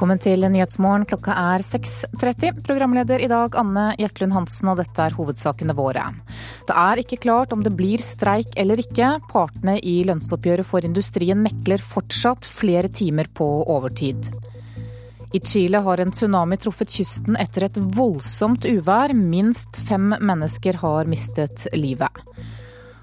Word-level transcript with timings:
Velkommen 0.00 0.22
til 0.24 0.46
Nyhetsmorgen. 0.48 1.02
Klokka 1.04 1.34
er 1.36 1.60
6.30. 1.60 2.62
Programleder 2.64 3.20
i 3.20 3.26
dag 3.28 3.52
Anne 3.60 3.90
Jetlund 4.00 4.32
Hansen, 4.32 4.70
og 4.72 4.78
dette 4.80 5.02
er 5.04 5.12
hovedsakene 5.12 5.74
våre. 5.76 6.06
Det 6.64 6.72
er 6.72 7.02
ikke 7.02 7.18
klart 7.20 7.52
om 7.52 7.60
det 7.60 7.74
blir 7.76 8.00
streik 8.00 8.56
eller 8.56 8.80
ikke. 8.80 9.10
Partene 9.28 9.74
i 9.76 9.98
lønnsoppgjøret 10.08 10.64
for 10.70 10.88
industrien 10.88 11.44
mekler 11.44 11.84
fortsatt 11.84 12.48
flere 12.48 12.88
timer 12.88 13.28
på 13.28 13.50
overtid. 13.76 14.30
I 15.36 15.44
Chile 15.44 15.84
har 15.84 16.00
en 16.00 16.16
tsunami 16.16 16.56
truffet 16.64 16.96
kysten 16.96 17.36
etter 17.36 17.68
et 17.68 17.84
voldsomt 18.00 18.64
uvær. 18.64 19.12
Minst 19.12 19.84
fem 19.84 20.14
mennesker 20.16 20.80
har 20.80 21.12
mistet 21.12 21.68
livet. 21.76 22.24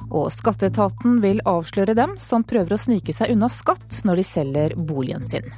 Og 0.09 0.31
skatteetaten 0.33 1.21
vil 1.21 1.45
avsløre 1.45 1.93
dem 1.93 2.17
som 2.17 2.41
prøver 2.41 2.73
å 2.73 2.85
snike 2.89 3.13
seg 3.13 3.37
unna 3.37 3.53
skatt 3.53 4.01
når 4.01 4.23
de 4.23 4.31
selger 4.33 4.79
boligen 4.81 5.29
sin. 5.29 5.53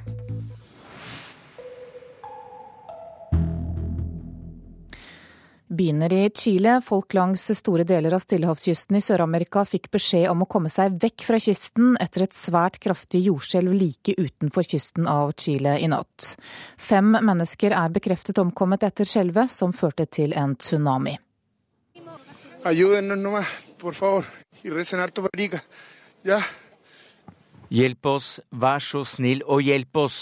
Begynner 5.69 6.13
i 6.13 6.29
Chile. 6.33 6.81
Folk 6.81 7.13
langs 7.13 7.43
store 7.57 7.83
deler 7.85 8.15
av 8.17 8.23
stillehavskysten 8.23 8.97
i 8.97 9.01
Sør-Amerika 9.05 9.61
fikk 9.69 9.91
beskjed 9.93 10.25
om 10.31 10.41
å 10.41 10.47
komme 10.49 10.71
seg 10.73 10.95
vekk 10.97 11.25
fra 11.27 11.37
kysten 11.37 11.91
etter 12.01 12.25
et 12.25 12.33
svært 12.33 12.79
kraftig 12.81 13.21
jordskjelv 13.27 13.75
like 13.77 14.15
utenfor 14.17 14.65
kysten 14.65 15.05
av 15.05 15.35
Chile 15.37 15.75
i 15.77 15.85
natt. 15.91 16.31
Fem 16.73 17.13
mennesker 17.13 17.75
er 17.77 17.93
bekreftet 17.93 18.41
omkommet 18.41 18.87
etter 18.87 19.05
skjelvet, 19.05 19.53
som 19.53 19.75
førte 19.77 20.07
til 20.09 20.33
en 20.33 20.57
tsunami. 20.57 21.19
Ayúdenos 22.65 23.21
nomás, 23.21 23.53
por 23.77 23.93
favor, 23.93 24.25
y 24.63 24.69
recen 24.69 24.99
alto 24.99 25.21
para 25.21 25.37
Rica. 25.37 25.61
Ya. 26.23 26.41
Hjelp 27.69 28.07
oss, 28.09 28.27
vær 28.49 28.81
så 28.81 29.03
snill 29.05 29.43
og 29.45 29.61
hjelp 29.61 29.97
oss. 30.01 30.17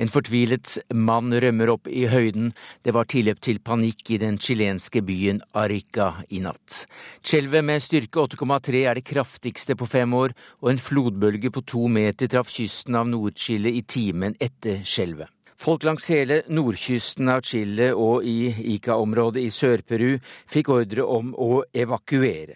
En 0.00 0.08
fortvilet 0.08 0.78
mann 0.96 1.34
rømmer 1.36 1.68
opp 1.74 1.88
i 1.92 2.06
høyden. 2.08 2.54
Det 2.80 2.94
var 2.96 3.08
tilløp 3.12 3.42
til 3.44 3.60
panikk 3.60 4.14
i 4.16 4.20
den 4.22 4.38
chilenske 4.40 5.02
byen 5.04 5.42
Arica 5.52 6.24
i 6.32 6.40
natt. 6.40 6.86
Skjelvet 7.20 7.66
med 7.68 7.84
styrke 7.84 8.24
8,3 8.24 8.84
er 8.88 8.96
det 8.96 9.04
kraftigste 9.04 9.76
på 9.76 9.88
fem 9.88 10.16
år, 10.16 10.32
og 10.64 10.70
en 10.72 10.80
flodbølge 10.80 11.52
på 11.52 11.64
to 11.68 11.90
meter 11.92 12.30
traff 12.32 12.48
kysten 12.54 12.96
av 12.96 13.10
Nord-Chile 13.10 13.74
i 13.76 13.84
timen 13.84 14.38
etter 14.40 14.80
skjelvet. 14.80 15.28
Folk 15.58 15.82
langs 15.82 16.06
hele 16.08 16.44
nordkysten 16.54 17.28
av 17.32 17.42
Chile 17.42 17.90
og 17.98 18.22
i 18.24 18.46
Ica-området 18.76 19.42
i 19.42 19.50
Sør-Peru 19.50 20.12
fikk 20.48 20.70
ordre 20.70 21.04
om 21.04 21.32
å 21.34 21.64
evakuere. 21.74 22.54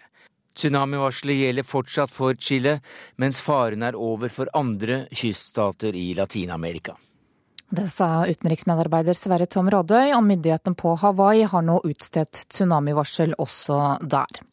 Tsunamivarselet 0.53 1.39
gjelder 1.39 1.65
fortsatt 1.65 2.13
for 2.13 2.37
Chile, 2.39 2.77
mens 3.17 3.41
faren 3.41 3.83
er 3.83 3.97
over 3.97 4.29
for 4.29 4.51
andre 4.53 5.05
kyststater 5.11 5.95
i 5.97 6.11
Latin-Amerika. 6.17 6.95
Det 7.73 7.87
sa 7.89 8.27
utenriksmedarbeider 8.29 9.17
Sverre 9.17 9.47
Tom 9.49 9.71
Rådøy, 9.73 10.11
og 10.13 10.21
myndighetene 10.27 10.77
på 10.77 10.93
Hawaii 11.01 11.47
har 11.49 11.65
nå 11.65 11.79
utstedt 11.89 12.43
tsunamivarsel 12.53 13.33
også 13.41 13.79
der. 14.05 14.43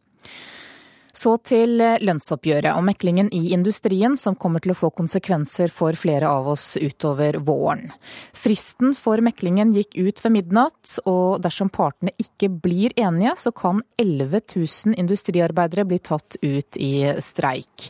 Så 1.12 1.34
til 1.42 1.80
lønnsoppgjøret 1.80 2.76
og 2.76 2.84
meklingen 2.86 3.30
i 3.34 3.50
industrien, 3.54 4.16
som 4.16 4.36
kommer 4.38 4.62
til 4.62 4.74
å 4.74 4.78
få 4.78 4.92
konsekvenser 4.94 5.72
for 5.74 5.96
flere 5.98 6.28
av 6.30 6.48
oss 6.52 6.76
utover 6.80 7.40
våren. 7.44 7.88
Fristen 8.36 8.94
for 8.98 9.22
meklingen 9.24 9.72
gikk 9.74 9.96
ut 9.98 10.22
ved 10.24 10.34
midnatt, 10.36 10.96
og 11.10 11.40
dersom 11.42 11.70
partene 11.72 12.14
ikke 12.22 12.50
blir 12.62 12.94
enige, 13.00 13.34
så 13.42 13.52
kan 13.56 13.82
11 13.98 14.42
000 14.54 14.98
industriarbeidere 15.00 15.86
bli 15.88 15.98
tatt 15.98 16.38
ut 16.42 16.78
i 16.80 16.92
streik. 17.22 17.88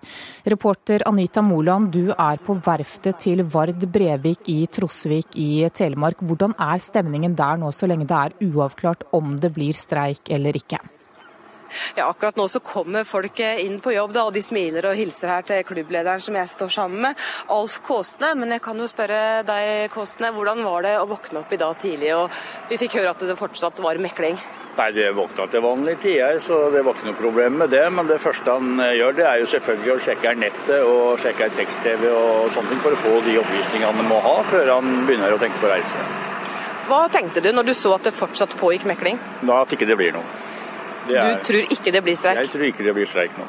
Reporter 0.49 1.05
Anita 1.09 1.43
Moland, 1.45 1.93
du 1.93 2.15
er 2.15 2.41
på 2.45 2.57
verftet 2.65 3.21
til 3.27 3.45
Vard 3.53 3.85
Brevik 3.93 4.49
i 4.49 4.63
Trosvik 4.73 5.37
i 5.41 5.67
Telemark. 5.75 6.25
Hvordan 6.25 6.57
er 6.57 6.81
stemningen 6.83 7.37
der 7.39 7.61
nå, 7.61 7.73
så 7.75 7.91
lenge 7.91 8.09
det 8.09 8.23
er 8.23 8.39
uavklart 8.51 9.07
om 9.17 9.37
det 9.41 9.53
blir 9.57 9.77
streik 9.77 10.33
eller 10.33 10.57
ikke? 10.57 10.81
Ja, 11.99 12.09
akkurat 12.09 12.39
nå 12.39 12.47
så 12.51 12.63
kommer 12.65 13.09
folk 13.09 13.41
inn 13.41 13.81
på 13.83 13.95
jobb, 13.95 14.15
da, 14.17 14.27
og 14.29 14.37
de 14.37 14.45
smiler 14.45 14.91
og 14.91 14.99
hilser 14.99 15.35
her 15.35 15.47
til 15.47 15.67
klubblederen 15.69 16.23
som 16.23 16.39
jeg 16.39 16.53
står 16.55 16.73
sammen 16.77 17.09
med, 17.09 17.27
Alf 17.51 17.81
Kåsne. 17.87 18.35
Men 18.39 18.57
jeg 18.57 18.65
kan 18.65 18.79
jo 18.79 18.89
spørre 18.91 19.43
deg, 19.49 19.91
Kåsne, 19.95 20.33
hvordan 20.37 20.65
var 20.67 20.87
det 20.87 20.97
å 21.01 21.09
våkne 21.11 21.45
opp 21.45 21.53
i 21.53 21.61
dag 21.61 21.77
tidlig, 21.81 22.15
og 22.17 22.41
vi 22.71 22.81
fikk 22.81 23.01
høre 23.01 23.15
at 23.15 23.29
det 23.29 23.39
fortsatt 23.41 23.83
var 23.85 24.01
mekling? 24.01 24.41
Nei, 24.77 24.93
Det 24.93 25.11
våkna 25.13 25.47
til 25.51 25.61
vanlig 25.61 25.99
tider, 26.01 26.39
så 26.41 26.71
det 26.71 26.85
var 26.87 26.95
ikke 26.95 27.11
noe 27.11 27.19
problem 27.19 27.59
med 27.63 27.73
det. 27.75 27.83
Men 27.93 28.07
det 28.09 28.21
første 28.23 28.55
han 28.55 28.81
eh, 28.81 28.95
gjør, 29.01 29.17
det 29.19 29.27
er 29.27 29.41
jo 29.43 29.49
selvfølgelig 29.51 29.93
å 29.93 30.03
sjekke 30.07 30.35
nettet 30.39 30.87
og 30.87 31.21
sjekke 31.21 31.51
tekst-TV 31.59 32.07
og 32.09 32.55
sånne 32.55 32.73
ting 32.73 32.83
for 32.85 32.97
å 32.97 33.01
få 33.03 33.17
de 33.27 33.37
opplysningene 33.43 33.91
han 33.91 34.09
må 34.09 34.21
ha 34.25 34.37
før 34.49 34.75
han 34.77 35.03
begynner 35.09 35.35
å 35.35 35.41
tenke 35.43 35.61
på 35.61 35.73
reise. 35.73 36.07
Hva 36.89 37.03
tenkte 37.13 37.43
du 37.43 37.51
når 37.55 37.71
du 37.71 37.75
så 37.77 37.93
at 37.99 38.07
det 38.09 38.17
fortsatt 38.17 38.57
pågikk 38.59 38.87
mekling? 38.89 39.21
Da 39.43 39.61
at 39.65 39.75
ikke 39.75 39.91
det 39.91 39.99
blir 39.99 40.15
noe. 40.17 40.25
Er, 41.17 41.35
du 41.37 41.45
tror 41.51 41.75
ikke 41.77 41.93
det 41.95 42.03
blir 42.07 42.17
streik? 42.19 42.41
Jeg 42.45 42.53
tror 42.55 42.65
ikke 42.69 42.87
det 42.87 42.95
blir 42.97 43.11
streik 43.11 43.37
nå. 43.39 43.49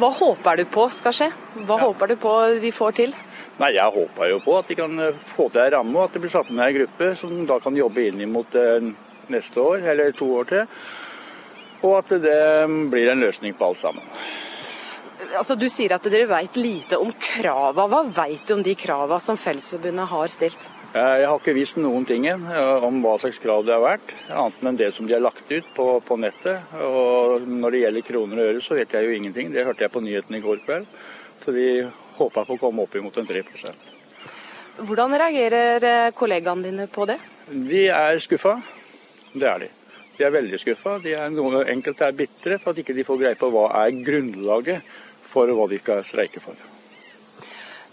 Hva 0.00 0.10
håper 0.10 0.58
du 0.58 0.64
på 0.74 0.88
skal 0.90 1.14
skje? 1.14 1.30
Hva 1.60 1.78
ja. 1.78 1.86
håper 1.86 2.10
du 2.10 2.16
på 2.20 2.34
de 2.62 2.72
får 2.74 2.96
til? 2.98 3.14
Nei, 3.60 3.70
Jeg 3.76 3.86
håper 3.94 4.30
jo 4.32 4.40
på 4.42 4.56
at 4.58 4.68
de 4.70 4.76
kan 4.78 4.98
eh, 4.98 5.18
få 5.36 5.48
til 5.52 5.62
en 5.62 5.72
ramme, 5.76 5.94
og 5.98 6.08
at 6.08 6.16
det 6.16 6.24
blir 6.24 6.32
satt 6.32 6.50
ned 6.50 6.64
en 6.66 6.78
gruppe 6.80 7.10
som 7.20 7.34
da 7.46 7.60
kan 7.62 7.76
jobbe 7.78 8.08
inn 8.08 8.24
mot 8.32 8.56
eh, 8.58 8.88
neste 9.30 9.60
år, 9.62 9.84
eller 9.92 10.16
to 10.16 10.26
år 10.40 10.48
til. 10.50 10.64
Og 11.84 11.98
at 12.00 12.16
det 12.24 12.40
blir 12.90 13.12
en 13.12 13.22
løsning 13.22 13.54
på 13.54 13.68
alt 13.68 13.78
sammen. 13.78 14.08
Altså, 15.36 15.54
Du 15.54 15.68
sier 15.70 15.94
at 15.94 16.06
dere 16.10 16.26
vet 16.30 16.56
lite 16.58 16.98
om 16.98 17.12
krava. 17.12 17.86
Hva 17.90 18.02
vet 18.08 18.42
du 18.48 18.56
om 18.56 18.62
de 18.64 18.74
krava 18.78 19.20
som 19.22 19.38
Fellesforbundet 19.38 20.10
har 20.10 20.32
stilt? 20.32 20.68
Eh, 20.94 21.14
jeg 21.18 21.26
har 21.26 21.40
ikke 21.40 21.56
visst 21.56 21.78
noen 21.82 22.04
ting 22.06 22.28
eh, 22.30 22.84
om 22.86 23.00
hva 23.02 23.16
slags 23.18 23.40
krav 23.42 23.64
det 23.66 23.74
har 23.74 23.82
vært, 23.82 24.12
annet 24.30 24.66
enn 24.70 24.76
det 24.78 24.92
som 24.94 25.08
de 25.08 25.16
har 25.16 25.24
lagt 25.24 25.48
ut 25.50 25.70
på, 25.74 25.86
på, 26.06 26.18
nettet. 26.22 26.74
Og 26.86 27.42
Når 27.50 27.74
det 27.74 27.80
gjelder 27.80 28.04
kroner 28.06 28.42
og 28.42 28.50
øre, 28.52 28.60
så 28.62 28.78
vet 28.78 28.94
jeg 28.94 29.08
jo 29.08 29.16
ingenting. 29.16 29.50
Det 29.50 29.64
hørte 29.66 29.82
jeg 29.82 29.90
på 29.90 30.02
nyhetene 30.04 30.38
i 30.38 30.44
går 30.44 30.60
kveld. 30.62 30.86
Så 31.42 31.54
de 31.56 31.66
håper 32.20 32.46
på 32.46 32.54
å 32.54 32.60
komme 32.60 32.84
opp 32.86 32.94
imot 32.94 33.18
en 33.18 33.26
3 33.26 33.42
Hvordan 34.86 35.16
reagerer 35.18 35.86
eh, 35.88 36.12
kollegaene 36.14 36.68
dine 36.68 36.86
på 36.90 37.08
det? 37.10 37.18
De 37.50 37.88
er 37.90 38.20
skuffa. 38.22 38.54
Det 39.34 39.48
er 39.50 39.64
de. 39.64 39.70
De 40.14 40.28
er 40.28 40.30
veldig 40.36 40.60
skuffa. 40.62 41.00
Enkelte 41.74 42.06
er 42.06 42.14
bitre 42.22 42.60
for 42.62 42.70
at 42.70 42.78
ikke 42.84 42.94
de 42.94 43.06
får 43.06 43.18
greie 43.18 43.40
på 43.40 43.50
hva 43.50 43.66
er 43.82 43.98
grunnlaget 43.98 44.94
for 45.26 45.50
hva 45.50 45.66
de 45.70 45.82
skal 45.82 46.06
streike 46.06 46.42
for. 46.42 46.54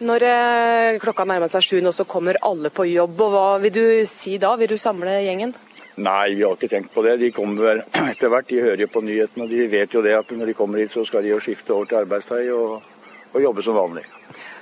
Når 0.02 0.24
eh, 0.26 0.96
klokka 1.02 1.28
nærmer 1.30 1.50
seg 1.52 1.62
sju 1.62 1.76
nå, 1.86 1.92
så 1.94 2.08
kommer 2.10 2.40
alle 2.42 2.72
på 2.74 2.88
jobb. 2.90 3.20
og 3.22 3.34
Hva 3.36 3.50
vil 3.62 3.74
du 3.76 3.84
si 4.10 4.38
da? 4.42 4.56
Vil 4.58 4.72
du 4.74 4.80
samle 4.82 5.20
gjengen? 5.22 5.54
Nei, 6.02 6.32
vi 6.34 6.42
har 6.42 6.56
ikke 6.56 6.70
tenkt 6.72 6.94
på 6.96 7.04
det. 7.06 7.20
De 7.22 7.30
kommer 7.36 7.68
vel 7.68 7.82
etter 8.14 8.32
hvert. 8.34 8.48
De 8.50 8.64
hører 8.64 8.82
jo 8.88 8.90
på 8.96 9.04
nyhetene. 9.06 9.46
De 9.52 9.68
vet 9.70 9.94
jo 9.94 10.02
det 10.02 10.16
at 10.18 10.34
når 10.34 10.50
de 10.50 10.58
kommer 10.58 10.82
hit, 10.82 10.96
så 10.96 11.06
skal 11.06 11.22
de 11.22 11.36
jo 11.36 11.38
skifte 11.44 11.76
over 11.76 11.86
til 11.92 12.00
arbeidstøy 12.02 12.50
og, 12.56 12.82
og 13.36 13.46
jobbe 13.46 13.66
som 13.68 13.78
vanlig. 13.78 14.08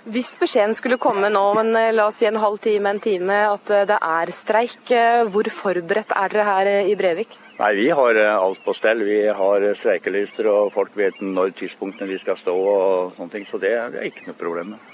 Hvis 0.10 0.34
beskjeden 0.42 0.76
skulle 0.76 0.98
komme 1.00 1.32
nå, 1.32 1.46
men 1.56 1.72
eh, 1.78 1.94
la 1.96 2.10
oss 2.12 2.20
si 2.20 2.28
en 2.28 2.42
halv 2.44 2.60
time, 2.64 2.92
en 2.92 3.00
time, 3.04 3.40
at 3.54 3.72
eh, 3.72 3.88
det 3.88 4.02
er 4.12 4.36
streik, 4.36 4.92
hvor 5.32 5.48
forberedt 5.56 6.12
er 6.20 6.36
dere 6.36 6.50
her 6.52 6.74
i 6.84 7.00
Brevik? 7.00 7.40
Nei, 7.62 7.74
Vi 7.80 7.90
har 7.96 8.20
alt 8.28 8.60
på 8.68 8.76
stell. 8.76 9.08
Vi 9.08 9.22
har 9.40 9.72
streikelister, 9.76 10.52
og 10.52 10.74
folk 10.76 11.00
vet 11.00 11.24
når 11.24 11.56
tidspunktene 11.64 12.12
vi 12.12 12.20
skal 12.20 12.36
stå. 12.40 12.56
og 12.60 13.16
sånne 13.16 13.38
ting, 13.38 13.48
Så 13.48 13.60
det, 13.60 13.78
det 13.96 14.04
er 14.04 14.12
ikke 14.12 14.28
noe 14.34 14.42
problem. 14.44 14.76
med. 14.76 14.89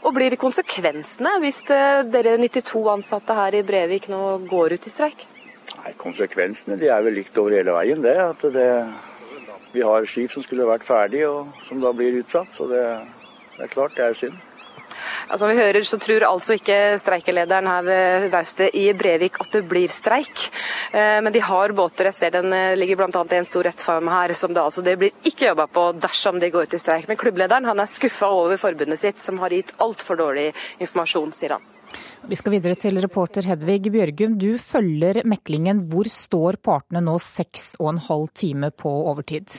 Og 0.00 0.14
blir 0.16 0.36
konsekvensene 0.40 1.34
hvis 1.42 1.60
dere 1.68 2.38
92 2.40 2.86
ansatte 2.94 3.36
her 3.36 3.58
i 3.58 3.64
Brevik 3.66 4.08
nå 4.08 4.22
går 4.48 4.76
ut 4.78 4.88
i 4.88 4.92
streik? 4.92 5.26
Nei, 5.80 5.92
Konsekvensene 6.00 6.78
de 6.80 6.88
er 6.92 7.04
vel 7.04 7.18
likt 7.20 7.36
over 7.40 7.54
hele 7.56 7.74
veien. 7.76 8.00
det, 8.02 8.16
at 8.16 8.42
det, 8.54 8.68
Vi 9.72 9.82
har 9.86 10.06
skip 10.06 10.32
som 10.32 10.42
skulle 10.42 10.66
vært 10.66 10.82
ferdig, 10.82 11.28
og 11.28 11.52
som 11.68 11.80
da 11.80 11.92
blir 11.92 12.16
utsatt. 12.18 12.48
Så 12.56 12.66
det, 12.66 12.82
det 13.56 13.68
er 13.68 13.74
klart 13.74 13.94
det 13.96 14.04
er 14.08 14.16
synd. 14.18 14.38
Som 15.36 15.50
vi 15.50 15.58
hører, 15.58 15.82
så 15.86 15.98
tror 16.02 16.26
altså 16.28 16.56
ikke 16.58 16.78
streikelederen 17.00 17.68
her 17.70 17.86
ved 17.86 18.28
verftet 18.32 18.76
i 18.78 18.88
Brevik 18.96 19.38
at 19.42 19.54
det 19.54 19.64
blir 19.70 19.92
streik. 19.94 20.48
Eh, 20.92 21.18
men 21.24 21.32
de 21.34 21.42
har 21.44 21.74
båter. 21.76 22.10
Jeg 22.10 22.18
ser 22.18 22.36
den 22.36 22.52
eh, 22.56 22.76
ligger 22.78 23.00
bl.a. 23.00 23.24
i 23.24 23.40
en 23.40 23.48
stor 23.48 23.68
rettfarm 23.68 24.10
her, 24.10 24.34
som 24.38 24.54
det 24.54 24.62
altså 24.62 24.84
det 24.86 24.98
blir 25.00 25.14
ikke 25.26 25.50
jobba 25.50 25.68
på 25.70 25.90
dersom 26.00 26.40
de 26.42 26.52
går 26.52 26.68
ut 26.68 26.78
i 26.78 26.82
streik. 26.82 27.08
Men 27.10 27.20
klubblederen 27.20 27.68
han 27.68 27.82
er 27.82 27.90
skuffa 27.90 28.30
over 28.30 28.60
forbundet 28.60 29.02
sitt, 29.02 29.20
som 29.22 29.40
har 29.42 29.54
gitt 29.54 29.74
altfor 29.82 30.18
dårlig 30.20 30.50
informasjon, 30.78 31.34
sier 31.36 31.56
han. 31.58 31.68
Vi 32.30 32.36
skal 32.36 32.52
videre 32.52 32.76
til 32.78 33.00
reporter 33.02 33.46
Hedvig 33.48 33.90
Bjørgum. 33.90 34.36
Du 34.38 34.52
følger 34.60 35.22
meklingen. 35.28 35.86
Hvor 35.90 36.08
står 36.10 36.60
partene 36.62 37.02
nå 37.02 37.16
seks 37.22 37.72
og 37.80 37.94
en 37.94 38.02
halv 38.10 38.28
time 38.36 38.70
på 38.70 38.92
overtid? 39.10 39.56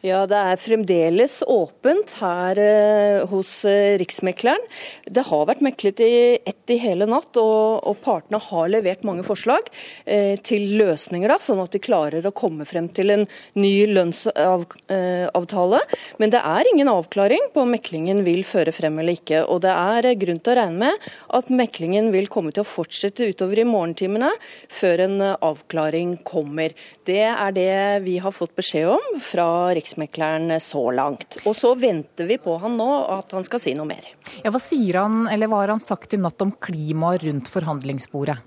Ja, 0.00 0.22
det 0.24 0.32
er 0.32 0.56
fremdeles 0.56 1.42
åpent 1.44 2.14
her 2.22 2.56
eh, 2.56 3.18
hos 3.28 3.50
eh, 3.68 3.98
Riksmekleren. 4.00 4.62
Det 5.04 5.26
har 5.28 5.42
vært 5.44 5.60
meklet 5.60 5.98
i 6.00 6.12
ett 6.40 6.72
i 6.72 6.78
hele 6.80 7.04
natt, 7.04 7.36
og, 7.36 7.82
og 7.84 7.98
partene 8.00 8.40
har 8.40 8.70
levert 8.72 9.04
mange 9.04 9.26
forslag 9.26 9.68
eh, 10.08 10.38
til 10.40 10.78
løsninger, 10.80 11.28
da, 11.28 11.36
sånn 11.44 11.60
at 11.60 11.76
de 11.76 11.82
klarer 11.84 12.24
å 12.24 12.32
komme 12.32 12.64
frem 12.64 12.88
til 12.96 13.12
en 13.12 13.26
ny 13.60 13.74
lønnsavtale. 13.90 15.82
Eh, 15.84 16.00
Men 16.22 16.32
det 16.32 16.40
er 16.48 16.72
ingen 16.72 16.88
avklaring 16.94 17.50
på 17.52 17.66
om 17.66 17.76
meklingen 17.76 18.24
vil 18.24 18.40
føre 18.48 18.72
frem 18.72 19.02
eller 19.04 19.20
ikke. 19.20 19.44
Og 19.52 19.60
det 19.66 19.76
er 19.76 20.10
grunn 20.22 20.40
til 20.40 20.54
å 20.54 20.58
regne 20.62 20.80
med 20.86 21.10
at 21.36 21.52
meklingen 21.52 22.08
vil 22.16 22.30
komme 22.32 22.56
til 22.56 22.64
å 22.64 22.70
fortsette 22.70 23.28
utover 23.34 23.60
i 23.60 23.68
morgentimene 23.68 24.32
før 24.72 25.04
en 25.10 25.20
avklaring 25.36 26.16
kommer. 26.24 26.72
Det 27.04 27.20
er 27.28 27.52
det 27.52 27.70
vi 28.08 28.16
har 28.24 28.32
fått 28.32 28.56
beskjed 28.56 28.88
om 28.96 29.20
fra 29.20 29.50
Riksmekleren 29.68 29.89
Riksmekleren 29.90 30.60
så 30.60 30.90
langt. 30.90 31.40
Og 31.46 31.56
så 31.56 31.74
venter 31.74 32.26
vi 32.26 32.38
på 32.38 32.56
han 32.62 32.76
nå, 32.78 32.88
at 33.10 33.32
han 33.34 33.46
skal 33.46 33.62
si 33.62 33.74
noe 33.74 33.88
mer. 33.90 34.06
Ja, 34.44 34.52
hva 34.54 34.60
sier 34.62 35.00
han, 35.02 35.24
eller 35.26 35.50
hva 35.50 35.64
har 35.64 35.74
han 35.74 35.82
sagt 35.82 36.14
i 36.14 36.20
natt 36.20 36.40
om 36.44 36.52
klimaet 36.62 37.24
rundt 37.26 37.50
forhandlingsbordet? 37.50 38.38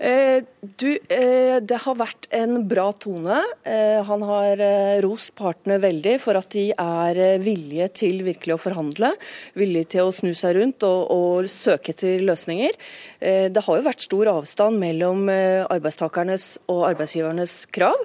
Eh, 0.00 0.42
du, 0.80 0.98
eh, 1.12 1.58
det 1.60 1.76
har 1.84 1.96
vært 1.98 2.24
en 2.32 2.62
bra 2.68 2.86
tone. 2.96 3.42
Eh, 3.68 4.00
han 4.08 4.22
har 4.24 4.62
rost 5.04 5.34
partene 5.36 5.76
veldig 5.82 6.14
for 6.22 6.38
at 6.40 6.48
de 6.54 6.70
er 6.72 7.20
villige 7.42 7.90
til 8.00 8.22
virkelig 8.24 8.56
å 8.56 8.62
forhandle. 8.64 9.12
Villige 9.60 9.90
til 9.96 10.08
å 10.08 10.14
snu 10.14 10.32
seg 10.32 10.56
rundt 10.56 10.86
og, 10.88 11.02
og 11.12 11.50
søke 11.52 11.92
etter 11.92 12.24
løsninger. 12.24 12.76
Det 13.20 13.62
har 13.66 13.76
jo 13.76 13.84
vært 13.84 14.04
stor 14.06 14.30
avstand 14.32 14.78
mellom 14.80 15.26
arbeidstakernes 15.28 16.46
og 16.72 16.86
arbeidsgivernes 16.88 17.66
krav. 17.74 17.98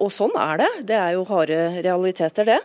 Og 0.00 0.08
sånn 0.14 0.32
er 0.40 0.62
det. 0.62 0.70
Det 0.88 0.96
er 0.96 1.10
jo 1.16 1.26
harde 1.28 1.58
realiteter, 1.84 2.48
det. 2.48 2.58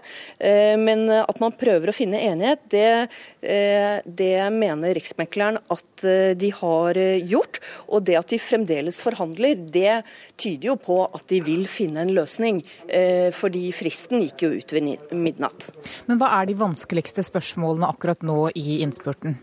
Men 0.79 1.09
at 1.11 1.41
man 1.43 1.55
prøver 1.59 1.91
å 1.91 1.95
finne 1.95 2.21
enighet, 2.29 2.63
det, 2.71 3.09
det 3.41 4.31
mener 4.55 4.95
Riksmekleren 4.95 5.59
at 5.75 6.07
de 6.39 6.53
har 6.61 7.01
gjort. 7.27 7.59
Og 7.89 8.07
det 8.07 8.19
at 8.21 8.28
de 8.31 8.39
fremdeles 8.41 9.01
forhandler, 9.03 9.59
det 9.73 10.01
tyder 10.39 10.71
jo 10.71 10.77
på 10.79 11.01
at 11.07 11.25
de 11.31 11.41
vil 11.45 11.65
finne 11.69 12.05
en 12.05 12.13
løsning. 12.15 12.63
Eh, 12.87 13.29
fordi 13.35 13.69
fristen 13.75 14.23
gikk 14.25 14.45
jo 14.45 14.53
ut 14.57 14.73
ved 14.75 15.11
midnatt. 15.15 15.69
Men 16.09 16.21
hva 16.21 16.31
er 16.39 16.49
de 16.49 16.57
vanskeligste 16.59 17.25
spørsmålene 17.27 17.89
akkurat 17.89 18.25
nå 18.25 18.49
i 18.55 18.81
innspurten? 18.85 19.37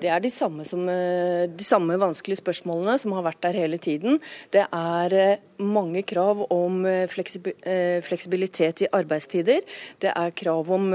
Det 0.00 0.10
er 0.12 0.20
de 0.20 0.30
samme, 0.30 0.64
som, 0.64 0.88
eh, 0.88 1.46
de 1.48 1.64
samme, 1.64 1.96
vanskelige 1.98 2.40
spørsmålene 2.42 2.98
som 2.98 3.12
har 3.12 3.22
vært 3.22 3.40
der 3.40 3.52
hele 3.52 3.78
tiden. 3.78 4.20
Det 4.50 4.66
er 4.72 5.12
eh, 5.12 5.36
mange 5.58 6.02
krav 6.04 6.46
om 6.52 6.84
fleksibilitet 7.08 8.82
i 8.84 8.88
arbeidstider. 8.92 9.60
Det 9.98 10.12
er 10.12 10.30
krav 10.36 10.70
om 10.70 10.92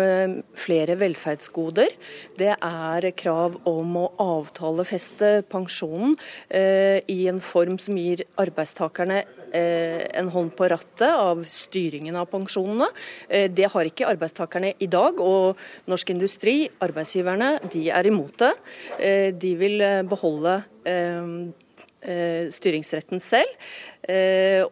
flere 0.54 0.96
velferdsgoder. 1.02 1.90
Det 2.38 2.54
er 2.54 3.12
krav 3.18 3.58
om 3.66 3.98
å 3.98 4.12
avtalefeste 4.22 5.44
pensjonen 5.50 6.14
i 6.54 7.28
en 7.28 7.42
form 7.42 7.80
som 7.82 7.98
gir 7.98 8.22
arbeidstakerne 8.38 9.24
en 9.52 10.30
hånd 10.32 10.54
på 10.58 10.68
rattet 10.72 11.10
av 11.12 11.44
styringen 11.50 12.16
av 12.20 12.30
pensjonene. 12.32 12.88
Det 13.28 13.68
har 13.74 13.88
ikke 13.88 14.08
arbeidstakerne 14.10 14.74
i 14.80 14.88
dag, 14.92 15.20
og 15.22 15.60
Norsk 15.92 16.14
Industri, 16.14 16.56
arbeidsgiverne, 16.84 17.56
de 17.72 17.88
er 17.92 18.10
imot 18.10 18.38
det. 18.42 18.52
Eh, 19.00 19.30
de 19.36 19.52
vil 19.60 19.82
eh, 19.82 20.02
beholde 20.08 20.58
eh, 20.88 22.48
styringsretten 22.52 23.22
selv. 23.22 23.52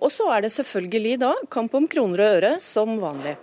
Og 0.01 0.07
så 0.09 0.25
er 0.33 0.41
det 0.41 0.49
selvfølgelig 0.55 1.19
da 1.21 1.29
kamp 1.53 1.75
om 1.77 1.85
kroner 1.87 2.23
og 2.25 2.37
øre, 2.39 2.49
som 2.57 2.95
vanlig. 2.97 3.35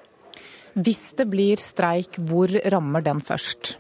Hvis 0.75 1.15
det 1.15 1.29
blir 1.31 1.63
streik, 1.63 2.19
hvor 2.19 2.51
rammer 2.75 3.05
den 3.07 3.23
først? 3.23 3.77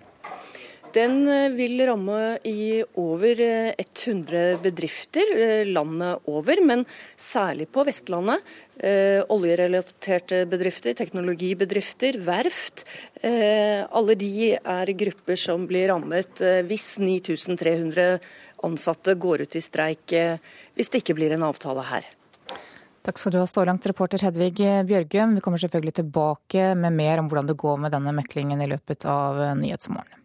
Den 0.96 1.26
vil 1.56 1.82
ramme 1.84 2.38
i 2.48 2.80
over 2.96 3.40
100 3.76 4.62
bedrifter 4.64 5.66
landet 5.68 6.28
over, 6.30 6.62
men 6.64 6.86
særlig 7.20 7.66
på 7.68 7.84
Vestlandet. 7.84 8.40
Eh, 8.76 9.22
oljerelaterte 9.32 10.42
bedrifter, 10.48 10.92
teknologibedrifter, 10.96 12.18
verft. 12.24 12.84
Eh, 13.20 13.84
alle 13.88 14.16
de 14.20 14.50
er 14.56 14.92
grupper 14.92 15.38
som 15.40 15.64
blir 15.68 15.88
rammet 15.88 16.42
eh, 16.44 16.60
hvis 16.68 16.98
9300 17.00 18.18
ansatte 18.66 19.14
går 19.20 19.46
ut 19.46 19.56
i 19.56 19.62
streik 19.64 20.12
hvis 20.76 20.92
det 20.92 21.02
ikke 21.02 21.16
blir 21.16 21.34
en 21.36 21.44
avtale 21.44 21.84
her. 21.88 22.08
Takk 23.04 23.20
skal 23.20 23.36
du 23.36 23.38
ha 23.38 23.46
så 23.46 23.64
langt, 23.68 23.86
reporter 23.86 24.24
Hedvig 24.24 24.58
Bjørgum. 24.88 25.36
Vi 25.36 25.44
kommer 25.44 25.60
selvfølgelig 25.62 26.00
tilbake 26.00 26.72
med 26.74 26.96
mer 26.96 27.22
om 27.22 27.30
hvordan 27.30 27.52
det 27.52 27.60
går 27.60 27.84
med 27.84 27.94
denne 27.94 28.16
meklingen 28.16 28.64
i 28.64 28.70
løpet 28.72 29.06
av 29.08 29.38
Nyhetsmorgen. 29.60 30.15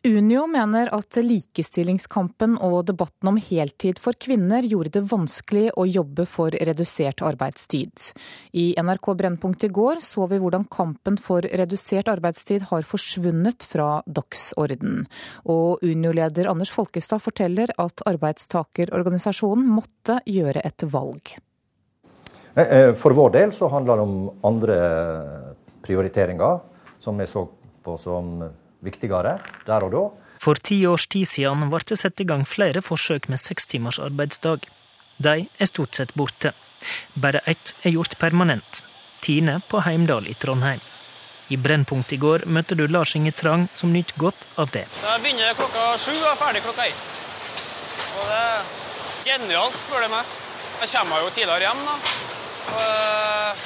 Unio 0.00 0.46
mener 0.48 0.88
at 0.96 1.16
likestillingskampen 1.20 2.54
og 2.64 2.86
debatten 2.88 3.28
om 3.28 3.36
heltid 3.36 3.98
for 4.00 4.16
kvinner 4.16 4.64
gjorde 4.64 4.94
det 4.94 5.02
vanskelig 5.10 5.66
å 5.76 5.84
jobbe 5.84 6.24
for 6.24 6.54
redusert 6.56 7.20
arbeidstid. 7.20 7.92
I 8.56 8.70
NRK 8.80 9.10
Brennpunkt 9.18 9.66
i 9.68 9.68
går 9.68 10.00
så 10.00 10.24
vi 10.30 10.38
hvordan 10.40 10.64
kampen 10.72 11.18
for 11.20 11.44
redusert 11.44 12.08
arbeidstid 12.08 12.64
har 12.70 12.86
forsvunnet 12.88 13.66
fra 13.68 13.90
dagsorden. 14.08 15.04
Og 15.44 15.84
Unio-leder 15.84 16.48
Anders 16.48 16.72
Folkestad 16.72 17.20
forteller 17.20 17.68
at 17.76 18.00
arbeidstakerorganisasjonen 18.08 19.68
måtte 19.68 20.16
gjøre 20.24 20.64
et 20.64 20.86
valg. 20.96 21.34
Eh, 22.54 22.64
eh, 22.64 22.94
for 22.96 23.12
vår 23.12 23.36
del 23.36 23.52
så 23.52 23.68
handler 23.68 24.00
det 24.00 24.08
om 24.08 24.16
andre 24.48 24.80
prioriteringer, 25.84 26.64
som 27.04 27.20
vi 27.20 27.28
så 27.28 27.44
på 27.84 28.00
som 28.00 28.48
viktigere 28.84 29.38
der 29.66 29.86
og 29.86 29.94
da. 29.94 30.04
For 30.40 30.56
ti 30.56 30.82
års 30.88 31.06
tid 31.12 31.28
siden 31.28 31.68
ble 31.68 31.82
det 31.88 31.98
satt 32.00 32.20
i 32.22 32.28
gang 32.28 32.46
flere 32.48 32.80
forsøk 32.84 33.28
med 33.28 33.40
seks 33.40 33.68
timers 33.68 34.00
arbeidsdag. 34.00 34.64
De 35.20 35.34
er 35.44 35.68
stort 35.68 35.98
sett 35.98 36.14
borte. 36.16 36.54
Bare 37.12 37.42
ett 37.44 37.74
er 37.84 37.92
gjort 37.92 38.16
permanent. 38.18 38.82
Tine 39.20 39.58
på 39.68 39.82
Heimdal 39.84 40.28
i 40.28 40.34
Trondheim. 40.34 40.80
I 41.52 41.58
Brennpunkt 41.58 42.12
i 42.14 42.16
går 42.22 42.46
møtte 42.46 42.76
du 42.78 42.86
Lars 42.86 43.16
Inge 43.18 43.32
Trang, 43.36 43.66
som 43.74 43.92
nyter 43.92 44.16
godt 44.22 44.46
av 44.62 44.70
det. 44.72 44.86
Da 45.02 45.16
begynner 45.18 45.56
klokka 45.58 45.96
sju 45.98 46.12
og 46.14 46.28
er 46.30 46.38
ferdig 46.38 46.62
klokka 46.64 46.86
ett. 46.86 47.16
Og 48.16 48.28
det 48.30 48.38
er 48.38 48.68
genialt, 49.26 49.80
spør 49.84 50.06
du 50.06 50.12
meg. 50.14 50.36
Jeg 50.80 50.92
kommer 50.94 51.24
jo 51.24 51.32
tidligere 51.34 51.66
hjem, 51.66 51.82
da. 51.88 51.96
Og 52.70 52.84
eh, 52.86 53.64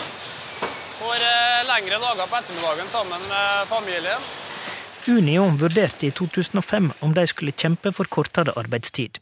får 1.03 1.27
eh, 1.29 1.61
lengre 1.69 2.01
dager 2.07 2.33
på 2.33 2.41
ettermiddagen 2.41 2.91
sammen 2.91 3.29
med 3.29 3.69
familien. 3.71 4.33
Unio 5.09 5.45
vurderte 5.61 6.07
i 6.07 6.11
2005 6.17 6.87
om 7.05 7.13
de 7.13 7.27
skulle 7.29 7.53
kjempe 7.53 7.91
for 7.93 8.09
kortere 8.09 8.55
arbeidstid. 8.57 9.19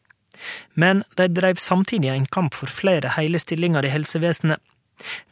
Men 0.79 1.03
de 1.19 1.27
drev 1.27 1.59
samtidig 1.59 2.13
en 2.13 2.27
kamp 2.31 2.55
for 2.55 2.71
flere 2.71 3.11
hele 3.17 3.41
stillinger 3.43 3.89
i 3.89 3.91
helsevesenet. 3.91 4.63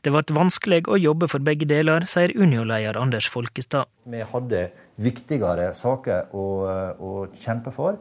Det 0.02 0.10
ble 0.10 0.34
vanskelig 0.34 0.80
å 0.90 0.98
jobbe 0.98 1.28
for 1.30 1.44
begge 1.46 1.68
deler, 1.70 2.02
sier 2.10 2.34
Unio-leder 2.34 2.98
Anders 2.98 3.28
Folkestad. 3.30 3.86
Vi 4.10 4.24
hadde 4.32 4.64
viktigere 4.98 5.68
saker 5.76 6.34
å, 6.34 6.46
å 6.98 7.12
kjempe 7.38 7.70
for, 7.70 8.00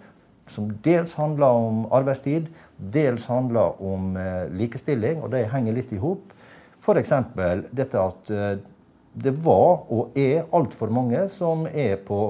som 0.50 0.72
dels 0.82 1.14
handla 1.20 1.52
om 1.54 1.86
arbeidstid, 1.94 2.50
dels 2.80 3.30
handla 3.30 3.68
om 3.78 4.18
eh, 4.18 4.50
likestilling, 4.58 5.22
og 5.22 5.36
det 5.36 5.46
henger 5.54 5.78
litt 5.78 5.94
i 5.94 6.02
hop. 6.02 6.34
F.eks. 6.82 7.14
dette 7.78 8.02
at 8.02 8.34
eh, 8.34 8.58
det 9.24 9.36
var 9.46 9.86
og 9.92 10.18
er 10.18 10.48
altfor 10.56 10.92
mange 10.94 11.26
som 11.34 11.68
er 11.68 11.98
på 12.06 12.22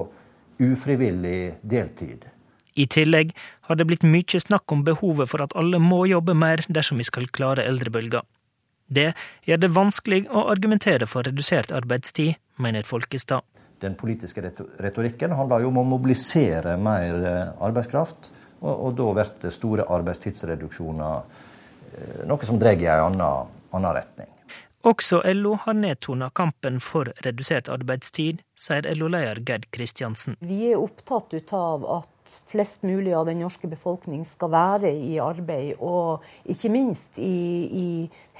ufrivillig 0.60 1.54
deltid. 1.62 2.26
I 2.74 2.86
tillegg 2.86 3.32
har 3.68 3.78
det 3.78 3.86
blitt 3.88 4.04
mye 4.06 4.40
snakk 4.40 4.72
om 4.72 4.84
behovet 4.86 5.30
for 5.30 5.42
at 5.44 5.56
alle 5.58 5.80
må 5.82 6.04
jobbe 6.08 6.36
mer 6.38 6.62
dersom 6.68 7.00
vi 7.00 7.06
skal 7.08 7.28
klare 7.34 7.66
eldrebølga. 7.66 8.22
Det 8.90 9.12
gjør 9.46 9.60
det 9.62 9.70
vanskelig 9.74 10.24
å 10.34 10.48
argumentere 10.50 11.06
for 11.06 11.26
redusert 11.26 11.70
arbeidstid, 11.74 12.34
mener 12.58 12.86
Folkestad. 12.86 13.46
Den 13.80 13.94
politiske 13.96 14.42
retorikken 14.44 15.32
handler 15.38 15.62
jo 15.62 15.70
om 15.70 15.78
å 15.80 15.86
mobilisere 15.94 16.74
mer 16.76 17.22
eh, 17.24 17.52
arbeidskraft, 17.64 18.28
og, 18.60 18.74
og 18.74 18.98
da 18.98 19.06
blir 19.16 19.30
det 19.46 19.54
store 19.54 19.86
arbeidstidsreduksjoner 19.94 21.22
eh, 21.22 22.26
noe 22.28 22.48
som 22.48 22.60
drar 22.60 22.76
i 22.76 22.90
en 22.90 23.22
annen 23.22 23.94
retning. 23.96 24.29
Også 24.80 25.20
LO 25.32 25.58
har 25.60 25.76
nedtona 25.76 26.30
kampen 26.32 26.78
for 26.80 27.10
redusert 27.24 27.68
arbeidstid, 27.68 28.40
sier 28.56 28.86
LO-leder 28.96 29.42
Gerd 29.44 29.66
Kristiansen. 29.76 30.38
Vi 30.40 30.70
er 30.70 30.80
opptatt 30.80 31.34
av 31.52 31.84
at 31.98 32.08
flest 32.48 32.86
mulig 32.86 33.12
av 33.12 33.26
den 33.28 33.42
norske 33.44 33.68
befolkning 33.68 34.24
skal 34.24 34.52
være 34.54 34.92
i 34.94 35.18
arbeid, 35.20 35.74
og 35.84 36.24
ikke 36.48 36.72
minst 36.72 37.18
i, 37.20 37.68
i 37.68 37.88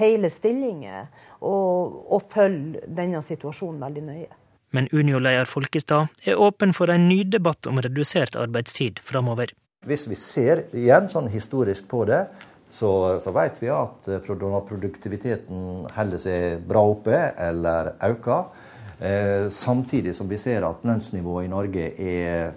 hele 0.01 0.31
stillinger, 0.33 1.11
og, 1.45 2.01
og 2.09 2.29
følge 2.33 2.87
denne 2.89 3.21
situasjonen 3.27 3.83
veldig 3.85 4.05
nøye. 4.09 4.31
Men 4.73 4.89
Unio-leder 4.95 5.49
Folkestad 5.51 6.09
er 6.25 6.41
åpen 6.41 6.73
for 6.73 6.89
en 6.89 7.09
ny 7.11 7.25
debatt 7.27 7.67
om 7.67 7.83
redusert 7.83 8.39
arbeidstid 8.39 9.03
framover. 9.05 9.53
Hvis 9.85 10.07
vi 10.09 10.17
ser 10.17 10.67
igjen 10.77 11.09
sånn 11.11 11.29
historisk 11.33 11.89
på 11.91 12.05
det, 12.09 12.27
så, 12.71 13.19
så 13.19 13.33
vet 13.35 13.59
vi 13.63 13.71
at 13.75 14.07
når 14.29 14.67
produktiviteten 14.69 15.89
holder 15.91 16.23
seg 16.23 16.65
bra 16.69 16.85
oppe 16.93 17.19
eller 17.35 17.95
øker, 18.07 18.45
eh, 19.03 19.49
samtidig 19.51 20.15
som 20.17 20.31
vi 20.31 20.39
ser 20.39 20.67
at 20.69 20.87
lønnsnivået 20.87 21.49
i 21.49 21.51
Norge 21.51 21.91
er 21.99 22.53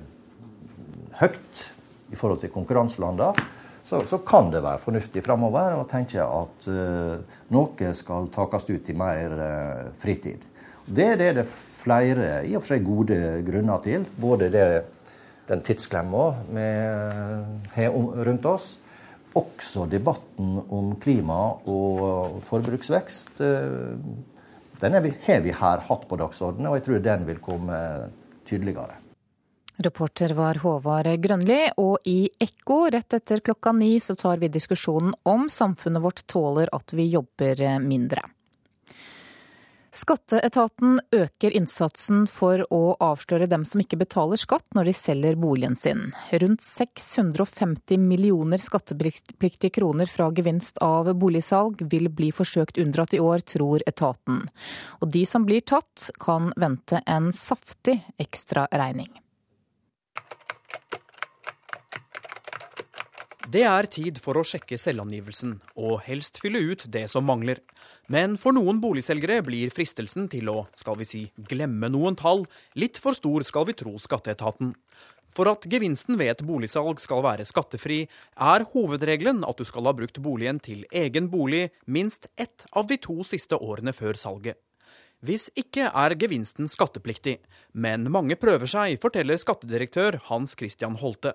høyt 1.17 1.65
i 2.13 2.19
forhold 2.19 2.43
til 2.43 2.53
konkurranselandene, 2.53 3.49
så, 3.83 3.99
så, 4.07 4.17
kan 4.23 4.47
det 4.53 4.63
være 4.63 4.79
fornuftig 4.79 5.23
framover 5.25 5.75
å 5.75 5.87
tenke 5.89 6.23
at 6.23 6.67
uh, 6.71 7.17
noe 7.51 7.89
skal 7.97 8.29
takes 8.31 8.63
ut 8.69 8.89
i 8.89 8.95
mer 8.95 9.33
uh, 9.35 9.89
fritid. 9.99 10.45
Det, 10.85 11.09
det 11.19 11.27
er 11.27 11.35
det 11.41 11.49
flere 11.51 12.29
i 12.47 12.53
og 12.55 12.63
for 12.63 12.73
seg 12.73 12.85
gode 12.87 13.17
grunner 13.43 13.83
til. 13.83 14.05
Både 14.19 14.47
det, 14.53 14.63
den 15.49 15.63
tidsklemma 15.67 16.29
vi 16.47 16.69
har 17.75 17.99
rundt 18.29 18.47
oss, 18.47 18.69
også 19.37 19.87
debatten 19.91 20.57
om 20.69 20.93
klima 21.01 21.39
og 21.69 22.41
forbruksvekst. 22.45 23.41
Uh, 23.41 23.97
den 24.81 24.99
vi, 25.03 25.13
har 25.25 25.39
vi 25.45 25.55
her 25.55 25.85
hatt 25.87 26.03
på 26.09 26.19
dagsordenen, 26.19 26.67
og 26.69 26.77
jeg 26.77 26.85
tror 26.87 27.01
den 27.05 27.25
vil 27.29 27.39
komme 27.43 27.79
tydeligere. 28.47 28.99
Reporter 29.83 30.35
var 30.37 30.59
Håvard 30.61 31.09
Grønli, 31.23 31.61
og 31.81 32.05
i 32.05 32.27
Ekko 32.39 32.83
rett 32.93 33.15
etter 33.17 33.41
klokka 33.41 33.73
ni 33.73 33.95
så 34.03 34.15
tar 34.19 34.37
vi 34.43 34.51
diskusjonen 34.53 35.15
om 35.23 35.47
samfunnet 35.49 36.03
vårt 36.03 36.21
tåler 36.29 36.69
at 36.75 36.93
vi 36.93 37.07
jobber 37.09 37.63
mindre. 37.81 38.21
Skatteetaten 39.93 40.95
øker 41.13 41.53
innsatsen 41.53 42.23
for 42.25 42.63
å 42.73 42.95
avsløre 43.03 43.45
dem 43.45 43.61
som 43.61 43.81
ikke 43.83 43.99
betaler 44.01 44.41
skatt 44.41 44.65
når 44.73 44.89
de 44.89 44.93
selger 44.97 45.37
boligen 45.37 45.75
sin. 45.77 46.07
Rundt 46.41 46.65
650 46.65 48.01
millioner 48.01 48.57
skattepliktige 48.57 49.69
kroner 49.77 50.09
fra 50.09 50.31
gevinst 50.33 50.81
av 50.81 51.11
boligsalg 51.21 51.85
vil 51.93 52.09
bli 52.09 52.31
forsøkt 52.33 52.81
unndratt 52.81 53.13
i 53.13 53.21
år, 53.21 53.45
tror 53.45 53.85
etaten. 53.85 54.47
Og 54.97 55.13
de 55.13 55.27
som 55.29 55.45
blir 55.45 55.61
tatt, 55.61 56.09
kan 56.17 56.49
vente 56.57 57.03
en 57.05 57.29
saftig 57.29 57.99
ekstraregning. 58.17 59.13
Det 63.53 63.61
er 63.69 63.85
tid 63.93 64.17
for 64.17 64.39
å 64.39 64.45
sjekke 64.47 64.79
selvangivelsen, 64.81 65.59
og 65.77 65.99
helst 66.07 66.41
fylle 66.41 66.63
ut 66.73 66.87
det 66.89 67.05
som 67.11 67.29
mangler. 67.29 67.61
Men 68.13 68.35
for 68.37 68.53
noen 68.53 68.77
boligselgere 68.83 69.39
blir 69.45 69.71
fristelsen 69.73 70.27
til 70.29 70.51
å, 70.51 70.67
skal 70.77 70.99
vi 70.99 71.05
si, 71.07 71.21
glemme 71.49 71.87
noen 71.89 72.17
tall 72.19 72.43
litt 72.77 72.99
for 73.01 73.17
stor, 73.17 73.45
skal 73.47 73.65
vi 73.65 73.73
tro 73.79 73.95
skatteetaten. 74.01 74.73
For 75.33 75.49
at 75.49 75.65
gevinsten 75.65 76.19
ved 76.19 76.29
et 76.29 76.43
boligsalg 76.45 76.99
skal 77.01 77.23
være 77.25 77.47
skattefri, 77.49 78.03
er 78.37 78.65
hovedregelen 78.69 79.41
at 79.47 79.57
du 79.57 79.65
skal 79.65 79.89
ha 79.89 79.95
brukt 79.97 80.19
boligen 80.21 80.59
til 80.61 80.83
egen 80.93 81.31
bolig 81.31 81.71
minst 81.89 82.27
ett 82.37 82.67
av 82.77 82.85
de 82.91 82.99
to 83.01 83.23
siste 83.25 83.57
årene 83.57 83.95
før 83.97 84.19
salget. 84.19 84.59
Hvis 85.23 85.47
ikke 85.57 85.87
er 85.87 86.17
gevinsten 86.19 86.69
skattepliktig, 86.69 87.39
men 87.71 88.05
mange 88.13 88.37
prøver 88.37 88.69
seg, 88.69 88.99
forteller 89.01 89.39
skattedirektør 89.41 90.19
Hans 90.27 90.53
Christian 90.59 90.99
Holte. 91.01 91.33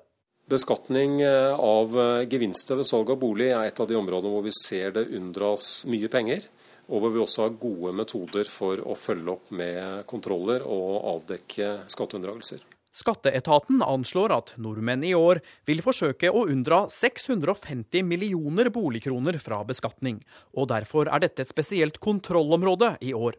Beskatning 0.48 1.18
eh, 1.24 1.52
av 1.52 1.96
eh, 1.98 2.28
gevinster 2.30 2.78
ved 2.78 2.86
salg 2.88 3.10
av 3.12 3.18
bolig 3.20 3.50
er 3.50 3.66
et 3.66 3.80
av 3.82 3.88
de 3.88 3.96
områdene 3.98 4.30
hvor 4.32 4.46
vi 4.46 4.54
ser 4.54 4.94
det 4.94 5.08
unndras 5.16 5.82
mye 5.90 6.08
penger, 6.12 6.46
og 6.88 7.02
hvor 7.02 7.12
vi 7.12 7.20
også 7.22 7.44
har 7.44 7.60
gode 7.60 7.92
metoder 7.96 8.48
for 8.48 8.80
å 8.80 8.96
følge 8.96 9.34
opp 9.34 9.52
med 9.54 10.06
kontroller 10.08 10.64
og 10.64 10.98
avdekke 11.14 11.70
skatteunndragelser. 11.92 12.64
Skatteetaten 12.98 13.82
anslår 13.84 14.32
at 14.34 14.54
nordmenn 14.58 15.04
i 15.06 15.12
år 15.14 15.38
vil 15.68 15.82
forsøke 15.84 16.32
å 16.32 16.46
unndra 16.50 16.86
650 16.90 18.02
millioner 18.02 18.72
boligkroner 18.74 19.38
fra 19.42 19.60
beskatning, 19.68 20.18
og 20.56 20.70
derfor 20.72 21.10
er 21.12 21.22
dette 21.22 21.44
et 21.44 21.52
spesielt 21.52 22.00
kontrollområde 22.02 22.96
i 23.04 23.12
år. 23.14 23.36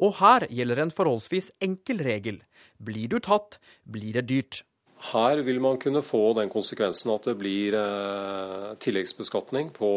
Og 0.00 0.16
her 0.22 0.46
gjelder 0.48 0.84
en 0.84 0.94
forholdsvis 0.94 1.50
enkel 1.64 2.00
regel. 2.06 2.38
Blir 2.78 3.10
du 3.10 3.18
tatt, 3.20 3.58
blir 3.84 4.14
det 4.16 4.28
dyrt. 4.30 4.62
Her 5.12 5.36
vil 5.44 5.60
man 5.60 5.76
kunne 5.78 6.00
få 6.02 6.32
den 6.38 6.48
konsekvensen 6.48 7.10
at 7.12 7.26
det 7.28 7.34
blir 7.36 7.74
eh, 7.76 8.68
tilleggsbeskatning 8.80 9.68
på 9.76 9.90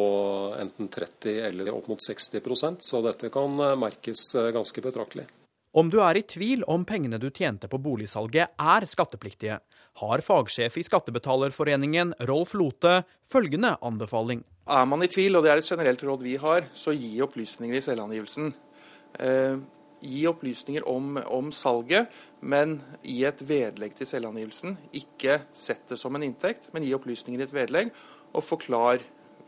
enten 0.60 0.90
30 0.92 1.38
eller 1.48 1.72
opp 1.72 1.88
mot 1.88 2.04
60% 2.04 2.84
så 2.84 3.02
dette 3.06 3.32
kan 3.32 3.56
eh, 3.64 3.78
merkes 3.80 4.34
eh, 4.36 4.50
ganske 4.56 4.84
betraktelig. 4.84 5.28
Om 5.78 5.92
du 5.94 6.02
er 6.04 6.20
i 6.20 6.26
tvil 6.28 6.66
om 6.68 6.84
pengene 6.88 7.20
du 7.22 7.30
tjente 7.30 7.70
på 7.72 7.80
boligsalget 7.80 8.58
er 8.60 8.88
skattepliktige, 8.90 9.60
har 10.02 10.24
fagsjef 10.26 10.76
i 10.78 10.84
Skattebetalerforeningen 10.84 12.14
Rolf 12.28 12.56
Lote 12.58 13.04
følgende 13.24 13.76
anbefaling. 13.86 14.44
Er 14.68 14.86
man 14.90 15.06
i 15.06 15.12
tvil, 15.12 15.38
og 15.38 15.46
det 15.46 15.54
er 15.54 15.62
et 15.62 15.70
generelt 15.70 16.04
råd 16.04 16.26
vi 16.26 16.36
har, 16.42 16.68
så 16.76 16.96
gi 16.98 17.14
opplysninger 17.24 17.78
i 17.78 17.84
selvangivelsen. 17.86 18.52
Gi 20.02 20.28
opplysninger 20.30 20.86
om, 20.88 21.18
om, 21.26 21.52
salget, 21.52 22.14
men 22.40 22.78
i 23.02 23.24
et 23.26 23.42
vedlegg 23.42 23.96
til 23.98 24.10
selvangivelsen. 24.10 24.78
Ikke 25.00 25.42
sett 25.52 25.90
det 25.90 25.98
som 26.02 26.16
en 26.16 26.26
inntekt, 26.28 26.70
men 26.74 26.86
gi 26.86 26.94
opplysninger 26.98 27.42
i 27.42 27.48
et 27.48 27.56
vedlegg, 27.56 27.92
og 28.34 28.46
forklar 28.46 29.02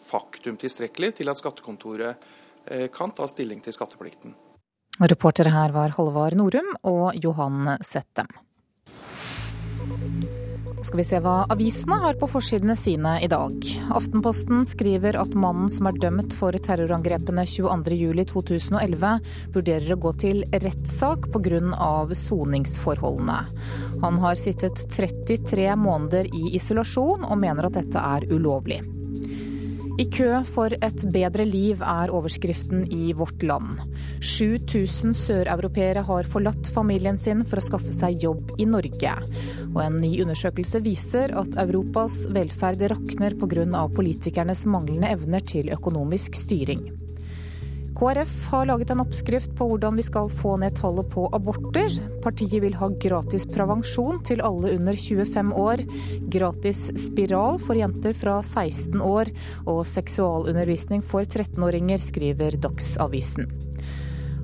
faktum 0.09 0.57
tilstrekkelig 0.57 1.13
til 1.19 1.29
at 1.29 1.39
skattekontoret 1.39 2.29
eh, 2.65 2.87
kan 2.93 3.13
ta 3.13 3.27
stilling 3.29 3.61
til 3.61 3.75
skatteplikten. 3.75 4.35
Reportere 4.99 5.53
her 5.53 5.71
var 5.75 5.93
Halvard 5.95 6.35
Norum 6.35 6.73
og 6.89 7.15
Johan 7.23 7.77
Settem. 7.85 8.27
Skal 10.79 11.01
vi 11.01 11.03
se 11.03 11.17
hva 11.19 11.43
avisene 11.51 11.97
har 11.99 12.15
på 12.19 12.27
forsidene 12.31 12.75
sine 12.79 13.17
i 13.23 13.27
dag. 13.31 13.65
Aftenposten 13.91 14.61
skriver 14.67 15.17
at 15.19 15.33
mannen 15.35 15.67
som 15.71 15.89
er 15.89 15.97
dømt 15.99 16.35
for 16.37 16.55
terrorangrepene 16.55 17.43
22.07.2011, 17.51 19.17
vurderer 19.57 19.91
å 19.95 19.99
gå 19.99 20.13
til 20.23 20.45
rettssak 20.53 21.27
pga. 21.33 22.15
soningsforholdene. 22.15 23.39
Han 24.05 24.21
har 24.23 24.39
sittet 24.39 24.85
33 24.95 25.75
måneder 25.75 26.31
i 26.31 26.55
isolasjon 26.55 27.27
og 27.27 27.41
mener 27.43 27.67
at 27.67 27.81
dette 27.81 27.99
er 28.15 28.29
ulovlig. 28.31 28.79
I 29.99 30.05
kø 30.07 30.29
for 30.47 30.71
et 30.71 31.01
bedre 31.11 31.43
liv 31.43 31.81
er 31.83 32.11
overskriften 32.15 32.85
i 32.95 33.09
Vårt 33.19 33.41
Land. 33.43 33.81
7000 34.23 35.11
søreuropeere 35.19 36.05
har 36.07 36.29
forlatt 36.31 36.69
familien 36.71 37.19
sin 37.19 37.41
for 37.43 37.59
å 37.59 37.65
skaffe 37.65 37.91
seg 37.91 38.23
jobb 38.23 38.53
i 38.63 38.67
Norge. 38.69 39.17
Og 39.73 39.81
en 39.83 39.99
ny 39.99 40.13
undersøkelse 40.23 40.79
viser 40.87 41.35
at 41.35 41.59
Europas 41.65 42.21
velferd 42.31 42.85
rakner 42.93 43.35
pga. 43.35 43.83
politikernes 43.91 44.63
manglende 44.71 45.11
evner 45.11 45.43
til 45.43 45.67
økonomisk 45.75 46.39
styring. 46.47 46.87
KrF 47.99 48.47
har 48.47 48.65
laget 48.65 48.89
en 48.93 49.01
oppskrift 49.03 49.55
på 49.59 49.65
hvordan 49.67 49.97
vi 49.99 50.03
skal 50.07 50.29
få 50.31 50.53
ned 50.61 50.77
tallet 50.79 51.09
på 51.11 51.25
aborter. 51.35 51.91
Partiet 52.23 52.61
vil 52.63 52.77
ha 52.79 52.87
gratis 53.03 53.43
prevensjon 53.51 54.21
til 54.23 54.39
alle 54.39 54.71
under 54.77 54.95
25 54.95 55.51
år, 55.59 55.83
gratis 56.31 56.85
spiral 57.03 57.59
for 57.59 57.75
jenter 57.75 58.15
fra 58.15 58.37
16 58.39 59.03
år 59.03 59.33
og 59.65 59.81
seksualundervisning 59.91 61.03
for 61.03 61.27
13-åringer, 61.27 61.99
skriver 61.99 62.55
Dagsavisen. 62.63 63.51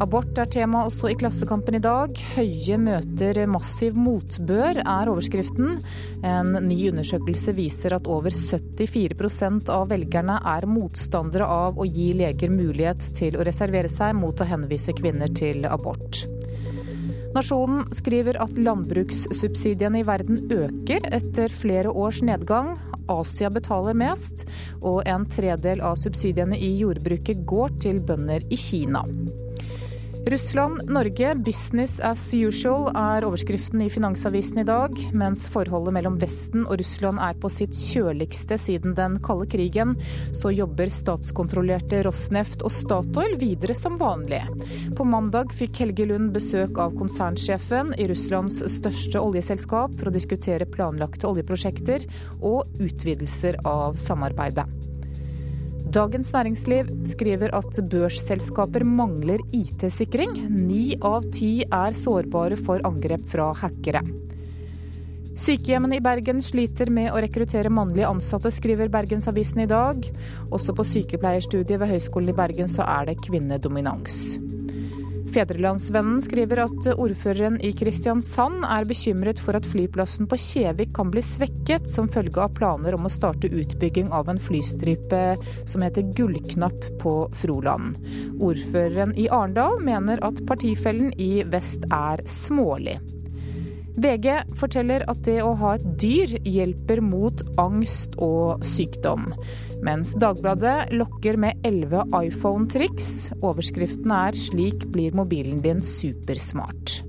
Abort 0.03 0.35
er 0.35 0.49
tema 0.51 0.81
også 0.83 1.07
i 1.07 1.15
Klassekampen 1.15 1.77
i 1.77 1.79
dag. 1.79 2.17
Høie 2.35 2.75
møter 2.83 3.37
massiv 3.47 3.95
motbør, 3.95 4.81
er 4.81 5.07
overskriften. 5.07 5.77
En 6.27 6.57
ny 6.65 6.89
undersøkelse 6.89 7.53
viser 7.55 7.95
at 7.95 8.09
over 8.11 8.33
74% 8.35 9.71
av 9.71 9.87
velgerne 9.93 10.35
er 10.51 10.67
motstandere 10.67 11.47
av 11.47 11.79
å 11.79 11.87
gi 11.87 12.09
leger 12.19 12.51
mulighet 12.51 13.07
til 13.15 13.37
å 13.39 13.45
reservere 13.47 13.91
seg 13.91 14.17
mot 14.19 14.35
å 14.43 14.49
henvise 14.49 14.91
kvinner 14.97 15.31
til 15.31 15.63
abort. 15.69 16.25
Nasjonen 17.35 17.87
skriver 17.95 18.41
at 18.43 18.59
landbrukssubsidiene 18.59 20.03
i 20.03 20.07
verden 20.07 20.43
øker 20.51 21.07
etter 21.15 21.55
flere 21.55 21.95
års 21.95 22.19
nedgang. 22.23 22.73
Asia 23.11 23.47
betaler 23.51 23.95
mest, 23.95 24.43
og 24.83 25.05
en 25.07 25.27
tredel 25.31 25.83
av 25.83 25.95
subsidiene 26.03 26.59
i 26.59 26.73
jordbruket 26.81 27.47
går 27.47 27.79
til 27.87 28.03
bønder 28.03 28.43
i 28.51 28.59
Kina. 28.59 29.07
Russland-Norge, 30.25 31.35
business 31.35 31.99
as 31.99 32.33
usual, 32.33 32.87
er 32.97 33.25
overskriften 33.27 33.83
i 33.85 33.89
Finansavisen 33.93 34.57
i 34.57 34.63
dag. 34.65 34.95
Mens 35.13 35.43
forholdet 35.53 35.93
mellom 35.93 36.15
Vesten 36.17 36.63
og 36.65 36.79
Russland 36.81 37.21
er 37.21 37.37
på 37.37 37.51
sitt 37.53 37.77
kjøligste 37.77 38.57
siden 38.57 38.95
den 38.97 39.19
kalde 39.25 39.45
krigen, 39.51 39.93
så 40.33 40.49
jobber 40.49 40.89
statskontrollerte 40.89 42.01
Rosneft 42.07 42.65
og 42.65 42.73
Statoil 42.73 43.37
videre 43.37 43.77
som 43.77 43.99
vanlig. 44.01 44.41
På 44.97 45.05
mandag 45.05 45.53
fikk 45.53 45.83
Helge 45.83 46.09
Lund 46.09 46.33
besøk 46.33 46.81
av 46.81 46.97
konsernsjefen 46.97 47.93
i 47.93 48.09
Russlands 48.09 48.63
største 48.79 49.21
oljeselskap 49.21 49.93
for 49.99 50.09
å 50.09 50.15
diskutere 50.15 50.65
planlagte 50.65 51.29
oljeprosjekter 51.29 52.09
og 52.41 52.81
utvidelser 52.81 53.61
av 53.61 54.01
samarbeidet. 54.01 54.84
Dagens 55.95 56.27
Næringsliv 56.35 56.89
skriver 57.07 57.53
at 57.55 57.77
børsselskaper 57.87 58.83
mangler 58.83 59.39
IT-sikring. 59.55 60.33
Ni 60.51 60.97
av 60.99 61.23
ti 61.31 61.63
er 61.63 61.95
sårbare 61.95 62.57
for 62.59 62.83
angrep 62.83 63.23
fra 63.31 63.53
hackere. 63.55 64.01
Sykehjemmene 65.39 66.01
i 66.01 66.03
Bergen 66.03 66.41
sliter 66.43 66.91
med 66.91 67.13
å 67.13 67.21
rekruttere 67.23 67.71
mannlige 67.71 68.09
ansatte, 68.11 68.51
skriver 68.51 68.91
Bergensavisen 68.91 69.63
i 69.63 69.69
dag. 69.71 70.03
Også 70.51 70.75
på 70.75 70.83
sykepleierstudiet 70.83 71.79
ved 71.79 71.93
Høgskolen 71.93 72.33
i 72.33 72.37
Bergen 72.43 72.71
så 72.71 72.83
er 72.83 73.13
det 73.13 73.21
kvinnedominans. 73.23 74.35
Fedrelandsvennen 75.35 76.21
skriver 76.23 76.61
at 76.63 76.85
ordføreren 76.93 77.57
i 77.59 77.73
Kristiansand 77.75 78.63
er 78.71 78.85
bekymret 78.87 79.41
for 79.43 79.57
at 79.57 79.67
flyplassen 79.67 80.29
på 80.31 80.37
Kjevik 80.39 80.93
kan 80.95 81.09
bli 81.11 81.23
svekket 81.25 81.89
som 81.91 82.07
følge 82.11 82.39
av 82.39 82.53
planer 82.55 82.95
om 82.95 83.09
å 83.09 83.11
starte 83.11 83.51
utbygging 83.51 84.13
av 84.15 84.31
en 84.31 84.39
flystripe 84.39 85.23
som 85.67 85.83
heter 85.83 86.07
Gullknapp 86.15 86.87
på 87.03 87.17
Froland. 87.35 87.99
Ordføreren 88.39 89.11
i 89.19 89.27
Arendal 89.27 89.81
mener 89.83 90.23
at 90.23 90.39
partifellen 90.47 91.11
i 91.19 91.43
vest 91.51 91.83
er 91.91 92.23
smålig. 92.31 93.01
VG 93.95 94.55
forteller 94.59 95.05
at 95.07 95.21
det 95.27 95.37
å 95.45 95.53
ha 95.59 95.75
et 95.77 95.85
dyr 96.01 96.35
hjelper 96.43 96.99
mot 97.05 97.43
angst 97.61 98.17
og 98.19 98.65
sykdom. 98.65 99.29
Mens 99.85 100.15
Dagbladet 100.19 100.91
lokker 100.95 101.39
med 101.39 101.63
elleve 101.67 102.03
iPhone-triks. 102.11 103.31
Overskriften 103.39 104.11
er 104.11 104.35
'Slik 104.35 104.87
blir 104.91 105.15
mobilen 105.15 105.61
din 105.63 105.79
supersmart'. 105.79 107.04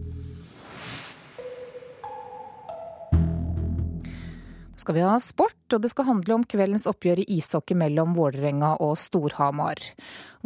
Skal 4.76 4.94
vi 4.94 5.04
ha 5.04 5.16
sport, 5.22 5.58
og 5.74 5.82
det 5.82 5.90
skal 5.92 6.08
handle 6.10 6.36
om 6.36 6.44
kveldens 6.48 6.86
oppgjør 6.90 7.22
i 7.22 7.26
ishockey 7.38 7.76
mellom 7.78 8.14
Vålerenga 8.16 8.74
og 8.84 8.94
Storhamar. 9.00 9.80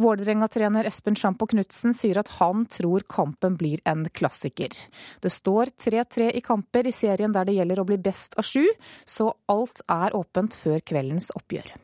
Vålerenga-trener 0.01 0.87
Espen 0.89 1.17
Sjampo 1.19 1.47
Knutsen 1.51 1.95
sier 1.97 2.21
at 2.21 2.31
han 2.39 2.65
tror 2.71 3.05
kampen 3.11 3.59
blir 3.59 3.83
en 3.85 4.07
klassiker. 4.09 4.73
Det 5.21 5.31
står 5.33 5.75
3-3 5.85 6.31
i 6.39 6.43
kamper 6.45 6.87
i 6.87 6.95
serien 6.95 7.35
der 7.35 7.47
det 7.47 7.59
gjelder 7.59 7.83
å 7.83 7.87
bli 7.91 7.99
best 8.01 8.39
av 8.39 8.47
sju, 8.47 8.65
så 9.05 9.33
alt 9.51 9.83
er 9.91 10.17
åpent 10.17 10.57
før 10.57 10.79
kveldens 10.79 11.31
oppgjør. 11.37 11.75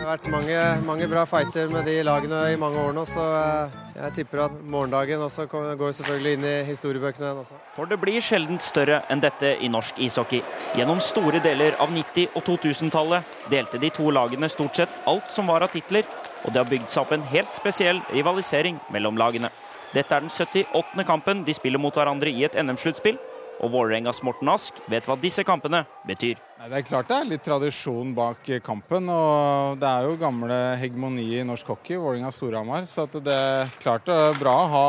Det 0.00 0.06
har 0.06 0.16
vært 0.16 0.30
mange, 0.32 0.60
mange, 0.88 1.06
bra 1.12 1.26
fighter 1.28 1.68
med 1.68 1.84
de 1.84 1.98
lagene 2.08 2.38
i 2.48 2.54
mange 2.56 2.80
år 2.80 2.94
nå, 2.96 3.02
så 3.04 3.20
eh, 3.20 3.74
jeg 3.98 4.14
tipper 4.16 4.40
at 4.46 4.54
morgendagen 4.64 5.20
også 5.20 5.44
går 5.50 5.92
selvfølgelig 5.98 6.30
inn 6.38 6.46
i 6.48 6.52
historiebøkene. 6.64 7.34
Også. 7.42 7.58
For 7.74 7.84
det 7.84 7.98
blir 8.00 8.16
sjelden 8.24 8.56
større 8.64 9.02
enn 9.12 9.20
dette 9.20 9.50
i 9.60 9.68
norsk 9.68 10.00
ishockey. 10.00 10.40
Gjennom 10.78 11.02
store 11.04 11.42
deler 11.44 11.76
av 11.84 11.92
90- 11.92 12.32
og 12.32 12.48
2000-tallet 12.48 13.36
delte 13.52 13.82
de 13.82 13.90
to 13.92 14.08
lagene 14.08 14.48
stort 14.48 14.80
sett 14.80 14.96
alt 15.04 15.28
som 15.36 15.52
var 15.52 15.68
av 15.68 15.74
titler, 15.76 16.08
og 16.46 16.54
det 16.54 16.62
har 16.62 16.72
bygd 16.72 16.88
seg 16.88 17.02
opp 17.04 17.12
en 17.18 17.28
helt 17.34 17.60
spesiell 17.60 18.00
rivalisering 18.08 18.80
mellom 18.96 19.20
lagene. 19.20 19.52
Dette 19.92 20.16
er 20.16 20.24
den 20.24 20.32
78. 20.32 21.04
kampen 21.04 21.44
de 21.44 21.60
spiller 21.60 21.82
mot 21.82 21.92
hverandre 21.92 22.32
i 22.32 22.48
et 22.48 22.56
NM-sluttspill, 22.56 23.20
og 23.60 23.72
Vålerengas 23.74 24.22
Morten 24.24 24.48
Ask 24.52 24.78
vet 24.90 25.06
hva 25.08 25.16
disse 25.20 25.44
kampene 25.46 25.82
betyr. 26.08 26.38
Det 26.60 26.76
er 26.76 26.84
klart 26.84 27.08
det 27.08 27.16
er 27.16 27.28
litt 27.28 27.44
tradisjon 27.44 28.14
bak 28.16 28.48
kampen. 28.64 29.08
og 29.08 29.78
Det 29.80 29.88
er 29.88 30.08
jo 30.08 30.16
gamle 30.20 30.58
hegemoni 30.80 31.26
i 31.38 31.44
norsk 31.46 31.72
hockey, 31.72 31.96
Vålerenga-Storhamar. 32.00 32.88
Så 32.88 33.06
det 33.12 33.32
er 33.32 33.70
klart 33.80 34.06
det 34.08 34.16
er 34.16 34.40
bra 34.40 34.56
å 34.64 34.70
ha, 34.74 34.86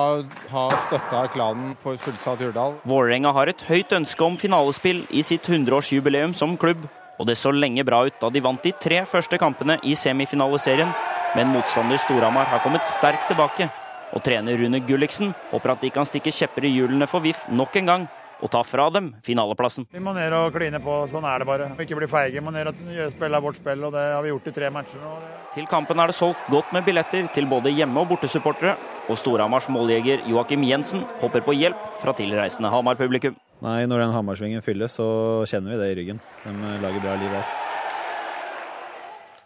ha 0.51 0.65
støtta 0.83 1.25
klanen 1.31 1.75
på 1.83 1.95
fullsatt 1.99 2.43
Hurdal. 2.43 2.79
Vålerenga 2.87 3.31
har 3.35 3.51
et 3.51 3.63
høyt 3.67 3.95
ønske 3.95 4.25
om 4.25 4.39
finalespill 4.39 5.05
i 5.11 5.23
sitt 5.23 5.47
100-årsjubileum 5.47 6.35
som 6.35 6.57
klubb. 6.59 6.87
Og 7.19 7.27
det 7.29 7.37
så 7.37 7.51
lenge 7.53 7.85
bra 7.85 8.05
ut 8.07 8.17
da 8.19 8.31
de 8.33 8.41
vant 8.41 8.63
de 8.63 8.73
tre 8.81 9.03
første 9.05 9.37
kampene 9.39 9.77
i 9.83 9.95
semifinaliserien. 9.99 10.91
Men 11.35 11.53
motstander 11.53 11.99
Storhamar 12.01 12.49
har 12.51 12.63
kommet 12.63 12.87
sterkt 12.87 13.29
tilbake. 13.31 13.69
Og 14.11 14.23
trener 14.25 14.57
Rune 14.59 14.81
Gulliksen 14.83 15.31
håper 15.53 15.71
at 15.71 15.83
de 15.85 15.91
kan 15.93 16.07
stikke 16.07 16.33
kjepper 16.35 16.67
i 16.67 16.73
hjulene 16.73 17.07
for 17.07 17.23
VIF 17.23 17.45
nok 17.55 17.77
en 17.79 17.87
gang 17.87 18.09
og 18.41 18.51
ta 18.51 18.63
fra 18.65 18.89
dem 18.93 19.11
finaleplassen. 19.25 19.87
Vi 19.93 20.01
må 20.03 20.13
ned 20.17 20.33
og 20.33 20.55
kline 20.55 20.81
på, 20.81 20.95
sånn 21.11 21.25
er 21.29 21.43
det 21.43 21.47
bare. 21.49 21.69
Vi 21.77 21.85
ikke 21.85 21.99
bli 21.99 22.09
feige. 22.09 22.33
Vi 22.39 22.43
må 22.45 22.53
ned 22.53 22.71
og 22.71 22.81
spille 23.13 23.41
vårt 23.45 23.59
spill, 23.61 23.85
og 23.87 23.93
det 23.93 24.05
har 24.15 24.25
vi 24.25 24.33
gjort 24.33 24.49
i 24.49 24.55
tre 24.55 24.71
matcher 24.73 25.03
nå. 25.03 25.13
Til 25.53 25.67
kampen 25.69 25.99
er 25.99 26.11
det 26.11 26.17
solgt 26.17 26.49
godt 26.49 26.73
med 26.73 26.85
billetter 26.87 27.27
til 27.35 27.49
både 27.51 27.73
hjemme- 27.75 28.01
og 28.01 28.09
bortesupportere, 28.13 28.77
og 29.09 29.17
Storhamars 29.19 29.69
måljeger 29.69 30.25
Joakim 30.29 30.63
Jensen 30.67 31.05
håper 31.21 31.43
på 31.45 31.57
hjelp 31.57 31.89
fra 32.01 32.15
tilreisende 32.17 32.71
Hamar-publikum. 32.71 33.35
Nei, 33.61 33.83
når 33.85 34.07
den 34.07 34.15
Hamarsvingen 34.15 34.63
fylles, 34.65 34.95
så 34.97 35.43
kjenner 35.45 35.75
vi 35.75 35.81
det 35.83 35.91
i 35.91 35.99
ryggen. 36.01 36.23
De 36.45 36.77
lager 36.81 37.03
bra 37.03 37.19
liv 37.19 37.29
her. 37.29 37.60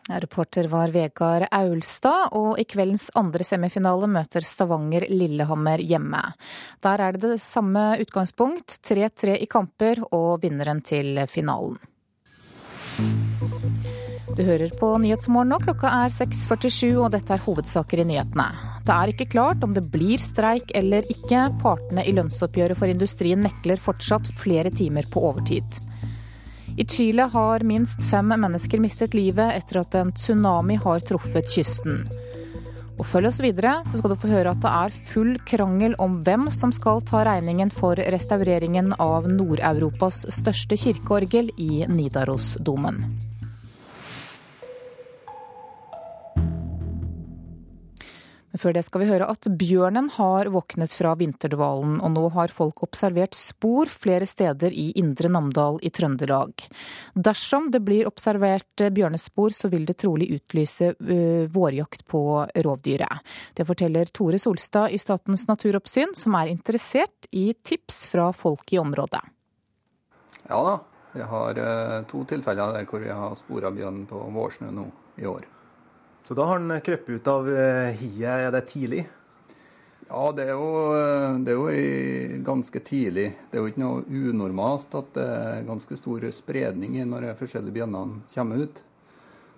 Reporter 0.10 0.68
var 0.70 0.92
Vegard 0.94 1.48
Aulstad, 1.52 2.30
og 2.38 2.60
i 2.62 2.66
kveldens 2.70 3.08
andre 3.18 3.46
semifinale 3.48 4.06
møter 4.12 4.46
Stavanger 4.46 5.08
Lillehammer 5.10 5.82
hjemme. 5.82 6.22
Der 6.86 7.02
er 7.02 7.16
det 7.16 7.24
det 7.26 7.42
samme 7.42 7.96
utgangspunkt, 8.04 8.78
3-3 8.86 9.40
i 9.42 9.50
kamper 9.50 10.04
og 10.14 10.44
vinneren 10.46 10.84
til 10.86 11.18
finalen. 11.32 11.80
Du 14.36 14.44
hører 14.44 14.70
på 14.78 14.92
Nyhetsmorgen 15.02 15.54
nå, 15.54 15.58
klokka 15.64 15.90
er 16.04 16.14
6.47 16.14 16.94
og 17.00 17.10
dette 17.16 17.34
er 17.34 17.42
hovedsaker 17.42 18.04
i 18.04 18.08
nyhetene. 18.12 18.48
Det 18.86 18.94
er 18.94 19.12
ikke 19.14 19.30
klart 19.32 19.64
om 19.66 19.74
det 19.74 19.88
blir 19.90 20.22
streik 20.22 20.70
eller 20.78 21.08
ikke. 21.10 21.48
Partene 21.64 22.06
i 22.06 22.14
lønnsoppgjøret 22.14 22.78
for 22.78 22.92
industrien 22.92 23.42
mekler 23.42 23.82
fortsatt 23.82 24.30
flere 24.38 24.70
timer 24.70 25.08
på 25.10 25.24
overtid. 25.32 25.80
I 26.78 26.86
Chile 26.86 27.22
har 27.22 27.64
minst 27.64 28.04
fem 28.04 28.34
mennesker 28.36 28.82
mistet 28.84 29.14
livet 29.16 29.54
etter 29.56 29.80
at 29.80 29.96
en 29.96 30.10
tsunami 30.12 30.76
har 30.76 31.04
truffet 31.08 31.48
kysten. 31.48 32.02
Og 33.00 33.08
følg 33.08 33.30
oss 33.30 33.40
videre, 33.44 33.78
så 33.88 34.00
skal 34.00 34.12
du 34.12 34.18
få 34.20 34.32
høre 34.32 34.52
at 34.52 34.60
det 34.64 34.72
er 34.72 34.98
full 35.08 35.32
krangel 35.48 35.96
om 36.04 36.18
hvem 36.28 36.50
som 36.52 36.74
skal 36.76 37.00
ta 37.08 37.24
regningen 37.28 37.72
for 37.72 37.96
restaureringen 37.96 38.92
av 39.00 39.30
Nord-Europas 39.32 40.26
største 40.36 40.76
kirkeorgel 40.80 41.54
i 41.56 41.88
Nidarosdomen. 41.88 43.00
Før 48.56 48.76
det 48.78 48.86
skal 48.88 49.02
vi 49.04 49.08
høre 49.10 49.28
at 49.28 49.48
bjørnen 49.60 50.08
har 50.16 50.48
våknet 50.54 50.94
fra 50.96 51.12
vinterdvalen, 51.20 51.98
og 52.00 52.12
nå 52.14 52.24
har 52.36 52.54
folk 52.56 52.84
observert 52.86 53.36
spor 53.36 53.90
flere 53.92 54.28
steder 54.30 54.72
i 54.72 54.92
Indre 55.02 55.28
Namdal 55.32 55.82
i 55.84 55.92
Trøndelag. 55.92 56.64
Dersom 57.14 57.68
det 57.74 57.82
blir 57.84 58.08
observert 58.08 58.86
bjørnespor, 58.96 59.52
så 59.52 59.68
vil 59.74 59.86
det 59.90 59.98
trolig 60.00 60.30
utlyse 60.38 60.94
vårjakt 61.52 62.06
på 62.08 62.22
rovdyret. 62.66 63.36
Det 63.58 63.68
forteller 63.68 64.12
Tore 64.16 64.40
Solstad 64.40 64.96
i 64.96 65.00
Statens 65.02 65.48
naturoppsyn, 65.50 66.16
som 66.16 66.38
er 66.40 66.54
interessert 66.54 67.28
i 67.32 67.50
tips 67.64 68.06
fra 68.12 68.30
folk 68.36 68.72
i 68.72 68.80
området. 68.80 69.24
Ja 70.46 70.62
da, 70.62 70.78
vi 71.16 71.26
har 71.26 71.60
to 72.12 72.24
tilfeller 72.30 72.78
der 72.78 72.88
hvor 72.88 73.04
vi 73.04 73.12
har 73.12 73.36
spora 73.40 73.74
bjørn 73.74 74.06
på 74.08 74.22
vårsnø 74.36 74.72
nå 74.72 74.86
i 75.20 75.28
år. 75.28 75.55
Så 76.26 76.34
da 76.34 76.48
har 76.50 76.58
han 76.58 76.82
krøpet 76.82 77.10
ut 77.20 77.28
av 77.30 77.46
eh, 77.54 77.92
hiet. 78.00 78.26
Er 78.26 78.50
det 78.50 78.64
tidlig? 78.72 79.04
Ja, 80.08 80.32
det 80.34 80.48
er, 80.48 80.56
jo, 80.58 80.70
eh, 80.98 81.36
det 81.46 81.54
er 81.54 81.60
jo 81.60 82.40
ganske 82.48 82.80
tidlig. 82.82 83.28
Det 83.52 83.60
er 83.60 83.62
jo 83.62 83.70
ikke 83.70 83.84
noe 83.84 84.02
unormalt 84.10 84.98
at 84.98 85.12
det 85.14 85.26
er 85.36 85.68
ganske 85.68 85.98
stor 86.00 86.26
spredning 86.34 86.98
når 87.12 87.28
de 87.28 87.36
forskjellige 87.38 87.78
bjørnene 87.78 88.26
kommer 88.34 88.66
ut. 88.66 88.82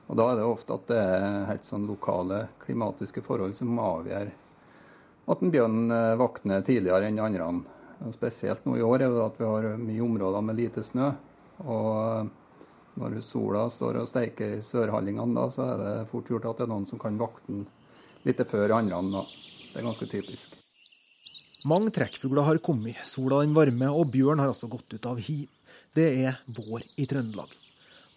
Og 0.08 0.20
Da 0.20 0.26
er 0.28 0.42
det 0.42 0.48
ofte 0.48 0.76
at 0.76 0.92
det 0.92 1.00
er 1.04 1.48
helt 1.54 1.68
sånn 1.68 1.88
lokale 1.88 2.42
klimatiske 2.66 3.24
forhold 3.24 3.56
som 3.56 3.80
avgjør 3.84 4.34
at 5.28 5.44
en 5.44 5.52
bjørn 5.56 5.92
eh, 5.92 6.16
våkner 6.20 6.68
tidligere 6.68 7.08
enn 7.08 7.24
andre. 7.24 7.48
Spesielt 8.12 8.68
nå 8.68 8.76
i 8.76 8.84
år 8.84 9.06
er 9.06 9.16
det 9.16 9.24
at 9.24 9.40
vi 9.40 9.48
har 9.48 9.70
mye 9.80 10.04
områder 10.04 10.44
med 10.52 10.60
lite 10.60 10.84
snø. 10.84 11.14
og 11.64 12.28
når 12.98 13.20
sola 13.26 13.68
står 13.72 14.02
og 14.02 14.10
steiker 14.10 14.58
i 14.58 14.64
sørhallingene, 14.66 15.36
da, 15.38 15.48
så 15.54 15.66
er 15.72 15.82
det 15.82 16.08
fort 16.12 16.30
gjort 16.32 16.48
at 16.50 16.62
det 16.62 16.66
er 16.68 16.72
noen 16.72 16.88
som 16.90 17.02
kan 17.02 17.20
vakte 17.20 17.52
den 17.52 17.68
litt 18.26 18.42
før 18.50 18.74
andre. 18.80 19.24
Det 19.72 19.80
er 19.80 19.86
ganske 19.86 20.10
typisk. 20.10 20.58
Mange 21.68 21.92
trekkfugler 21.94 22.46
har 22.48 22.60
kommet, 22.64 23.00
sola 23.06 23.42
den 23.44 23.56
varme, 23.56 23.90
og 23.90 24.12
bjørn 24.14 24.42
har 24.44 24.52
altså 24.52 24.70
gått 24.72 24.94
ut 24.94 25.08
av 25.10 25.22
hi. 25.22 25.44
Det 25.96 26.08
er 26.26 26.38
vår 26.54 26.86
i 27.02 27.08
Trøndelag. 27.10 27.54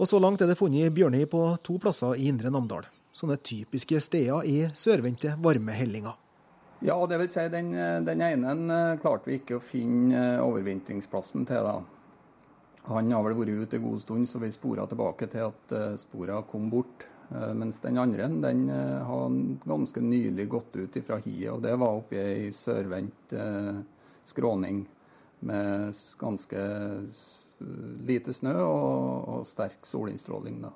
Og 0.00 0.08
så 0.08 0.20
langt 0.20 0.40
er 0.40 0.48
det 0.48 0.56
funnet 0.56 0.92
bjørnhi 0.96 1.26
på 1.28 1.42
to 1.64 1.76
plasser 1.80 2.16
i 2.16 2.28
Indre 2.32 2.52
Namdal. 2.52 2.88
Sånne 3.16 3.36
typiske 3.42 4.00
steder 4.00 4.46
i 4.48 4.58
sørvendte, 4.76 5.34
varme 5.44 5.74
hellinger. 5.76 6.16
Ja, 6.80 6.96
det 7.06 7.18
vil 7.20 7.28
si 7.28 7.42
den, 7.52 7.74
den 8.06 8.22
ene 8.24 8.54
eh, 8.72 8.98
klarte 9.02 9.28
vi 9.28 9.36
ikke 9.42 9.58
å 9.58 9.64
finne 9.64 10.20
eh, 10.38 10.44
overvintringsplassen 10.44 11.44
til. 11.48 11.66
da. 11.66 11.99
Han 12.90 13.12
har 13.14 13.22
vel 13.22 13.37
vært 13.38 13.64
ute 13.64 13.79
en 13.79 13.87
god 13.87 14.03
stund, 14.03 14.29
så 14.29 14.40
vi 14.42 14.50
spora 14.55 14.87
tilbake 14.90 15.29
til 15.31 15.46
at 15.46 15.74
eh, 15.76 15.96
spora 16.00 16.40
kom 16.48 16.70
bort. 16.72 17.07
Eh, 17.31 17.53
mens 17.55 17.79
den 17.85 18.00
andre 18.03 18.26
den 18.42 18.64
eh, 18.72 19.03
har 19.07 19.37
ganske 19.62 20.03
nylig 20.03 20.48
gått 20.50 20.79
ut 20.81 20.98
fra 21.07 21.20
hiet, 21.22 21.53
og 21.53 21.62
det 21.66 21.76
var 21.79 22.00
oppe 22.00 22.18
i 22.18 22.24
ei 22.24 22.48
sørvendt 22.55 23.37
skråning 24.26 24.83
med 25.46 25.94
ganske 26.20 26.64
lite 28.09 28.35
snø 28.37 28.57
og, 28.64 29.31
og 29.37 29.46
sterk 29.48 29.87
solinnstråling. 29.87 30.61
Da. 30.64 30.74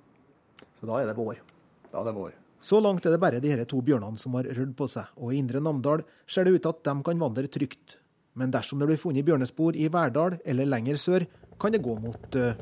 Så 0.78 0.88
da 0.88 1.00
er 1.00 1.10
det 1.10 1.18
vår? 1.18 1.42
Da 1.90 2.00
er 2.00 2.08
det 2.08 2.16
vår. 2.16 2.32
Så 2.64 2.78
langt 2.80 3.04
er 3.04 3.12
det 3.12 3.20
bare 3.20 3.42
de 3.44 3.50
her 3.52 3.60
to 3.68 3.82
bjørnene 3.84 4.16
som 4.20 4.38
har 4.38 4.46
rødd 4.56 4.72
på 4.78 4.86
seg, 4.88 5.10
og 5.20 5.34
i 5.34 5.40
Indre 5.42 5.60
Namdal 5.60 6.06
ser 6.24 6.46
det 6.46 6.54
ut 6.54 6.62
til 6.64 6.72
at 6.72 6.86
de 6.86 6.94
kan 7.04 7.20
vandre 7.20 7.50
trygt. 7.52 7.98
Men 8.34 8.50
dersom 8.50 8.80
det 8.80 8.88
blir 8.88 8.98
funnet 8.98 9.26
bjørnespor 9.26 9.76
i 9.78 9.90
Verdal 9.92 10.38
eller 10.42 10.66
lenger 10.66 10.98
sør, 10.98 11.26
kan 11.60 11.74
det 11.74 11.82
gå 11.84 11.94
mot 12.00 12.38
uh, 12.40 12.54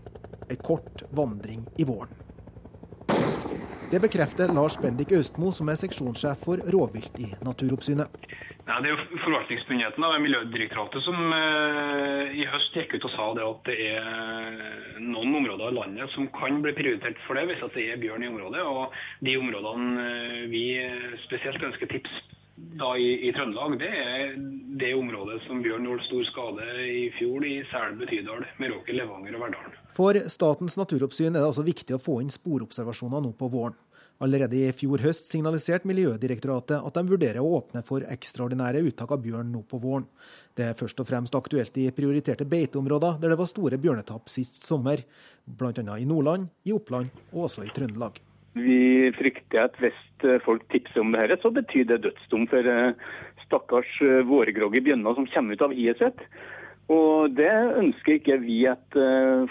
ei 0.50 0.58
kort 0.60 1.04
vandring 1.10 1.64
i 1.78 1.86
våren. 1.88 2.22
Det 3.92 4.00
bekrefter 4.00 4.48
Lars 4.56 4.78
Bendik 4.80 5.12
Austmo, 5.12 5.50
som 5.52 5.68
er 5.68 5.76
seksjonssjef 5.76 6.46
for 6.46 6.60
rovvilt 6.72 7.18
i 7.20 7.26
Naturoppsynet. 7.44 8.08
Nei, 8.62 8.76
det 8.78 8.88
er 8.88 8.94
jo 8.94 9.18
forvaltningsmyndigheten 9.24 10.04
av 10.06 10.14
Miljødirektoratet 10.22 11.04
som 11.04 11.18
eh, 11.36 12.32
i 12.40 12.46
høst 12.48 12.78
gikk 12.78 12.94
ut 12.94 13.06
og 13.08 13.12
sa 13.12 13.26
det 13.36 13.44
at 13.44 13.68
det 13.68 13.76
er 13.90 15.00
noen 15.02 15.34
områder 15.42 15.74
i 15.74 15.76
landet 15.76 16.14
som 16.14 16.30
kan 16.32 16.62
bli 16.64 16.72
prioritert 16.78 17.20
for 17.26 17.36
det 17.36 17.48
hvis 17.50 17.64
det 17.74 17.88
er 17.90 18.00
bjørn 18.00 18.24
i 18.24 18.30
området. 18.30 18.62
Og 18.64 18.96
de 19.28 19.34
områdene 19.42 20.06
eh, 20.06 20.44
vi 20.54 20.64
spesielt 21.26 21.68
ønsker 21.68 21.90
tips 21.92 22.16
da 22.56 22.96
i, 22.98 23.28
i, 23.28 23.32
Trøndelag, 23.32 23.78
det 23.80 23.88
er 23.88 24.34
det 24.80 24.90
området 24.94 25.38
som 25.46 25.62
bjørn 25.64 25.86
gjorde 25.88 26.04
stor 26.08 26.26
skade 26.28 26.66
i 26.84 27.06
fjor 27.16 27.44
i 27.48 27.54
Selbu, 27.70 28.04
Tydal, 28.10 28.44
Meråker, 28.60 28.96
Levanger 28.98 29.38
og 29.38 29.44
Verdalen. 29.46 29.78
For 29.96 30.18
Statens 30.32 30.76
naturoppsyn 30.80 31.32
er 31.32 31.40
det 31.40 31.48
altså 31.48 31.64
viktig 31.66 31.96
å 31.96 32.02
få 32.02 32.20
inn 32.22 32.32
sporobservasjoner 32.32 33.24
nå 33.24 33.32
på 33.38 33.48
våren. 33.52 33.78
Allerede 34.22 34.54
i 34.54 34.72
fjor 34.76 35.02
høst 35.02 35.32
signaliserte 35.32 35.88
Miljødirektoratet 35.90 36.76
at 36.78 36.98
de 36.98 37.02
vurderer 37.08 37.40
å 37.42 37.56
åpne 37.56 37.82
for 37.86 38.04
ekstraordinære 38.06 38.84
uttak 38.86 39.10
av 39.16 39.22
bjørn 39.24 39.50
nå 39.50 39.64
på 39.66 39.80
våren. 39.82 40.04
Det 40.54 40.68
er 40.68 40.76
først 40.78 41.00
og 41.02 41.08
fremst 41.08 41.34
aktuelt 41.34 41.80
i 41.80 41.88
prioriterte 41.96 42.46
beiteområder 42.46 43.16
der 43.22 43.32
det 43.32 43.40
var 43.40 43.50
store 43.50 43.80
bjørnetap 43.82 44.30
sist 44.30 44.60
sommer, 44.62 45.02
bl.a. 45.46 45.96
i 45.98 46.06
Nordland, 46.06 46.52
i 46.62 46.76
Oppland 46.76 47.10
og 47.32 47.48
også 47.48 47.66
i 47.66 47.74
Trøndelag. 47.74 48.20
Vi 48.58 49.08
frykter 49.16 49.64
at 49.64 49.76
hvis 49.80 50.00
eh, 50.28 50.40
folk 50.44 50.64
tipser 50.72 51.00
om 51.00 51.12
det 51.14 51.24
dette, 51.24 51.40
så 51.40 51.52
betyr 51.54 51.86
det 51.88 52.02
dødsdom 52.04 52.48
for 52.50 52.66
eh, 52.68 52.98
stakkars 53.46 53.92
eh, 54.04 54.24
vårgrogge 54.28 54.82
bjønner 54.84 55.16
som 55.16 55.28
kommer 55.32 55.56
ut 55.56 55.64
av 55.64 55.72
hiet 55.76 56.02
sitt. 56.02 56.20
Og 56.92 57.32
Det 57.38 57.48
ønsker 57.78 58.18
ikke 58.18 58.36
vi 58.42 58.58
at 58.68 58.96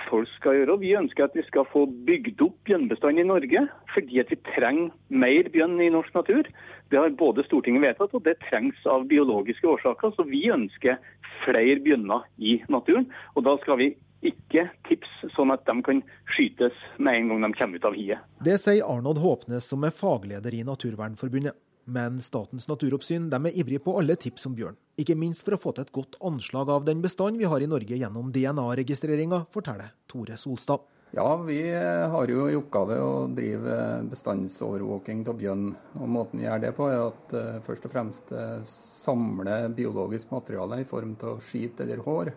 folk 0.09 0.27
skal 0.35 0.59
gjøre. 0.59 0.75
Vi 0.81 0.91
ønsker 0.99 1.23
at 1.25 1.33
vi 1.33 1.41
skal 1.47 1.63
få 1.71 1.85
bygd 2.05 2.43
opp 2.43 2.57
bjørnebestanden 2.67 3.23
i 3.23 3.29
Norge, 3.29 3.63
fordi 3.95 4.19
at 4.21 4.29
vi 4.29 4.37
trenger 4.51 4.91
mer 5.09 5.49
bjørn 5.49 5.79
i 5.81 5.89
norsk 5.95 6.13
natur. 6.13 6.51
Det 6.91 6.99
har 6.99 7.15
både 7.17 7.47
Stortinget 7.47 7.87
vedtatt, 7.87 8.13
og 8.13 8.27
det 8.27 8.35
trengs 8.43 8.77
av 8.85 9.07
biologiske 9.09 9.65
årsaker. 9.73 10.13
Så 10.13 10.27
vi 10.27 10.43
ønsker 10.53 10.99
flere 11.47 11.79
bjørner 11.81 12.27
i 12.37 12.59
naturen. 12.69 13.09
Og 13.33 13.47
da 13.47 13.55
skal 13.63 13.79
vi 13.79 13.93
ikke 14.21 14.67
tips, 14.87 15.09
sånn 15.35 15.53
at 15.53 15.65
de 15.65 15.75
kan 15.85 16.01
skytes 16.35 16.77
med 17.01 17.17
en 17.17 17.31
gang 17.31 17.45
de 17.47 17.51
kommer 17.57 17.81
ut 17.81 17.89
av 17.89 17.97
hiet. 17.97 18.21
Det 18.45 18.57
sier 18.61 18.85
Arnold 18.85 19.21
Håpnes, 19.21 19.67
som 19.67 19.83
er 19.87 19.95
fagleder 19.95 20.53
i 20.53 20.63
Naturvernforbundet. 20.67 21.57
Men 21.91 22.19
Statens 22.21 22.67
naturoppsyn 22.69 23.25
de 23.31 23.39
er 23.49 23.57
ivrig 23.57 23.81
på 23.83 23.95
alle 23.97 24.15
tips 24.15 24.45
om 24.45 24.53
bjørn. 24.55 24.77
Ikke 25.01 25.17
minst 25.17 25.47
for 25.47 25.57
å 25.57 25.61
få 25.61 25.73
til 25.73 25.87
et 25.87 25.95
godt 25.95 26.19
anslag 26.23 26.69
av 26.69 26.85
den 26.85 27.01
bestanden 27.01 27.41
vi 27.41 27.49
har 27.49 27.63
i 27.63 27.69
Norge 27.69 27.97
gjennom 27.97 28.29
DNA-registreringa, 28.31 29.47
forteller 29.53 29.95
Tore 30.11 30.37
Solstad. 30.37 30.85
Ja, 31.11 31.35
vi 31.43 31.57
har 32.13 32.29
jo 32.31 32.45
i 32.47 32.55
oppgave 32.55 32.95
å 33.03 33.25
drive 33.35 33.79
bestandsovervåking 34.13 35.25
av 35.27 35.41
bjørn. 35.41 35.65
Og 35.99 36.07
Måten 36.07 36.39
vi 36.39 36.45
gjør 36.45 36.61
det 36.63 36.71
på, 36.77 36.87
er 36.87 37.01
at 37.09 37.35
uh, 37.35 37.57
først 37.65 37.89
og 37.89 37.91
fremst 37.91 38.31
uh, 38.31 38.61
samle 38.69 39.57
biologisk 39.75 40.31
materiale 40.31 40.79
i 40.79 40.87
form 40.87 41.17
av 41.27 41.41
skit 41.43 41.81
eller 41.83 42.05
hår 42.05 42.31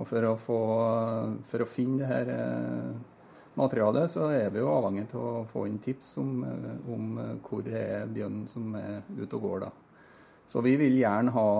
og 0.00 0.08
for 0.08 0.24
å, 0.24 0.36
få, 0.40 0.58
for 1.46 1.64
å 1.64 1.68
finne 1.68 2.00
det 2.00 2.08
her 2.08 2.30
eh, 2.32 2.92
materialet, 3.58 4.10
så 4.10 4.30
er 4.32 4.48
vi 4.52 4.62
jo 4.62 4.72
avhengig 4.72 5.04
av 5.12 5.20
å 5.22 5.44
få 5.50 5.66
inn 5.68 5.80
tips 5.82 6.16
om, 6.22 6.32
eh, 6.48 6.78
om 6.94 7.18
eh, 7.20 7.34
hvor 7.44 7.64
det 7.66 7.82
er 7.82 8.12
bjørn 8.12 8.42
som 8.50 8.72
er 8.78 9.02
ute 9.18 9.36
og 9.36 9.44
går. 9.44 9.66
da. 9.66 9.72
Så 10.48 10.62
vi 10.64 10.74
vil 10.80 10.96
gjerne 10.98 11.34
ha 11.36 11.50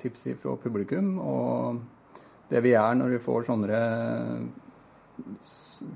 tips 0.00 0.26
fra 0.40 0.56
publikum. 0.60 1.14
Og 1.22 1.82
det 2.50 2.60
vi 2.64 2.72
gjør 2.74 2.98
når 2.98 3.14
vi 3.14 3.22
får 3.22 3.46
sånne 3.46 3.82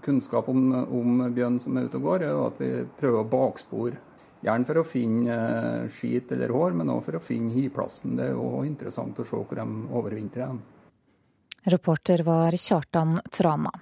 kunnskap 0.04 0.48
om, 0.52 0.68
om 0.84 1.24
bjørn 1.34 1.58
som 1.60 1.76
er 1.76 1.88
ute 1.88 1.98
og 1.98 2.06
går, 2.06 2.28
er 2.28 2.44
at 2.46 2.62
vi 2.62 2.70
prøver 3.00 3.24
å 3.24 3.32
bakspore. 3.32 4.04
Gjerne 4.44 4.68
for 4.68 4.78
å 4.78 4.86
finne 4.86 5.36
skit 5.90 6.30
eller 6.36 6.52
hår, 6.52 6.76
men 6.76 6.92
også 6.92 7.08
for 7.08 7.18
å 7.18 7.24
finne 7.24 7.56
hiplassen. 7.56 8.14
Det 8.18 8.28
er 8.28 8.36
jo 8.36 8.62
interessant 8.68 9.18
å 9.18 9.26
se 9.26 9.36
hvor 9.40 9.58
de 9.58 9.66
overvintrer. 9.96 10.56
Reporter 11.66 12.22
var 12.22 12.52
Kjartan 12.52 13.20
Trana. 13.32 13.72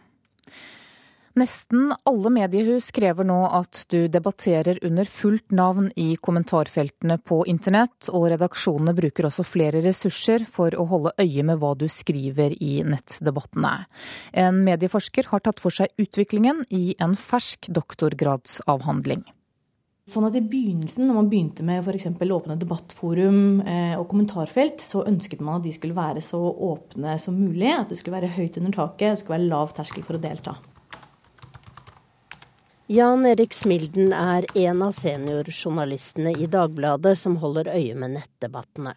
Nesten 1.34 1.90
alle 2.06 2.30
mediehus 2.30 2.92
krever 2.94 3.26
nå 3.26 3.40
at 3.58 3.80
du 3.90 4.06
debatterer 4.08 4.78
under 4.86 5.08
fullt 5.10 5.50
navn 5.50 5.90
i 5.98 6.14
kommentarfeltene 6.16 7.18
på 7.18 7.40
internett, 7.50 8.08
og 8.14 8.28
redaksjonene 8.30 8.94
bruker 8.94 9.26
også 9.28 9.44
flere 9.44 9.82
ressurser 9.84 10.46
for 10.46 10.72
å 10.78 10.86
holde 10.92 11.12
øye 11.18 11.44
med 11.44 11.58
hva 11.58 11.74
du 11.76 11.88
skriver 11.90 12.54
i 12.62 12.78
nettdebattene. 12.86 13.74
En 14.32 14.62
medieforsker 14.64 15.28
har 15.34 15.42
tatt 15.44 15.60
for 15.60 15.74
seg 15.74 15.90
utviklingen 15.98 16.64
i 16.70 16.94
en 17.02 17.18
fersk 17.18 17.68
doktorgradsavhandling. 17.82 19.26
Sånn 20.04 20.26
at 20.28 20.34
I 20.36 20.42
begynnelsen, 20.44 21.06
når 21.08 21.16
man 21.16 21.28
begynte 21.32 21.64
med 21.64 21.80
f.eks. 21.80 22.10
åpne 22.20 22.58
debattforum 22.60 23.62
eh, 23.64 23.94
og 23.96 24.04
kommentarfelt, 24.10 24.82
så 24.84 25.00
ønsket 25.08 25.40
man 25.40 25.62
at 25.62 25.64
de 25.64 25.72
skulle 25.72 25.96
være 25.96 26.20
så 26.20 26.40
åpne 26.44 27.14
som 27.22 27.38
mulig. 27.40 27.70
At 27.72 27.88
det 27.88 27.96
skulle 27.96 28.18
være 28.18 28.34
høyt 28.34 28.58
under 28.60 28.74
taket, 28.76 29.14
det 29.14 29.22
skulle 29.22 29.38
være 29.38 29.48
lav 29.48 29.72
terskel 29.72 30.04
for 30.04 30.18
å 30.18 30.20
delta. 30.20 30.58
Jan 32.92 33.24
Erik 33.24 33.56
Smilden 33.56 34.12
er 34.12 34.44
en 34.60 34.82
av 34.84 34.92
seniorjournalistene 34.92 36.34
i 36.36 36.50
Dagbladet 36.52 37.14
som 37.16 37.38
holder 37.40 37.72
øye 37.72 37.96
med 37.96 38.18
nettdebattene. 38.18 38.92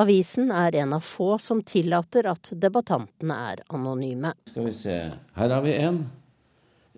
Avisen 0.00 0.48
er 0.56 0.78
en 0.80 0.96
av 0.96 1.04
få 1.04 1.34
som 1.36 1.60
tillater 1.60 2.24
at 2.32 2.48
debattantene 2.56 3.36
er 3.50 3.60
anonyme. 3.68 4.32
Skal 4.54 4.70
vi 4.70 4.72
se, 4.72 4.96
her 5.36 5.52
har 5.52 5.68
vi 5.68 5.76
en. 5.82 6.00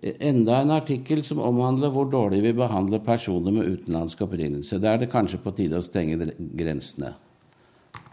Enda 0.03 0.57
en 0.61 0.71
artikkel 0.75 1.21
som 1.23 1.39
omhandler 1.39 1.91
hvor 1.93 2.09
dårlig 2.11 2.41
vi 2.43 2.51
behandler 2.57 2.99
personer 3.05 3.53
med 3.55 3.69
utenlandsk 3.69 4.25
opprinnelse. 4.25 4.79
Da 4.83 4.93
er 4.93 5.03
det 5.03 5.11
kanskje 5.13 5.39
på 5.39 5.53
tide 5.55 5.79
å 5.79 5.85
stenge 5.85 6.33
grensene. 6.59 7.13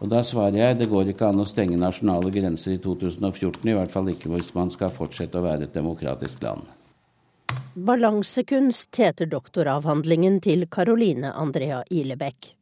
Og 0.00 0.08
da 0.12 0.20
svarer 0.24 0.58
jeg 0.60 0.78
det 0.80 0.90
går 0.92 1.10
ikke 1.12 1.32
an 1.32 1.42
å 1.42 1.48
stenge 1.48 1.78
nasjonale 1.80 2.30
grenser 2.32 2.76
i 2.76 2.82
2014, 2.84 3.66
i 3.68 3.74
hvert 3.76 3.92
fall 3.92 4.12
ikke 4.12 4.30
hvis 4.32 4.52
man 4.54 4.70
skal 4.72 4.92
fortsette 4.94 5.40
å 5.40 5.44
være 5.44 5.66
et 5.66 5.74
demokratisk 5.76 6.44
land. 6.46 6.68
Balansekunst 7.74 8.96
heter 9.02 9.28
doktoravhandlingen 9.30 10.40
til 10.44 10.66
Caroline 10.70 11.34
Andrea 11.34 11.82
Ilebekk. 11.90 12.54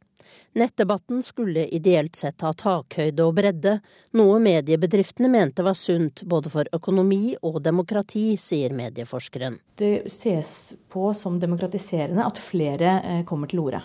Nettdebatten 0.57 1.21
skulle 1.23 1.67
ideelt 1.67 2.15
sett 2.17 2.41
ha 2.41 2.49
takhøyde 2.57 3.25
og 3.25 3.35
bredde, 3.37 3.75
noe 4.17 4.39
mediebedriftene 4.41 5.29
mente 5.29 5.65
var 5.65 5.77
sunt 5.77 6.23
både 6.25 6.49
for 6.53 6.69
økonomi 6.73 7.35
og 7.45 7.61
demokrati, 7.65 8.33
sier 8.41 8.73
medieforskeren. 8.73 9.59
Det 9.77 10.09
ses 10.09 10.73
på 10.89 11.11
som 11.13 11.37
demokratiserende 11.41 12.25
at 12.25 12.41
flere 12.41 12.97
eh, 13.03 13.23
kommer 13.29 13.51
til 13.51 13.61
orde. 13.67 13.83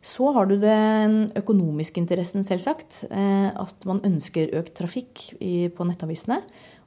Så 0.00 0.32
har 0.32 0.48
du 0.48 0.56
den 0.56 1.28
økonomiske 1.36 2.00
interessen, 2.00 2.44
selvsagt. 2.44 3.04
Eh, 3.12 3.48
at 3.52 3.86
man 3.88 4.00
ønsker 4.08 4.54
økt 4.56 4.74
trafikk 4.80 5.26
på 5.76 5.86
nettavisene. 5.86 6.40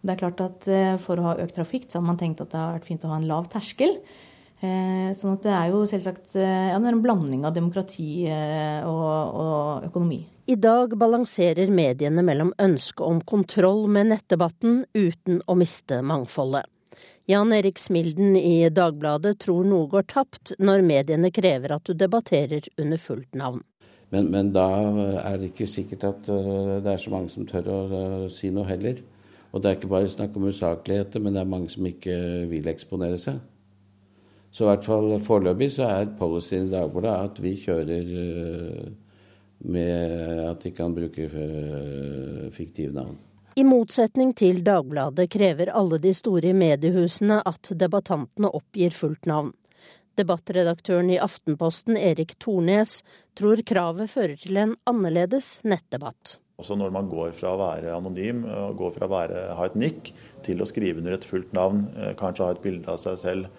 Det 0.04 0.16
er 0.16 0.20
klart 0.20 0.42
at 0.44 0.68
eh, 0.68 0.96
For 1.02 1.20
å 1.20 1.30
ha 1.30 1.40
økt 1.40 1.56
trafikk 1.62 1.88
så 1.88 2.02
har 2.02 2.08
man 2.10 2.20
tenkt 2.20 2.42
at 2.44 2.52
det 2.52 2.60
har 2.60 2.76
vært 2.76 2.90
fint 2.90 3.06
å 3.06 3.14
ha 3.14 3.22
en 3.22 3.30
lav 3.30 3.48
terskel. 3.54 4.00
Eh, 4.63 5.10
sånn 5.17 5.34
at 5.36 5.43
det 5.43 5.52
er 5.52 5.71
jo 5.73 5.82
selvsagt 5.89 6.38
eh, 6.39 6.69
ja, 6.71 6.78
det 6.80 6.88
er 6.88 6.95
en 6.95 7.02
blanding 7.04 7.41
av 7.43 7.56
demokrati 7.56 8.23
eh, 8.32 8.86
og, 8.88 9.34
og 9.36 9.88
økonomi. 9.89 10.21
I 10.47 10.56
dag 10.60 10.93
balanserer 10.99 11.71
mediene 11.71 12.23
mellom 12.23 12.54
ønsket 12.62 13.04
om 13.04 13.19
kontroll 13.28 13.89
med 13.91 14.13
nettdebatten 14.13 14.86
uten 14.95 15.41
å 15.47 15.58
miste 15.60 15.99
mangfoldet. 16.04 16.69
Jan 17.28 17.52
Erik 17.56 17.80
Smilden 17.80 18.38
i 18.39 18.69
Dagbladet 18.71 19.38
tror 19.43 19.67
noe 19.67 19.88
går 19.91 20.08
tapt 20.12 20.56
når 20.63 20.84
mediene 20.88 21.32
krever 21.32 21.76
at 21.76 21.88
du 21.88 21.95
debatterer 21.95 22.67
under 22.80 22.99
fullt 22.99 23.36
navn. 23.39 23.63
Men, 24.15 24.28
men 24.32 24.52
da 24.56 24.67
er 25.23 25.39
det 25.41 25.54
ikke 25.54 25.67
sikkert 25.67 26.04
at 26.08 26.28
det 26.28 26.91
er 26.91 26.99
så 27.02 27.12
mange 27.12 27.32
som 27.32 27.47
tør 27.49 27.71
å 27.71 27.80
si 28.32 28.52
noe 28.54 28.67
heller. 28.67 28.99
Og 29.52 29.63
det 29.63 29.69
er 29.69 29.80
ikke 29.80 29.91
bare 29.91 30.12
snakk 30.12 30.36
om 30.38 30.52
usakligheter, 30.52 31.23
men 31.23 31.36
det 31.36 31.43
er 31.43 31.49
mange 31.56 31.71
som 31.71 31.88
ikke 31.88 32.15
vil 32.52 32.67
eksponere 32.71 33.19
seg. 33.21 33.39
Så 34.54 34.66
i 34.66 34.70
hvert 34.70 34.86
fall 34.86 35.16
foreløpig 35.26 35.72
så 35.74 35.88
er 35.89 36.12
policyen 36.20 36.68
i 36.68 36.76
Dagbladet 36.76 37.32
at 37.32 37.39
vi 37.42 37.56
kjører 37.58 38.12
eh, 38.24 38.92
med 39.74 40.44
at 40.46 40.62
de 40.62 40.72
kan 40.78 40.94
bruke 40.94 41.26
eh, 41.26 42.52
fiktive 42.54 42.94
navn. 42.94 43.18
I 43.58 43.66
motsetning 43.66 44.36
til 44.38 44.62
Dagbladet 44.66 45.26
krever 45.34 45.72
alle 45.74 45.98
de 46.02 46.13
store 46.13 46.54
mediehusene 46.58 47.39
at 47.50 47.74
debattantene 47.82 48.50
oppgir 48.54 48.94
fullt 48.94 49.26
navn. 49.30 49.52
Debattredaktøren 50.18 51.10
i 51.10 51.20
Aftenposten, 51.22 51.98
Erik 51.98 52.36
Tornes, 52.42 53.00
tror 53.34 53.62
kravet 53.66 54.12
fører 54.13 54.38
til 54.38 54.60
en 54.62 54.76
annerledes 54.89 55.56
nettdebatt. 55.66 56.38
Også 56.62 56.78
når 56.78 56.94
man 56.94 57.10
går 57.10 57.34
fra 57.34 57.56
å 57.56 57.62
være 57.62 57.96
anonym, 57.96 58.44
går 58.78 58.92
fra 58.94 59.10
å 59.10 59.13
være, 59.16 59.46
ha 59.58 59.66
et 59.66 59.78
nikk, 59.82 60.12
til 60.46 60.62
å 60.62 60.70
skrive 60.70 61.02
under 61.02 61.18
et 61.18 61.26
fullt 61.26 61.54
navn, 61.58 61.88
eh, 61.98 62.13
kanskje 62.20 62.46
ha 62.46 62.54
et 62.54 62.62
bilde 62.62 62.94
av 62.94 63.02
seg 63.02 63.18
selv, 63.22 63.50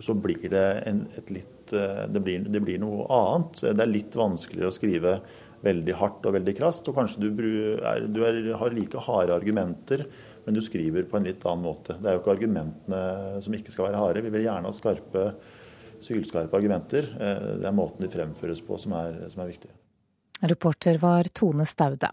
så 0.00 0.14
blir 0.16 0.48
det 0.50 0.66
en, 0.88 1.04
litt 1.28 1.74
eh, 1.76 2.02
det 2.08 2.22
blir, 2.24 2.46
det 2.48 2.62
blir, 2.64 2.80
noe 2.82 3.06
annet. 3.12 3.62
Det 3.62 3.84
er 3.84 3.90
litt 3.90 4.16
vanskeligere 4.16 4.70
å 4.70 4.74
skrive 4.74 5.14
veldig 5.64 5.96
hardt 6.00 6.26
og 6.26 6.36
veldig 6.38 6.54
krast. 6.56 6.88
Og 6.88 6.96
kanskje 6.96 7.28
du, 7.28 7.30
er, 7.76 8.06
du 8.08 8.22
er, 8.26 8.40
har 8.60 8.76
like 8.76 9.04
harde 9.06 9.36
argumenter, 9.36 10.06
men 10.46 10.56
du 10.56 10.62
skriver 10.64 11.08
på 11.08 11.18
en 11.18 11.28
litt 11.28 11.44
annen 11.44 11.66
måte. 11.66 11.98
Det 12.00 12.08
er 12.10 12.16
jo 12.16 12.22
ikke 12.22 12.36
argumentene 12.36 13.42
som 13.44 13.56
ikke 13.56 13.74
skal 13.74 13.90
være 13.90 14.00
harde. 14.00 14.24
Vi 14.24 14.32
vil 14.32 14.46
gjerne 14.48 14.70
ha 14.70 14.76
skarpe, 14.76 15.26
sylskarpe 16.00 16.56
argumenter. 16.56 17.12
Eh, 17.20 17.46
det 17.60 17.68
er 17.68 17.76
måten 17.76 18.06
de 18.06 18.12
fremføres 18.12 18.64
på 18.64 18.80
som 18.80 18.96
er, 19.02 19.22
som 19.32 19.44
er 19.44 19.52
viktig. 19.52 19.72
Reporter 20.40 20.96
var 21.02 21.28
Tone 21.36 21.68
Staude. 21.68 22.08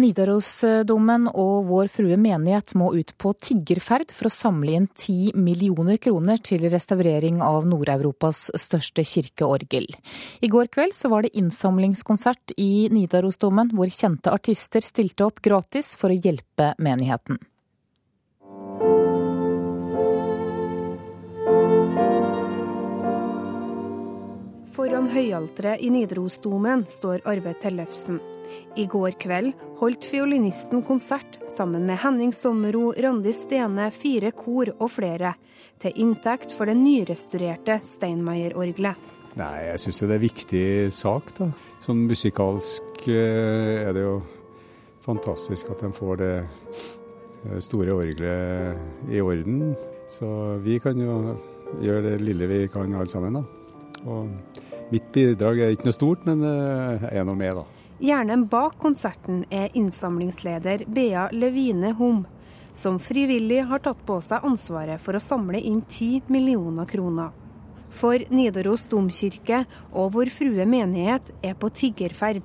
Nidarosdomen 0.00 1.26
og 1.28 1.66
Vår 1.68 1.90
Frue 1.92 2.16
menighet 2.16 2.72
må 2.80 2.88
ut 2.96 3.12
på 3.20 3.34
tiggerferd 3.36 4.14
for 4.16 4.30
å 4.30 4.32
samle 4.32 4.72
inn 4.78 4.86
ti 4.96 5.34
millioner 5.36 5.98
kroner 6.00 6.40
til 6.40 6.64
restaurering 6.72 7.42
av 7.44 7.68
Nord-Europas 7.68 8.46
største 8.56 9.04
kirkeorgel. 9.04 9.90
I 10.40 10.48
går 10.48 10.72
kveld 10.72 10.96
var 11.12 11.26
det 11.26 11.34
innsamlingskonsert 11.36 12.56
i 12.56 12.88
Nidarosdomen, 12.88 13.74
hvor 13.76 13.92
kjente 13.92 14.32
artister 14.32 14.80
stilte 14.80 15.28
opp 15.28 15.44
gratis 15.44 15.92
for 16.00 16.08
å 16.08 16.16
hjelpe 16.16 16.72
menigheten. 16.80 17.36
Foran 24.72 25.12
høyalteret 25.12 25.84
i 25.84 25.92
Nidarosdomen 25.92 26.88
står 26.88 27.26
Arve 27.28 27.52
Tellefsen. 27.60 28.31
I 28.76 28.86
går 28.90 29.16
kveld 29.20 29.52
holdt 29.80 30.06
fiolinisten 30.06 30.82
konsert 30.86 31.38
sammen 31.50 31.86
med 31.88 32.00
Henning 32.02 32.32
Sommero, 32.32 32.92
Randi 32.94 33.32
Stene, 33.36 33.90
fire 33.94 34.32
kor 34.36 34.70
og 34.78 34.90
flere, 34.94 35.34
til 35.82 35.96
inntekt 36.04 36.54
for 36.56 36.70
det 36.70 36.76
nyrestaurerte 36.78 37.80
Steinmeier-orgelet. 37.84 39.10
Nei, 39.40 39.54
jeg 39.70 39.80
syns 39.80 40.02
det 40.02 40.08
er 40.08 40.14
en 40.18 40.24
viktig 40.26 40.66
sak, 40.92 41.32
da. 41.38 41.48
Sånn 41.82 42.04
musikalsk 42.04 43.06
eh, 43.08 43.80
er 43.86 43.94
det 43.96 44.04
jo 44.04 44.18
fantastisk 45.02 45.72
at 45.72 45.82
de 45.82 45.90
får 45.96 46.20
det 46.20 46.34
eh, 46.42 47.58
store 47.64 47.96
orgelet 47.96 49.08
i 49.10 49.22
orden. 49.24 49.72
Så 50.12 50.28
vi 50.62 50.76
kan 50.84 51.00
jo 51.00 51.38
gjøre 51.80 52.10
det 52.10 52.18
lille 52.26 52.50
vi 52.50 52.66
kan 52.72 52.92
alle 52.92 53.08
sammen, 53.10 53.40
da. 53.40 53.44
Og 54.04 54.28
mitt 54.92 55.08
bidrag 55.14 55.62
er 55.62 55.72
ikke 55.72 55.88
noe 55.88 55.96
stort, 55.96 56.26
men 56.28 56.44
eh, 56.44 57.08
jeg 57.08 57.22
er 57.22 57.28
nå 57.28 57.38
med, 57.38 57.62
da. 57.62 57.81
Hjernen 58.02 58.48
bak 58.50 58.78
konserten 58.82 59.44
er 59.50 59.68
innsamlingsleder 59.78 60.82
Bea 60.86 61.28
Levine 61.32 61.92
Hom, 61.92 62.24
som 62.72 62.98
frivillig 62.98 63.60
har 63.68 63.78
tatt 63.84 64.00
på 64.06 64.16
seg 64.26 64.42
ansvaret 64.42 64.98
for 64.98 65.14
å 65.14 65.20
samle 65.22 65.60
inn 65.62 65.84
ti 65.86 66.16
millioner 66.26 66.88
kroner. 66.90 67.30
For 67.94 68.24
Nidaros 68.34 68.88
domkirke 68.90 69.60
og 69.92 70.16
Vår 70.16 70.32
Frue 70.34 70.66
menighet 70.66 71.30
er 71.46 71.54
på 71.54 71.70
tiggerferd. 71.70 72.42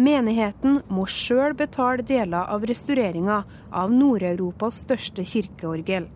Menigheten 0.00 0.80
må 0.88 1.04
sjøl 1.04 1.52
betale 1.58 2.06
deler 2.08 2.48
av 2.48 2.64
restaureringa 2.64 3.42
av 3.68 3.92
Nord-Europas 3.92 4.86
største 4.86 5.26
kirkeorgel 5.28 6.08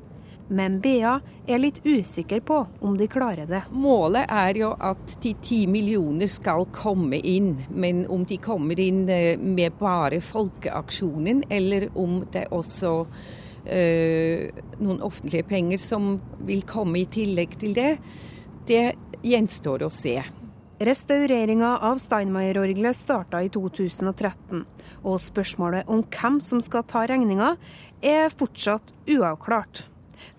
men 0.48 0.80
Bea 0.80 1.18
er 1.46 1.60
litt 1.62 1.80
usikker 1.84 2.40
på 2.46 2.58
om 2.80 2.96
de 2.98 3.08
klarer 3.10 3.46
det. 3.46 3.62
Målet 3.70 4.26
er 4.30 4.58
jo 4.60 4.72
at 4.78 5.16
de 5.22 5.34
ti 5.42 5.62
millioner 5.70 6.30
skal 6.30 6.66
komme 6.74 7.18
inn, 7.18 7.54
men 7.70 8.04
om 8.10 8.26
de 8.28 8.38
kommer 8.42 8.80
inn 8.80 9.04
eh, 9.10 9.38
med 9.38 9.78
bare 9.80 10.20
folkeaksjonen, 10.24 11.44
eller 11.50 11.88
om 11.98 12.20
det 12.32 12.48
også 12.52 12.92
øh, 13.64 14.62
noen 14.82 15.02
offentlige 15.02 15.48
penger 15.48 15.82
som 15.82 16.14
vil 16.46 16.66
komme 16.68 17.02
i 17.02 17.08
tillegg 17.10 17.58
til 17.62 17.74
det, 17.78 17.96
det 18.68 18.84
gjenstår 19.22 19.86
å 19.86 19.90
se. 19.92 20.20
Restaureringa 20.82 21.76
av 21.86 22.00
Steinmeier-orgelet 22.02 22.96
starta 22.98 23.38
i 23.44 23.50
2013, 23.54 24.64
og 25.06 25.20
spørsmålet 25.22 25.86
om 25.86 26.02
hvem 26.02 26.40
som 26.42 26.58
skal 26.64 26.82
ta 26.90 27.04
regninga, 27.06 27.52
er 28.02 28.34
fortsatt 28.34 28.90
uavklart. 29.06 29.84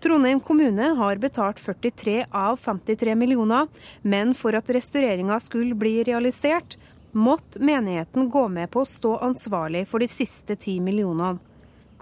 Trondheim 0.03 0.39
kommune 0.39 0.93
har 0.99 1.21
betalt 1.21 1.59
43 1.59 2.25
av 2.31 2.57
53 2.57 3.15
millioner, 3.15 3.67
men 4.01 4.33
for 4.33 4.55
at 4.55 4.69
restaureringa 4.69 5.39
skulle 5.39 5.75
bli 5.75 6.03
realisert, 6.03 6.77
måtte 7.13 7.59
menigheten 7.59 8.29
gå 8.29 8.47
med 8.49 8.71
på 8.71 8.81
å 8.81 8.89
stå 8.89 9.17
ansvarlig 9.29 9.85
for 9.87 10.01
de 10.01 10.09
siste 10.09 10.55
ti 10.55 10.79
millionene. 10.81 11.39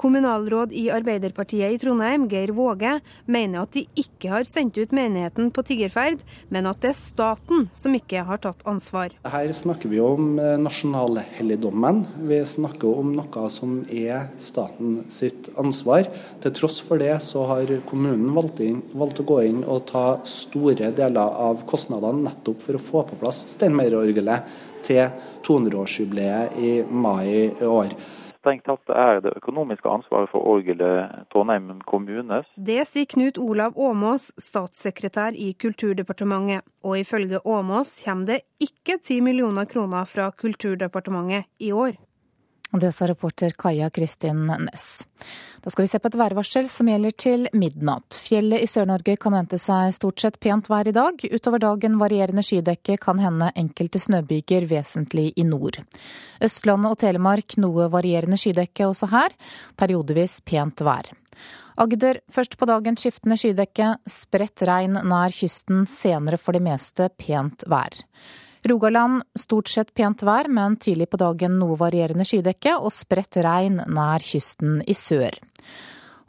Kommunalråd 0.01 0.71
i 0.73 0.87
Arbeiderpartiet 0.89 1.75
i 1.75 1.77
Trondheim, 1.77 2.23
Geir 2.29 2.49
Våge, 2.57 2.95
mener 3.29 3.61
at 3.61 3.75
de 3.75 3.83
ikke 4.01 4.31
har 4.31 4.47
sendt 4.49 4.79
ut 4.81 4.93
menigheten 4.97 5.51
på 5.53 5.61
tiggerferd, 5.67 6.23
men 6.49 6.65
at 6.65 6.79
det 6.81 6.89
er 6.89 6.97
staten 6.97 7.67
som 7.77 7.93
ikke 7.93 8.23
har 8.25 8.39
tatt 8.41 8.63
ansvar. 8.65 9.13
Her 9.29 9.51
snakker 9.53 9.91
vi 9.91 9.99
om 10.01 10.39
eh, 10.41 10.55
nasjonalhelligdommen. 10.57 11.99
Vi 12.31 12.39
snakker 12.49 12.97
om 13.03 13.11
noe 13.13 13.43
som 13.53 13.75
er 13.93 14.31
staten 14.41 15.03
sitt 15.13 15.51
ansvar. 15.61 16.09
Til 16.41 16.55
tross 16.57 16.79
for 16.81 17.01
det 17.01 17.13
så 17.21 17.45
har 17.51 17.69
kommunen 17.91 18.31
valgt, 18.33 18.63
inn, 18.65 18.79
valgt 18.97 19.21
å 19.21 19.27
gå 19.29 19.37
inn 19.51 19.61
og 19.61 19.85
ta 19.91 20.05
store 20.25 20.89
deler 20.97 21.37
av 21.45 21.61
kostnadene 21.69 22.25
nettopp 22.25 22.65
for 22.65 22.79
å 22.79 22.81
få 22.81 23.05
på 23.11 23.21
plass 23.21 23.43
Steinmeierorgelet 23.53 24.49
til 24.81 25.13
200-årsjubileet 25.45 26.57
i 26.57 26.73
mai 26.89 27.53
i 27.53 27.69
år. 27.69 27.93
Strengt 28.41 28.65
tatt 28.65 28.89
er 28.89 29.19
det 29.21 29.35
økonomiske 29.37 29.85
ansvaret 29.85 30.31
for 30.31 30.41
orgelet 30.49 31.27
Trondheim 31.29 31.75
kommunes. 31.85 32.47
Det 32.57 32.79
sier 32.89 33.05
Knut 33.05 33.37
Olav 33.37 33.77
Åmås, 33.77 34.31
statssekretær 34.41 35.37
i 35.37 35.51
Kulturdepartementet. 35.53 36.65
Og 36.81 36.97
ifølge 37.03 37.43
Åmås 37.45 37.99
kommer 38.01 38.31
det 38.31 38.39
ikke 38.57 38.97
10 38.97 39.21
millioner 39.27 39.69
kroner 39.69 40.09
fra 40.09 40.31
Kulturdepartementet 40.33 41.45
i 41.61 41.69
år. 41.69 41.93
Det 42.71 42.89
sa 42.95 43.05
reporter 43.05 43.53
Kaja 43.59 43.91
Kristin 43.93 44.47
Næss. 44.47 45.05
Da 45.61 45.69
skal 45.69 45.83
vi 45.83 45.89
se 45.91 45.99
på 46.01 46.09
et 46.09 46.17
værvarsel 46.17 46.65
som 46.73 46.87
gjelder 46.89 47.13
til 47.21 47.43
midnatt. 47.53 48.15
Fjellet 48.25 48.63
i 48.65 48.69
Sør-Norge 48.69 49.13
kan 49.21 49.35
vente 49.35 49.59
seg 49.61 49.93
stort 49.93 50.23
sett 50.23 50.39
pent 50.41 50.65
vær 50.71 50.89
i 50.89 50.93
dag. 50.95 51.21
Utover 51.21 51.61
dagen 51.61 51.99
varierende 52.01 52.41
skydekke, 52.45 52.97
kan 53.01 53.21
hende 53.21 53.51
enkelte 53.53 54.01
snøbyger 54.01 54.65
vesentlig 54.71 55.27
i 55.37 55.45
nord. 55.45 55.77
Østlandet 56.41 56.95
og 56.95 57.01
Telemark 57.03 57.59
noe 57.61 57.91
varierende 57.93 58.41
skydekke 58.41 58.89
også 58.89 59.11
her. 59.13 59.37
Periodevis 59.77 60.39
pent 60.41 60.81
vær. 60.81 61.11
Agder 61.81 62.23
først 62.33 62.57
på 62.57 62.65
dagen 62.69 62.97
skiftende 62.97 63.37
skydekke, 63.37 63.95
spredt 64.09 64.65
regn 64.65 64.97
nær 64.97 65.33
kysten, 65.33 65.85
senere 65.85 66.41
for 66.41 66.57
det 66.57 66.65
meste 66.65 67.13
pent 67.21 67.69
vær. 67.69 68.01
Rogaland 68.69 69.23
stort 69.39 69.71
sett 69.71 69.93
pent 69.93 70.21
vær, 70.23 70.49
men 70.49 70.77
tidlig 70.77 71.09
på 71.09 71.17
dagen 71.17 71.57
noe 71.59 71.77
varierende 71.79 72.25
skydekke 72.27 72.75
og 72.77 72.93
spredt 72.93 73.39
regn 73.41 73.81
nær 73.89 74.21
kysten 74.21 74.83
i 74.85 74.95
sør. 74.97 75.39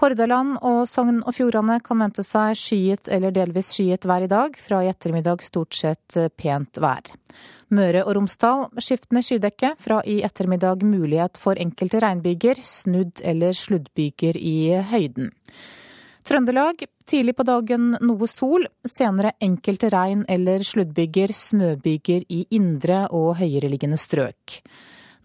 Hordaland 0.02 0.56
og 0.66 0.80
Sogn 0.90 1.20
og 1.22 1.36
Fjordane 1.36 1.76
kan 1.84 2.00
vente 2.02 2.24
seg 2.26 2.56
skyet 2.58 3.10
eller 3.12 3.30
delvis 3.34 3.68
skyet 3.70 4.08
vær 4.08 4.24
i 4.24 4.30
dag, 4.30 4.56
fra 4.58 4.80
i 4.82 4.88
ettermiddag 4.90 5.44
stort 5.46 5.76
sett 5.78 6.16
pent 6.40 6.80
vær. 6.82 7.12
Møre 7.72 8.02
og 8.02 8.16
Romsdal 8.18 8.66
skiftende 8.82 9.22
skydekke, 9.24 9.76
fra 9.78 10.00
i 10.02 10.18
ettermiddag 10.26 10.82
mulighet 10.84 11.38
for 11.40 11.60
enkelte 11.60 12.02
regnbyger, 12.02 12.58
snudd 12.66 13.22
eller 13.22 13.54
sluddbyger 13.56 14.36
i 14.40 14.56
høyden. 14.90 15.30
Trøndelag 16.22 16.84
tidlig 17.10 17.34
på 17.34 17.44
dagen 17.46 17.96
noe 17.98 18.26
sol, 18.30 18.68
senere 18.86 19.34
enkelte 19.42 19.90
regn- 19.90 20.26
eller 20.30 20.62
sluddbyger, 20.62 21.34
snøbyger 21.34 22.26
i 22.30 22.44
indre 22.54 23.08
og 23.10 23.36
høyereliggende 23.40 23.98
strøk. 23.98 24.60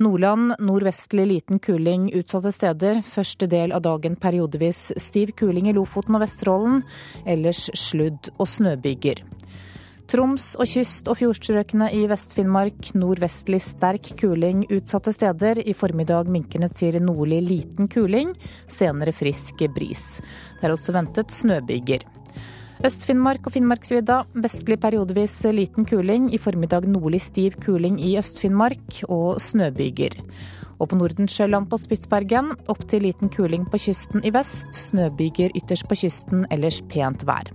Nordland 0.01 0.55
nordvestlig 0.61 1.25
liten 1.29 1.61
kuling 1.61 2.09
utsatte 2.17 2.51
steder. 2.53 3.01
Første 3.05 3.47
del 3.49 3.73
av 3.73 3.81
dagen 3.85 4.17
periodevis 4.17 4.91
stiv 5.01 5.33
kuling 5.37 5.69
i 5.69 5.73
Lofoten 5.77 6.17
og 6.17 6.21
Vesterålen. 6.25 6.83
Ellers 7.25 7.69
sludd- 7.73 8.29
og 8.37 8.49
snøbyger. 8.49 9.23
Troms 10.07 10.53
og 10.55 10.69
kyst- 10.71 11.09
og 11.11 11.17
fjordstrøkene 11.19 11.89
i 11.91 12.05
Vest-Finnmark 12.07 12.93
nordvestlig 12.95 13.59
sterk 13.59 14.13
kuling 14.15 14.61
utsatte 14.71 15.11
steder. 15.11 15.59
I 15.59 15.73
formiddag 15.75 16.29
minkende 16.31 16.69
til 16.71 16.95
nordlig 17.03 17.41
liten 17.43 17.89
kuling, 17.91 18.31
senere 18.71 19.11
frisk 19.11 19.65
bris. 19.75 20.21
Det 20.61 20.69
er 20.69 20.75
også 20.77 20.95
ventet 20.95 21.35
snøbyger. 21.35 22.07
Øst-Finnmark 22.87 23.49
og 23.49 23.57
Finnmarksvidda 23.57 24.21
vestlig 24.39 24.79
periodevis 24.79 25.41
liten 25.51 25.83
kuling. 25.83 26.31
I 26.31 26.39
formiddag 26.39 26.87
nordlig 26.87 27.25
stiv 27.25 27.59
kuling 27.59 27.99
i 27.99 28.15
Øst-Finnmark 28.15 29.03
og 29.09 29.41
snøbyger. 29.43 30.21
Og 30.79 30.87
på 30.87 30.95
Nordensjøland 30.95 31.67
på 31.67 31.83
Spitsbergen 31.83 32.53
opptil 32.71 33.09
liten 33.09 33.27
kuling 33.33 33.67
på 33.67 33.81
kysten 33.89 34.23
i 34.23 34.31
vest. 34.31 34.71
Snøbyger 34.71 35.51
ytterst 35.57 35.89
på 35.89 35.99
kysten, 35.99 36.47
ellers 36.53 36.79
pent 36.87 37.27
vær. 37.27 37.51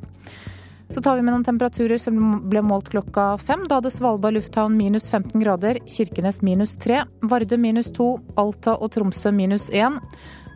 Så 0.92 1.00
tar 1.00 1.16
vi 1.16 1.22
med 1.22 1.32
noen 1.32 1.44
temperaturer 1.44 1.96
som 1.96 2.18
ble 2.52 2.60
målt 2.68 2.90
klokka 2.92 3.38
fem. 3.40 3.64
Da 3.68 3.78
hadde 3.78 3.90
Svalbard 3.90 4.36
lufthavn 4.36 4.76
minus 4.76 5.08
15 5.08 5.40
grader, 5.40 5.80
Kirkenes 5.88 6.42
minus 6.44 6.76
3, 6.84 7.00
Vardø 7.32 7.56
minus 7.56 7.88
2, 7.96 8.10
Alta 8.36 8.76
og 8.76 8.92
Tromsø 8.92 9.32
minus 9.32 9.70
1. 9.72 9.98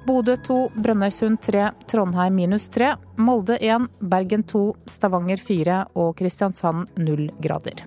Bodø 0.06 0.36
2, 0.36 0.60
Brønnøysund 0.76 1.40
3, 1.48 1.70
Trondheim 1.88 2.36
minus 2.36 2.68
3, 2.76 2.92
Molde 3.16 3.56
1, 3.64 3.88
Bergen 4.12 4.44
2, 4.44 4.64
Stavanger 4.86 5.40
4 5.40 5.82
og 5.96 6.14
Kristiansand 6.20 6.92
0 7.00 7.30
grader. 7.40 7.86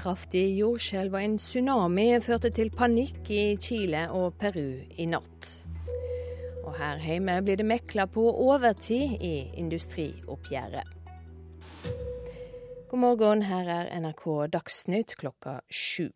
kraftig 0.00 0.46
jordskjelv 0.56 1.12
og 1.12 1.24
en 1.24 1.34
tsunami 1.36 2.06
førte 2.24 2.48
til 2.56 2.70
panikk 2.72 3.28
i 3.36 3.42
Chile 3.60 4.06
og 4.16 4.32
Peru 4.40 4.80
i 4.96 5.08
natt. 5.10 5.69
Og 6.70 6.76
her 6.78 7.00
hjemme 7.02 7.34
blir 7.42 7.58
det 7.58 7.66
mekla 7.66 8.04
på 8.06 8.22
overtid 8.30 9.16
i 9.18 9.50
industrioppgjøret. 9.58 10.86
God 12.90 13.02
morgen, 13.02 13.42
her 13.42 13.66
er 13.66 13.90
NRK 13.98 14.22
Dagsnytt 14.52 15.16
klokka 15.18 15.56
sju. 15.66 16.12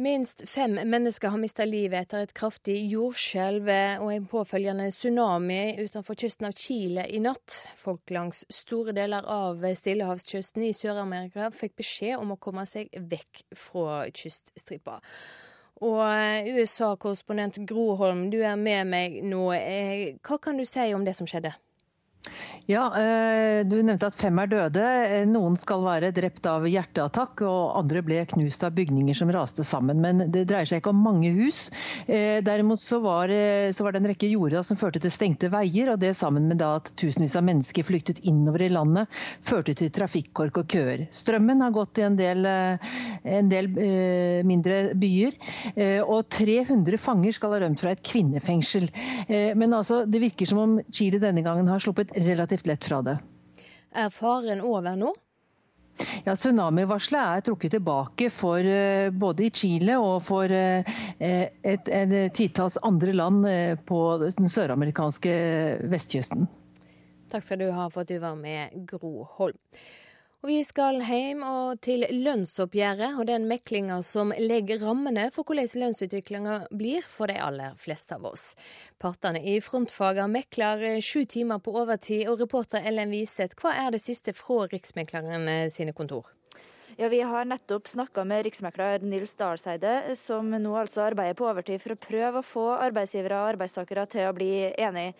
Minst 0.00 0.46
fem 0.48 0.78
mennesker 0.88 1.28
har 1.28 1.42
mista 1.42 1.66
livet 1.68 2.06
etter 2.06 2.24
et 2.24 2.32
kraftig 2.32 2.78
jordskjelv 2.88 3.68
og 4.00 4.08
en 4.14 4.30
påfølgende 4.32 4.88
tsunami 4.96 5.76
utenfor 5.82 6.16
kysten 6.16 6.48
av 6.48 6.56
Chile 6.56 7.04
i 7.12 7.20
natt. 7.20 7.60
Folk 7.76 8.08
langs 8.16 8.46
store 8.48 8.96
deler 8.96 9.28
av 9.28 9.60
stillehavskysten 9.60 10.64
i 10.64 10.72
Sør-Amerika 10.72 11.52
fikk 11.52 11.76
beskjed 11.82 12.16
om 12.16 12.32
å 12.32 12.40
komme 12.40 12.64
seg 12.64 12.88
vekk 13.12 13.44
fra 13.52 14.06
kyststripa. 14.08 15.02
Og 15.80 16.00
eh, 16.04 16.50
USA-korrespondent 16.58 17.62
Gro 17.68 17.94
Holm, 17.96 18.26
du 18.32 18.42
er 18.44 18.56
med 18.60 18.88
meg 18.90 19.20
nå. 19.24 19.46
Eh, 19.56 20.18
hva 20.20 20.36
kan 20.42 20.60
du 20.60 20.66
si 20.68 20.90
om 20.92 21.06
det 21.06 21.16
som 21.16 21.28
skjedde? 21.30 21.54
Ja, 22.70 22.84
eh, 22.96 23.64
Du 23.66 23.80
nevnte 23.82 24.08
at 24.10 24.18
fem 24.18 24.38
er 24.38 24.50
døde. 24.50 24.82
Eh, 24.82 25.24
noen 25.28 25.56
skal 25.58 25.82
være 25.82 26.12
drept 26.14 26.44
av 26.46 26.66
hjerteattakk, 26.68 27.42
og 27.46 27.78
andre 27.80 28.02
ble 28.04 28.20
knust 28.30 28.62
av 28.66 28.74
bygninger 28.76 29.16
som 29.16 29.32
raste 29.32 29.64
sammen. 29.66 30.00
Men 30.02 30.30
det 30.30 30.46
dreier 30.50 30.68
seg 30.68 30.82
ikke 30.82 30.92
om 30.92 31.02
mange 31.02 31.32
hus. 31.34 31.68
Eh, 32.06 32.38
derimot 32.44 32.82
så 32.82 33.00
var, 33.02 33.32
så 33.74 33.84
var 33.84 33.92
det 33.92 34.02
en 34.02 34.10
rekke 34.12 34.30
jorder 34.30 34.62
som 34.66 34.78
førte 34.78 35.00
til 35.02 35.12
stengte 35.12 35.50
veier, 35.52 35.92
og 35.92 36.00
det 36.02 36.12
sammen 36.18 36.48
med 36.50 36.62
at 36.62 36.92
tusenvis 37.00 37.36
av 37.38 37.46
mennesker 37.48 37.86
flyktet 37.86 38.22
innover 38.28 38.66
i 38.66 38.70
landet, 38.72 39.08
førte 39.46 39.74
til 39.78 39.90
trafikkork 39.94 40.62
og 40.62 40.70
køer. 40.70 41.06
Strømmen 41.14 41.64
har 41.64 41.74
gått 41.74 41.98
i 41.98 42.06
en 42.06 42.18
del, 42.18 42.46
en 42.46 43.50
del 43.50 43.70
mindre 44.46 44.80
byer, 44.98 45.36
og 46.04 46.28
300 46.32 47.00
fanger 47.00 47.36
skal 47.36 47.54
ha 47.54 47.62
rømt 47.64 47.82
fra 47.82 47.94
et 47.94 48.04
kvinnefengsel. 48.06 48.88
Men 49.30 49.74
altså, 49.76 50.02
det 50.06 50.22
virker 50.22 50.48
som 50.50 50.62
om 50.62 50.78
Chile 50.92 51.20
denne 51.22 51.44
gangen 51.46 51.70
har 51.70 51.82
sluppet 51.82 52.09
relativt 52.14 52.66
lett 52.66 52.84
fra 52.84 53.02
det. 53.06 53.16
Er 53.90 54.12
faren 54.14 54.62
over 54.62 54.96
nå? 54.96 55.12
Ja, 56.24 56.32
Tsunamivarselet 56.32 57.20
er 57.20 57.42
trukket 57.44 57.74
tilbake 57.74 58.30
for 58.32 58.64
uh, 58.64 59.10
både 59.12 59.48
i 59.48 59.50
Chile 59.52 59.98
og 60.00 60.22
for 60.24 60.48
uh, 60.48 61.00
et, 61.18 61.90
et 61.90 62.14
titalls 62.36 62.78
andre 62.86 63.12
land 63.12 63.44
på 63.88 64.00
den 64.22 64.48
søramerikanske 64.48 65.34
vestkysten. 65.92 66.48
Takk 67.30 67.44
skal 67.46 67.60
du 67.60 67.68
ha 67.74 67.90
for 67.92 68.02
at 68.02 68.10
du 68.10 68.16
var 68.22 68.38
med, 68.38 68.72
Gro 68.90 69.26
Holm. 69.36 69.58
Og 70.40 70.48
vi 70.48 70.62
skal 70.64 71.02
hjem 71.04 71.42
og 71.44 71.82
til 71.84 72.06
lønnsoppgjøret 72.16 73.18
og 73.20 73.26
den 73.28 73.42
meklinga 73.44 73.98
som 74.00 74.30
legger 74.40 74.80
rammene 74.80 75.26
for 75.34 75.44
hvordan 75.44 75.68
lønnsutviklinga 75.82 76.54
blir 76.72 77.04
for 77.04 77.28
de 77.28 77.36
aller 77.44 77.74
fleste 77.76 78.16
av 78.16 78.24
oss. 78.30 78.54
Partene 78.96 79.42
i 79.44 79.58
frontfaga 79.60 80.24
mekler 80.32 80.86
sju 81.04 81.26
timer 81.28 81.60
på 81.60 81.74
overtid, 81.82 82.24
og 82.32 82.40
reporter 82.40 82.88
Ellen 82.88 83.12
Wiseth, 83.12 83.58
hva 83.60 83.74
er 83.82 83.92
det 83.92 84.00
siste 84.00 84.32
fra 84.32 84.62
Riksmekleren 84.72 85.68
sine 85.68 85.92
kontor? 85.92 86.32
Ja, 86.96 87.12
Vi 87.12 87.20
har 87.20 87.44
nettopp 87.44 87.88
snakka 87.88 88.24
med 88.24 88.46
riksmekler 88.48 89.04
Nils 89.04 89.36
Dahlseide, 89.36 90.16
som 90.16 90.48
nå 90.50 90.72
altså 90.76 91.04
arbeider 91.04 91.36
på 91.36 91.52
overtid 91.52 91.84
for 91.84 91.92
å 91.92 92.00
prøve 92.00 92.40
å 92.40 92.48
få 92.48 92.66
arbeidsgivere 92.80 93.44
og 93.44 93.52
arbeidstakere 93.54 94.08
til 94.08 94.28
å 94.28 94.34
bli 94.36 94.50
enige. 94.72 95.14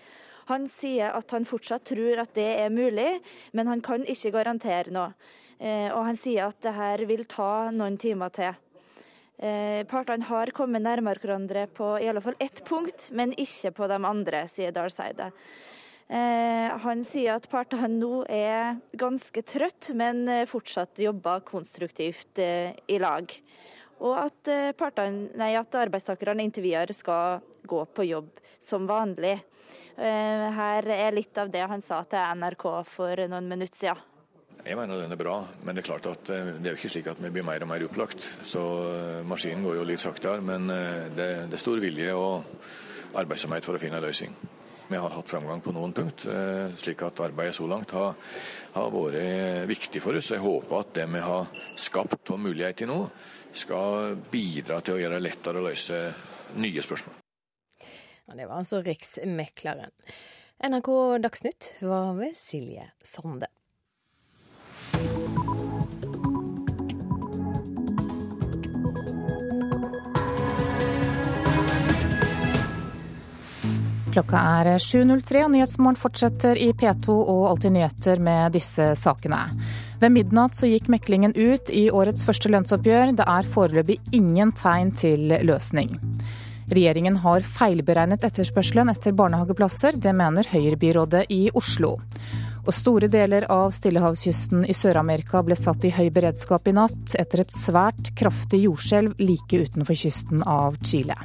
Han 0.50 0.66
sier 0.70 1.14
at 1.14 1.30
han 1.34 1.46
fortsatt 1.46 1.86
tror 1.92 2.24
at 2.24 2.34
det 2.34 2.48
er 2.64 2.74
mulig, 2.74 3.20
men 3.54 3.70
han 3.70 3.82
kan 3.84 4.02
ikke 4.02 4.34
garantere 4.34 4.92
noe. 4.94 5.12
Eh, 5.60 5.92
og 5.92 6.06
han 6.08 6.16
sier 6.16 6.48
at 6.48 6.58
det 6.64 6.72
her 6.72 7.04
vil 7.08 7.26
ta 7.28 7.68
noen 7.74 7.98
timer 8.00 8.32
til. 8.32 8.56
Eh, 9.40 9.82
partene 9.88 10.26
har 10.28 10.52
kommet 10.56 10.84
nærmere 10.84 11.20
hverandre 11.20 11.66
på 11.72 11.94
i 12.00 12.08
alle 12.10 12.22
fall 12.24 12.38
ett 12.40 12.62
punkt, 12.68 13.10
men 13.16 13.34
ikke 13.36 13.72
på 13.76 13.88
de 13.90 13.98
andre, 14.08 14.46
sier 14.48 14.72
Dalseide. 14.72 15.30
Eh, 16.10 16.78
han 16.82 17.04
sier 17.06 17.36
at 17.36 17.48
partene 17.52 17.92
nå 17.92 18.24
er 18.32 18.80
ganske 18.98 19.44
trøtt, 19.46 19.92
men 19.96 20.24
fortsatt 20.50 21.04
jobber 21.04 21.44
konstruktivt 21.46 22.40
i 22.40 22.98
lag. 23.00 23.36
Og 24.00 24.16
at, 24.16 24.48
partene, 24.80 25.28
nei, 25.36 25.52
at 25.60 25.76
arbeidstakerne 25.76 26.42
intervjuer 26.48 26.92
skal 26.96 27.44
gå 27.70 27.85
på 27.94 28.09
jobb 28.11 28.40
som 28.61 28.87
vanlig. 28.90 29.38
Eh, 30.00 30.46
her 30.56 30.87
er 30.94 31.12
litt 31.12 31.37
av 31.40 31.50
det 31.52 31.64
han 31.68 31.83
sa 31.85 32.02
til 32.09 32.38
NRK 32.40 32.64
for 32.88 33.26
noen 33.28 33.48
minutter 33.50 33.76
siden. 33.76 34.06
Jeg 34.61 34.76
mener 34.76 35.00
den 35.00 35.12
er 35.12 35.16
bra, 35.16 35.38
men 35.64 35.76
det 35.76 35.83
er 35.83 35.88
klart 35.88 36.06
at 36.11 36.30
eh, 36.33 36.52
det 36.61 36.68
er 36.68 36.74
jo 36.74 36.78
ikke 36.78 36.92
slik 36.92 37.11
at 37.12 37.20
vi 37.20 37.33
blir 37.33 37.44
mer 37.44 37.64
og 37.64 37.70
mer 37.70 37.85
opplagt. 37.85 38.24
Så 38.44 38.62
eh, 38.92 39.18
maskinen 39.28 39.64
går 39.66 39.80
jo 39.80 39.88
litt 39.88 40.02
saktere, 40.02 40.44
men 40.44 40.72
det, 41.16 41.28
er 41.48 41.61
stor 41.61 41.80
vilje 41.83 42.16
og 42.16 43.18
arbeidsomhet 43.20 43.66
for 43.66 43.76
å 43.76 43.83
finne 43.83 44.00
en 44.00 44.06
løsning. 44.06 44.37
Vi 44.90 44.98
har 44.98 45.12
hatt 45.14 45.30
framgang 45.30 45.61
på 45.62 45.70
noen 45.70 45.92
punkt, 45.94 46.24
slik 46.83 47.04
at 47.06 47.20
arbeidet 47.22 47.54
så 47.54 47.68
langt 47.70 47.92
har, 47.94 48.16
har 48.74 48.88
vært 48.90 49.68
viktig 49.70 50.02
for 50.02 50.18
oss. 50.18 50.33
Jeg 50.35 50.42
håper 50.42 50.80
at 50.80 50.90
det 50.96 51.06
vi 51.12 51.22
har 51.22 51.46
skapt 51.78 52.35
av 52.35 52.42
muligheter 52.42 52.90
nå, 52.90 52.98
skal 53.54 54.18
bidra 54.35 54.83
til 54.83 54.98
å 54.98 55.02
gjøre 55.04 55.20
det 55.20 55.28
lettere 55.28 55.62
å 55.62 55.68
løse 55.68 56.02
nye 56.59 56.83
spørsmål. 56.83 57.19
Det 58.36 58.46
var 58.46 58.60
altså 58.60 58.82
Riksmekleren. 58.82 59.90
NRK 60.62 60.90
Dagsnytt 61.22 61.72
var 61.80 62.12
ved 62.14 62.36
Silje 62.38 62.90
Sande. 63.02 63.48
Klokka 74.10 74.40
er 74.58 74.68
7.03 74.82 75.44
og 75.44 75.52
Nyhetsmorgen 75.54 75.98
fortsetter 75.98 76.58
i 76.58 76.72
P2 76.74 77.14
og 77.14 77.44
Alltid 77.52 77.76
nyheter 77.76 78.18
med 78.18 78.56
disse 78.58 78.88
sakene. 78.98 79.38
Ved 80.02 80.10
midnatt 80.14 80.58
så 80.58 80.66
gikk 80.66 80.90
meklingen 80.90 81.34
ut 81.36 81.70
i 81.70 81.84
årets 81.94 82.26
første 82.26 82.50
lønnsoppgjør. 82.50 83.14
Det 83.14 83.26
er 83.26 83.50
foreløpig 83.54 84.00
ingen 84.18 84.50
tegn 84.58 84.90
til 84.98 85.30
løsning. 85.46 85.94
Regjeringen 86.70 87.16
har 87.24 87.42
feilberegnet 87.42 88.22
etterspørselen 88.28 88.92
etter 88.92 89.14
barnehageplasser. 89.18 89.96
Det 89.98 90.12
mener 90.14 90.46
Høyre-byrådet 90.52 91.24
i 91.35 91.40
Oslo. 91.59 91.96
Og 92.61 92.70
store 92.76 93.09
deler 93.11 93.48
av 93.50 93.72
stillehavskysten 93.74 94.62
i 94.68 94.76
Sør-Amerika 94.76 95.42
ble 95.42 95.56
satt 95.59 95.88
i 95.88 95.90
høy 95.96 96.12
beredskap 96.14 96.70
i 96.70 96.76
natt 96.76 97.16
etter 97.18 97.42
et 97.42 97.56
svært 97.56 98.12
kraftig 98.14 98.62
jordskjelv 98.68 99.18
like 99.18 99.64
utenfor 99.64 99.98
kysten 99.98 100.46
av 100.46 100.78
Chile. 100.85 101.18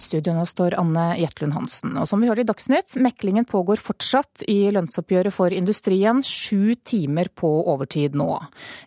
Studio 0.00 0.34
nå 0.36 0.46
står 0.48 0.74
Anne 0.80 1.04
Jetlund 1.20 1.54
Hansen. 1.56 1.94
Og 2.00 2.08
som 2.08 2.20
vi 2.22 2.28
hørte 2.30 2.44
i 2.44 2.48
Dagsnytt, 2.48 2.96
meklingen 3.02 3.46
pågår 3.48 3.80
fortsatt 3.80 4.44
i 4.50 4.70
lønnsoppgjøret 4.74 5.34
for 5.34 5.54
industrien. 5.54 6.22
Sju 6.24 6.74
timer 6.84 7.30
på 7.34 7.50
overtid 7.70 8.16
nå. 8.18 8.28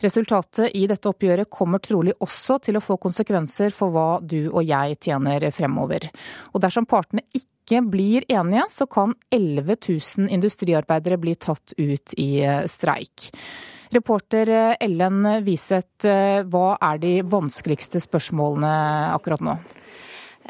Resultatet 0.04 0.74
i 0.76 0.86
dette 0.90 1.10
oppgjøret 1.10 1.52
kommer 1.54 1.84
trolig 1.84 2.16
også 2.24 2.60
til 2.68 2.80
å 2.80 2.84
få 2.84 2.98
konsekvenser 3.02 3.76
for 3.76 3.94
hva 3.94 4.08
du 4.22 4.50
og 4.50 4.64
jeg 4.66 4.98
tjener 5.04 5.50
fremover. 5.54 6.10
Og 6.54 6.64
dersom 6.64 6.88
partene 6.90 7.26
ikke 7.38 7.84
blir 7.88 8.26
enige, 8.32 8.66
så 8.74 8.88
kan 8.92 9.14
11 9.32 9.78
000 9.78 10.34
industriarbeidere 10.34 11.20
bli 11.22 11.38
tatt 11.40 11.76
ut 11.78 12.18
i 12.20 12.32
streik. 12.70 13.32
Reporter 13.94 14.50
Ellen 14.82 15.22
Wiseth, 15.46 16.08
hva 16.50 16.68
er 16.82 17.00
de 17.02 17.14
vanskeligste 17.30 18.02
spørsmålene 18.02 18.74
akkurat 19.14 19.44
nå? 19.46 19.56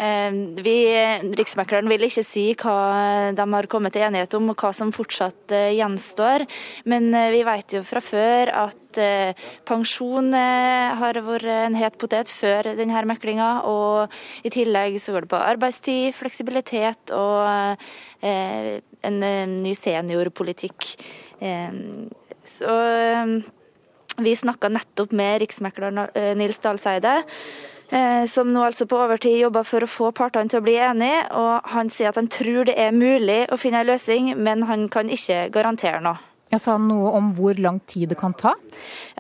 Ehm, 0.02 0.56
vi, 0.66 0.76
Riksmekleren 1.38 1.90
vil 1.92 2.08
ikke 2.08 2.24
si 2.26 2.46
hva 2.58 3.32
de 3.36 3.46
har 3.54 3.68
kommet 3.70 3.94
til 3.94 4.06
enighet 4.08 4.34
om, 4.38 4.50
og 4.50 4.62
hva 4.62 4.72
som 4.76 4.94
fortsatt 4.96 5.54
eh, 5.54 5.74
gjenstår. 5.78 6.48
Men 6.90 7.12
eh, 7.14 7.30
vi 7.36 7.44
vet 7.46 7.76
jo 7.78 7.84
fra 7.86 8.02
før 8.04 8.52
at 8.64 9.02
eh, 9.02 9.46
pensjon 9.70 10.34
har 10.34 11.20
vært 11.26 11.50
en 11.50 11.78
het 11.78 11.98
potet 12.02 12.32
før 12.34 12.74
denne 12.78 13.04
meklinga. 13.10 13.52
Og 13.70 14.46
i 14.46 14.54
tillegg 14.54 14.98
så 15.02 15.14
går 15.14 15.28
det 15.28 15.34
på 15.34 15.42
arbeidstid, 15.42 16.14
fleksibilitet 16.18 17.14
og 17.14 17.78
en 18.24 19.18
ny 19.60 19.74
seniorpolitikk. 19.76 20.94
Ehm, 21.44 22.10
så 22.48 22.74
vi 24.24 24.34
snakka 24.38 24.70
nettopp 24.72 25.14
med 25.16 25.42
riksmekleren 25.44 26.06
Nils 26.38 26.62
Dahlseide. 26.64 27.22
Eh, 27.94 28.26
som 28.26 28.50
nå 28.50 28.64
altså 28.66 28.88
på 28.90 28.98
overtid 28.98 29.36
jobber 29.38 29.66
for 29.70 29.86
å 29.86 29.90
få 29.90 30.08
partene 30.18 30.50
til 30.50 30.64
å 30.64 30.66
bli 30.66 30.80
enige. 30.82 31.28
og 31.38 31.70
Han 31.76 31.92
sier 31.94 32.10
at 32.10 32.18
han 32.18 32.30
tror 32.32 32.66
det 32.66 32.78
er 32.80 32.96
mulig 32.96 33.44
å 33.54 33.60
finne 33.62 33.84
en 33.84 33.92
løsning, 33.92 34.34
men 34.38 34.66
han 34.66 34.88
kan 34.90 35.12
ikke 35.14 35.52
garantere 35.54 36.02
noe. 36.02 36.18
Jeg 36.54 36.62
sa 36.62 36.78
noe 36.78 37.12
om 37.18 37.32
hvor 37.38 37.58
lang 37.58 37.80
tid 37.90 38.12
det 38.14 38.18
kan 38.20 38.34
ta? 38.38 38.54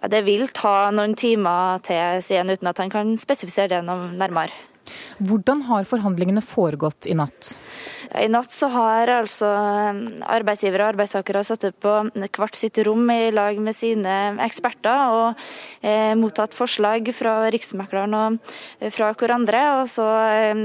Ja, 0.01 0.09
det 0.09 0.23
vil 0.25 0.47
ta 0.53 0.91
noen 0.93 1.15
timer 1.17 1.81
til, 1.85 2.21
sier 2.25 2.43
han, 2.43 2.53
uten 2.53 2.69
at 2.69 2.81
han 2.81 2.93
kan 2.93 3.15
spesifisere 3.21 3.71
det 3.75 3.81
noe 3.85 4.11
nærmere. 4.13 4.53
Hvordan 5.23 5.63
har 5.69 5.87
forhandlingene 5.87 6.43
foregått 6.43 7.07
i 7.07 7.15
natt? 7.17 7.53
I 8.13 8.27
natt 8.29 8.51
så 8.53 8.67
har 8.69 9.09
altså 9.09 9.47
um, 9.47 10.01
arbeidsgivere 10.29 10.85
og 10.85 10.93
arbeidstakere 10.93 11.41
satt 11.47 11.65
opp 11.69 11.79
på 11.81 11.93
hvert 12.13 12.57
sitt 12.57 12.77
rom 12.85 13.07
i 13.09 13.31
lag 13.33 13.57
med 13.63 13.73
sine 13.73 14.35
eksperter 14.43 15.13
og 15.13 15.41
eh, 15.81 16.13
mottatt 16.19 16.53
forslag 16.53 17.09
fra 17.15 17.39
Riksmekleren 17.53 18.13
og 18.17 18.37
eh, 18.79 18.91
fra 18.93 19.09
hverandre. 19.17 19.63
Og 19.81 19.89
så 19.89 20.07
eh, 20.29 20.63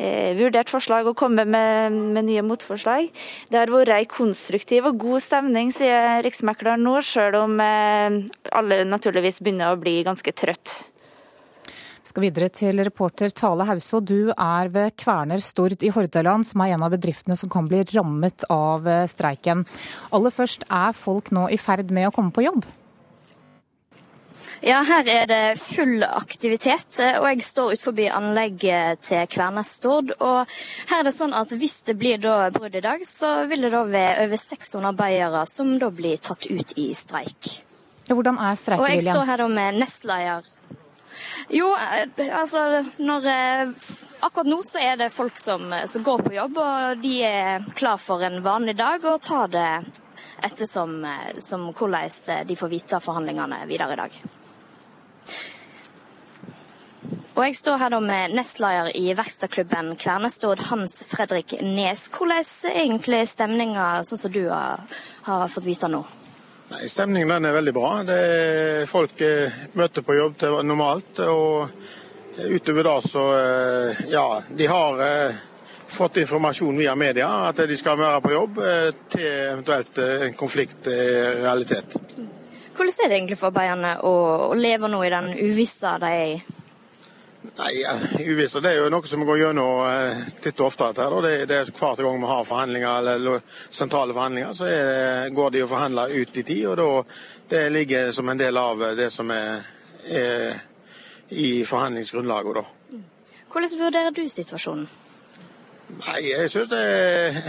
eh, 0.00 0.32
vurdert 0.38 0.72
forslag 0.72 1.10
og 1.10 1.18
kommet 1.20 1.50
med, 1.50 1.98
med, 2.16 2.28
nye 2.28 2.44
motforslag. 2.46 3.10
Det 3.52 3.60
har 3.60 3.72
vært 3.72 3.92
ei 3.98 4.04
konstruktiv 4.08 4.88
og 4.88 5.00
god 5.02 5.24
stemning, 5.24 5.74
sier 5.74 6.22
Riksmekleren 6.24 6.86
nå, 6.86 6.98
sjøl 7.04 7.36
om 7.42 7.58
eh, 7.64 8.22
alle 8.56 8.84
naturligvis 8.88 9.42
begynner 9.42 9.74
å 9.74 9.80
bli 9.80 10.00
ganske 10.08 10.32
trøtt 10.32 10.78
skal 12.08 12.24
videre 12.24 12.48
til 12.52 12.80
reporter 12.84 13.32
Tale 13.34 13.66
Hauså. 13.68 14.00
Du 14.00 14.32
er 14.32 14.72
ved 14.72 14.96
Kverner 14.98 15.42
Stord 15.44 15.82
i 15.84 15.92
Hordaland, 15.92 16.46
som 16.48 16.64
er 16.64 16.74
en 16.74 16.86
av 16.86 16.94
bedriftene 16.94 17.36
som 17.38 17.52
kan 17.52 17.68
bli 17.68 17.84
rammet 17.92 18.46
av 18.52 18.88
eh, 18.88 19.04
streiken. 19.10 19.66
Aller 20.16 20.34
først, 20.34 20.66
er 20.68 20.96
folk 20.96 21.32
nå 21.34 21.48
i 21.52 21.60
ferd 21.60 21.92
med 21.94 22.08
å 22.08 22.14
komme 22.14 22.34
på 22.34 22.46
jobb? 22.48 22.66
Ja, 24.64 24.80
her 24.86 25.06
er 25.10 25.26
det 25.30 25.58
full 25.60 26.02
aktivitet, 26.02 26.98
og 26.98 27.26
jeg 27.28 27.44
står 27.46 27.76
utenfor 27.76 28.16
anlegget 28.16 29.04
til 29.06 29.28
Kvernes 29.30 29.70
Stord. 29.78 30.10
Og 30.18 30.50
her 30.90 31.00
er 31.00 31.06
det 31.06 31.14
sånn 31.14 31.36
at 31.36 31.54
hvis 31.54 31.80
det 31.86 31.94
blir 32.00 32.18
brudd 32.22 32.74
i 32.74 32.82
dag, 32.82 33.04
så 33.06 33.44
vil 33.50 33.66
det 33.66 33.72
da 33.74 33.84
være 33.86 34.26
over 34.26 34.42
600 34.42 34.90
arbeidere 34.94 35.44
som 35.50 35.76
da 35.78 35.92
blir 35.94 36.18
tatt 36.22 36.48
ut 36.50 36.74
i 36.78 36.90
streik. 36.98 37.52
Ja, 38.08 38.16
hvordan 38.16 38.40
er 38.40 38.58
streikeviljen? 38.58 38.88
Og 38.88 39.04
jeg 39.04 39.14
står 39.14 39.28
her 39.28 39.42
da 39.44 39.48
med 39.52 39.80
nestleder 39.82 40.52
jo, 41.48 41.76
eh, 41.76 42.38
altså 42.40 42.84
når, 42.96 43.26
eh, 43.26 43.68
Akkurat 44.20 44.46
nå 44.50 44.62
så 44.66 44.80
er 44.82 44.96
det 44.98 45.12
folk 45.14 45.38
som, 45.38 45.70
som, 45.86 46.02
går 46.02 46.22
på 46.24 46.32
jobb, 46.34 46.56
og 46.58 47.02
de 47.02 47.12
er 47.22 47.68
klar 47.78 48.00
for 48.02 48.22
en 48.26 48.40
vanlig 48.42 48.74
dag 48.76 49.04
og 49.06 49.20
tar 49.22 49.52
det 49.52 49.68
ettersom 50.42 51.04
eh, 51.04 51.38
som 51.38 51.68
hvordan 51.70 52.48
de 52.48 52.56
får 52.58 52.72
vite 52.72 53.00
forhandlingene 53.00 53.62
videre 53.70 53.94
i 53.94 54.00
dag. 54.02 54.18
Og 57.38 57.44
Jeg 57.46 57.54
står 57.54 57.78
her 57.78 57.92
da 57.94 58.00
med 58.02 58.32
nestleder 58.34 58.90
i 58.98 59.12
verkstedklubben 59.14 59.92
Kvernestord, 59.94 60.64
Hans 60.72 61.04
Fredrik 61.06 61.54
Nes. 61.62 62.08
Hvordan 62.10 62.42
er 62.42 62.80
egentlig 62.82 63.20
stemninga 63.30 63.84
sånn 64.02 64.18
som 64.26 64.34
du 64.34 64.48
har, 64.50 64.82
har 65.22 65.46
fått 65.46 65.68
vite 65.70 65.86
nå? 65.92 66.02
Nei, 66.68 66.84
Stemningen 66.88 67.44
er 67.48 67.54
veldig 67.56 67.72
bra. 67.72 67.90
Er, 68.12 68.86
folk 68.88 69.20
eh, 69.24 69.54
møter 69.78 70.04
på 70.04 70.16
jobb 70.18 70.36
til 70.42 70.58
normalt. 70.68 71.22
Og 71.24 71.70
utover 72.38 72.90
det 72.90 72.96
så 73.08 73.24
eh, 73.38 74.02
Ja, 74.12 74.26
de 74.48 74.68
har 74.68 75.00
eh, 75.04 75.38
fått 75.88 76.20
informasjon 76.20 76.76
via 76.76 76.92
media 76.98 77.28
at 77.48 77.62
de 77.64 77.76
skal 77.80 77.96
være 77.96 78.20
på 78.20 78.34
jobb 78.34 78.58
til 79.08 79.24
eventuelt 79.24 80.00
en 80.04 80.34
konflikt 80.36 80.90
i 80.92 80.98
realitet. 81.40 81.96
Hvordan 82.76 83.00
er 83.04 83.08
det 83.08 83.16
egentlig 83.16 83.38
for 83.40 83.48
arbeiderne 83.48 83.94
å 84.04 84.52
leve 84.54 84.92
nå 84.92 85.00
i 85.06 85.12
den 85.14 85.32
uvissa 85.40 85.96
de 86.02 86.12
er 86.12 86.34
i? 86.34 86.57
Nei, 87.42 87.84
Uvisse 88.26 88.60
det 88.62 88.72
er 88.72 88.80
jo 88.82 88.90
noe 88.90 89.06
som 89.06 89.22
går 89.26 89.38
gjennom 89.38 89.82
eh, 89.86 90.22
titt 90.42 90.58
og 90.58 90.72
ofte. 90.72 90.90
Her, 90.98 91.14
det, 91.22 91.34
det 91.50 91.60
er 91.60 91.70
Hver 91.70 92.02
gang 92.02 92.18
vi 92.18 92.30
har 92.30 92.48
forhandlinger 92.48 93.10
eller 93.14 93.42
sentrale 93.70 94.14
forhandlinger, 94.16 94.52
så 94.52 94.66
det, 94.66 95.34
går 95.36 95.54
de 95.54 95.62
og 95.62 95.70
forhandler 95.70 96.14
ut 96.18 96.36
i 96.36 96.42
tid. 96.42 96.66
og 96.66 96.76
da, 96.80 96.88
Det 97.50 97.62
ligger 97.72 98.12
som 98.12 98.28
en 98.28 98.40
del 98.40 98.58
av 98.58 98.82
det 98.98 99.10
som 99.14 99.30
er, 99.30 99.62
er 100.04 100.58
i 101.30 101.64
forhandlingsgrunnlaget. 101.64 102.62
da. 102.62 103.00
Hvordan 103.52 103.80
vurderer 103.80 104.10
du 104.10 104.28
situasjonen? 104.28 104.88
Nei, 105.88 106.20
Jeg 106.28 106.50
syns 106.50 106.68
det 106.68 106.84
er 106.84 107.42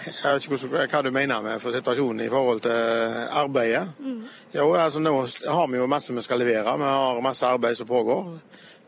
jeg 0.00 0.32
vet 0.32 0.46
ikke 0.46 0.86
hva 0.88 1.02
du 1.04 1.10
mener 1.12 1.42
med 1.44 1.60
for 1.60 1.76
situasjonen 1.76 2.24
i 2.24 2.30
forhold 2.32 2.62
til 2.64 3.16
arbeidet. 3.36 3.90
Mm. 3.98 4.22
Jo, 4.54 4.72
altså 4.72 5.00
Nå 5.00 5.12
har 5.44 5.66
vi 5.68 5.76
jo 5.76 5.86
masse 5.86 6.14
vi 6.14 6.22
skal 6.24 6.40
levere. 6.40 6.76
Vi 6.78 6.84
har 6.84 7.20
masse 7.20 7.46
arbeid 7.46 7.76
som 7.76 7.86
pågår. 7.86 8.38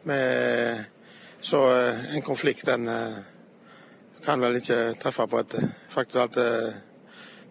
Med, 0.08 0.84
så 1.40 1.60
eh, 1.70 2.14
en 2.16 2.22
konflikt 2.22 2.66
den 2.66 2.88
eh, 2.88 3.20
kan 4.24 4.40
vel 4.42 4.58
ikke 4.58 4.94
treffe 5.02 5.26
på 5.30 5.42
et 5.42 5.54
faktisk 5.90 6.20
alt 6.22 6.40
eh, 6.42 6.80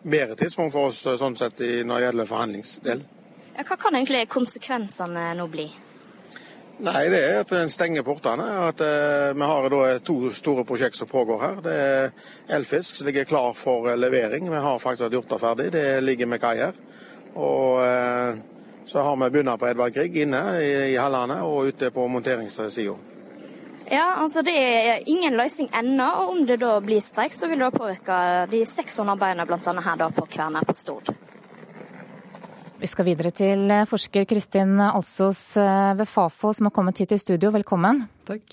bedre 0.04 0.36
tidspunkt 0.40 0.74
for 0.76 0.92
oss 0.92 1.04
sånn 1.06 1.38
sett 1.40 1.60
når 1.62 1.94
det 1.96 2.06
gjelder 2.08 2.30
forhandlingsdelen. 2.30 3.08
Ja, 3.56 3.66
hva 3.68 3.78
kan 3.78 3.96
egentlig 3.96 4.26
konsekvensene 4.32 5.32
nå 5.38 5.48
bli? 5.52 5.68
Nei, 6.82 7.10
Det 7.14 7.20
er 7.22 7.36
at 7.44 7.52
en 7.54 7.70
stenger 7.70 8.02
portene. 8.02 8.46
at 8.68 8.80
uh, 8.82 9.38
Vi 9.38 9.46
har 9.46 9.70
da 9.70 10.00
to 10.00 10.32
store 10.34 10.64
prosjekt 10.66 10.98
som 10.98 11.08
pågår 11.08 11.42
her. 11.42 11.60
Det 11.62 11.74
er 11.74 12.10
Elfisk 12.58 12.96
som 12.96 13.06
ligger 13.06 13.24
klar 13.30 13.54
for 13.54 13.96
levering. 13.96 14.50
Vi 14.50 14.58
har 14.58 14.80
faktisk 14.80 15.14
gjort 15.14 15.30
det 15.30 15.40
ferdig. 15.40 15.72
Det 15.72 16.04
ligger 16.04 16.26
med 16.26 16.42
kai 16.42 16.58
her. 16.58 16.74
Og 17.36 17.86
uh, 17.86 18.40
så 18.92 19.00
har 19.00 19.16
vi 19.16 19.30
begynt 19.30 19.60
på 19.60 19.68
Edvard 19.70 19.94
Grieg 19.96 20.18
inne 20.26 20.42
i, 20.60 20.72
i 20.92 20.98
hallene 21.00 21.38
og 21.48 21.70
ute 21.72 21.88
på 21.96 22.10
monteringssida. 22.12 22.98
Ja, 23.92 24.18
altså 24.20 24.44
Det 24.44 24.56
er 24.56 25.04
ingen 25.08 25.38
løsning 25.40 25.70
ennå. 25.76 26.08
og 26.24 26.32
Om 26.34 26.46
det 26.48 26.58
da 26.60 26.74
blir 26.84 27.00
streik, 27.04 27.32
så 27.36 27.48
vil 27.48 27.60
det 27.64 27.72
påvirke 27.72 28.18
de 28.52 28.66
600 28.68 29.16
beina 29.20 29.46
bl.a. 29.48 29.60
her 29.88 30.00
da 30.00 30.10
på 30.12 30.26
Kværner 30.28 30.68
på 30.68 30.76
Stord. 30.76 31.14
Vi 32.82 32.90
skal 32.90 33.06
videre 33.06 33.32
til 33.32 33.72
forsker 33.88 34.26
Kristin 34.26 34.80
Alsås 34.82 35.56
eh, 35.62 35.94
ved 35.96 36.10
Fafo 36.10 36.52
som 36.52 36.68
har 36.68 36.76
kommet 36.76 37.00
hit 37.00 37.14
i 37.16 37.20
studio. 37.22 37.52
Velkommen. 37.54 38.04
Takk. 38.28 38.44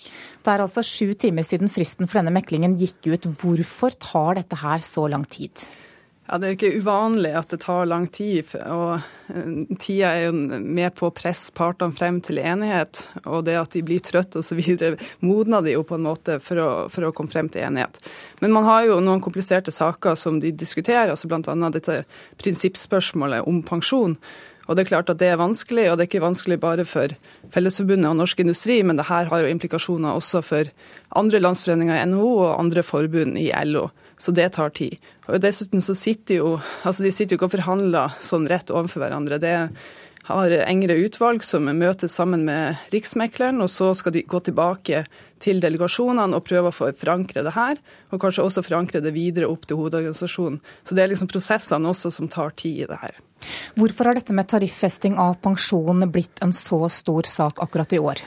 Det 0.44 0.54
er 0.54 0.62
altså 0.62 0.84
sju 0.86 1.14
timer 1.18 1.46
siden 1.46 1.72
fristen 1.72 2.06
for 2.06 2.20
denne 2.20 2.34
meklingen 2.34 2.78
gikk 2.78 3.10
ut. 3.10 3.30
Hvorfor 3.42 3.96
tar 3.96 4.38
dette 4.38 4.62
her 4.62 4.84
så 4.84 5.08
lang 5.10 5.26
tid? 5.26 5.66
Ja, 6.28 6.36
Det 6.38 6.44
er 6.44 6.50
jo 6.52 6.56
ikke 6.58 6.80
uvanlig 6.82 7.30
at 7.38 7.48
det 7.48 7.60
tar 7.62 7.86
lang 7.88 8.06
tid. 8.12 8.50
og 8.68 9.00
eh, 9.32 9.76
Tida 9.80 10.10
er 10.12 10.26
jo 10.26 10.32
med 10.60 10.92
på 10.98 11.08
å 11.08 11.14
presse 11.14 11.54
partene 11.56 11.96
frem 11.96 12.18
til 12.20 12.42
enighet. 12.42 13.00
Og 13.24 13.46
det 13.46 13.54
at 13.56 13.72
de 13.72 13.80
blir 13.82 14.02
trøtte 14.04 14.42
osv. 14.42 14.60
modner 15.24 15.64
de 15.64 15.72
jo 15.72 15.86
på 15.88 15.96
en 15.96 16.04
måte 16.04 16.36
for 16.44 16.60
å, 16.60 16.68
for 16.92 17.08
å, 17.08 17.14
komme 17.16 17.32
frem 17.32 17.48
til 17.48 17.64
enighet. 17.64 17.96
Men 18.42 18.52
man 18.52 18.68
har 18.68 18.84
jo 18.84 19.00
noen 19.00 19.24
kompliserte 19.24 19.72
saker 19.72 20.18
som 20.20 20.36
de 20.42 20.52
diskuterer, 20.52 21.08
altså 21.14 21.30
bl.a. 21.32 21.72
dette 21.72 22.02
prinsippspørsmålet 22.42 23.48
om 23.48 23.62
pensjon. 23.64 24.18
Og 24.68 24.76
Det 24.76 24.84
er 24.84 24.90
klart 24.90 25.08
at 25.08 25.20
det 25.22 25.30
er 25.32 25.40
vanskelig, 25.40 25.86
og 25.88 25.96
det 25.96 26.04
er 26.04 26.10
ikke 26.10 26.26
vanskelig 26.26 26.58
bare 26.60 26.84
for 26.84 27.14
Fellesforbundet 27.54 28.10
og 28.10 28.18
Norsk 28.18 28.42
Industri, 28.44 28.82
men 28.84 29.00
det 29.00 29.08
her 29.08 29.30
har 29.30 29.40
jo 29.40 29.48
implikasjoner 29.48 30.12
også 30.12 30.42
for 30.44 30.68
andre 31.16 31.40
landsforeninger 31.40 31.96
i 31.96 32.04
NHO 32.10 32.34
og 32.34 32.58
andre 32.58 32.84
forbund 32.84 33.40
i 33.40 33.48
LO. 33.64 33.86
Så 34.18 34.34
det 34.34 34.48
tar 34.56 34.74
tid. 34.74 34.98
Og 35.28 35.40
dessuten 35.42 35.82
så 35.84 35.94
sitter 35.94 36.40
jo 36.40 36.52
altså 36.82 37.06
de 37.06 37.14
sitter 37.14 37.34
jo 37.34 37.38
ikke 37.38 37.50
og 37.52 37.56
forhandler 37.56 38.18
sånn 38.24 38.48
rett 38.50 38.72
overfor 38.74 39.04
hverandre. 39.04 39.38
Det 39.42 39.54
har 40.28 40.52
engre 40.66 40.98
utvalg 41.06 41.44
som 41.46 41.70
møtes 41.78 42.12
sammen 42.18 42.42
med 42.44 42.76
Riksmekleren, 42.92 43.62
og 43.64 43.70
så 43.72 43.94
skal 43.96 44.12
de 44.12 44.26
gå 44.28 44.40
tilbake 44.44 45.04
til 45.40 45.62
delegasjonene 45.62 46.36
og 46.36 46.44
prøve 46.44 46.68
å 46.68 46.74
få 46.74 46.90
forankre 46.98 47.44
det 47.46 47.54
her, 47.56 47.80
og 48.12 48.20
kanskje 48.20 48.44
også 48.44 48.64
forankre 48.66 49.00
det 49.04 49.14
videre 49.16 49.48
opp 49.48 49.64
til 49.64 49.80
hovedorganisasjonen. 49.80 50.58
Så 50.84 50.98
det 50.98 51.04
er 51.04 51.12
liksom 51.14 51.30
prosessene 51.32 51.88
også 51.88 52.12
som 52.18 52.28
tar 52.28 52.52
tid 52.60 52.82
i 52.84 52.90
det 52.90 53.00
her. 53.00 53.22
Hvorfor 53.78 54.10
har 54.10 54.18
dette 54.18 54.36
med 54.36 54.50
tariffesting 54.50 55.16
av 55.22 55.38
pensjon 55.44 56.04
blitt 56.12 56.42
en 56.44 56.52
så 56.52 56.82
stor 56.92 57.28
sak 57.30 57.62
akkurat 57.64 57.94
i 57.96 58.02
år? 58.02 58.20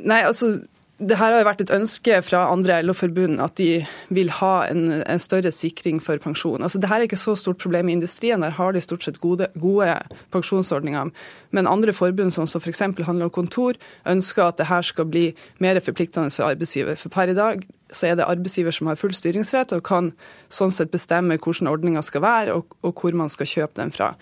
Nei, 0.00 0.20
altså 0.26 0.58
det 1.00 1.16
her 1.16 1.32
har 1.32 1.40
jo 1.40 1.46
vært 1.48 1.62
et 1.64 1.72
ønske 1.72 2.18
fra 2.20 2.42
andre 2.52 2.76
LO-forbund 2.84 3.40
at 3.40 3.54
de 3.56 3.86
vil 4.12 4.28
ha 4.36 4.66
en, 4.68 5.00
en, 5.00 5.22
større 5.22 5.52
sikring 5.54 5.96
for 6.04 6.20
pensjon. 6.20 6.60
Altså, 6.60 6.80
det 6.80 6.90
her 6.90 7.00
er 7.00 7.08
ikke 7.08 7.16
så 7.20 7.32
stort 7.40 7.60
problem 7.62 7.88
i 7.88 7.94
industrien, 7.96 8.44
der 8.44 8.52
har 8.58 8.76
de 8.76 8.82
stort 8.84 9.06
sett 9.06 9.20
gode, 9.22 9.48
gode 9.60 9.94
pensjonsordninger. 10.34 11.08
Men 11.56 11.70
andre 11.70 11.94
forbund, 11.96 12.34
som 12.36 12.44
f.eks. 12.44 12.84
handler 12.84 13.30
om 13.30 13.32
kontor, 13.32 13.80
ønsker 14.04 14.44
at 14.44 14.60
det 14.60 14.68
her 14.68 14.84
skal 14.84 15.08
bli 15.08 15.30
mer 15.58 15.80
forpliktende 15.80 16.30
for 16.34 16.52
arbeidsgiver. 16.52 17.00
For 17.00 17.08
per 17.08 17.32
i 17.32 17.38
dag 17.38 17.64
så 17.92 18.10
er 18.10 18.20
det 18.20 18.28
arbeidsgiver 18.28 18.76
som 18.76 18.92
har 18.92 19.00
full 19.00 19.16
styringsrett 19.16 19.72
og 19.72 19.86
kan 19.88 20.12
sånn 20.52 20.74
sett 20.74 20.92
bestemme 20.92 21.40
hvordan 21.40 21.72
ordninga 21.72 22.04
skal 22.04 22.26
være, 22.26 22.60
og, 22.60 22.76
og 22.84 23.00
hvor 23.00 23.16
man 23.16 23.32
skal 23.32 23.48
kjøpe 23.48 23.80
den 23.80 23.96
fra. 23.96 24.12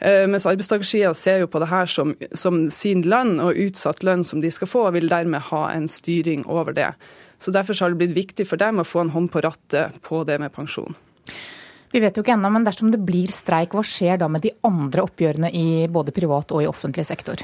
Eh, 0.00 0.26
mens 0.26 0.46
arbeidstakersida 0.48 1.12
ser 1.14 1.42
jo 1.42 1.48
på 1.52 1.60
det 1.60 1.68
her 1.68 1.88
som, 1.90 2.14
som, 2.32 2.62
sin 2.72 3.02
lønn, 3.04 3.36
og 3.44 3.58
utsatt 3.60 4.00
lønn 4.06 4.24
som 4.24 4.40
de 4.40 4.50
skal 4.52 4.70
få, 4.70 4.86
og 4.88 4.96
vil 4.96 5.10
dermed 5.12 5.44
ha 5.50 5.66
en 5.74 5.88
styring 5.92 6.46
over 6.48 6.72
det. 6.76 6.88
Så 7.40 7.52
Derfor 7.52 7.76
har 7.80 7.92
det 7.92 8.00
blitt 8.00 8.16
viktig 8.16 8.48
for 8.48 8.60
dem 8.60 8.80
å 8.80 8.88
få 8.88 9.04
en 9.04 9.12
hånd 9.12 9.30
på 9.32 9.44
rattet 9.44 10.00
på 10.04 10.24
det 10.28 10.38
med 10.40 10.52
pensjon. 10.56 10.96
Vi 11.92 12.00
vet 12.00 12.16
jo 12.16 12.24
ikke 12.24 12.36
ennå, 12.36 12.48
men 12.52 12.64
dersom 12.64 12.92
det 12.92 13.02
blir 13.02 13.32
streik, 13.32 13.74
hva 13.74 13.84
skjer 13.84 14.20
da 14.20 14.28
med 14.30 14.44
de 14.44 14.54
andre 14.64 15.04
oppgjørene 15.04 15.50
i 15.52 15.88
både 15.90 16.14
privat 16.16 16.52
og 16.54 16.62
i 16.64 16.68
offentlig 16.70 17.04
sektor? 17.08 17.42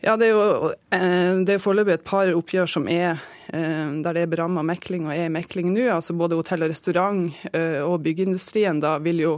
Ja, 0.00 0.16
Det 0.16 0.30
er 0.30 0.32
jo 0.32 0.70
eh, 0.96 1.40
det 1.44 1.58
er 1.58 1.60
foreløpig 1.60 1.98
et 1.98 2.06
par 2.08 2.30
oppgjør 2.32 2.70
som 2.78 2.86
er 2.88 3.18
eh, 3.52 3.88
der 4.00 4.16
det 4.16 4.22
er 4.22 4.30
beramma 4.32 4.62
mekling 4.64 5.10
og 5.10 5.12
er 5.12 5.26
i 5.26 5.32
mekling 5.34 5.74
nå. 5.74 5.90
altså 5.92 6.16
Både 6.16 6.38
hotell 6.38 6.64
og 6.64 6.72
restaurant 6.72 7.34
og 7.84 7.98
byggeindustrien 8.06 8.80
da 8.80 8.96
vil 9.04 9.20
jo 9.26 9.34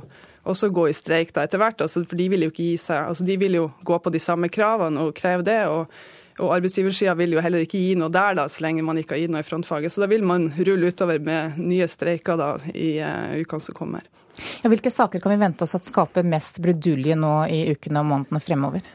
også 0.49 0.73
gå 0.75 0.89
i 0.91 0.97
streik 0.97 1.33
da 1.37 1.45
etter 1.47 1.61
hvert. 1.63 1.83
Altså, 1.85 2.03
for 2.09 2.19
de 2.19 2.29
vil 2.33 2.47
jo 2.47 2.51
ikke 2.53 2.73
gi 2.73 2.81
seg. 2.81 3.05
Altså, 3.07 3.27
de 3.27 3.37
vil 3.41 3.61
jo 3.61 3.69
gå 3.87 3.99
på 4.03 4.13
de 4.13 4.21
samme 4.23 4.51
kravene 4.53 5.07
og 5.07 5.15
kreve 5.19 5.47
det. 5.47 5.61
og 5.69 5.87
Og 6.41 6.55
arbeidsgiversida 6.57 7.15
vil 7.15 7.37
jo 7.37 7.43
heller 7.45 7.63
ikke 7.63 7.79
gi 7.79 7.95
noe 7.99 8.09
der, 8.11 8.35
da, 8.39 8.49
så 8.49 8.65
lenge 8.65 8.83
man 8.83 8.99
ikke 8.99 9.15
har 9.15 9.21
gitt 9.21 9.35
noe 9.35 9.45
i 9.45 9.47
frontfaget. 9.47 9.93
Så 9.93 10.01
da 10.03 10.09
vil 10.11 10.25
man 10.25 10.49
rulle 10.57 10.89
utover 10.89 11.21
med 11.21 11.59
nye 11.61 11.87
streiker 11.89 12.41
da, 12.41 12.57
i 12.73 12.97
uh, 13.05 13.37
ukene 13.37 13.61
som 13.61 13.77
kommer. 13.77 14.09
Ja, 14.63 14.71
hvilke 14.73 14.91
saker 14.91 15.21
kan 15.21 15.35
vi 15.35 15.43
vente 15.43 15.67
oss 15.67 15.77
at 15.77 15.85
skaper 15.85 16.25
mest 16.25 16.63
brudulje 16.65 17.19
nå 17.19 17.35
i 17.53 17.67
ukene 17.77 18.01
og 18.01 18.09
månedene 18.09 18.41
fremover? 18.41 18.87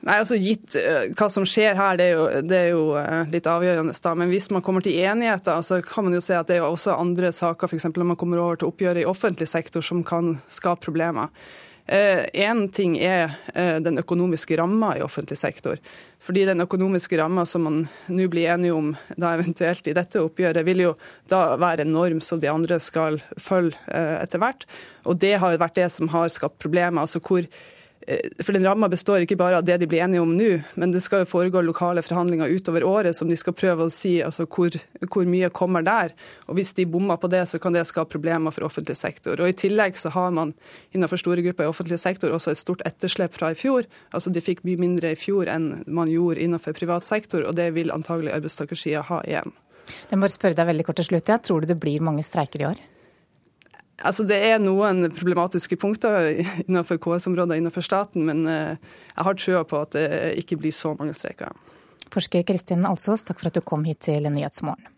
Nei, 0.00 0.16
altså 0.16 0.38
Gitt 0.40 0.76
uh, 0.80 1.10
hva 1.12 1.28
som 1.32 1.44
skjer 1.48 1.76
her, 1.76 1.98
det 2.00 2.06
er 2.08 2.14
jo, 2.16 2.26
det 2.48 2.58
er 2.58 2.68
jo 2.72 2.84
uh, 2.96 3.24
litt 3.28 3.48
avgjørende. 3.50 3.92
da, 3.92 4.12
Men 4.16 4.30
hvis 4.32 4.48
man 4.54 4.64
kommer 4.64 4.84
til 4.84 4.96
enigheter, 4.96 5.60
så 5.66 5.80
kan 5.84 6.06
man 6.06 6.16
jo 6.16 6.22
se 6.24 6.38
at 6.38 6.48
det 6.48 6.56
er 6.56 6.62
jo 6.64 6.70
også 6.72 6.96
andre 6.96 7.32
saker, 7.36 7.68
f.eks. 7.68 7.90
når 7.92 8.12
man 8.14 8.20
kommer 8.20 8.40
over 8.40 8.60
til 8.60 8.70
oppgjøret 8.70 9.02
i 9.02 9.08
offentlig 9.08 9.48
sektor, 9.50 9.84
som 9.84 10.00
kan 10.06 10.38
skape 10.48 10.86
problemer. 10.88 11.28
Én 11.90 12.60
eh, 12.62 12.68
ting 12.70 12.92
er 13.02 13.32
den 13.82 13.98
økonomiske 13.98 14.54
ramma 14.60 14.92
i 14.94 15.00
offentlig 15.02 15.40
sektor. 15.40 15.80
Fordi 16.22 16.44
den 16.46 16.62
økonomiske 16.62 17.18
ramma 17.18 17.42
som 17.48 17.64
man 17.66 17.80
nå 18.06 18.28
blir 18.30 18.52
enige 18.52 18.76
om 18.76 18.92
da 19.16 19.32
eventuelt 19.34 19.88
i 19.90 19.96
dette 19.96 20.22
oppgjøret, 20.22 20.62
vil 20.68 20.84
jo 20.84 20.92
da 21.32 21.56
være 21.58 21.82
en 21.82 21.92
norm 21.96 22.22
som 22.22 22.38
de 22.38 22.52
andre 22.52 22.78
skal 22.78 23.18
følge 23.42 23.74
etter 23.90 24.38
hvert. 24.38 24.68
Og 25.02 25.18
det 25.18 25.34
har 25.42 25.58
vært 25.58 25.80
det 25.80 25.88
som 25.90 26.12
har 26.14 26.30
skapt 26.30 26.60
problemer. 26.62 27.02
altså 27.02 27.18
hvor 27.18 27.42
Eh, 27.42 27.79
for 28.42 28.56
den 28.56 28.64
ramma 28.66 28.88
består 28.90 29.24
ikke 29.24 29.38
bare 29.38 29.60
av 29.60 29.66
det 29.66 29.76
de 29.80 29.86
blir 29.90 30.02
enige 30.04 30.22
om 30.22 30.32
nå, 30.36 30.48
men 30.80 30.92
det 30.94 31.02
skal 31.04 31.22
jo 31.22 31.28
foregå 31.30 31.62
lokale 31.62 32.02
forhandlinger 32.02 32.50
utover 32.50 32.84
året 32.86 33.16
som 33.16 33.30
de 33.30 33.38
skal 33.38 33.54
prøve 33.56 33.86
å 33.86 33.92
si 33.92 34.16
altså 34.24 34.46
hvor, 34.46 34.74
hvor, 35.06 35.28
mye 35.30 35.50
kommer 35.54 35.84
der. 35.86 36.14
Og 36.48 36.58
Hvis 36.58 36.74
de 36.78 36.86
bommer 36.90 37.20
på 37.20 37.30
det, 37.30 37.44
så 37.48 37.60
kan 37.62 37.76
det 37.76 37.86
skape 37.88 38.10
problemer 38.10 38.54
for 38.54 38.66
offentlig 38.66 38.96
sektor. 38.98 39.40
Og 39.40 39.52
I 39.52 39.56
tillegg 39.56 39.98
så 40.00 40.12
har 40.14 40.30
man 40.34 40.54
innenfor 40.94 41.20
store 41.20 41.44
grupper 41.46 41.68
i 41.68 41.70
offentlig 41.70 42.00
sektor 42.02 42.34
også 42.34 42.54
et 42.54 42.62
stort 42.62 42.84
etterslep 42.88 43.36
fra 43.36 43.52
i 43.54 43.58
fjor. 43.58 43.88
Altså 44.12 44.32
De 44.34 44.42
fikk 44.44 44.64
mye 44.66 44.80
mindre 44.80 45.14
i 45.14 45.18
fjor 45.18 45.50
enn 45.50 45.84
man 45.86 46.10
gjorde 46.10 46.42
innenfor 46.42 46.76
privat 46.76 47.06
sektor, 47.06 47.46
og 47.46 47.56
det 47.58 47.70
vil 47.76 47.94
antagelig 47.94 48.34
arbeidstakersida 48.36 49.06
ha 49.10 49.22
igjen. 49.28 49.54
Jeg 50.10 50.18
må 50.20 50.28
spørre 50.30 50.58
deg 50.58 50.68
veldig 50.70 50.86
kort 50.86 51.00
til 51.00 51.12
slutt. 51.12 51.30
Ja. 51.30 51.38
Tror 51.42 51.62
du 51.62 51.70
det 51.70 51.78
blir 51.80 52.02
mange 52.04 52.24
streiker 52.26 52.62
i 52.62 52.72
år? 52.72 52.82
Altså, 54.00 54.24
det 54.24 54.38
er 54.48 54.62
noen 54.62 55.10
problematiske 55.12 55.76
punkter 55.80 56.30
innenfor 56.66 57.00
KS-områder 57.02 57.60
innenfor 57.60 57.84
staten, 57.84 58.24
men 58.28 58.46
eh, 58.48 58.94
jeg 59.10 59.26
har 59.26 59.40
trua 59.42 59.64
på 59.68 59.82
at 59.84 59.96
det 59.98 60.06
ikke 60.40 60.60
blir 60.62 60.74
så 60.74 60.94
mange 60.96 61.16
streiker. 61.16 61.52
Forsker 62.10 62.46
Kristin 62.48 62.86
Alsås, 62.88 63.26
takk 63.26 63.42
for 63.42 63.50
at 63.50 63.60
du 63.60 63.62
kom 63.66 63.84
hit 63.86 64.02
til 64.08 64.26
Nyhetsmorgen. 64.32 64.88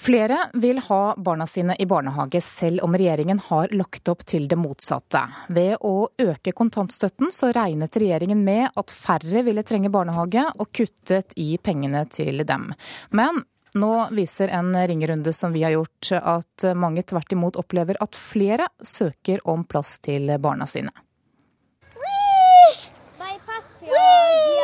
Flere 0.00 0.46
vil 0.56 0.78
ha 0.80 1.14
barna 1.20 1.44
sine 1.46 1.74
i 1.78 1.84
barnehage, 1.86 2.40
selv 2.40 2.80
om 2.86 2.94
regjeringen 2.96 3.38
har 3.50 3.68
lagt 3.76 4.08
opp 4.08 4.22
til 4.24 4.46
det 4.48 4.56
motsatte. 4.56 5.20
Ved 5.52 5.74
å 5.84 6.08
øke 6.24 6.54
kontantstøtten 6.56 7.28
så 7.36 7.50
regnet 7.52 7.98
regjeringen 8.00 8.40
med 8.46 8.70
at 8.80 8.94
færre 8.96 9.42
ville 9.44 9.64
trenge 9.66 9.92
barnehage, 9.92 10.46
og 10.56 10.72
kuttet 10.72 11.36
i 11.36 11.50
pengene 11.60 12.06
til 12.08 12.40
dem. 12.48 12.70
Men 13.12 13.42
nå 13.74 13.92
viser 14.16 14.48
en 14.56 14.72
ringerunde 14.74 15.32
som 15.36 15.52
vi 15.52 15.62
har 15.66 15.76
gjort 15.76 16.12
at 16.18 16.66
mange 16.74 17.04
tvert 17.06 17.32
imot 17.36 17.60
opplever 17.60 18.00
at 18.02 18.18
flere 18.18 18.70
søker 18.82 19.42
om 19.48 19.64
plass 19.68 19.98
til 20.02 20.32
barna 20.42 20.66
sine. 20.70 20.92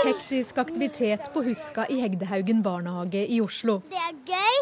Hektisk 0.07 0.59
aktivitet 0.59 1.33
på 1.35 1.43
Huska 1.43 1.87
i 1.91 2.01
Hegdehaugen 2.01 2.63
barnehage 2.63 3.25
i 3.27 3.41
Oslo. 3.43 3.81
Det 3.91 3.99
er 3.99 4.13
gøy, 4.29 4.61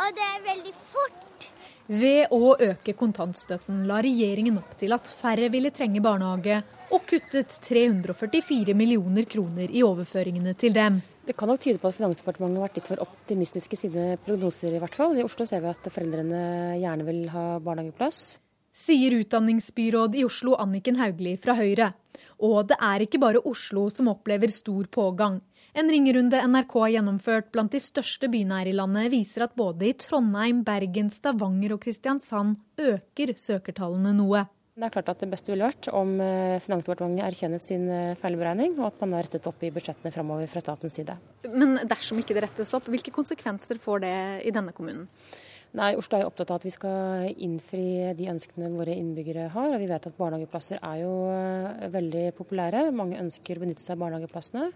og 0.00 0.14
det 0.16 0.28
er 0.28 0.46
veldig 0.46 0.72
fort. 0.88 1.48
Ved 1.92 2.32
å 2.32 2.54
øke 2.56 2.94
kontantstøtten 2.96 3.82
la 3.88 3.98
regjeringen 4.04 4.56
opp 4.62 4.72
til 4.80 4.94
at 4.96 5.10
færre 5.12 5.50
ville 5.52 5.72
trenge 5.76 6.00
barnehage, 6.00 6.62
og 6.92 7.04
kuttet 7.08 7.52
344 7.68 8.72
millioner 8.76 9.28
kroner 9.28 9.68
i 9.68 9.84
overføringene 9.84 10.56
til 10.56 10.76
dem. 10.76 11.02
Det 11.22 11.36
kan 11.38 11.46
nok 11.48 11.60
tyde 11.62 11.78
på 11.78 11.86
at 11.86 11.94
Finansdepartementet 11.94 12.58
har 12.58 12.66
vært 12.66 12.78
litt 12.80 12.88
for 12.90 13.02
optimistiske 13.04 13.76
i 13.76 13.80
sine 13.84 14.06
prognoser, 14.24 14.74
i 14.74 14.80
hvert 14.82 14.96
fall. 14.98 15.14
I 15.14 15.22
Oslo 15.22 15.46
ser 15.46 15.62
vi 15.62 15.70
at 15.70 15.86
foreldrene 15.86 16.40
gjerne 16.80 17.06
vil 17.06 17.20
ha 17.30 17.44
barnehageplass. 17.62 18.40
Sier 18.74 19.14
utdanningsbyråd 19.20 20.16
i 20.18 20.24
Oslo 20.26 20.56
Anniken 20.58 20.98
Hauglie 20.98 21.38
fra 21.38 21.54
Høyre. 21.54 21.92
Og 22.42 22.66
det 22.72 22.78
er 22.82 23.04
ikke 23.04 23.20
bare 23.22 23.42
Oslo 23.46 23.86
som 23.92 24.10
opplever 24.10 24.50
stor 24.50 24.88
pågang. 24.90 25.38
En 25.78 25.88
ringerunde 25.88 26.40
NRK 26.42 26.74
har 26.80 26.94
gjennomført 26.96 27.52
blant 27.54 27.72
de 27.72 27.80
største 27.80 28.28
byene 28.32 28.58
her 28.58 28.72
i 28.72 28.74
landet, 28.76 29.12
viser 29.14 29.46
at 29.46 29.54
både 29.56 29.86
i 29.88 29.94
Trondheim, 29.96 30.64
Bergen, 30.66 31.08
Stavanger 31.12 31.76
og 31.76 31.84
Kristiansand 31.86 32.58
øker 32.82 33.32
søkertallene 33.38 34.12
noe. 34.18 34.42
Det 34.72 34.86
er 34.86 34.92
klart 34.94 35.10
at 35.12 35.20
det 35.20 35.28
beste 35.28 35.52
ville 35.52 35.66
vært 35.68 35.90
om 35.92 36.14
eh, 36.24 36.56
Finansdepartementet 36.64 37.26
erkjennet 37.26 37.60
sin 37.60 37.82
eh, 37.92 38.14
feilberegning, 38.16 38.78
og 38.78 38.86
at 38.88 39.02
man 39.04 39.18
har 39.18 39.26
rettet 39.26 39.44
opp 39.50 39.60
i 39.60 39.68
budsjettene 39.74 40.12
framover 40.14 40.48
fra 40.48 40.62
statens 40.64 40.96
side. 40.96 41.18
Men 41.52 41.76
dersom 41.90 42.22
ikke 42.22 42.32
det 42.38 42.46
rettes 42.46 42.72
opp, 42.78 42.88
hvilke 42.88 43.12
konsekvenser 43.12 43.76
får 43.82 44.00
det 44.06 44.14
i 44.48 44.54
denne 44.56 44.72
kommunen? 44.72 45.10
Nei, 45.76 45.90
Oslo 45.96 46.16
er 46.16 46.24
jo 46.24 46.30
opptatt 46.30 46.50
av 46.52 46.58
at 46.62 46.66
vi 46.66 46.72
skal 46.72 47.28
innfri 47.44 47.84
de 48.16 48.30
ønskene 48.32 48.72
våre 48.72 48.96
innbyggere 48.96 49.50
har. 49.52 49.70
og 49.74 49.80
Vi 49.80 49.88
vet 49.92 50.08
at 50.08 50.16
barnehageplasser 50.16 50.80
er 50.80 50.98
jo 51.04 51.12
eh, 51.32 51.86
veldig 51.92 52.26
populære. 52.40 52.86
Mange 52.96 53.20
ønsker 53.20 53.60
å 53.60 53.66
benytte 53.66 53.84
seg 53.84 53.98
av 53.98 54.06
barnehageplassene. 54.06 54.70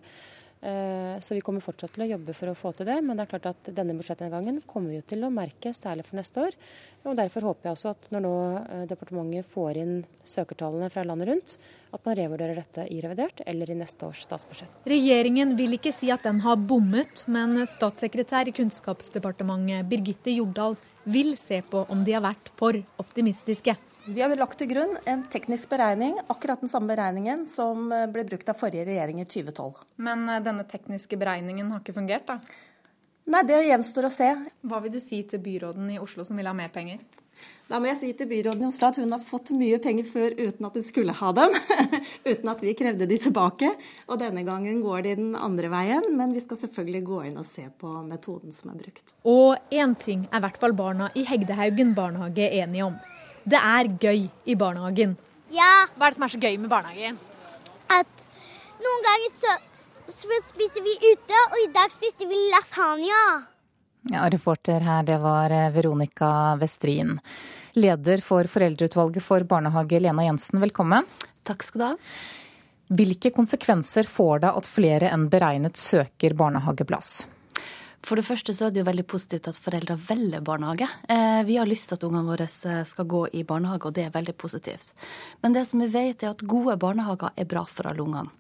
Eh, 0.67 1.21
så 1.21 1.35
vi 1.35 1.41
kommer 1.47 1.63
fortsatt 1.63 1.93
til 1.95 2.03
å 2.03 2.09
jobbe 2.09 2.35
for 2.35 2.51
å 2.51 2.57
få 2.59 2.73
til 2.75 2.89
det. 2.89 2.97
Men 3.05 3.15
det 3.15 3.27
er 3.27 3.31
klart 3.37 3.49
at 3.53 3.69
denne 3.77 3.95
budsjettnedgangen 3.95 4.59
kommer 4.67 4.97
vi 4.97 5.03
til 5.07 5.23
å 5.23 5.31
merke, 5.31 5.71
særlig 5.77 6.07
for 6.09 6.19
neste 6.19 6.43
år. 6.43 6.57
Og 7.07 7.15
Derfor 7.21 7.47
håper 7.47 7.69
jeg 7.69 7.77
også 7.77 7.93
at 7.93 8.09
når 8.11 8.25
nå 8.25 8.35
eh, 8.59 8.85
departementet 8.91 9.47
får 9.47 9.79
inn 9.85 9.95
søkertallene 10.27 10.91
fra 10.91 11.07
landet 11.07 11.31
rundt, 11.31 11.57
at 11.95 12.03
man 12.03 12.19
revurderer 12.19 12.59
dette 12.59 12.89
i 12.91 12.99
revidert 13.05 13.45
eller 13.47 13.71
i 13.71 13.79
neste 13.79 14.09
års 14.09 14.25
statsbudsjett. 14.27 14.83
Regjeringen 14.91 15.55
vil 15.57 15.79
ikke 15.79 15.95
si 15.95 16.11
at 16.11 16.27
den 16.27 16.43
har 16.43 16.59
bommet, 16.59 17.23
men 17.31 17.63
statssekretær 17.63 18.51
i 18.51 18.57
Kunnskapsdepartementet 18.57 19.87
Birgitte 19.87 20.35
Jordal 20.35 20.75
vil 21.07 21.37
se 21.39 21.63
på 21.63 21.87
om 21.87 22.03
de 22.03 22.17
har 22.17 22.27
vært 22.27 22.51
for 22.59 22.75
optimistiske. 22.99 23.77
Vi 24.07 24.23
har 24.23 24.31
lagt 24.39 24.61
til 24.61 24.69
grunn 24.71 24.93
en 25.11 25.25
teknisk 25.27 25.73
beregning, 25.73 26.15
akkurat 26.31 26.61
den 26.63 26.71
samme 26.71 26.93
beregningen 26.93 27.43
som 27.49 27.91
eh, 27.91 28.05
ble 28.07 28.23
brukt 28.29 28.47
av 28.53 28.55
forrige 28.55 28.85
regjering 28.87 29.19
i 29.19 29.27
2012. 29.27 29.81
Men 30.07 30.29
eh, 30.31 30.43
denne 30.45 30.63
tekniske 30.71 31.19
beregningen 31.19 31.73
har 31.75 31.83
ikke 31.83 31.97
fungert, 31.97 32.29
da? 32.29 32.39
Nei, 33.27 33.41
det 33.49 33.65
gjenstår 33.67 34.07
å 34.07 34.13
se. 34.15 34.29
Hva 34.63 34.79
vil 34.85 34.95
du 34.95 35.01
si 35.03 35.25
til 35.27 35.43
byråden 35.43 35.91
i 35.97 35.99
Oslo 35.99 36.23
som 36.23 36.39
vil 36.39 36.47
ha 36.47 36.55
mer 36.55 36.71
penger? 36.71 37.01
Da 37.67 37.81
må 37.83 37.91
jeg 37.91 37.99
si 37.99 38.13
til 38.15 38.31
byråden 38.31 38.63
i 38.63 38.69
Oslo 38.69 38.93
at 38.93 39.01
hun 39.03 39.11
har 39.11 39.25
fått 39.27 39.51
mye 39.59 39.81
penger 39.83 40.07
før 40.07 40.39
uten 40.39 40.71
at 40.71 40.79
hun 40.79 40.87
skulle 40.87 41.19
ha 41.19 41.33
dem. 41.41 41.59
uten 42.31 42.53
at 42.55 42.63
vi 42.63 42.77
krevde 42.79 43.11
de 43.11 43.19
tilbake. 43.27 43.73
Og 44.07 44.23
denne 44.23 44.47
gangen 44.47 44.79
går 44.87 45.03
de 45.09 45.17
den 45.19 45.35
andre 45.35 45.73
veien, 45.75 46.07
men 46.15 46.31
vi 46.37 46.45
skal 46.47 46.63
selvfølgelig 46.63 47.03
gå 47.11 47.21
inn 47.33 47.43
og 47.43 47.51
se 47.51 47.67
på 47.83 47.91
metoden 48.07 48.55
som 48.55 48.71
er 48.71 48.79
brukt. 48.87 49.17
Og 49.27 49.75
én 49.75 49.99
ting 49.99 50.29
er 50.31 50.39
i 50.39 50.47
hvert 50.47 50.63
fall 50.63 50.79
barna 50.79 51.11
i 51.19 51.27
Hegdehaugen 51.27 51.97
barnehage 51.99 52.47
enige 52.63 52.87
om. 52.87 53.03
Det 53.47 53.59
er 53.63 53.91
gøy 54.03 54.27
i 54.27 54.57
barnehagen. 54.59 55.17
Ja. 55.55 55.87
Hva 55.95 56.09
er 56.09 56.13
det 56.13 56.19
som 56.19 56.27
er 56.27 56.33
så 56.35 56.41
gøy 56.43 56.57
med 56.59 56.71
barnehagen? 56.73 57.19
At 57.95 58.25
noen 58.83 59.05
ganger 59.07 59.37
så, 59.39 59.53
så 60.11 60.41
spiser 60.49 60.83
vi 60.83 60.97
ute, 61.13 61.43
og 61.53 61.61
i 61.63 61.69
dag 61.75 61.93
spiste 61.95 62.27
vi 62.27 62.41
lasagne. 62.51 63.21
Ja, 64.11 64.27
Reporter 64.31 64.83
her, 64.87 65.07
det 65.07 65.19
var 65.23 65.51
eh, 65.55 65.71
Veronica 65.75 66.55
Westrin. 66.61 67.17
Leder 67.79 68.23
for 68.23 68.47
foreldreutvalget 68.51 69.23
for 69.23 69.47
barnehage, 69.47 69.99
Lena 70.03 70.27
Jensen, 70.27 70.61
velkommen. 70.63 71.07
Takk 71.47 71.67
skal 71.67 71.81
du 71.81 71.87
ha. 71.89 71.95
Hvilke 72.99 73.33
konsekvenser 73.35 74.07
får 74.07 74.45
det 74.45 74.53
at 74.61 74.69
flere 74.71 75.11
enn 75.11 75.27
beregnet 75.31 75.79
søker 75.79 76.37
barnehageplass? 76.39 77.25
For 78.07 78.19
det 78.19 78.27
første 78.29 78.55
så 78.55 78.69
er 78.69 78.75
det 78.75 78.85
jo 78.85 78.87
veldig 78.87 79.05
positivt 79.11 79.49
at 79.51 79.59
foreldre 79.59 79.97
velger 79.99 80.45
barnehage. 80.47 80.87
Eh, 81.11 81.41
vi 81.49 81.57
har 81.59 81.67
lyst 81.67 81.91
til 81.91 81.99
at 81.99 82.05
ungene 82.07 82.29
våre 82.29 82.47
eh, 82.47 82.83
skal 82.87 83.09
gå 83.11 83.25
i 83.35 83.43
barnehage, 83.47 83.89
og 83.89 83.97
det 83.97 84.05
er 84.07 84.15
veldig 84.15 84.37
positivt. 84.39 84.93
Men 85.43 85.57
det 85.57 85.65
som 85.67 85.83
vi 85.83 85.91
vet 85.91 86.23
er 86.23 86.31
at 86.31 86.45
gode 86.47 86.77
barnehager 86.79 87.35
er 87.35 87.49
bra 87.51 87.65
for 87.67 87.91
alle 87.91 88.05
ungene. 88.05 88.31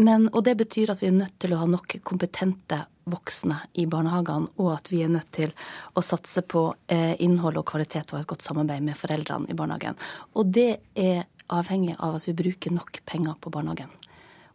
Men, 0.00 0.26
og 0.32 0.42
det 0.48 0.56
betyr 0.58 0.90
at 0.90 1.04
vi 1.04 1.10
er 1.10 1.18
nødt 1.18 1.36
til 1.38 1.52
å 1.54 1.60
ha 1.60 1.68
nok 1.70 1.98
kompetente 2.02 2.80
voksne 3.12 3.60
i 3.78 3.84
barnehagene, 3.86 4.48
og 4.56 4.72
at 4.72 4.88
vi 4.90 5.02
er 5.04 5.12
nødt 5.12 5.28
til 5.36 5.52
å 5.94 6.02
satse 6.02 6.42
på 6.48 6.64
eh, 6.88 7.12
innhold 7.22 7.60
og 7.60 7.68
kvalitet 7.68 8.14
og 8.14 8.22
et 8.22 8.30
godt 8.32 8.46
samarbeid 8.46 8.88
med 8.88 8.98
foreldrene 8.98 9.52
i 9.52 9.58
barnehagen. 9.58 10.00
Og 10.32 10.48
det 10.56 10.70
er 10.96 11.26
avhengig 11.52 11.98
av 12.00 12.16
at 12.16 12.26
vi 12.26 12.38
bruker 12.40 12.72
nok 12.72 13.04
penger 13.04 13.36
på 13.36 13.52
barnehagen. 13.52 13.92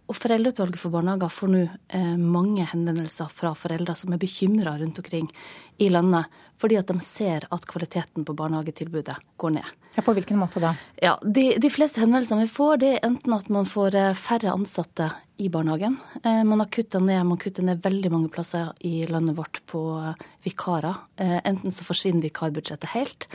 Og 0.09 0.17
Foreldreutvalget 0.17 0.81
for 0.81 0.93
barnehager 0.93 1.29
får 1.29 1.51
nå 1.53 1.59
eh, 1.93 2.15
mange 2.17 2.65
henvendelser 2.71 3.29
fra 3.29 3.51
foreldre 3.57 3.93
som 3.97 4.15
er 4.15 4.21
bekymra 4.21 4.73
rundt 4.79 4.97
omkring 4.97 5.27
i 5.77 5.91
landet, 5.93 6.25
fordi 6.59 6.79
at 6.79 6.89
de 6.89 6.97
ser 7.05 7.45
at 7.53 7.67
kvaliteten 7.69 8.25
på 8.25 8.33
barnehagetilbudet 8.33 9.19
går 9.37 9.53
ned. 9.59 9.69
Ja, 9.93 10.01
På 10.01 10.15
hvilken 10.17 10.41
måte 10.41 10.61
da? 10.63 10.73
Ja, 10.97 11.13
De, 11.21 11.51
de 11.61 11.69
fleste 11.69 12.01
henvendelsene 12.01 12.47
vi 12.47 12.53
får, 12.55 12.81
det 12.81 12.91
er 12.95 13.05
enten 13.05 13.37
at 13.37 13.53
man 13.53 13.69
får 13.69 13.99
eh, 14.01 14.15
færre 14.17 14.55
ansatte 14.57 15.11
i 15.37 15.51
barnehagen. 15.53 15.99
Eh, 16.23 16.41
man 16.41 16.65
har 16.65 16.73
kutta 16.73 16.99
ned, 17.05 17.21
man 17.29 17.39
kutter 17.41 17.69
ned 17.69 17.85
veldig 17.85 18.11
mange 18.11 18.33
plasser 18.33 18.73
i 18.81 19.05
landet 19.07 19.37
vårt 19.37 19.61
på 19.69 19.83
vikarer. 20.43 20.97
Enten 21.19 21.73
så 21.75 21.85
forsvinner 21.85 22.23
vikarbudsjettet 22.25 22.95
helt, 22.95 23.27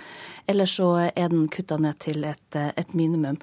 eller 0.46 0.66
så 0.66 0.88
er 1.06 1.28
den 1.32 1.46
kutta 1.48 1.76
ned 1.80 1.98
til 2.04 2.24
et, 2.28 2.56
et, 2.56 2.92
minimum. 2.94 3.38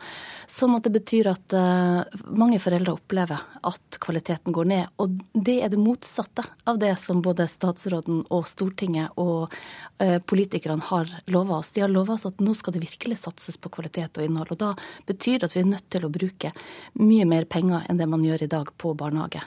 Sånn 0.49 0.75
at 0.77 0.85
det 0.85 0.93
betyr 0.95 1.31
at 1.31 1.55
uh, 1.57 2.01
mange 2.37 2.59
foreldre 2.61 2.93
opplever 2.97 3.41
at 3.67 3.99
kvaliteten 4.03 4.53
går 4.53 4.69
ned. 4.71 4.91
Og 5.01 5.15
det 5.33 5.57
er 5.65 5.71
det 5.73 5.81
motsatte 5.81 6.45
av 6.69 6.81
det 6.81 6.93
som 7.01 7.23
både 7.25 7.49
statsråden 7.49 8.23
og 8.29 8.45
Stortinget 8.49 9.17
og 9.21 9.49
uh, 9.51 10.19
politikerne 10.29 10.85
har 10.91 11.09
lova 11.33 11.61
oss. 11.61 11.73
De 11.73 11.85
har 11.85 11.91
lova 11.91 12.17
oss 12.17 12.27
at 12.29 12.43
nå 12.43 12.53
skal 12.57 12.77
det 12.77 12.83
virkelig 12.85 13.21
satses 13.23 13.57
på 13.57 13.73
kvalitet 13.73 14.19
og 14.19 14.27
innhold. 14.27 14.53
Og 14.53 14.61
da 14.61 14.75
betyr 15.09 15.41
det 15.41 15.49
at 15.49 15.57
vi 15.57 15.65
er 15.65 15.73
nødt 15.73 15.89
til 15.89 16.05
å 16.05 16.13
bruke 16.13 16.53
mye 17.01 17.25
mer 17.25 17.49
penger 17.49 17.89
enn 17.89 18.01
det 18.01 18.09
man 18.11 18.25
gjør 18.25 18.45
i 18.45 18.51
dag 18.51 18.71
på 18.77 18.93
barnehage. 18.97 19.41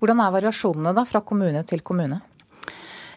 Hvordan 0.00 0.20
er 0.24 0.34
variasjonene 0.34 0.92
da 0.96 1.04
fra 1.06 1.22
kommune 1.24 1.62
til 1.68 1.84
kommune? 1.86 2.18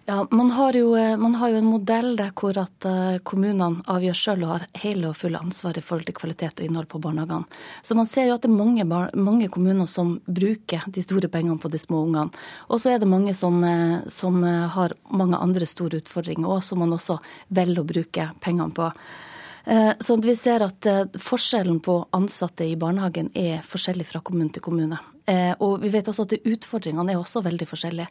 Ja, 0.08 0.28
man 0.32 0.52
har, 0.52 0.74
jo, 0.74 0.96
eh, 0.96 1.18
man 1.18 1.36
har 1.36 1.50
jo, 1.50 1.58
en 1.58 1.66
modell 1.66 2.12
der 2.16 2.30
hvor 2.38 2.54
at 2.62 2.86
eh, 2.86 3.16
kommunene 3.26 3.82
avgjør 3.90 4.18
sjøl 4.20 4.44
og 4.46 4.52
har 4.52 4.66
hele 4.78 5.08
og 5.10 5.18
fulle 5.18 5.40
ansvar 5.42 5.80
i 5.80 5.82
forhold 5.82 6.06
til 6.06 6.18
kvalitet 6.20 6.62
og 6.62 6.68
innhold 6.68 6.86
på 6.92 7.02
barnehagene. 7.02 7.50
Så 7.82 7.98
man 7.98 8.06
ser 8.06 8.28
jo 8.30 8.36
at 8.36 8.46
det 8.46 8.52
er 8.52 8.60
mange, 8.60 8.86
mange 9.18 9.50
kommuner 9.50 9.90
som 9.90 10.20
bruker 10.28 10.86
de 10.86 11.02
store 11.02 11.32
pengene 11.34 11.58
på 11.58 11.72
de 11.74 11.82
små 11.82 12.04
ungene. 12.06 12.30
Og 12.70 12.84
så 12.84 12.94
er 12.94 13.02
det 13.02 13.10
mange 13.10 13.34
som, 13.34 13.58
eh, 13.66 14.06
som 14.14 14.38
har 14.46 14.94
mange 15.10 15.42
andre 15.42 15.66
store 15.66 15.98
utfordringer 16.04 16.54
òg, 16.54 16.62
som 16.62 16.86
man 16.86 16.94
også 16.94 17.18
velger 17.50 17.82
å 17.82 17.90
bruke 17.90 18.30
pengene 18.46 18.78
på. 18.78 18.92
Så 19.66 20.14
vi 20.22 20.36
ser 20.38 20.62
at 20.62 20.86
forskjellen 21.18 21.80
på 21.82 21.96
ansatte 22.14 22.68
i 22.70 22.78
barnehagen 22.78 23.32
er 23.34 23.66
forskjellig 23.66 24.06
fra 24.06 24.22
kommune 24.22 24.54
til 24.54 24.62
kommune. 24.62 25.00
Eh, 25.26 25.54
og 25.64 25.80
vi 25.82 25.90
vet 25.90 26.06
også 26.06 26.26
at 26.28 26.36
utfordringene 26.46 27.16
er 27.16 27.18
også 27.20 27.42
veldig 27.46 27.66
forskjellige. 27.70 28.10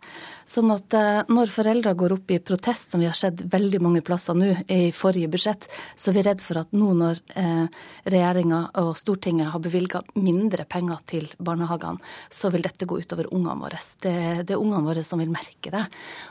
Sånn 0.50 0.72
at 0.74 0.96
eh, 0.98 1.20
når 1.30 1.52
foreldre 1.54 1.92
går 1.98 2.16
opp 2.16 2.32
i 2.34 2.40
protest, 2.42 2.90
som 2.90 3.02
vi 3.02 3.06
har 3.06 3.18
sett 3.18 3.44
veldig 3.52 3.80
mange 3.84 4.02
plasser 4.06 4.34
nå 4.34 4.50
i 4.66 4.88
forrige 4.94 5.30
budsjett, 5.30 5.68
så 5.94 6.10
er 6.10 6.18
vi 6.18 6.24
redd 6.26 6.42
for 6.42 6.58
at 6.64 6.74
nå 6.74 6.90
når 6.98 7.20
eh, 7.38 7.84
regjeringa 8.10 8.60
og 8.82 8.90
Stortinget 8.98 9.52
har 9.52 9.62
bevilga 9.62 10.02
mindre 10.18 10.66
penger 10.66 11.04
til 11.14 11.28
barnehagene, 11.38 12.02
så 12.34 12.50
vil 12.50 12.66
dette 12.66 12.88
gå 12.90 12.98
utover 12.98 13.30
ungene 13.30 13.62
våre. 13.62 13.78
Det, 14.02 14.16
det 14.48 14.56
er 14.56 14.60
ungene 14.64 14.82
våre 14.88 15.06
som 15.06 15.22
vil 15.22 15.30
merke 15.30 15.70
det. 15.70 15.84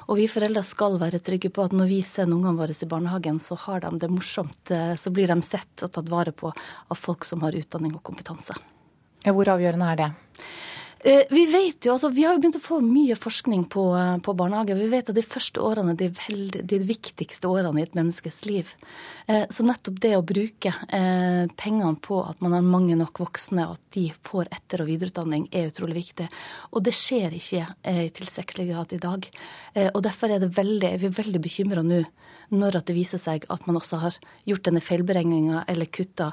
Og 0.09 0.19
vi 0.19 0.27
foreldre 0.31 0.65
skal 0.67 0.99
være 0.99 1.23
trygge 1.23 1.53
på 1.53 1.63
at 1.63 1.75
når 1.75 1.91
vi 1.93 2.01
sender 2.03 2.35
ungene 2.35 2.59
våre 2.59 2.75
i 2.75 2.89
barnehagen, 2.89 3.39
så 3.39 3.55
har 3.67 3.85
de 3.85 3.93
det 4.01 4.11
morsomt. 4.11 4.71
Så 4.99 5.13
blir 5.15 5.31
de 5.31 5.39
sett 5.45 5.85
og 5.85 5.93
tatt 5.95 6.11
vare 6.11 6.35
på 6.35 6.51
av 6.51 6.99
folk 6.99 7.23
som 7.27 7.43
har 7.45 7.55
utdanning 7.55 7.95
og 7.95 8.03
kompetanse. 8.03 8.57
Hvor 9.23 9.53
avgjørende 9.53 9.91
er 9.93 9.99
det? 10.01 10.11
Eh, 11.05 11.21
vi 11.29 11.45
vet 11.45 11.85
jo, 11.85 11.91
altså, 11.97 12.07
vi 12.15 12.23
har 12.23 12.37
jo 12.37 12.39
begynt 12.39 12.55
å 12.55 12.63
få 12.63 12.77
mye 12.79 13.15
forskning 13.19 13.65
på, 13.67 13.81
eh, 13.99 14.17
på 14.23 14.33
barnehage. 14.39 14.77
Vi 14.79 14.87
vet 14.87 15.09
at 15.11 15.17
de 15.17 15.21
første 15.21 15.59
årene 15.59 15.91
er 15.91 15.99
de, 15.99 16.61
de 16.63 16.77
viktigste 16.79 17.49
årene 17.51 17.81
i 17.81 17.83
et 17.83 17.97
menneskes 17.97 18.45
liv. 18.47 18.69
Eh, 19.27 19.43
så 19.51 19.65
nettopp 19.67 19.99
det 19.99 20.13
å 20.15 20.23
bruke 20.23 20.71
pengene 21.59 21.97
på 21.99 22.21
at 22.23 22.39
man 22.41 22.53
har 22.55 22.63
mange 22.63 22.95
nok 22.95 23.19
voksne, 23.19 23.65
og 23.67 23.75
at 23.75 23.81
de 23.91 24.05
får 24.23 24.47
etter- 24.47 24.83
og 24.83 24.87
videreutdanning, 24.87 25.49
er 25.51 25.71
utrolig 25.71 25.97
viktig. 25.97 26.27
Og 26.71 26.83
det 26.83 26.93
skjer 26.95 27.35
ikke 27.35 27.65
i 27.83 28.09
tilstrekkelig 28.15 28.67
grad 28.69 28.93
i 28.93 29.01
dag. 29.03 29.27
Og 29.93 29.99
derfor 30.03 30.31
er, 30.31 30.39
veldig, 30.39 30.93
er 30.93 31.01
vi 31.01 31.09
veldig 31.09 31.41
bekymra 31.41 31.83
nå 31.83 32.03
når 32.53 32.79
det 32.85 32.95
viser 32.95 33.19
seg 33.19 33.47
at 33.49 33.67
man 33.67 33.79
også 33.79 33.99
har 34.03 34.17
gjort 34.45 34.67
denne 34.69 34.83
feilberegninga 34.83 35.65
eller 35.67 35.89
kutta 35.89 36.31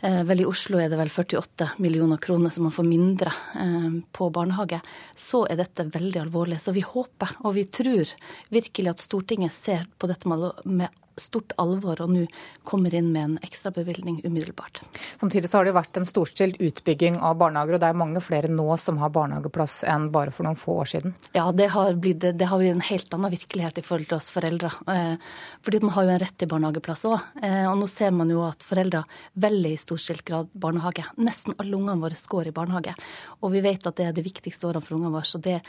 vel, 0.00 0.40
i 0.40 0.48
Oslo 0.48 0.80
er 0.80 0.88
det 0.88 0.98
vel 1.00 1.10
48 1.12 1.74
millioner 1.84 2.20
kroner 2.22 2.52
som 2.52 2.64
man 2.68 2.74
får 2.74 2.86
mindre 2.88 3.32
eh, 3.60 3.90
på 4.12 4.30
barnehage. 4.32 4.80
Så 5.14 5.44
er 5.50 5.60
dette 5.60 5.88
veldig 5.92 6.22
alvorlig. 6.24 6.60
Så 6.62 6.72
vi 6.76 6.84
håper 6.86 7.36
og 7.44 7.56
vi 7.58 7.66
tror 7.68 8.14
virkelig 8.48 8.94
at 8.94 9.04
Stortinget 9.04 9.56
ser 9.56 9.86
på 9.98 10.08
dette 10.10 10.30
med 10.30 10.88
stort 11.18 11.52
alvor 11.60 12.00
og 12.04 12.12
nå 12.12 12.26
kommer 12.68 12.94
inn 12.94 13.10
med 13.12 13.22
en 13.22 13.36
ekstrabevilgning 13.44 14.20
umiddelbart. 14.24 14.82
Samtidig 15.20 15.50
så 15.50 15.60
har 15.60 15.68
det 15.68 15.74
vært 15.76 16.00
en 16.00 16.08
storstilt 16.08 16.60
utbygging 16.62 17.18
av 17.18 17.38
barnehager, 17.40 17.76
og 17.76 17.82
det 17.82 17.90
er 17.90 17.98
mange 17.98 18.22
flere 18.24 18.50
nå 18.52 18.68
som 18.80 19.00
har 19.02 19.12
barnehageplass 19.14 19.80
enn 19.90 20.10
bare 20.14 20.34
for 20.34 20.46
noen 20.46 20.58
få 20.58 20.78
år 20.84 20.92
siden? 20.94 21.16
Ja, 21.36 21.48
det 21.56 21.70
har 21.74 21.98
blitt, 22.00 22.22
det 22.22 22.48
har 22.50 22.60
blitt 22.60 22.74
en 22.76 22.86
helt 22.90 23.16
annen 23.16 23.34
virkelighet 23.34 23.80
i 23.80 23.86
forhold 23.86 24.10
til 24.10 24.18
oss 24.18 24.30
foreldre. 24.34 24.72
Eh, 24.90 25.16
fordi 25.64 25.82
man 25.84 25.94
har 25.96 26.06
jo 26.06 26.14
en 26.14 26.22
rett 26.22 26.38
til 26.40 26.50
barnehageplass 26.50 27.06
òg. 27.10 27.28
Eh, 27.42 27.64
og 27.70 27.78
nå 27.80 27.88
ser 27.90 28.14
man 28.16 28.30
jo 28.32 28.44
at 28.46 28.64
foreldre 28.66 29.04
velger 29.40 29.74
i 29.74 29.80
storstilt 29.80 30.24
grad 30.28 30.50
barnehage. 30.52 31.04
Nesten 31.20 31.56
alle 31.58 31.76
ungene 31.76 32.00
våre 32.00 32.18
går 32.30 32.50
i 32.50 32.54
barnehage. 32.54 32.94
Og 33.40 33.54
vi 33.54 33.64
vet 33.64 33.86
at 33.86 33.98
det 33.98 34.08
er 34.08 34.16
det 34.16 34.26
viktigste 34.26 34.68
årene 34.68 34.84
for 34.84 34.98
ungene 34.98 35.14
våre. 35.14 35.28
Så 35.28 35.40
det 35.42 35.60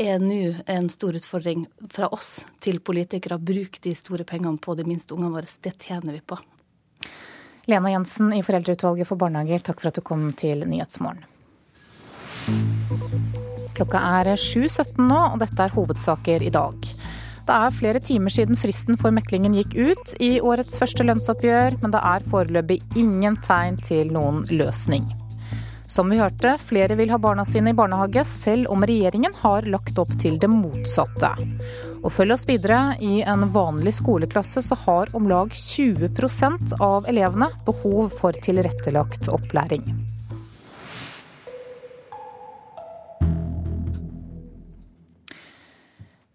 er 0.00 0.22
nå 0.22 0.54
en 0.70 0.88
stor 0.92 1.16
utfordring 1.16 1.66
fra 1.92 2.10
oss 2.14 2.44
til 2.64 2.80
politikere. 2.84 3.38
Bruk 3.38 3.80
de 3.84 3.94
store 3.96 4.26
pengene 4.28 4.60
på 4.62 4.76
de 4.78 4.83
minste 4.88 5.16
ungene 5.16 5.34
våre. 5.34 5.50
Det 5.62 5.76
tjener 5.82 6.16
vi 6.16 6.20
på. 6.20 6.38
Lena 7.70 7.90
Jensen 7.94 8.32
i 8.36 8.42
Foreldreutvalget 8.44 9.08
for 9.08 9.20
barnehager, 9.20 9.62
takk 9.64 9.80
for 9.80 9.88
at 9.88 9.96
du 9.96 10.04
kom 10.04 10.26
til 10.36 10.66
Nyhetsmorgen. 10.68 11.24
Klokka 13.74 14.00
er 14.20 14.34
7.17 14.36 15.00
nå, 15.00 15.20
og 15.32 15.40
dette 15.40 15.64
er 15.64 15.72
hovedsaker 15.74 16.44
i 16.44 16.52
dag. 16.54 16.90
Det 17.44 17.56
er 17.56 17.74
flere 17.76 18.00
timer 18.00 18.32
siden 18.32 18.56
fristen 18.56 18.96
for 19.00 19.12
meklingen 19.12 19.56
gikk 19.56 19.74
ut 19.76 20.14
i 20.22 20.38
årets 20.40 20.78
første 20.80 21.04
lønnsoppgjør, 21.04 21.80
men 21.82 21.92
det 21.92 22.00
er 22.00 22.30
foreløpig 22.32 22.80
ingen 23.00 23.36
tegn 23.44 23.80
til 23.84 24.12
noen 24.14 24.44
løsning. 24.52 25.08
Som 25.94 26.08
vi 26.10 26.16
hørte, 26.18 26.56
flere 26.58 26.96
vil 26.98 27.12
ha 27.14 27.20
barna 27.22 27.44
sine 27.46 27.70
i 27.70 27.76
barnehage, 27.78 28.24
selv 28.26 28.66
om 28.74 28.82
regjeringen 28.82 29.36
har 29.44 29.62
lagt 29.70 30.00
opp 30.02 30.10
til 30.18 30.40
det 30.42 30.48
motsatte. 30.50 31.30
Og 32.00 32.10
følg 32.16 32.34
oss 32.34 32.42
videre. 32.48 32.96
I 32.98 33.20
en 33.22 33.46
vanlig 33.54 33.92
skoleklasse 34.00 34.64
så 34.66 34.78
har 34.82 35.14
om 35.14 35.30
lag 35.30 35.54
20% 35.54 36.74
av 36.82 37.06
elevene 37.14 37.52
behov 37.68 38.10
for 38.18 38.34
tilrettelagt 38.34 39.30
opplæring. 39.30 39.86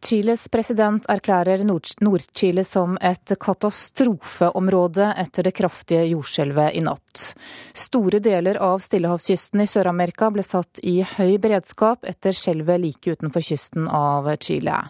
Chiles 0.09 0.47
president 0.49 1.05
erklærer 1.11 1.61
Nord-Chile 1.67 2.63
som 2.65 2.95
et 2.97 3.29
katastrofeområde 3.37 5.11
etter 5.21 5.45
det 5.45 5.51
kraftige 5.53 6.07
jordskjelvet 6.09 6.79
i 6.79 6.81
natt. 6.81 7.25
Store 7.77 8.17
deler 8.25 8.57
av 8.57 8.81
stillehavskysten 8.81 9.61
i 9.61 9.67
Sør-Amerika 9.69 10.31
ble 10.33 10.41
satt 10.47 10.81
i 10.81 10.95
høy 11.05 11.35
beredskap 11.43 12.09
etter 12.09 12.33
skjelvet 12.33 12.81
like 12.87 13.13
utenfor 13.13 13.45
kysten 13.51 13.85
av 13.85 14.31
Chile. 14.41 14.81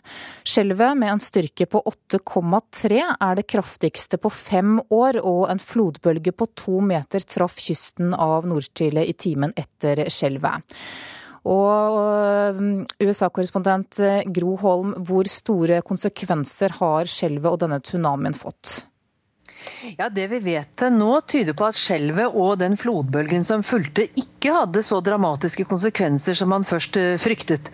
Skjelvet 0.47 0.95
med 1.03 1.17
en 1.17 1.26
styrke 1.28 1.67
på 1.67 1.84
8,3 1.84 3.03
er 3.20 3.39
det 3.41 3.47
kraftigste 3.51 4.24
på 4.24 4.32
fem 4.32 4.78
år, 4.88 5.20
og 5.20 5.49
en 5.51 5.59
flodbølge 5.59 6.32
på 6.32 6.47
to 6.55 6.80
meter 6.80 7.28
traff 7.28 7.59
kysten 7.59 8.15
av 8.15 8.47
Nord-Chile 8.47 9.03
i 9.03 9.20
timen 9.20 9.51
etter 9.59 10.07
skjelvet. 10.07 10.80
Og 11.48 12.60
USA-korrespondent 13.00 14.00
eh, 14.04 14.28
Gro 14.36 14.58
Holm, 14.60 14.94
hvor 15.08 15.28
store 15.32 15.80
konsekvenser 15.86 16.76
har 16.82 17.10
skjelvet 17.10 17.52
og 17.52 17.62
denne 17.64 17.80
tsunamien 17.84 18.36
fått? 18.36 18.82
Ja, 19.98 20.10
Det 20.10 20.28
vi 20.32 20.40
vet 20.40 20.84
nå, 20.92 21.12
tyder 21.28 21.56
på 21.58 21.68
at 21.68 21.78
skjelvet 21.78 22.36
og 22.36 22.58
den 22.62 22.78
flodbølgen 22.80 23.44
som 23.44 23.64
fulgte, 23.64 24.08
ikke 24.08 24.39
hadde 24.48 24.84
så 24.84 25.02
dramatiske 25.04 25.66
konsekvenser 25.68 26.34
som 26.34 26.50
man 26.54 26.64
først 26.64 26.96
eh, 26.96 27.18
fryktet. 27.20 27.68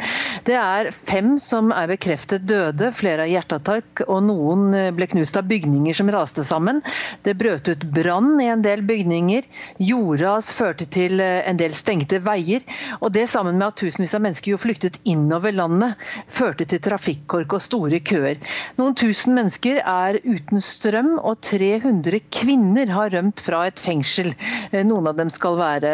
Det 0.47 0.55
er 0.57 0.89
fem 1.05 1.35
som 1.41 1.69
er 1.69 1.91
bekreftet 1.91 2.47
døde, 2.49 2.89
flere 2.97 3.25
av 3.25 3.29
hjerteattakk, 3.29 4.01
og 4.07 4.23
noen 4.25 4.73
eh, 4.73 4.89
ble 4.95 5.05
knust 5.11 5.37
av 5.37 5.45
bygninger 5.49 5.93
som 5.93 6.09
raste 6.09 6.45
sammen. 6.47 6.81
Det 7.21 7.35
brøt 7.37 7.69
ut 7.69 7.85
brann 7.93 8.39
i 8.41 8.49
en 8.49 8.63
del 8.65 8.81
bygninger. 8.87 9.45
Jordras 9.85 10.49
førte 10.57 10.87
til 10.89 11.21
eh, 11.21 11.43
en 11.45 11.59
del 11.61 11.75
stengte 11.77 12.21
veier. 12.25 12.65
Og 13.01 13.13
det 13.13 13.27
sammen 13.29 13.59
med 13.59 13.67
at 13.67 13.79
tusenvis 13.83 14.17
av 14.17 14.25
mennesker 14.25 14.55
jo 14.55 14.61
flyktet 14.61 14.97
innover 15.05 15.53
landet, 15.53 16.01
førte 16.33 16.65
til 16.65 16.81
trafikkork 16.81 17.53
og 17.59 17.61
store 17.61 18.01
køer. 18.01 18.41
Noen 18.79 18.97
tusen 18.97 19.37
mennesker 19.37 19.83
er 19.83 20.17
uten 20.25 20.63
strøm, 20.63 21.15
og 21.21 21.43
300 21.45 22.23
kvinner 22.33 22.89
har 22.95 23.13
rømt 23.13 23.45
fra 23.45 23.65
et 23.69 23.77
fengsel. 23.81 24.33
Noen 24.73 25.11
av 25.11 25.19
dem 25.19 25.29
skal 25.33 25.59
være 25.59 25.93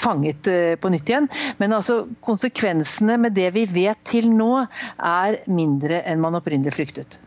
fanget 0.00 0.48
eh, 0.50 0.76
på 0.80 0.92
nytt 0.92 1.10
igjen. 1.10 1.28
Men 1.60 1.76
altså, 1.76 2.02
konsekvensene 2.24 3.18
med 3.20 3.36
det 3.36 3.50
vi 3.56 3.66
vet 3.70 4.00
til 4.08 4.30
nå, 4.32 4.64
er 4.96 5.40
mindre 5.50 6.02
enn 6.08 6.22
man 6.22 6.38
opprinnelig 6.38 6.76
fryktet. 6.76 7.20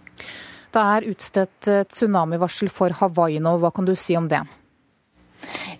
Det 0.74 0.82
er 0.82 1.06
utstedt 1.12 1.70
tsunamivarsel 1.94 2.72
for 2.74 2.94
Hawaii 2.98 3.38
nå. 3.44 3.60
Hva 3.62 3.70
kan 3.76 3.86
du 3.86 3.94
si 4.00 4.18
om 4.18 4.28
det? 4.32 4.42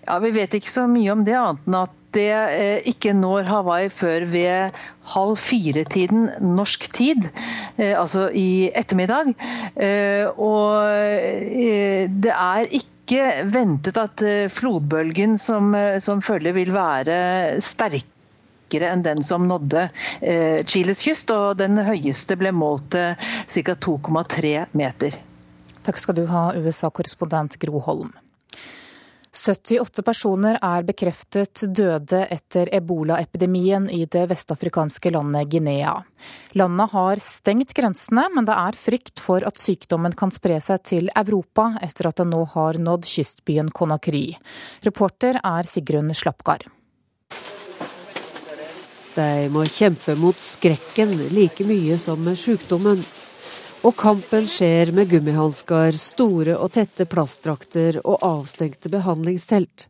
Ja, 0.04 0.18
Vi 0.22 0.30
vet 0.34 0.54
ikke 0.54 0.70
så 0.70 0.86
mye 0.90 1.12
om 1.14 1.24
det, 1.26 1.34
annet 1.40 1.68
enn 1.68 1.78
at 1.80 2.00
det 2.14 2.30
eh, 2.30 2.84
ikke 2.86 3.10
når 3.16 3.48
Hawaii 3.50 3.88
før 3.90 4.26
ved 4.30 4.76
halv 5.14 5.40
fire-tiden 5.40 6.28
norsk 6.54 6.86
tid, 6.94 7.26
eh, 7.76 7.94
altså 7.98 8.28
i 8.30 8.70
ettermiddag. 8.70 9.34
Og 10.38 10.68
det 12.22 12.34
er 12.34 12.70
ikke 12.70 12.93
ventet 13.52 13.98
at 14.00 14.22
flodbølgen 14.54 15.38
som, 15.38 15.74
som 16.00 16.22
følger 16.24 16.56
vil 16.56 16.72
være 16.74 17.60
sterkere 17.60 18.88
enn 18.90 19.04
den 19.04 19.22
som 19.22 19.44
nådde 19.46 19.88
Chiles 20.66 21.04
kyst, 21.04 21.30
og 21.30 21.58
den 21.60 21.76
høyeste 21.84 22.38
ble 22.40 22.50
målt 22.56 22.90
til 22.96 23.66
ca. 23.66 23.76
2,3 23.76 24.54
meter. 24.72 25.20
Takk 25.84 26.00
skal 26.00 26.16
du 26.16 26.24
ha, 26.30 26.48
USA-korrespondent 26.56 27.58
Gro 27.60 27.82
Holm. 27.84 28.14
78 29.34 30.02
personer 30.06 30.58
er 30.62 30.84
bekreftet 30.86 31.64
døde 31.74 32.20
etter 32.30 32.70
ebolaepidemien 32.76 33.88
i 33.90 34.04
det 34.06 34.28
vestafrikanske 34.30 35.10
landet 35.10 35.50
Guinea. 35.50 35.96
Landet 36.54 36.94
har 36.94 37.22
stengt 37.22 37.74
grensene, 37.74 38.28
men 38.34 38.46
det 38.46 38.54
er 38.54 38.78
frykt 38.78 39.18
for 39.22 39.42
at 39.42 39.58
sykdommen 39.58 40.14
kan 40.14 40.30
spre 40.34 40.60
seg 40.62 40.86
til 40.86 41.10
Europa 41.18 41.72
etter 41.82 42.12
at 42.12 42.22
den 42.22 42.30
nå 42.30 42.44
har 42.54 42.78
nådd 42.78 43.10
kystbyen 43.10 43.74
Conakry. 43.74 44.28
Reporter 44.86 45.40
er 45.42 45.66
Sigrun 45.66 46.14
Slapgard. 46.14 46.68
De 49.14 49.28
må 49.50 49.66
kjempe 49.70 50.16
mot 50.18 50.38
skrekken 50.38 51.12
like 51.34 51.66
mye 51.66 51.98
som 51.98 52.26
sykdommen. 52.38 53.02
Og 53.84 53.92
kampen 54.00 54.46
skjer 54.48 54.94
med 54.96 55.10
gummihansker, 55.10 55.92
store 56.00 56.54
og 56.56 56.70
tette 56.72 57.04
plastdrakter 57.04 57.98
og 58.00 58.22
avstengte 58.24 58.88
behandlingstelt. 58.88 59.84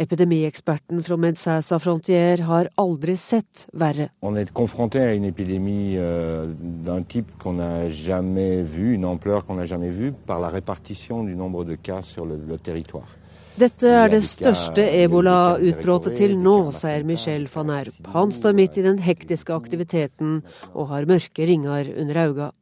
Epidemieksperten 0.00 1.02
fra 1.04 1.18
Médecins 1.20 1.68
Frontier 1.84 2.40
har 2.48 2.70
aldri 2.80 3.12
sett 3.20 3.66
verre. 3.76 4.08
On 4.22 4.36
est 4.36 4.50
confronté 4.54 5.00
à 5.00 5.12
une 5.12 5.26
épidémie 5.26 5.98
euh, 5.98 6.46
d'un 6.58 7.02
type 7.02 7.28
qu'on 7.38 7.52
n'a 7.60 7.90
jamais 7.90 8.62
vu, 8.62 8.94
une 8.94 9.04
ampleur 9.04 9.44
qu'on 9.44 9.56
n'a 9.56 9.66
jamais 9.66 9.90
vue, 9.90 10.12
par 10.12 10.40
la 10.40 10.48
répartition 10.48 11.22
du 11.22 11.36
nombre 11.36 11.64
de 11.64 11.74
cas 11.74 12.00
sur 12.00 12.24
le, 12.24 12.40
le 12.48 12.56
territoire. 12.56 13.08
Dette 13.56 13.84
er 13.84 14.10
det 14.12 14.22
største 14.24 14.82
ebola-utbruddet 15.04 16.16
til 16.16 16.38
nå, 16.40 16.70
sier 16.76 17.04
Michel 17.08 17.46
van 17.52 17.72
Erp. 17.72 18.00
Han 18.12 18.32
står 18.32 18.56
midt 18.56 18.76
i 18.76 18.84
den 18.84 19.00
hektiske 19.00 19.52
aktiviteten 19.52 20.42
og 20.72 20.88
har 20.88 21.08
mørke 21.08 21.44
ringer 21.48 21.92
under 22.00 22.24
øynene. 22.30 22.54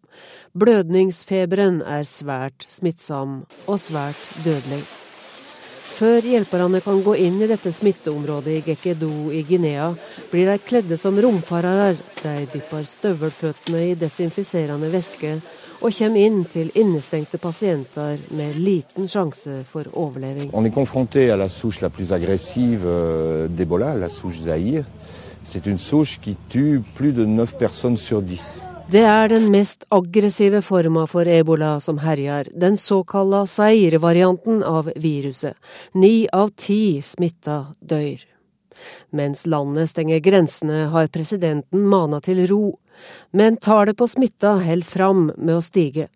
Blødningsfeberen 0.55 1.81
er 1.83 2.05
svært 2.07 2.67
smittsom 2.71 3.41
og 3.67 3.81
svært 3.81 4.29
dødelig. 4.45 4.85
Før 5.95 6.27
hjelperne 6.27 6.81
kan 6.83 7.03
gå 7.07 7.13
inn 7.23 7.37
i 7.39 7.47
dette 7.47 7.71
smitteområdet 7.71 8.57
i 8.57 8.63
Gekedo 8.67 9.31
i 9.31 9.45
Guinea, 9.47 9.93
blir 10.33 10.49
de 10.51 10.57
kledde 10.59 10.97
som 10.99 11.19
romfarere. 11.23 11.93
De 12.19 12.49
dypper 12.51 12.83
støvelføttene 12.89 13.83
i 13.93 13.95
desinfiserende 13.99 14.91
væske 14.91 15.37
og 15.85 15.95
kommer 15.95 16.25
inn 16.27 16.43
til 16.51 16.73
innestengte 16.75 17.39
pasienter 17.39 18.19
med 18.35 18.59
liten 18.59 19.07
sjanse 19.07 19.61
for 19.71 19.87
overleving. 19.93 20.51
On 20.53 20.67
est 20.67 20.75
confronté 20.75 21.31
à 21.31 21.37
la 21.37 21.49
souche 21.49 21.81
la 21.81 21.91
plus 21.91 22.11
agressive 22.11 22.83
euh, 22.87 23.47
d'Ebola, 23.49 23.95
la 23.95 24.09
souche 24.09 24.41
Zaïre. 24.43 24.85
C'est 25.47 25.67
une 25.67 25.79
souche 25.79 26.19
qui 26.21 26.37
tue 26.51 26.83
plus 26.97 27.13
de 27.13 27.25
9 27.25 27.59
personnes 27.59 27.99
sur 27.99 28.21
10. 28.21 28.41
Det 28.85 29.01
er 29.01 29.29
den 29.33 29.47
mest 29.49 29.87
aggressive 29.89 30.61
forma 30.63 31.07
for 31.09 31.29
ebola 31.29 31.79
som 31.81 31.99
herjer, 32.05 32.51
den 32.53 32.77
såkalla 32.77 33.47
Zaire-varianten 33.47 34.63
av 34.63 34.91
viruset. 34.97 35.57
Ni 35.93 36.29
av 36.33 36.51
ti 36.57 37.01
smitta 37.03 37.75
dør. 37.81 38.21
Mens 39.11 39.47
landet 39.47 39.89
stenger 39.91 40.21
grensene, 40.21 40.85
har 40.93 41.09
presidenten 41.09 41.87
mana 41.89 42.21
til 42.21 42.43
ro. 42.51 42.79
Men 43.33 43.57
tallet 43.57 43.97
på 43.97 44.07
smitta 44.11 44.59
holder 44.61 44.87
fram 44.87 45.31
med 45.37 45.55
å 45.57 45.63
stige. 45.65 46.11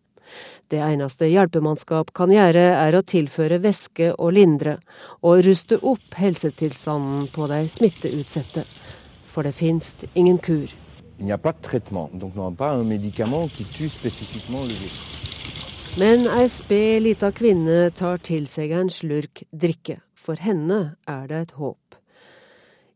Det 0.69 0.83
eneste 0.85 1.31
hjelpemannskap 1.33 2.13
kan 2.13 2.29
gjøre, 2.29 2.67
er 2.77 2.95
å 2.95 3.01
tilføre 3.01 3.63
væske 3.65 4.11
og 4.19 4.35
lindre, 4.37 4.77
og 5.25 5.41
ruste 5.47 5.81
opp 5.81 6.21
helsetilstanden 6.21 7.31
på 7.33 7.49
de 7.49 7.63
smitteutsatte. 7.73 8.67
For 9.25 9.49
det 9.49 9.57
finnes 9.57 9.95
ingen 10.13 10.37
kur. 10.37 10.69
Il 11.19 11.25
n'y 11.25 11.33
a 11.33 11.39
pas 11.39 11.53
de 11.53 11.61
traitement, 11.61 12.09
donc 12.15 12.35
nous 12.35 12.43
n'avons 12.43 12.55
pas 12.55 12.73
un 12.73 12.85
médicament 12.85 13.49
qui 13.49 13.65
tue 13.65 13.89
spécifiquement 13.89 14.63
le 14.63 14.69
virus. 14.69 15.19
Men 15.99 16.29
ei 16.31 17.01
lita 17.03 17.33
kvinne 17.35 17.91
tar 17.91 18.21
til 18.23 18.45
seg 18.47 18.71
en 18.71 18.91
slurk 18.93 19.43
drikke. 19.51 19.97
For 20.15 20.39
henne 20.39 20.95
er 21.11 21.27
det 21.27 21.41
et 21.41 21.55
håp. 21.59 21.97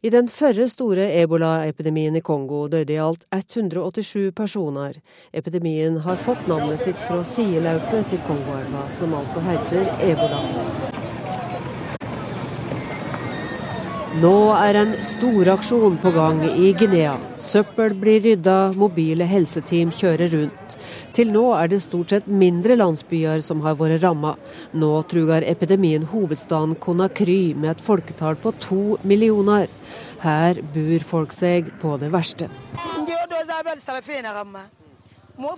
I 0.07 0.11
den 0.15 0.29
førre 0.29 0.69
store 0.71 1.09
ebolaepidemien 1.23 2.15
i 2.19 2.23
Kongo 2.23 2.69
døde 2.69 2.95
i 2.95 3.01
alt 3.03 3.27
187 3.35 4.31
personer. 4.39 5.03
Epidemien 5.33 5.99
har 6.07 6.19
fått 6.19 6.47
navnet 6.47 6.83
sitt 6.83 7.03
fra 7.09 7.23
sideløpet 7.27 8.11
til 8.11 8.23
Kongoelva, 8.27 8.89
som 9.01 9.15
altså 9.19 9.43
heter 9.51 9.95
ebola. 10.13 10.92
Nå 14.21 14.53
er 14.53 14.77
en 14.77 14.91
storaksjon 15.01 15.95
på 16.03 16.11
gang 16.13 16.43
i 16.45 16.75
Guinea. 16.77 17.15
Søppel 17.41 17.95
blir 17.97 18.19
rydda, 18.21 18.75
mobile 18.77 19.25
helseteam 19.25 19.89
kjører 19.97 20.29
rundt. 20.35 20.75
Til 21.17 21.33
nå 21.33 21.47
er 21.57 21.71
det 21.73 21.79
stort 21.85 22.13
sett 22.13 22.29
mindre 22.29 22.77
landsbyer 22.77 23.41
som 23.45 23.63
har 23.65 23.79
vært 23.81 24.03
ramma. 24.05 24.35
Nå 24.77 24.91
truger 25.09 25.47
epidemien 25.49 26.05
hovedstaden 26.13 26.77
Conakry 26.77 27.55
med 27.57 27.71
et 27.73 27.81
folketall 27.87 28.37
på 28.37 28.53
to 28.61 28.83
millioner. 29.01 29.73
Her 30.21 30.61
bor 30.77 31.09
folk 31.15 31.33
seg 31.33 31.73
på 31.81 31.97
det 32.03 32.13
verste. 32.13 32.53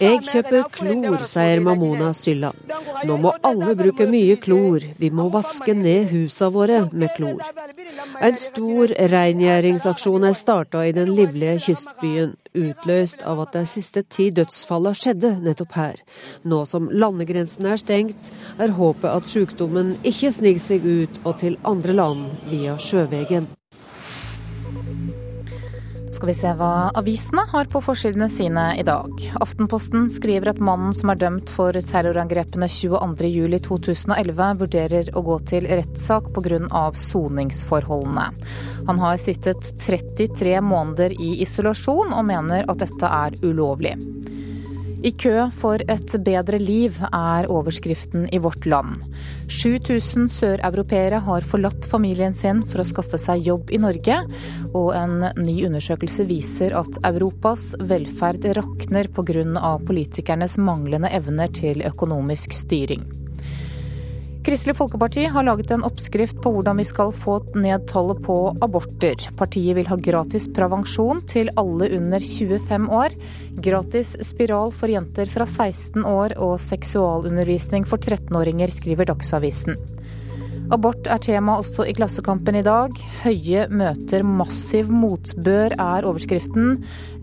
Jeg 0.01 0.20
kjøper 0.29 0.68
klor, 0.72 1.22
sier 1.27 1.61
Mamona 1.64 2.12
Sylla. 2.14 2.53
Nå 3.09 3.16
må 3.20 3.33
alle 3.45 3.75
bruke 3.79 4.07
mye 4.09 4.37
klor. 4.41 4.85
Vi 5.01 5.11
må 5.11 5.27
vaske 5.33 5.75
ned 5.77 6.12
husa 6.12 6.49
våre 6.55 6.85
med 6.93 7.11
klor. 7.16 7.43
En 8.22 8.39
stor 8.39 8.95
rengjøringsaksjon 9.12 10.29
er 10.31 10.37
starta 10.39 10.85
i 10.87 10.95
den 10.97 11.11
livlige 11.16 11.59
kystbyen, 11.66 12.37
utløst 12.55 13.27
av 13.27 13.43
at 13.45 13.57
de 13.59 13.64
siste 13.66 14.05
ti 14.07 14.29
dødsfallene 14.37 15.01
skjedde 15.01 15.33
nettopp 15.43 15.75
her. 15.81 15.99
Nå 16.47 16.62
som 16.70 16.89
landegrensene 16.93 17.75
er 17.75 17.83
stengt, 17.83 18.31
er 18.62 18.77
håpet 18.79 19.11
at 19.11 19.29
sykdommen 19.31 19.97
ikke 20.07 20.33
sniker 20.39 20.64
seg 20.68 20.87
ut 20.87 21.20
og 21.25 21.37
til 21.43 21.59
andre 21.66 21.99
land 21.99 22.31
via 22.53 22.79
sjøveien 22.79 23.51
skal 26.14 26.30
vi 26.30 26.34
se 26.36 26.50
hva 26.54 26.90
avisene 26.94 27.42
har 27.50 27.66
på 27.70 27.80
forsidene 27.82 28.28
sine 28.30 28.64
i 28.78 28.84
dag. 28.86 29.10
Aftenposten 29.42 30.06
skriver 30.12 30.52
at 30.52 30.60
mannen 30.62 30.94
som 30.94 31.10
er 31.10 31.18
dømt 31.18 31.50
for 31.50 31.74
terrorangrepene 31.74 32.68
22.07.2011, 32.70 34.44
vurderer 34.60 35.10
å 35.16 35.24
gå 35.26 35.38
til 35.50 35.66
rettssak 35.66 36.30
pga. 36.36 36.84
soningsforholdene. 36.94 38.28
Han 38.86 39.02
har 39.02 39.18
sittet 39.18 39.72
33 39.82 40.60
måneder 40.62 41.16
i 41.18 41.40
isolasjon, 41.42 42.14
og 42.14 42.28
mener 42.30 42.68
at 42.70 42.84
dette 42.84 43.10
er 43.10 43.38
ulovlig. 43.42 43.96
I 45.05 45.11
kø 45.20 45.32
for 45.52 45.82
et 45.92 46.14
bedre 46.24 46.57
liv 46.57 46.94
er 47.11 47.44
overskriften 47.52 48.24
i 48.32 48.38
Vårt 48.40 48.64
Land. 48.64 49.02
7000 49.52 50.30
søreuropeere 50.32 51.18
har 51.26 51.44
forlatt 51.44 51.84
familien 51.90 52.32
sin 52.32 52.62
for 52.70 52.80
å 52.80 52.86
skaffe 52.88 53.20
seg 53.20 53.44
jobb 53.44 53.68
i 53.74 53.80
Norge, 53.82 54.16
og 54.72 54.94
en 54.96 55.26
ny 55.36 55.59
undersøkelse 55.68 56.24
viser 56.30 56.72
at 56.78 56.96
Europas 57.05 57.74
velferd 57.84 58.48
rakner 58.57 59.12
pga. 59.12 59.76
politikernes 59.84 60.57
manglende 60.57 61.12
evner 61.12 61.52
til 61.52 61.84
økonomisk 61.84 62.57
styring. 62.57 63.05
Kristelig 64.45 64.76
Folkeparti 64.76 65.22
har 65.32 65.47
laget 65.47 65.70
en 65.72 65.86
oppskrift 65.88 66.36
på 66.45 66.51
hvordan 66.53 66.76
vi 66.76 66.84
skal 66.84 67.14
få 67.16 67.38
ned 67.57 67.86
tallet 67.88 68.18
på 68.26 68.34
aborter. 68.66 69.16
Partiet 69.38 69.72
vil 69.78 69.88
ha 69.88 69.97
gratis 69.97 70.51
prevensjon 70.53 71.22
til 71.32 71.49
alle 71.57 71.88
under 71.97 72.20
25 72.20 72.90
år, 72.92 73.16
gratis 73.64 74.12
spiral 74.28 74.74
for 74.76 74.92
jenter 74.92 75.32
fra 75.32 75.49
16 75.49 76.05
år 76.05 76.36
og 76.36 76.59
seksualundervisning 76.61 77.88
for 77.88 77.97
13-åringer, 77.97 78.68
skriver 78.76 79.09
Dagsavisen. 79.09 79.80
Abort 80.72 81.04
er 81.12 81.20
tema 81.20 81.58
også 81.60 81.84
i 81.84 81.92
Klassekampen 81.92 82.56
i 82.56 82.62
dag. 82.64 82.94
Høie 83.20 83.66
møter 83.68 84.22
massiv 84.24 84.88
motbør, 84.88 85.74
er 85.76 86.06
overskriften. 86.08 86.78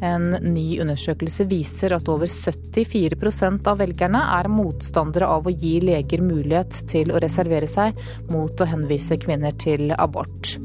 En 0.05 0.27
ny 0.45 0.77
undersøkelse 0.83 1.47
viser 1.49 1.95
at 1.97 2.09
over 2.11 2.29
74% 2.29 3.69
av 3.71 3.81
velgerne 3.81 4.21
er 4.37 4.49
motstandere 4.51 5.29
av 5.33 5.49
å 5.49 5.55
gi 5.55 5.79
leger 5.81 6.21
mulighet 6.21 6.83
til 6.91 7.09
å 7.09 7.21
reservere 7.23 7.69
seg 7.69 7.97
mot 8.29 8.61
å 8.61 8.69
henvise 8.69 9.17
kvinner 9.21 9.57
til 9.57 9.89
abort. 9.97 10.59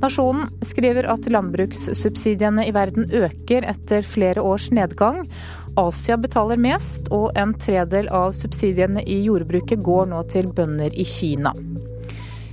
Nasjonen 0.00 0.48
skriver 0.64 1.06
at 1.12 1.28
landbrukssubsidiene 1.30 2.64
i 2.66 2.74
verden 2.74 3.06
øker 3.12 3.68
etter 3.68 4.02
flere 4.02 4.42
års 4.42 4.70
nedgang. 4.74 5.22
Asia 5.78 6.16
betaler 6.18 6.58
mest, 6.58 7.12
og 7.14 7.36
en 7.38 7.54
tredel 7.54 8.10
av 8.10 8.32
subsidiene 8.34 9.04
i 9.06 9.20
jordbruket 9.28 9.84
går 9.84 10.10
nå 10.10 10.24
til 10.32 10.50
bønder 10.56 10.96
i 10.96 11.06
Kina. 11.06 11.54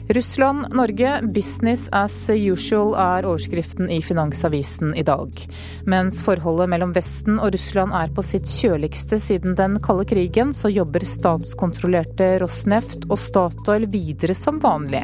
Russland-Norge, 0.10 1.22
business 1.34 1.90
as 1.92 2.30
usual 2.30 2.94
er 2.96 3.26
overskriften 3.28 3.90
i 3.92 3.98
Finansavisen 4.02 4.94
i 4.96 5.04
dag. 5.04 5.42
Mens 5.84 6.22
forholdet 6.24 6.70
mellom 6.72 6.94
Vesten 6.96 7.42
og 7.44 7.52
Russland 7.52 7.92
er 7.92 8.14
på 8.16 8.24
sitt 8.24 8.48
kjøligste 8.48 9.20
siden 9.20 9.58
den 9.60 9.76
kalde 9.84 10.06
krigen, 10.08 10.54
så 10.56 10.72
jobber 10.72 11.04
statskontrollerte 11.04 12.38
Rosneft 12.40 13.04
og 13.10 13.20
Statoil 13.20 13.90
videre 13.92 14.38
som 14.38 14.62
vanlig. 14.64 15.04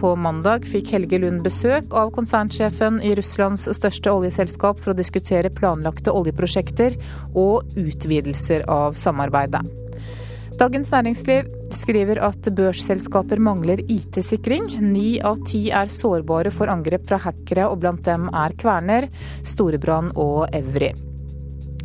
På 0.00 0.14
mandag 0.16 0.64
fikk 0.64 0.94
Helge 0.96 1.20
Lund 1.20 1.44
besøk 1.44 1.92
av 1.92 2.14
konsernsjefen 2.16 3.02
i 3.04 3.12
Russlands 3.18 3.68
største 3.76 4.14
oljeselskap 4.14 4.80
for 4.80 4.94
å 4.94 4.96
diskutere 4.96 5.52
planlagte 5.52 6.16
oljeprosjekter 6.16 6.96
og 7.36 7.76
utvidelser 7.76 8.64
av 8.72 8.96
samarbeidet. 8.96 9.66
Dagens 10.60 10.90
Næringsliv 10.92 11.46
skriver 11.72 12.18
at 12.20 12.48
børsselskaper 12.52 13.40
mangler 13.40 13.80
IT-sikring. 13.80 14.66
Ni 14.92 15.14
av 15.24 15.38
ti 15.48 15.70
er 15.72 15.88
sårbare 15.88 16.52
for 16.52 16.68
angrep 16.68 17.06
fra 17.08 17.16
hackere, 17.22 17.64
og 17.70 17.78
blant 17.80 18.02
dem 18.04 18.26
er 18.28 18.52
Kverner, 18.60 19.06
Storebrand 19.40 20.12
og 20.20 20.52
Evry. 20.52 20.90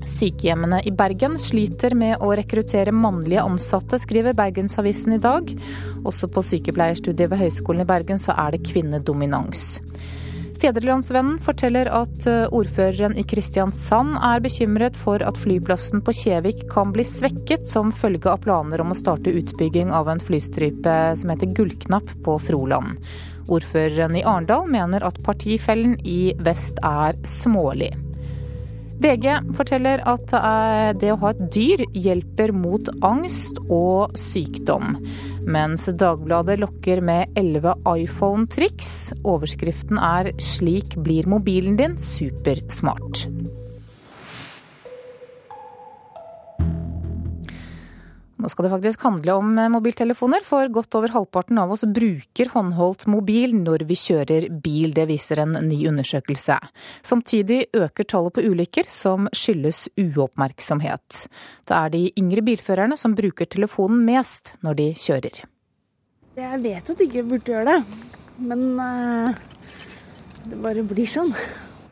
Sykehjemmene 0.04 0.82
i 0.84 0.92
Bergen 0.92 1.40
sliter 1.40 1.96
med 1.96 2.20
å 2.20 2.34
rekruttere 2.36 2.92
mannlige 2.92 3.48
ansatte, 3.48 3.96
skriver 4.04 4.36
Bergensavisen 4.36 5.16
i 5.16 5.24
dag. 5.24 5.56
Også 6.04 6.28
på 6.28 6.44
sykepleierstudiet 6.44 7.32
ved 7.32 7.46
Høgskolen 7.46 7.86
i 7.86 7.90
Bergen 7.96 8.20
så 8.20 8.36
er 8.36 8.58
det 8.58 8.66
kvinnedominans. 8.68 9.78
Fedrelandsvennen 10.66 11.36
forteller 11.46 11.86
at 11.94 12.26
eh, 12.26 12.48
ordføreren 12.50 13.14
i 13.22 13.24
Kristiansand 13.30 14.16
er 14.18 14.40
bekymret 14.42 14.96
for 14.98 15.22
at 15.22 15.38
flyplassen 15.38 16.02
på 16.02 16.16
Kjevik 16.18 16.64
kan 16.72 16.90
bli 16.96 17.06
svekket 17.06 17.68
som 17.70 17.92
følge 17.94 18.32
av 18.32 18.42
planer 18.48 18.82
om 18.82 18.90
å 18.90 18.98
starte 18.98 19.30
utbygging 19.30 19.94
av 19.94 20.10
en 20.10 20.24
flystripe 20.26 20.96
som 21.22 21.34
heter 21.36 21.54
Gullknapp 21.54 22.10
på 22.26 22.40
Froland. 22.48 22.98
Ordføreren 23.46 24.18
i 24.18 24.26
Arendal 24.26 24.66
mener 24.74 25.06
at 25.06 25.22
partifellen 25.28 26.00
i 26.02 26.34
vest 26.42 26.82
er 26.82 27.14
smålig. 27.30 27.92
VG 29.04 29.56
forteller 29.58 30.02
at 30.08 30.32
det 31.02 31.12
å 31.14 31.20
ha 31.22 31.34
et 31.34 31.42
dyr 31.54 31.84
hjelper 31.94 32.54
mot 32.56 32.90
angst 33.06 33.60
og 33.66 34.16
sykdom. 34.20 34.96
Mens 35.46 35.90
Dagbladet 35.92 36.58
lokker 36.64 37.04
med 37.06 37.36
elleve 37.38 37.76
iPhone-triks. 37.92 39.14
Overskriften 39.28 40.00
er 40.00 40.32
'Slik 40.40 40.98
blir 41.04 41.28
mobilen 41.28 41.78
din 41.78 42.00
supersmart'. 42.00 43.28
Nå 48.36 48.50
skal 48.52 48.66
det 48.68 48.72
faktisk 48.74 49.04
handle 49.08 49.34
om 49.40 49.54
eh, 49.60 49.70
mobiltelefoner, 49.72 50.44
for 50.44 50.68
godt 50.74 50.98
over 51.00 51.14
halvparten 51.14 51.60
av 51.62 51.72
oss 51.72 51.86
bruker 51.88 52.52
håndholdt 52.52 53.06
mobil 53.12 53.56
når 53.56 53.86
vi 53.88 53.96
kjører 54.00 54.50
bil. 54.52 54.92
Det 54.96 55.08
viser 55.08 55.40
en 55.46 55.56
ny 55.64 55.80
undersøkelse. 55.88 56.58
Samtidig 57.06 57.62
øker 57.76 58.08
tallet 58.12 58.36
på 58.36 58.44
ulykker 58.44 58.92
som 58.92 59.30
skyldes 59.32 59.86
uoppmerksomhet. 59.96 61.26
Det 61.64 61.80
er 61.80 61.94
de 61.96 62.04
yngre 62.20 62.44
bilførerne 62.52 63.00
som 63.00 63.16
bruker 63.16 63.48
telefonen 63.48 64.04
mest 64.08 64.56
når 64.66 64.82
de 64.82 64.92
kjører. 65.00 65.44
Jeg 66.36 66.64
vet 66.66 66.90
at 66.92 67.00
jeg 67.00 67.08
ikke 67.08 67.30
burde 67.30 67.54
gjøre 67.54 67.72
det, 67.72 68.00
men 68.44 68.66
uh, 68.76 69.32
det 70.50 70.60
bare 70.60 70.84
blir 70.84 71.08
sånn. 71.08 71.32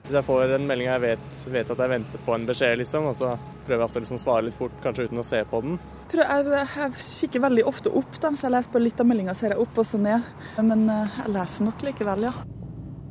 Hvis 0.03 0.17
jeg 0.17 0.27
får 0.27 0.51
en 0.57 0.65
melding 0.67 0.89
jeg 0.89 0.99
vet, 0.99 1.35
vet, 1.47 1.69
at 1.71 1.79
jeg 1.79 1.91
venter 1.93 2.23
på 2.25 2.33
en 2.35 2.47
beskjed, 2.47 2.75
liksom, 2.81 3.05
og 3.07 3.15
så 3.15 3.29
prøver 3.63 3.79
jeg 3.79 3.87
ofte 3.87 4.01
å 4.01 4.03
liksom 4.03 4.19
svare 4.19 4.45
litt 4.49 4.57
fort, 4.57 4.75
kanskje 4.83 5.05
uten 5.07 5.21
å 5.21 5.23
se 5.23 5.39
på 5.47 5.61
den. 5.63 5.77
Jeg, 6.11 6.89
kikker 7.07 7.45
veldig 7.45 7.63
ofte 7.71 7.93
opp, 8.01 8.17
da, 8.19 8.33
så 8.35 8.49
jeg 8.49 8.57
leser 8.57 8.73
på 8.73 8.83
litt 8.83 8.99
av 8.99 9.07
meldinga, 9.07 9.37
ser 9.39 9.55
jeg 9.55 9.63
opp 9.63 9.79
og 9.79 9.87
så 9.87 10.01
ned. 10.03 10.27
Men 10.59 10.83
eh, 10.91 11.21
jeg 11.23 11.37
leser 11.37 11.69
nok 11.69 11.87
likevel, 11.87 12.27
ja. 12.27 12.35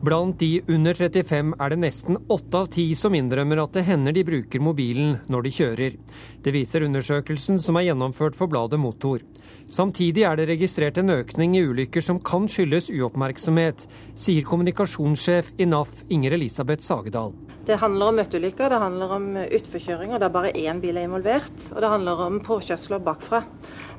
Blant 0.03 0.41
de 0.41 0.63
under 0.67 0.97
35 0.99 1.53
er 1.63 1.71
det 1.71 1.77
nesten 1.79 2.17
åtte 2.35 2.59
av 2.59 2.73
ti 2.75 2.89
som 2.99 3.15
innrømmer 3.15 3.61
at 3.63 3.77
det 3.77 3.85
hender 3.87 4.11
de 4.17 4.25
bruker 4.27 4.59
mobilen 4.59 5.13
når 5.31 5.45
de 5.47 5.53
kjører. 5.55 5.95
Det 6.43 6.55
viser 6.57 6.83
undersøkelsen 6.83 7.61
som 7.63 7.79
er 7.79 7.87
gjennomført 7.87 8.35
for 8.35 8.51
bladet 8.51 8.81
Motor. 8.83 9.23
Samtidig 9.71 10.25
er 10.27 10.41
det 10.41 10.49
registrert 10.51 10.99
en 10.99 11.15
økning 11.15 11.55
i 11.55 11.63
ulykker 11.63 12.03
som 12.03 12.19
kan 12.19 12.51
skyldes 12.51 12.91
uoppmerksomhet, 12.91 13.87
sier 14.19 14.43
kommunikasjonssjef 14.43 15.55
i 15.63 15.71
NAF 15.71 16.03
Inger 16.11 16.35
Elisabeth 16.35 16.83
Sagedal. 16.83 17.31
Det 17.63 17.79
handler 17.79 18.11
om 18.11 18.19
møteulykker, 18.19 18.75
det 18.75 18.83
handler 18.83 19.17
om 19.21 19.27
utforkjøringer 19.39 20.19
der 20.19 20.35
bare 20.35 20.51
én 20.59 20.83
bil 20.83 20.99
er 20.99 21.07
involvert. 21.07 21.69
Og 21.71 21.79
det 21.79 21.95
handler 21.95 22.27
om 22.27 22.43
påkjørsler 22.43 23.07
bakfra. 23.07 23.45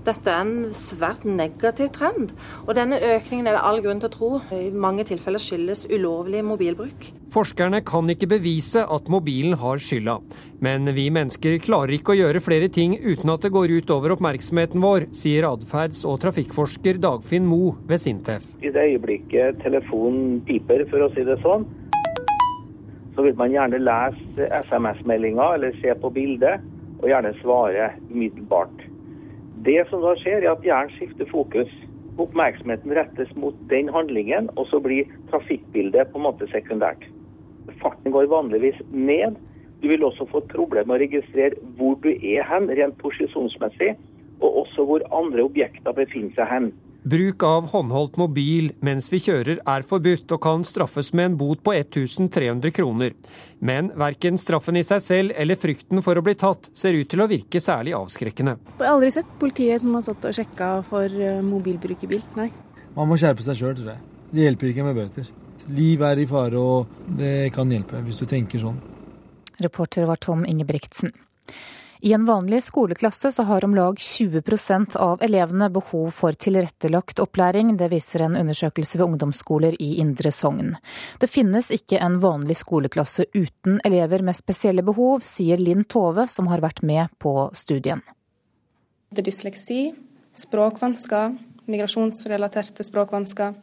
Dette 0.03 0.27
er 0.27 0.41
en 0.43 0.73
svært 0.75 1.21
negativ 1.23 1.93
trend, 1.95 2.33
og 2.65 2.73
denne 2.75 2.97
økningen 2.99 3.47
er 3.47 3.55
det 3.55 3.61
all 3.63 3.77
grunn 3.85 4.01
til 4.03 4.09
å 4.09 4.11
tro 4.11 4.31
i 4.51 4.65
mange 4.75 5.05
tilfeller 5.07 5.39
skyldes 5.39 5.85
ulovlig 5.87 6.41
mobilbruk. 6.43 7.07
Forskerne 7.31 7.79
kan 7.87 8.11
ikke 8.11 8.27
bevise 8.33 8.83
at 8.83 9.07
mobilen 9.07 9.55
har 9.61 9.79
skylda, 9.79 10.17
men 10.59 10.91
vi 10.97 11.07
mennesker 11.07 11.55
klarer 11.63 11.95
ikke 11.95 12.17
å 12.17 12.19
gjøre 12.19 12.43
flere 12.43 12.67
ting 12.67 12.97
uten 12.99 13.31
at 13.31 13.47
det 13.47 13.53
går 13.55 13.77
ut 13.77 13.95
over 13.95 14.17
oppmerksomheten 14.17 14.83
vår, 14.83 15.07
sier 15.15 15.47
atferds- 15.47 16.03
og 16.03 16.19
trafikkforsker 16.25 16.99
Dagfinn 16.99 17.47
Mo 17.47 17.77
ved 17.87 18.03
Sintef. 18.03 18.51
I 18.59 18.75
det 18.75 18.87
øyeblikket 18.91 19.63
telefonen 19.63 20.41
piper, 20.43 20.83
for 20.91 21.07
å 21.07 21.11
si 21.15 21.23
det 21.23 21.39
sånn, 21.47 21.63
så 23.15 23.23
vil 23.23 23.39
man 23.39 23.55
gjerne 23.55 23.79
lese 23.79 24.51
SMS-meldinger 24.67 25.61
eller 25.61 25.79
se 25.79 25.95
på 25.95 26.11
bildet, 26.11 26.59
og 26.99 27.07
gjerne 27.07 27.37
svare 27.39 27.93
umiddelbart. 28.09 28.89
Det 29.63 29.79
som 29.87 30.01
da 30.03 30.11
skjer, 30.19 30.43
er 30.43 30.51
at 30.51 30.65
hjernen 30.65 30.91
skifter 30.97 31.27
fokus. 31.29 31.71
Oppmerksomheten 32.19 32.91
rettes 32.97 33.29
mot 33.39 33.55
den 33.71 33.87
handlingen, 33.93 34.49
og 34.59 34.67
så 34.67 34.81
blir 34.83 35.07
trafikkbildet 35.31 36.11
på 36.11 36.19
en 36.19 36.25
måte 36.25 36.49
sekundært. 36.51 37.05
Farten 37.79 38.11
går 38.11 38.27
vanligvis 38.33 38.81
ned. 38.91 39.37
Du 39.79 39.87
vil 39.87 40.03
også 40.03 40.27
få 40.31 40.41
problemer 40.51 40.89
med 40.89 40.97
å 40.97 41.03
registrere 41.05 41.71
hvor 41.77 41.95
du 42.03 42.11
er 42.11 42.43
hen, 42.49 42.67
rent 42.75 42.99
posisjonsmessig, 42.99 43.93
og 44.43 44.59
også 44.65 44.85
hvor 44.89 45.05
andre 45.15 45.47
objekter 45.47 45.95
befinner 45.95 46.35
seg 46.35 46.51
hen. 46.51 46.69
Bruk 47.03 47.43
av 47.43 47.65
håndholdt 47.67 48.15
mobil 48.15 48.69
mens 48.79 49.09
vi 49.11 49.19
kjører 49.19 49.57
er 49.67 49.83
forbudt 49.83 50.31
og 50.31 50.39
kan 50.45 50.61
straffes 50.63 51.09
med 51.11 51.25
en 51.25 51.33
bot 51.41 51.59
på 51.59 51.73
1300 51.75 52.71
kroner. 52.71 53.11
Men 53.59 53.89
verken 53.99 54.39
straffen 54.39 54.79
i 54.79 54.85
seg 54.87 55.01
selv 55.03 55.35
eller 55.35 55.59
frykten 55.59 55.99
for 56.05 56.15
å 56.15 56.23
bli 56.23 56.35
tatt 56.39 56.69
ser 56.71 56.95
ut 56.95 57.09
til 57.11 57.25
å 57.25 57.27
virke 57.27 57.59
særlig 57.59 57.91
avskrekkende. 57.97 58.55
Jeg 58.77 58.85
har 58.85 58.93
aldri 58.93 59.11
sett 59.11 59.35
politiet 59.41 59.83
som 59.83 59.97
har 59.97 60.05
stått 60.05 60.29
og 60.29 60.37
sjekka 60.37 60.69
for 60.87 61.11
eh, 61.11 61.43
mobilbruk 61.43 62.07
i 62.07 62.11
bil, 62.15 62.23
nei. 62.39 62.47
Man 62.95 63.11
må 63.11 63.19
skjerpe 63.19 63.43
seg 63.43 63.59
sjøl, 63.59 63.75
tror 63.81 63.91
jeg. 63.97 64.03
Det 64.31 64.47
hjelper 64.47 64.71
ikke 64.71 64.87
med 64.87 64.99
bøter. 65.01 65.29
Liv 65.75 66.07
er 66.07 66.23
i 66.23 66.27
fare, 66.29 66.59
og 66.59 67.13
det 67.19 67.51
kan 67.55 67.71
hjelpe, 67.71 67.99
hvis 68.07 68.23
du 68.23 68.27
tenker 68.31 68.63
sånn. 68.63 68.79
Reporter 69.63 70.07
var 70.07 70.23
Tom 70.23 70.47
Ingebrigtsen. 70.47 71.11
I 72.03 72.13
en 72.13 72.25
vanlig 72.25 72.63
skoleklasse 72.63 73.31
så 73.31 73.43
har 73.43 73.65
om 73.65 73.75
lag 73.75 73.95
20% 73.95 74.95
av 74.95 75.21
elevene 75.23 75.69
behov 75.69 76.09
for 76.11 76.35
tilrettelagt 76.35 77.21
opplæring. 77.23 77.69
Det 77.79 77.87
viser 77.93 78.25
en 78.25 78.35
undersøkelse 78.35 78.99
ved 78.99 79.05
ungdomsskoler 79.05 79.77
i 79.79 79.93
Indre 80.03 80.31
Sogn. 80.35 80.73
Det 81.19 81.29
finnes 81.31 81.71
ikke 81.71 82.01
en 82.03 82.17
vanlig 82.19 82.57
skoleklasse 82.59 83.29
uten 83.31 83.79
elever 83.87 84.19
med 84.19 84.35
spesielle 84.35 84.83
behov, 84.83 85.23
sier 85.23 85.63
Linn 85.63 85.85
Tove, 85.87 86.27
som 86.27 86.51
har 86.51 86.59
vært 86.65 86.83
med 86.83 87.07
på 87.23 87.47
studien. 87.55 88.03
Det 89.07 89.23
er 89.23 89.29
dysleksi, 89.31 89.81
språkvansker, 90.35 91.37
migrasjonsrelaterte 91.71 92.83
språkvansker, 92.83 93.55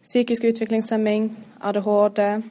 psykisk 0.00 0.48
utviklingshemming, 0.54 1.34
ADHD, 1.60 2.48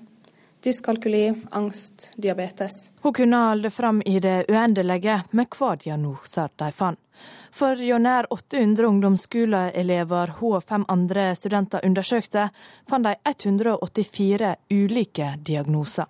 dyskalkuli, 0.63 1.33
angst, 1.51 2.11
diabetes. 2.15 2.91
Hun 3.01 3.13
kunne 3.13 3.37
holde 3.37 3.69
fram 3.69 4.01
i 4.05 4.19
det 4.19 4.45
uendelige 4.49 5.21
med 5.31 5.51
hva 5.57 5.75
diagnoser 5.75 6.49
de 6.55 6.71
fant. 6.71 6.99
For 7.53 7.77
jo 7.77 7.99
nær 8.01 8.25
800 8.33 8.87
ungdomsskoleelever 8.87 10.33
hun 10.39 10.57
og 10.57 10.63
fem 10.65 10.85
andre 10.89 11.29
studenter 11.37 11.85
undersøkte, 11.85 12.47
fant 12.89 13.05
de 13.05 13.15
184 13.29 14.55
ulike 14.73 15.33
diagnoser. 15.45 16.05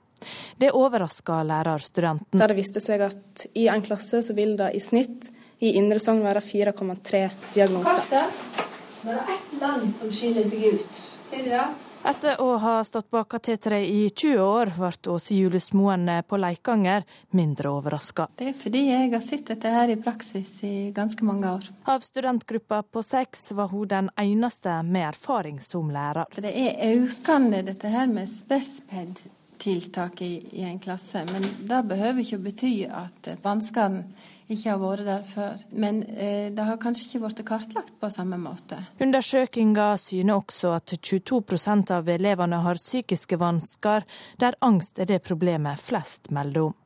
Det 0.57 0.71
overraska 0.71 1.41
lærerstudenten. 1.43 2.39
Da 2.39 2.47
det 2.47 2.55
viste 2.55 2.79
seg 2.79 3.01
at 3.03 3.47
i 3.59 3.67
en 3.67 3.83
klasse 3.83 4.21
så 4.23 4.35
vil 4.37 4.55
det 4.57 4.71
i 4.77 4.79
snitt 4.79 5.27
i 5.59 5.73
Indre 5.79 5.99
Sogn 5.99 6.23
være 6.23 6.43
4,3 6.43 7.23
diagnoser. 7.53 8.13
Er 8.13 9.17
det 9.17 9.23
ett 9.35 9.57
land 9.59 9.89
som 9.91 10.11
skiller 10.11 10.47
seg 10.47 10.77
ut. 10.77 11.01
Ser 11.29 11.43
du 11.43 11.49
det? 11.51 11.65
Etter 12.03 12.41
å 12.43 12.57
ha 12.59 12.83
stått 12.83 13.07
bak 13.11 13.29
kateteret 13.31 13.87
i 13.87 14.09
20 14.09 14.39
år, 14.43 14.71
ble 14.75 15.11
Åse 15.13 15.37
Julusmoen 15.37 16.09
på 16.27 16.35
Leikanger 16.37 17.05
mindre 17.31 17.71
overraska. 17.71 18.25
Det 18.35 18.49
er 18.49 18.57
fordi 18.59 18.81
jeg 18.89 19.13
har 19.13 19.23
sett 19.23 19.45
dette 19.47 19.71
her 19.71 19.93
i 19.93 19.95
praksis 19.95 20.51
i 20.67 20.91
ganske 20.95 21.23
mange 21.23 21.47
år. 21.47 21.69
Av 21.87 22.03
studentgruppa 22.03 22.81
på 22.83 23.03
seks 23.07 23.53
var 23.55 23.71
hun 23.71 23.87
den 23.87 24.11
eneste 24.19 24.81
med 24.83 25.13
erfaring 25.13 25.61
som 25.63 25.91
lærer. 25.95 26.27
Det 26.35 26.51
er 26.51 26.83
økende 26.91 27.63
dette 27.71 27.87
her 27.95 28.11
med 28.11 28.27
spesped-tiltak 28.35 30.21
i, 30.27 30.33
i, 30.59 30.67
en 30.67 30.83
klasse, 30.83 31.23
men 31.31 31.47
det 31.63 31.81
behøver 31.87 32.19
ikke 32.25 32.41
å 32.41 32.47
bety 32.49 32.73
at 32.91 33.31
vanskene 33.47 34.03
ikke 34.51 34.69
har 34.69 34.79
vært 34.81 35.07
der 35.07 35.25
før. 35.27 35.63
Men 35.71 36.03
eh, 36.13 36.51
det 36.53 36.67
har 36.67 36.79
kanskje 36.81 37.07
ikke 37.07 37.23
blitt 37.25 37.43
kartlagt 37.47 37.95
på 37.99 38.11
samme 38.13 38.39
måte. 38.41 38.79
Undersøkinga 39.03 39.93
syner 40.01 40.41
også 40.41 40.75
at 40.77 40.95
22% 40.99 41.93
av 41.95 42.09
elevene 42.11 42.61
har 42.65 42.81
psykiske 42.81 43.39
vansker, 43.41 44.07
der 44.39 44.57
angst 44.65 44.99
er 44.99 45.09
det 45.09 45.23
problemet 45.25 45.81
flest 45.81 46.31
melder 46.31 46.69
om. 46.69 46.79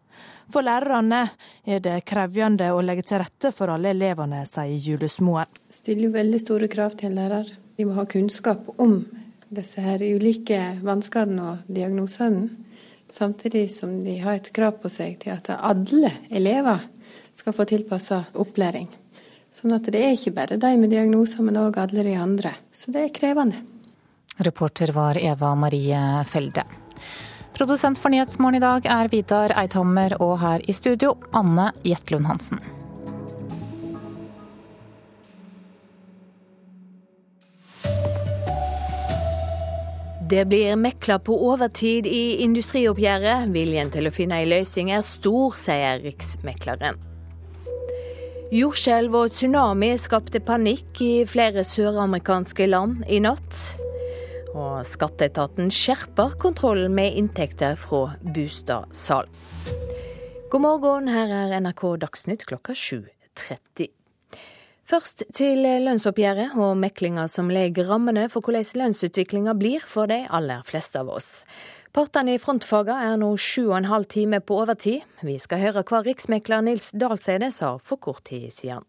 For 0.49 0.66
lærerne 0.66 1.28
er 1.68 1.82
det 1.84 1.99
krevende 2.08 2.72
å 2.74 2.82
legge 2.82 3.03
til 3.05 3.22
rette 3.22 3.51
for 3.53 3.70
alle 3.74 3.91
elevene, 3.93 4.45
sier 4.49 4.80
Julesmoen. 4.82 5.49
Det 5.68 5.76
stiller 5.76 6.08
jo 6.08 6.14
veldig 6.16 6.39
store 6.41 6.70
krav 6.72 6.95
til 6.97 7.12
en 7.12 7.20
lærer. 7.20 7.51
Vi 7.78 7.86
må 7.86 7.97
ha 7.99 8.08
kunnskap 8.10 8.72
om 8.82 9.01
disse 9.53 9.84
her 9.84 10.01
ulike 10.01 10.60
vanskene 10.84 11.51
og 11.51 11.68
diagnosene. 11.70 12.47
Samtidig 13.14 13.70
som 13.72 13.93
de 14.03 14.18
har 14.20 14.39
et 14.39 14.49
krav 14.55 14.82
på 14.82 14.89
seg 14.91 15.20
til 15.22 15.32
at 15.36 15.51
alle 15.55 16.12
elever 16.28 16.82
skal 17.48 17.56
få 17.56 17.66
tilpassa 17.66 18.24
opplæring. 18.36 18.89
Sånn 19.56 19.72
at 19.72 19.86
det 19.88 20.02
er 20.04 20.18
ikke 20.18 20.34
bare 20.36 20.58
de 20.60 20.72
med 20.76 20.91
diagnoser, 20.91 21.45
men 21.48 21.56
òg 21.56 21.78
alle 21.80 22.04
de 22.04 22.16
andre. 22.20 22.52
Så 22.76 22.91
det 22.91 23.06
er 23.06 23.14
krevende. 23.16 23.62
Reporter 24.43 24.91
var 24.91 25.16
Eva 25.16 25.54
Marie 25.56 26.02
Felde. 26.28 26.66
Produsent 27.56 27.98
for 27.98 28.12
Nyhetsmorgen 28.12 28.60
i 28.60 28.66
dag 28.66 28.89
er 28.91 29.08
Vidar 29.14 29.56
Eidhammer, 29.64 30.18
og 30.20 30.36
her 30.43 30.68
i 30.68 30.76
studio 30.76 31.16
Anne 31.32 31.72
Jetlund 31.88 32.28
Hansen. 32.28 32.60
Det 40.28 40.43
blir 40.52 40.76
mekla 40.76 41.22
på 41.24 41.39
overtid 41.48 42.12
i 42.12 42.41
industrioppgjøret. 42.43 43.48
Viljen 43.56 43.95
til 43.95 44.12
å 44.12 44.12
finne 44.12 44.43
ei 44.43 44.52
løsning 44.52 44.91
er 44.91 45.06
stor, 45.08 45.56
sier 45.56 46.04
Riksmekleren. 46.04 47.07
Jordskjelv 48.48 49.12
og 49.12 49.34
tsunami 49.36 49.89
skapte 50.00 50.39
panikk 50.39 51.02
i 51.04 51.26
flere 51.28 51.66
søramerikanske 51.68 52.70
land 52.70 53.02
i 53.12 53.20
natt. 53.20 53.58
Og 54.54 54.86
skatteetaten 54.88 55.68
skjerper 55.74 56.38
kontrollen 56.39 56.95
med 56.95 57.18
inntekter 57.20 57.76
fra 57.76 58.14
boligsalg. 58.24 59.28
God 60.48 60.64
morgen, 60.64 61.12
her 61.12 61.34
er 61.41 61.58
NRK 61.60 61.84
Dagsnytt 62.06 62.48
klokka 62.48 62.72
7.30. 62.72 63.91
Først 64.88 65.26
til 65.36 65.68
lønnsoppgjøret 65.84 66.56
og 66.56 66.78
meklinga 66.80 67.26
som 67.28 67.52
legger 67.52 67.91
rammene 67.91 68.30
for 68.32 68.39
hvordan 68.39 68.64
lønnsutviklinga 68.80 69.58
blir 69.60 69.84
for 69.84 70.08
de 70.08 70.22
aller 70.24 70.64
fleste 70.64 71.04
av 71.04 71.12
oss. 71.12 71.41
Partene 71.98 72.36
i 72.36 72.38
frontfaga 72.38 72.93
er 73.08 73.16
nå 73.18 73.32
sju 73.41 73.72
og 73.72 73.80
en 73.80 73.88
halv 73.89 74.06
time 74.06 74.38
på 74.45 74.60
overtid. 74.62 75.02
Vi 75.26 75.39
skal 75.41 75.64
høre 75.64 75.82
hva 75.82 76.04
riksmekler 76.06 76.62
Nils 76.62 76.91
Dalsede 76.93 77.48
sa 77.50 77.72
for 77.82 77.98
kort 77.98 78.22
tid 78.30 78.52
siden. 78.54 78.86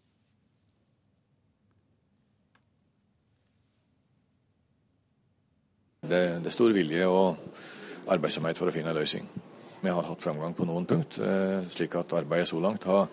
Det, 6.05 6.19
det 6.43 6.51
er 6.51 6.53
stor 6.53 6.75
vilje 6.77 7.07
og 7.09 8.13
arbeidsomhet 8.13 8.61
for 8.61 8.69
å 8.69 8.75
finne 8.77 8.93
en 8.93 8.99
løsning. 8.99 9.25
Vi 9.81 9.89
har 9.89 10.05
hatt 10.05 10.21
framgang 10.21 10.53
på 10.53 10.69
noen 10.69 10.85
punkt, 10.85 11.17
eh, 11.17 11.65
slik 11.73 11.97
at 11.97 12.13
arbeidet 12.13 12.51
så 12.53 12.61
langt 12.61 12.85
har, 12.85 13.09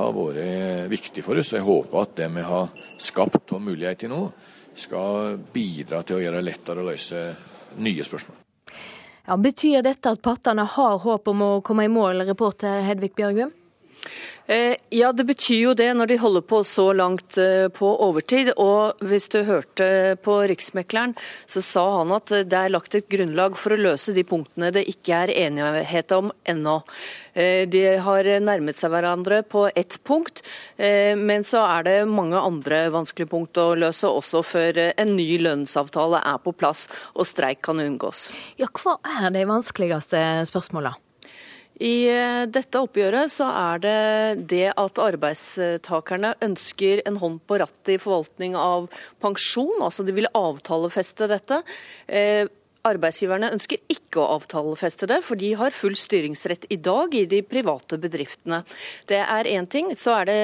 har 0.00 0.12
vært 0.18 0.90
viktig 0.90 1.22
for 1.22 1.38
oss. 1.38 1.54
Jeg 1.54 1.66
håper 1.68 2.02
at 2.02 2.18
det 2.24 2.30
vi 2.40 2.46
har 2.50 2.74
skapt 2.98 3.54
og 3.54 3.62
mulighet 3.70 4.02
til 4.02 4.14
nå, 4.16 4.20
skal 4.74 5.38
bidra 5.54 6.02
til 6.02 6.18
å 6.18 6.22
gjøre 6.26 6.42
det 6.42 6.50
lettere 6.50 6.82
å 6.82 6.90
løse 6.90 7.24
nye 7.78 8.10
spørsmål. 8.10 8.47
Ja, 9.28 9.36
betyr 9.36 9.82
dette 9.84 10.08
at 10.14 10.22
partene 10.24 10.64
har 10.64 10.94
håp 11.02 11.26
om 11.28 11.42
å 11.44 11.48
komme 11.60 11.84
i 11.84 11.90
mål, 11.92 12.22
reporter 12.24 12.80
Hedvig 12.86 13.10
Bjørgum? 13.18 13.50
Eh, 14.48 14.76
ja, 14.90 15.12
det 15.12 15.26
betyr 15.28 15.58
jo 15.60 15.72
det 15.76 15.90
når 15.92 16.08
de 16.08 16.16
holder 16.22 16.44
på 16.48 16.62
så 16.64 16.86
langt 16.96 17.36
eh, 17.36 17.68
på 17.68 17.88
overtid. 18.06 18.54
Og 18.56 18.96
hvis 19.04 19.28
du 19.28 19.42
hørte 19.44 20.16
på 20.24 20.38
Riksmekleren, 20.48 21.12
så 21.44 21.60
sa 21.64 21.84
han 21.98 22.14
at 22.16 22.32
det 22.32 22.56
er 22.56 22.72
lagt 22.72 22.96
et 22.96 23.10
grunnlag 23.12 23.58
for 23.60 23.76
å 23.76 23.80
løse 23.80 24.14
de 24.16 24.24
punktene 24.24 24.72
det 24.72 24.86
ikke 24.88 25.26
er 25.26 25.34
enighet 25.44 26.14
om 26.16 26.32
ennå. 26.48 26.78
Eh, 27.36 27.66
de 27.68 27.82
har 28.00 28.30
nærmet 28.40 28.80
seg 28.80 28.94
hverandre 28.94 29.42
på 29.44 29.66
ett 29.76 29.98
punkt, 30.08 30.40
men 30.78 31.42
så 31.44 31.60
er 31.66 31.84
det 31.84 31.96
mange 32.08 32.38
andre 32.38 32.86
vanskelige 32.94 33.30
punkt 33.32 33.58
å 33.60 33.72
løse 33.78 34.08
også 34.08 34.42
før 34.46 34.78
en 34.88 35.16
ny 35.18 35.26
lønnsavtale 35.42 36.22
er 36.22 36.38
på 36.44 36.54
plass 36.56 36.86
og 37.14 37.28
streik 37.28 37.60
kan 37.66 37.82
unngås. 37.82 38.28
Ja, 38.60 38.70
Hva 38.72 38.96
er 39.02 39.34
de 39.34 39.44
vanskeligste 39.50 40.22
spørsmålene? 40.48 41.07
I 41.78 41.94
eh, 42.10 42.44
dette 42.50 42.80
oppgjøret 42.82 43.30
så 43.30 43.48
er 43.54 43.82
det 43.82 43.96
det 44.50 44.66
at 44.74 44.98
arbeidstakerne 45.02 46.34
ønsker 46.42 47.04
en 47.06 47.18
hånd 47.22 47.40
på 47.46 47.58
rattet 47.62 47.94
i 47.94 48.02
forvaltning 48.02 48.56
av 48.58 48.88
pensjon, 49.22 49.76
altså 49.78 50.06
de 50.06 50.14
vil 50.16 50.30
avtalefeste 50.34 51.28
dette. 51.30 51.60
Eh, 52.10 52.48
arbeidsgiverne 52.88 53.50
ønsker 53.52 53.82
ikke 53.92 54.18
å 54.22 54.38
avtalefeste 54.38 55.06
det, 55.10 55.18
for 55.26 55.38
de 55.38 55.52
har 55.60 55.74
full 55.76 55.94
styringsrett 55.98 56.66
i 56.72 56.78
dag 56.82 57.14
i 57.14 57.24
de 57.30 57.42
private 57.46 57.98
bedriftene. 58.00 58.62
Det 59.10 59.20
er 59.20 59.50
én 59.50 59.68
ting. 59.70 59.92
Så 59.98 60.16
er 60.16 60.30
det 60.30 60.40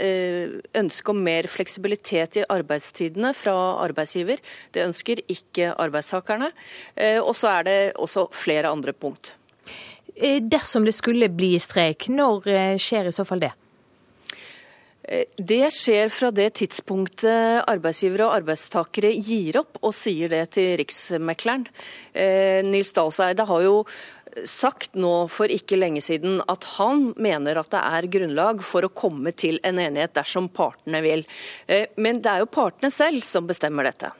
eh, 0.00 0.54
ønske 0.78 1.12
om 1.12 1.20
mer 1.24 1.48
fleksibilitet 1.52 2.40
i 2.40 2.46
arbeidstidene 2.48 3.34
fra 3.36 3.56
arbeidsgiver. 3.84 4.40
Det 4.72 4.86
ønsker 4.86 5.20
ikke 5.26 5.74
arbeidstakerne. 5.74 6.52
Og 7.24 7.34
så 7.36 7.52
er 7.58 7.68
det 7.68 7.78
også 8.00 8.28
flere 8.36 8.72
andre 8.72 8.96
punkt. 8.96 9.34
Eh, 10.20 10.42
dersom 10.42 10.84
det 10.84 10.92
skulle 10.92 11.28
bli 11.30 11.54
streik, 11.62 12.08
når 12.10 12.50
eh, 12.50 12.76
skjer 12.82 13.06
i 13.06 13.14
så 13.14 13.22
fall 13.26 13.42
det? 13.44 13.52
Eh, 15.06 15.30
det 15.38 15.70
skjer 15.76 16.10
fra 16.10 16.32
det 16.34 16.48
tidspunktet 16.58 17.62
arbeidsgivere 17.70 18.26
og 18.26 18.34
arbeidstakere 18.40 19.12
gir 19.14 19.60
opp 19.62 19.78
og 19.78 19.94
sier 19.94 20.32
det 20.32 20.44
til 20.58 20.74
Riksmekleren. 20.80 21.68
Nils 22.66 22.90
Dalseide 22.96 23.46
har 23.46 23.62
jo 23.62 23.82
sagt 24.48 24.98
nå 24.98 25.12
for 25.30 25.50
ikke 25.50 25.78
lenge 25.78 26.02
siden 26.04 26.40
at 26.50 26.66
han 26.76 27.12
mener 27.16 27.60
at 27.60 27.70
det 27.72 27.80
er 27.80 28.10
grunnlag 28.10 28.62
for 28.66 28.86
å 28.86 28.90
komme 28.90 29.30
til 29.38 29.60
en 29.66 29.78
enighet 29.78 30.16
dersom 30.18 30.50
partene 30.50 31.00
vil. 31.02 31.22
Men 31.96 32.20
det 32.22 32.32
er 32.32 32.42
jo 32.42 32.50
partene 32.50 32.90
selv 32.94 33.24
som 33.26 33.46
bestemmer 33.48 33.86
dette. 33.88 34.10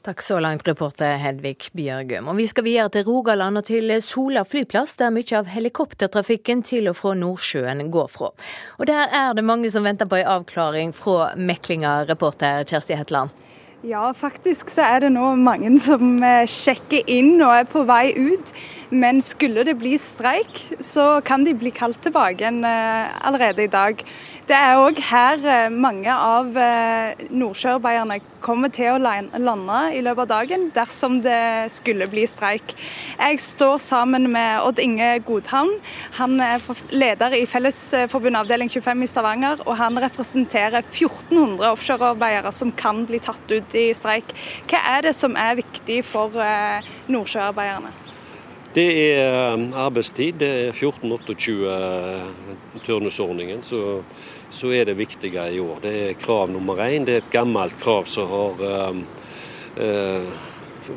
Takk 0.00 0.22
så 0.22 0.38
langt, 0.40 0.68
reporter 0.68 1.18
Hedvig 1.20 1.66
Bjørgum. 1.76 2.30
Og 2.32 2.38
vi 2.38 2.46
skal 2.48 2.64
videre 2.64 2.88
til 2.94 3.04
Rogaland 3.04 3.60
og 3.60 3.66
til 3.68 3.92
Sola 4.00 4.46
flyplass, 4.48 4.94
der 4.96 5.12
mye 5.12 5.36
av 5.36 5.50
helikoptertrafikken 5.52 6.62
til 6.64 6.88
og 6.88 6.96
fra 6.96 7.12
Nordsjøen 7.20 7.90
går 7.92 8.08
fra. 8.08 8.30
Og 8.80 8.88
der 8.88 9.12
er 9.12 9.36
det 9.36 9.44
mange 9.44 9.68
som 9.68 9.84
venter 9.84 10.08
på 10.08 10.16
en 10.22 10.30
avklaring 10.38 10.96
fra 10.96 11.34
meklinga, 11.36 12.06
reporter 12.08 12.64
Kjersti 12.64 12.96
Hetland. 12.96 13.28
Ja, 13.84 14.06
faktisk 14.16 14.72
så 14.72 14.88
er 14.88 15.04
det 15.04 15.12
nå 15.12 15.34
mange 15.40 15.74
som 15.84 16.16
eh, 16.24 16.48
sjekker 16.48 17.04
inn 17.04 17.34
og 17.36 17.52
er 17.58 17.68
på 17.68 17.84
vei 17.88 18.14
ut. 18.16 18.56
Men 18.90 19.20
skulle 19.22 19.62
det 19.62 19.76
bli 19.78 19.92
streik, 20.02 20.56
så 20.82 21.20
kan 21.22 21.44
de 21.46 21.52
bli 21.54 21.70
kalt 21.70 22.00
tilbake 22.02 22.42
igjen 22.42 22.64
eh, 22.66 23.12
allerede 23.22 23.62
i 23.62 23.70
dag. 23.70 24.02
Det 24.50 24.56
er 24.56 24.80
òg 24.82 24.98
her 25.06 25.44
eh, 25.46 25.68
mange 25.70 26.10
av 26.10 26.58
eh, 26.58 27.22
nordsjøarbeiderne 27.30 28.16
kommer 28.42 28.72
til 28.74 28.96
å 28.96 28.98
lande 28.98 29.78
i 29.94 30.02
løpet 30.02 30.24
av 30.24 30.30
dagen 30.32 30.66
dersom 30.74 31.20
det 31.22 31.70
skulle 31.70 32.10
bli 32.10 32.26
streik. 32.26 32.74
Jeg 33.14 33.38
står 33.46 33.78
sammen 33.84 34.26
med 34.34 34.66
Odd 34.66 34.82
Inge 34.82 35.12
Godhavn. 35.22 35.76
Han 36.18 36.42
er 36.42 36.58
leder 36.90 37.38
i 37.38 37.46
Fellesforbundet 37.46 38.42
avdeling 38.42 38.74
25 38.74 39.06
i 39.06 39.12
Stavanger, 39.14 39.66
og 39.70 39.78
han 39.78 40.02
representerer 40.02 40.82
1400 40.82 41.70
offshorearbeidere 41.76 42.50
som 42.58 42.74
kan 42.74 43.06
bli 43.06 43.22
tatt 43.22 43.54
ut 43.54 43.78
i 43.78 43.92
streik. 43.94 44.34
Hva 44.66 44.82
er 44.96 45.10
det 45.12 45.18
som 45.20 45.38
er 45.38 45.60
viktig 45.62 46.02
for 46.10 46.34
nordsjøarbeiderne? 47.06 48.09
Det 48.74 49.16
er 49.16 49.54
um, 49.54 49.72
arbeidstid. 49.74 50.32
Det 50.38 50.48
er 50.48 50.68
1428 50.70 52.82
turnusordningen. 52.86 53.62
Så, 53.66 54.02
så, 54.50 54.70
er 54.70 54.84
det 54.84 54.98
viktige 54.98 55.50
i 55.50 55.60
år. 55.60 55.78
Det 55.82 56.10
er 56.10 56.20
krav 56.20 56.50
nummer 56.50 56.76
én. 56.86 57.04
Det 57.04 57.14
er 57.14 57.18
et 57.24 57.32
gammelt 57.32 57.74
krav 57.82 58.04
som 58.06 58.28
har 58.30 58.62
um, 58.90 59.06
uh, 59.74 60.22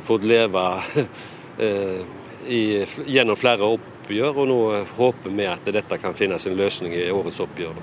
fått 0.05 0.23
leve 0.29 0.81
uh, 1.65 2.01
i, 2.45 2.85
gjennom 3.09 3.35
flere 3.41 3.65
oppgjør. 3.65 4.37
Og 4.37 4.47
nå 4.51 4.85
håper 4.93 5.33
vi 5.33 5.49
at 5.49 5.65
dette 5.73 5.97
kan 5.97 6.13
finnes 6.13 6.45
en 6.45 6.59
løsning 6.59 6.93
i 6.93 7.09
årets 7.09 7.41
oppgjør. 7.41 7.73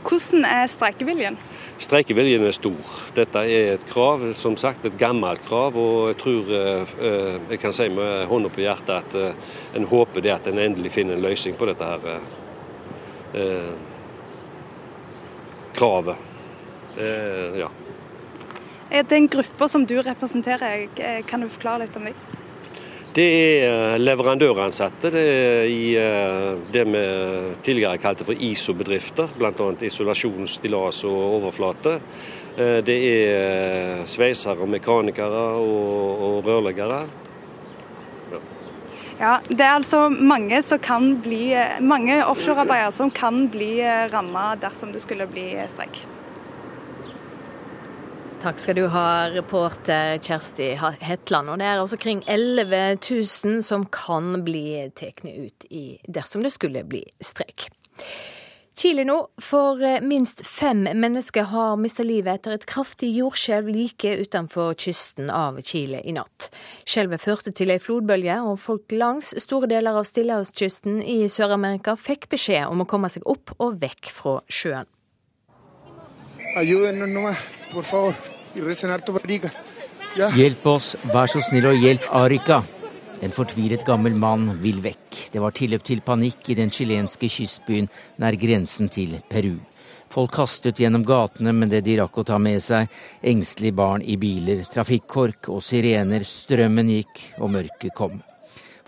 Hvordan 0.00 0.48
er 0.48 0.64
streikeviljen? 0.72 1.36
Streikeviljen 1.80 2.42
er 2.44 2.52
stor. 2.52 2.88
Dette 3.16 3.40
er 3.48 3.70
et 3.72 3.84
krav, 3.88 4.26
som 4.36 4.56
sagt 4.60 4.84
et 4.84 4.98
gammelt 5.00 5.40
krav. 5.46 5.78
Og 5.80 6.10
jeg 6.10 6.18
tror 6.20 6.50
eh, 6.52 6.90
jeg 7.54 7.60
kan 7.62 7.72
si 7.72 7.86
med 7.92 8.26
hånda 8.28 8.50
på 8.52 8.60
hjertet 8.60 8.92
at 8.98 9.16
eh, 9.16 9.54
en 9.80 9.88
håper 9.88 10.24
det 10.26 10.34
at 10.34 10.50
en 10.50 10.60
endelig 10.60 10.92
finner 10.98 11.16
en 11.16 11.24
løsning 11.24 11.56
på 11.56 11.70
dette 11.70 11.88
her 11.88 12.10
eh, 13.40 13.72
kravet. 15.78 16.28
ja. 17.56 17.68
Er 18.90 19.04
det 19.06 19.16
en 19.16 19.28
gruppe 19.30 19.68
som 19.70 19.86
du 19.86 19.94
representerer, 20.02 20.88
kan 21.30 21.40
du 21.40 21.48
forklare 21.48 21.86
litt 21.86 21.96
om 21.96 22.08
det? 22.10 22.16
Det 23.10 23.24
er 23.26 23.64
eh, 23.66 23.96
leverandøransatte. 23.98 25.10
Det 25.10 25.22
er 25.22 25.64
i 25.66 25.86
eh, 25.98 26.58
det 26.70 26.84
vi 26.86 27.00
tidligere 27.66 27.98
kalte 27.98 28.26
for 28.28 28.38
ISO-bedrifter, 28.38 29.32
bl.a. 29.38 29.70
isolasjon, 29.88 30.46
stillas 30.46 31.02
og 31.08 31.18
overflate. 31.40 31.96
Eh, 32.54 32.78
det 32.86 32.98
er 33.08 34.06
sveisere, 34.06 34.68
mekanikere 34.70 35.42
og, 35.58 36.22
og 36.28 36.46
rørleggere. 36.46 37.00
Ja. 38.30 38.40
ja. 39.24 39.34
Det 39.48 39.66
er 39.66 39.74
altså 39.80 40.06
mange, 40.08 40.62
mange 41.82 42.22
offshorearbeidere 42.22 42.94
som 42.94 43.10
kan 43.10 43.48
bli 43.50 43.74
ramma 44.14 44.52
dersom 44.62 44.94
det 44.94 45.02
skulle 45.02 45.26
bli 45.26 45.50
streik. 45.74 46.04
Takk 48.40 48.56
skal 48.56 48.78
du 48.78 48.86
ha, 48.88 49.28
reporter 49.28 50.16
Kjersti 50.16 50.70
Hetland. 51.04 51.50
Og 51.52 51.58
det 51.60 51.66
er 51.68 51.76
altså 51.82 51.98
kring 52.00 52.22
11 52.24 52.96
000 53.04 53.60
som 53.68 53.84
kan 53.92 54.40
bli 54.46 54.80
tatt 54.96 55.20
ut 55.28 55.66
i, 55.68 55.98
dersom 56.08 56.46
det 56.46 56.54
skulle 56.54 56.80
bli 56.88 57.02
streik. 57.20 57.68
Chile 58.80 59.04
nå, 59.04 59.18
for 59.44 59.82
eh, 59.84 60.00
minst 60.00 60.40
fem 60.46 60.86
mennesker 60.88 61.50
har 61.52 61.76
mista 61.76 62.00
livet 62.06 62.40
etter 62.40 62.56
et 62.56 62.64
kraftig 62.70 63.10
jordskjelv 63.18 63.68
like 63.74 64.14
utenfor 64.22 64.72
kysten 64.86 65.28
av 65.28 65.60
Chile 65.60 66.00
i 66.00 66.16
natt. 66.16 66.48
Skjelvet 66.88 67.20
førte 67.20 67.52
til 67.52 67.74
ei 67.74 67.80
flodbølge, 67.82 68.40
og 68.40 68.56
folk 68.62 68.96
langs 68.96 69.34
store 69.44 69.68
deler 69.68 70.00
av 70.00 70.08
stillehavskysten 70.08 71.02
i 71.04 71.26
Sør-Amerika 71.28 71.98
fikk 72.00 72.30
beskjed 72.32 72.72
om 72.72 72.86
å 72.86 72.88
komme 72.88 73.12
seg 73.12 73.28
opp 73.28 73.52
og 73.58 73.82
vekk 73.84 74.14
fra 74.16 74.38
sjøen. 74.48 74.88
Hjelp 80.34 80.66
oss, 80.66 80.96
vær 81.12 81.30
så 81.30 81.42
snill 81.44 81.68
og 81.70 81.78
hjelp 81.78 82.06
Arica. 82.18 82.62
En 83.22 83.34
fortvilet 83.34 83.84
gammel 83.86 84.16
mann 84.18 84.48
vil 84.62 84.80
vekk. 84.82 85.18
Det 85.30 85.42
var 85.42 85.54
tilløp 85.54 85.84
til 85.86 86.00
panikk 86.02 86.48
i 86.50 86.56
den 86.58 86.72
chilenske 86.74 87.28
kystbyen 87.30 87.86
nær 88.18 88.34
grensen 88.40 88.88
til 88.90 89.18
Peru. 89.30 89.58
Folk 90.10 90.32
kastet 90.34 90.80
gjennom 90.82 91.04
gatene 91.06 91.52
med 91.54 91.70
det 91.70 91.84
de 91.86 91.94
rakk 92.00 92.18
å 92.18 92.24
ta 92.26 92.40
med 92.42 92.58
seg. 92.64 92.88
Engstelige 93.22 93.76
barn 93.78 94.02
i 94.02 94.16
biler, 94.18 94.64
trafikkork 94.66 95.52
og 95.54 95.62
sirener. 95.62 96.26
Strømmen 96.26 96.90
gikk, 96.90 97.22
og 97.38 97.52
mørket 97.54 97.94
kom. 97.94 98.18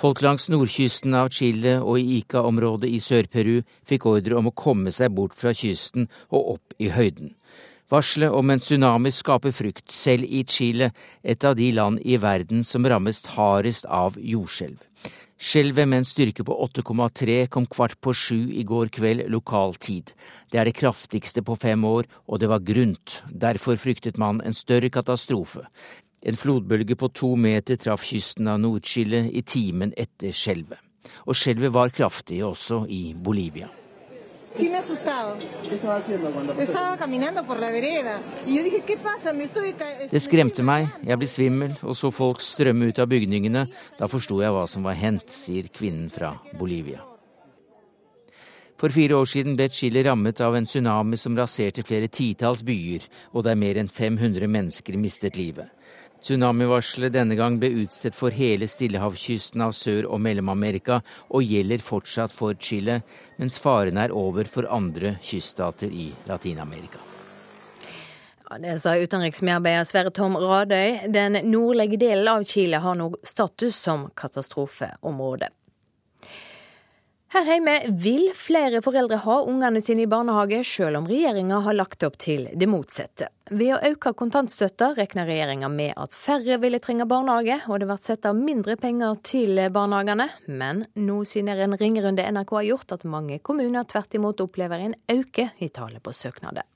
Folk 0.03 0.24
langs 0.24 0.49
nordkysten 0.51 1.14
av 1.14 1.28
Chile 1.30 1.76
og 1.78 2.01
i 2.01 2.16
Ica-området 2.16 2.91
i 2.91 2.99
Sør-Peru 2.99 3.61
fikk 3.87 4.09
ordre 4.11 4.41
om 4.41 4.51
å 4.51 4.57
komme 4.57 4.91
seg 4.91 5.14
bort 5.14 5.37
fra 5.39 5.53
kysten 5.55 6.09
og 6.33 6.57
opp 6.57 6.74
i 6.83 6.91
høyden. 6.91 7.37
Varselet 7.93 8.32
om 8.32 8.49
en 8.49 8.61
tsunami 8.61 9.11
skaper 9.12 9.53
frykt, 9.53 9.90
selv 9.93 10.24
i 10.24 10.47
Chile, 10.49 10.93
et 11.22 11.45
av 11.45 11.59
de 11.59 11.66
land 11.76 11.99
i 12.01 12.16
verden 12.16 12.62
som 12.64 12.86
rammes 12.88 13.18
hardest 13.34 13.84
av 13.84 14.16
jordskjelv. 14.16 14.78
Skjelvet 15.43 15.90
med 15.90 16.01
en 16.01 16.07
styrke 16.09 16.47
på 16.47 16.57
8,3 16.68 17.34
kom 17.53 17.66
kvart 17.66 17.99
på 18.01 18.14
sju 18.16 18.38
i 18.55 18.62
går 18.64 18.88
kveld 18.97 19.26
lokal 19.34 19.76
tid. 19.76 20.14
Det 20.49 20.62
er 20.62 20.70
det 20.70 20.78
kraftigste 20.78 21.45
på 21.45 21.59
fem 21.61 21.84
år, 21.84 22.09
og 22.30 22.40
det 22.40 22.49
var 22.49 22.64
grunt. 22.64 23.18
Derfor 23.28 23.76
fryktet 23.76 24.16
man 24.16 24.40
en 24.40 24.57
større 24.57 24.88
katastrofe. 24.88 25.66
En 26.22 26.38
flodbølge 26.38 26.97
på 26.97 27.11
to 27.12 27.34
meter 27.36 27.76
traff 27.76 28.07
kysten 28.09 28.49
av 28.49 28.62
Nord-Chile 28.62 29.26
i 29.28 29.45
timen 29.45 29.93
etter 29.99 30.32
skjelvet. 30.32 30.80
Og 31.26 31.36
skjelvet 31.36 31.74
var 31.74 31.93
kraftig 31.93 32.40
også 32.47 32.86
i 32.88 33.05
Bolivia. 33.12 33.68
Sí 34.57 34.68
me 34.68 34.78
asustaba. 34.78 35.38
¿Qué 35.38 35.74
estaba 35.74 35.96
haciendo 35.96 36.30
cuando 36.30 36.53
pasó? 36.53 36.62
Estaba 36.62 36.96
caminando 36.98 37.46
por 37.46 37.59
la 37.59 37.70
vereda. 37.70 38.20
Y 38.46 38.57
yo 38.57 38.62
dije, 38.62 38.82
¿qué 38.86 38.96
pasa? 38.98 39.32
Me 39.32 39.44
estoy... 39.44 39.74
Det 40.11 40.20
skremte 40.20 40.62
meg, 40.62 40.90
jeg 41.07 41.18
ble 41.18 41.28
svimmel 41.28 41.78
og 41.80 41.96
så 41.96 42.11
folk 42.12 42.42
strømme 42.44 42.90
ut 42.92 43.00
av 43.00 43.09
bygningene. 43.09 43.64
Da 43.98 44.09
forsto 44.12 44.42
jeg 44.42 44.53
hva 44.53 44.66
som 44.68 44.84
var 44.84 44.98
hendt, 44.98 45.32
sier 45.32 45.70
kvinnen 45.72 46.11
fra 46.12 46.34
Bolivia. 46.59 47.00
For 48.76 48.90
fire 48.90 49.14
år 49.14 49.28
siden 49.30 49.55
ble 49.55 49.68
Chile 49.70 50.03
rammet 50.03 50.40
av 50.42 50.57
en 50.59 50.66
tsunami 50.66 51.16
som 51.16 51.36
raserte 51.38 51.84
flere 51.86 52.09
titalls 52.11 52.64
byer, 52.66 53.07
og 53.30 53.46
der 53.46 53.55
mer 53.55 53.78
enn 53.78 53.88
500 53.88 54.50
mennesker 54.50 54.98
mistet 54.98 55.38
livet. 55.38 55.70
Tsunamivarselet 56.23 57.12
denne 57.16 57.35
gang 57.35 57.57
ble 57.59 57.73
utstedt 57.83 58.14
for 58.14 58.31
hele 58.31 58.68
stillehavskysten 58.70 59.64
av 59.64 59.73
Sør- 59.75 60.07
og 60.07 60.20
Mellom-Amerika 60.23 61.01
og 61.35 61.43
gjelder 61.43 61.83
fortsatt 61.83 62.31
for 62.31 62.55
Chile, 62.55 63.01
mens 63.43 63.59
faren 63.59 63.99
er 63.99 64.14
over 64.14 64.47
for 64.47 64.68
andre 64.70 65.16
kyststater 65.23 65.91
i 65.91 66.12
Latin-Amerika. 66.31 67.03
Det 68.62 68.77
sa 68.79 68.93
utenriksmedarbeider 69.01 69.85
Sverre 69.89 70.12
Tom 70.12 70.37
Radøy. 70.37 71.09
Den 71.09 71.39
nordlige 71.49 71.97
delen 71.97 72.29
av 72.29 72.45
Chile 72.45 72.79
har 72.85 72.95
nå 73.01 73.09
status 73.25 73.81
som 73.81 74.11
katastrofeområde. 74.14 75.49
Her 77.33 77.47
hjemme 77.49 77.74
vil 77.97 78.26
flere 78.37 78.83
foreldre 78.85 79.16
ha 79.24 79.39
ungene 79.49 79.80
sine 79.80 80.03
i 80.05 80.09
barnehage, 80.11 80.59
selv 80.68 80.99
om 80.99 81.07
regjeringa 81.09 81.62
har 81.64 81.76
lagt 81.78 82.05
opp 82.05 82.18
til 82.20 82.43
det 82.61 82.66
motsatte. 82.68 83.30
Ved 83.49 83.70
å 83.72 83.78
øke 83.89 84.11
kontantstøtta 84.20 84.91
regner 84.99 85.24
regjeringa 85.30 85.70
med 85.72 85.95
at 85.97 86.12
færre 86.12 86.59
ville 86.61 86.76
trenge 86.85 87.07
barnehage, 87.09 87.57
og 87.72 87.80
det 87.80 87.89
blir 87.89 88.03
satt 88.05 88.28
av 88.28 88.37
mindre 88.37 88.76
penger 88.76 89.16
til 89.24 89.62
barnehagene. 89.72 90.26
Men 90.45 90.83
nå 90.93 91.22
syner 91.24 91.62
en 91.64 91.78
ringerunde 91.80 92.26
NRK 92.37 92.53
har 92.59 92.66
gjort 92.68 92.93
at 92.99 93.09
mange 93.09 93.41
kommuner 93.41 93.89
tvert 93.89 94.18
imot 94.20 94.45
opplever 94.45 94.85
en 94.85 94.99
øke 95.16 95.49
i 95.57 95.70
tallet 95.72 96.05
på 96.05 96.12
søknader. 96.12 96.68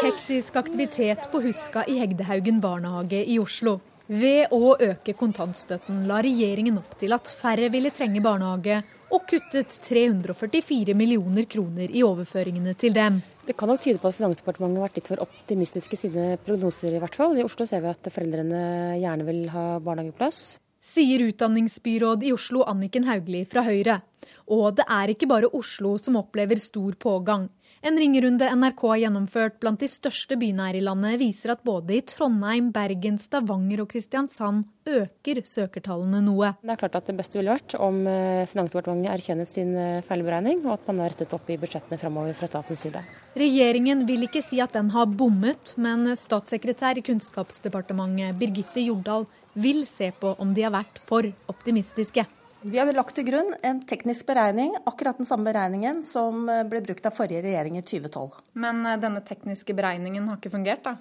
Hektisk 0.00 0.58
aktivitet 0.58 1.30
på 1.30 1.44
Huska 1.46 1.86
i 1.86 2.00
Hegdehaugen 2.02 2.58
barnehage 2.58 3.22
i 3.22 3.38
Oslo. 3.38 3.78
Ved 4.10 4.50
å 4.50 4.72
øke 4.74 5.12
kontantstøtten 5.14 6.00
la 6.08 6.16
regjeringen 6.26 6.80
opp 6.80 6.96
til 6.98 7.12
at 7.14 7.28
færre 7.30 7.68
ville 7.70 7.92
trenge 7.94 8.18
barnehage, 8.24 8.80
og 9.14 9.26
kuttet 9.30 9.76
344 9.86 10.96
millioner 10.98 11.46
kroner 11.50 11.92
i 11.94 12.02
overføringene 12.02 12.74
til 12.78 12.94
dem. 12.96 13.20
Det 13.46 13.54
kan 13.58 13.70
nok 13.70 13.84
tyde 13.84 14.02
på 14.02 14.10
at 14.10 14.18
Finansdepartementet 14.18 14.80
har 14.80 14.88
vært 14.88 14.98
litt 14.98 15.10
for 15.12 15.22
optimistiske 15.22 15.94
i 15.94 16.00
sine 16.00 16.26
prognoser, 16.42 16.94
i 16.94 17.02
hvert 17.02 17.18
fall. 17.18 17.38
I 17.38 17.46
Oslo 17.46 17.66
ser 17.70 17.84
vi 17.84 17.90
at 17.92 18.10
foreldrene 18.10 18.64
gjerne 18.98 19.28
vil 19.30 19.44
ha 19.54 19.64
barnehageplass. 19.82 20.58
Sier 20.82 21.22
utdanningsbyråd 21.28 22.26
i 22.26 22.34
Oslo 22.34 22.64
Anniken 22.66 23.06
Hauglie 23.06 23.46
fra 23.46 23.62
Høyre. 23.66 24.00
Og 24.50 24.74
det 24.78 24.88
er 24.90 25.14
ikke 25.14 25.30
bare 25.30 25.50
Oslo 25.54 25.94
som 26.02 26.18
opplever 26.18 26.58
stor 26.58 26.98
pågang. 26.98 27.46
En 27.80 27.96
ringerunde 27.96 28.44
NRK 28.44 28.82
har 28.90 28.98
gjennomført 29.06 29.54
blant 29.62 29.80
de 29.80 29.86
største 29.88 30.36
byene 30.36 30.66
her 30.68 30.76
i 30.76 30.82
landet, 30.84 31.14
viser 31.22 31.54
at 31.54 31.62
både 31.64 31.94
i 31.96 32.02
Trondheim, 32.04 32.66
Bergen, 32.74 33.16
Stavanger 33.16 33.80
og 33.80 33.88
Kristiansand 33.94 34.66
øker 34.84 35.40
søkertallene 35.48 36.20
noe. 36.26 36.50
Det 36.60 36.74
er 36.74 36.80
klart 36.82 36.98
at 36.98 37.08
det 37.08 37.14
beste 37.16 37.38
ville 37.38 37.54
vært 37.54 37.72
om 37.80 38.02
eh, 38.04 38.44
Finansdepartementet 38.52 39.14
erkjenner 39.14 39.48
sin 39.48 39.72
eh, 39.80 40.02
feilberegning, 40.04 40.60
og 40.66 40.74
at 40.74 40.90
man 40.90 41.00
har 41.06 41.14
rettet 41.14 41.32
opp 41.32 41.48
i 41.48 41.56
budsjettene 41.62 41.96
framover 42.02 42.36
fra 42.36 42.50
statens 42.50 42.84
side. 42.84 43.00
Regjeringen 43.40 44.04
vil 44.10 44.28
ikke 44.28 44.44
si 44.44 44.60
at 44.60 44.76
den 44.76 44.92
har 44.92 45.08
bommet, 45.08 45.72
men 45.80 46.12
statssekretær 46.20 47.00
i 47.00 47.06
Kunnskapsdepartementet 47.06 48.36
Birgitte 48.42 48.84
Jordal 48.84 49.24
vil 49.56 49.86
se 49.88 50.12
på 50.20 50.34
om 50.36 50.52
de 50.52 50.68
har 50.68 50.76
vært 50.76 51.00
for 51.08 51.32
optimistiske. 51.48 52.28
Vi 52.62 52.78
har 52.78 52.92
lagt 52.92 53.14
til 53.16 53.24
grunn 53.24 53.54
en 53.64 53.78
teknisk 53.88 54.26
beregning, 54.28 54.74
akkurat 54.84 55.16
den 55.16 55.28
samme 55.28 55.48
beregningen 55.48 56.02
som 56.04 56.44
eh, 56.52 56.60
ble 56.68 56.82
brukt 56.84 57.06
av 57.08 57.14
forrige 57.16 57.40
regjering 57.46 57.78
i 57.80 57.82
2012. 57.82 58.42
Men 58.60 58.82
eh, 58.84 58.98
denne 59.00 59.22
tekniske 59.24 59.72
beregningen 59.76 60.26
har 60.28 60.36
ikke 60.36 60.52
fungert, 60.52 60.84
da? 60.84 60.96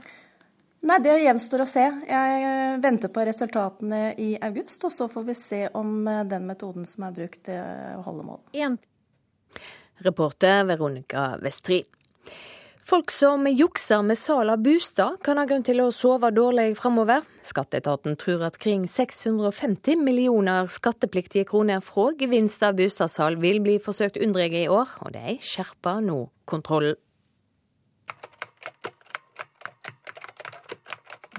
Nei, 0.87 1.01
det 1.03 1.17
gjenstår 1.19 1.65
å 1.65 1.67
se. 1.67 1.83
Jeg 2.07 2.45
eh, 2.47 2.77
venter 2.79 3.11
på 3.11 3.25
resultatene 3.27 4.13
i 4.15 4.29
august, 4.47 4.87
og 4.87 4.95
så 4.95 5.09
får 5.11 5.27
vi 5.27 5.35
se 5.35 5.61
om 5.75 6.07
den 6.31 6.47
metoden 6.47 6.87
som 6.87 7.09
er 7.09 7.17
brukt, 7.17 7.51
holder 8.05 8.29
mål. 8.29 8.79
Reporter 10.07 10.63
Veronica 10.69 11.33
Vestri. 11.43 11.81
Folk 12.89 13.11
som 13.13 13.43
jukser 13.45 14.01
med 14.01 14.17
salg 14.17 14.49
av 14.49 14.63
bostad, 14.65 15.19
kan 15.21 15.37
ha 15.37 15.43
grunn 15.45 15.61
til 15.61 15.77
å 15.83 15.91
sove 15.93 16.31
dårlig 16.33 16.71
framover. 16.79 17.21
Skatteetaten 17.45 18.15
tror 18.17 18.47
at 18.47 18.57
kring 18.57 18.87
650 18.89 19.99
millioner 20.01 20.65
skattepliktige 20.73 21.45
kroner 21.51 21.83
fra 21.85 22.07
gevinst 22.17 22.65
av 22.65 22.79
bostadsalg 22.79 23.37
vil 23.43 23.61
bli 23.61 23.75
forsøkt 23.77 24.17
unndratt 24.17 24.57
i 24.57 24.65
år, 24.73 24.95
og 25.05 25.13
de 25.13 25.35
skjerper 25.37 26.01
nå 26.07 26.17
kontrollen. 26.49 26.97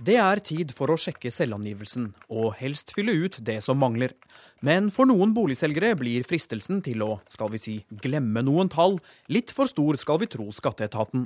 Det 0.07 0.20
er 0.22 0.46
tid 0.46 0.70
for 0.70 0.94
å 0.94 1.01
sjekke 1.03 1.34
selvangivelsen, 1.34 2.12
og 2.30 2.55
helst 2.62 2.94
fylle 2.94 3.18
ut 3.26 3.42
det 3.42 3.59
som 3.66 3.82
mangler. 3.82 4.14
Men 4.61 4.90
for 4.92 5.08
noen 5.08 5.30
boligselgere 5.32 5.94
blir 5.96 6.24
fristelsen 6.28 6.82
til 6.84 7.00
å, 7.00 7.14
skal 7.32 7.48
vi 7.54 7.61
si, 7.62 7.76
glemme 8.02 8.42
noen 8.44 8.68
tall 8.68 8.98
litt 9.32 9.54
for 9.56 9.70
stor, 9.70 9.96
skal 9.96 10.20
vi 10.20 10.28
tro 10.28 10.50
skatteetaten. 10.52 11.24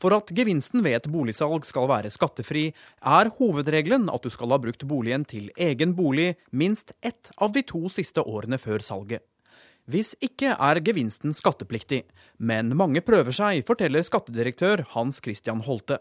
For 0.00 0.16
at 0.16 0.32
gevinsten 0.34 0.80
ved 0.82 0.96
et 0.96 1.08
boligsalg 1.12 1.66
skal 1.68 1.86
være 1.90 2.10
skattefri, 2.10 2.70
er 3.04 3.30
hovedregelen 3.36 4.08
at 4.10 4.24
du 4.24 4.32
skal 4.32 4.54
ha 4.54 4.58
brukt 4.62 4.86
boligen 4.88 5.26
til 5.28 5.50
egen 5.60 5.92
bolig 5.98 6.32
minst 6.50 6.94
ett 7.04 7.28
av 7.36 7.52
de 7.52 7.62
to 7.68 7.84
siste 7.92 8.24
årene 8.24 8.58
før 8.58 8.82
salget. 8.82 9.22
Hvis 9.90 10.14
ikke 10.22 10.54
er 10.56 10.80
gevinsten 10.80 11.34
skattepliktig, 11.36 12.04
men 12.38 12.72
mange 12.78 13.02
prøver 13.04 13.34
seg, 13.36 13.66
forteller 13.68 14.06
skattedirektør 14.06 14.86
Hans 14.94 15.20
Christian 15.20 15.60
Holte. 15.66 16.00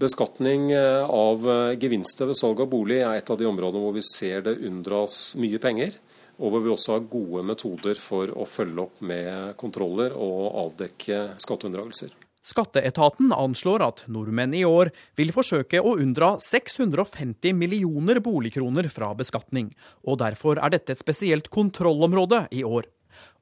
Beskatning 0.00 0.70
eh, 0.72 1.02
av 1.04 1.44
eh, 1.48 1.74
gevinster 1.80 2.30
ved 2.30 2.38
salg 2.38 2.62
av 2.62 2.70
bolig 2.72 3.02
er 3.02 3.18
et 3.18 3.30
av 3.32 3.40
de 3.40 3.48
områdene 3.48 3.82
hvor 3.84 3.96
vi 3.96 4.04
ser 4.06 4.44
det 4.46 4.56
unndras 4.64 5.34
mye 5.40 5.60
penger. 5.60 5.98
Og 6.40 6.52
hvor 6.52 6.64
vi 6.64 6.72
også 6.72 6.96
har 6.96 7.06
gode 7.12 7.44
metoder 7.46 7.98
for 7.98 8.32
å 8.32 8.48
følge 8.48 8.86
opp 8.86 9.02
med 9.04 9.56
kontroller 9.60 10.14
og 10.16 10.48
avdekke 10.66 11.24
skatteunndragelser. 11.42 12.12
Skatteetaten 12.42 13.30
anslår 13.30 13.84
at 13.86 14.00
nordmenn 14.10 14.54
i 14.58 14.64
år 14.66 14.90
vil 15.18 15.30
forsøke 15.34 15.78
å 15.78 15.94
unndra 16.02 16.32
650 16.42 17.54
millioner 17.54 18.18
boligkroner 18.24 18.88
fra 18.90 19.12
beskatning, 19.14 19.68
og 20.02 20.18
derfor 20.24 20.58
er 20.58 20.74
dette 20.74 20.96
et 20.96 21.04
spesielt 21.04 21.52
kontrollområde 21.54 22.48
i 22.50 22.64
år. 22.66 22.88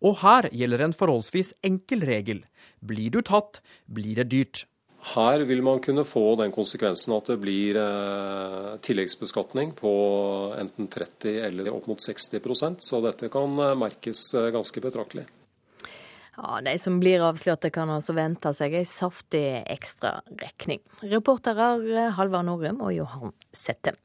Og 0.05 0.21
her 0.21 0.51
gjelder 0.53 0.85
en 0.85 0.97
forholdsvis 0.97 1.55
enkel 1.65 2.05
regel. 2.05 2.45
Blir 2.85 3.09
du 3.15 3.23
tatt, 3.25 3.63
blir 3.89 4.21
det 4.21 4.29
dyrt. 4.35 4.67
Her 5.03 5.39
vil 5.39 5.63
man 5.63 5.81
kunne 5.81 6.05
få 6.05 6.37
den 6.37 6.53
konsekvensen 6.53 7.15
at 7.17 7.31
det 7.33 7.39
blir 7.41 7.77
eh, 7.81 8.73
tilleggsbeskatning 8.85 9.73
på 9.79 9.93
enten 10.61 10.89
30 10.93 11.39
eller 11.47 11.71
opp 11.73 11.87
mot 11.89 12.03
60% 12.05 12.85
så 12.85 13.01
dette 13.05 13.31
kan 13.33 13.57
eh, 13.59 13.77
merkes 13.81 14.35
eh, 14.35 14.51
ganske 14.53 14.83
betraktelig. 14.85 15.25
Ja, 16.37 16.61
De 16.65 16.77
som 16.79 17.01
blir 17.01 17.25
avslørte 17.25 17.73
kan 17.73 17.91
altså 17.91 18.15
vente 18.17 18.53
seg 18.57 18.77
ei 18.77 18.85
saftig 18.89 19.65
ekstraregning. 19.73 20.85
Reportere 21.01 21.73
Halvard 22.17 22.49
Norum 22.49 22.85
og 22.85 22.95
Johan 22.95 23.35
Sette. 23.57 23.97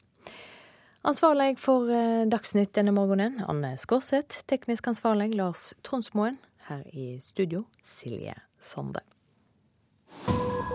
Ansvarlig 1.06 1.60
for 1.62 1.92
Dagsnytt 2.32 2.74
denne 2.74 2.96
morgenen, 2.96 3.44
Anne 3.46 3.76
Skårseth. 3.78 4.42
Teknisk 4.50 4.90
ansvarlig 4.90 5.36
Lars 5.38 5.70
Tronsmoen. 5.86 6.40
Her 6.66 6.82
i 6.98 7.20
studio, 7.22 7.68
Silje 7.86 8.34
Sande. 8.58 9.06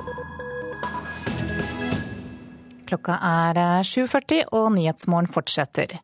Thank 0.07 0.19
you. 0.41 0.50
Klokka 2.91 3.21
er 3.23 3.59
7.40 3.87 4.41
eh, 4.41 4.47
og 4.57 4.73
Nyhetsmorgen 4.75 5.31
fortsetter. 5.31 6.01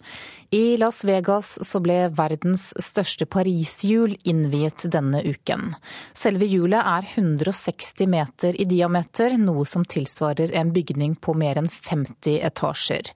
I 0.55 0.77
Las 0.79 1.01
Vegas 1.05 1.57
så 1.67 1.81
ble 1.83 1.97
verdens 2.15 2.69
største 2.79 3.27
pariserhjul 3.27 4.15
innviet 4.29 4.85
denne 4.95 5.25
uken. 5.27 5.73
Selve 6.15 6.47
hjulet 6.47 6.79
er 6.79 7.09
160 7.09 8.07
meter 8.13 8.55
i 8.63 8.69
diameter, 8.71 9.35
noe 9.41 9.65
som 9.67 9.83
tilsvarer 9.83 10.55
en 10.55 10.71
bygning 10.75 11.17
på 11.19 11.35
mer 11.35 11.59
enn 11.59 11.67
50 11.73 12.39
etasjer. 12.47 13.11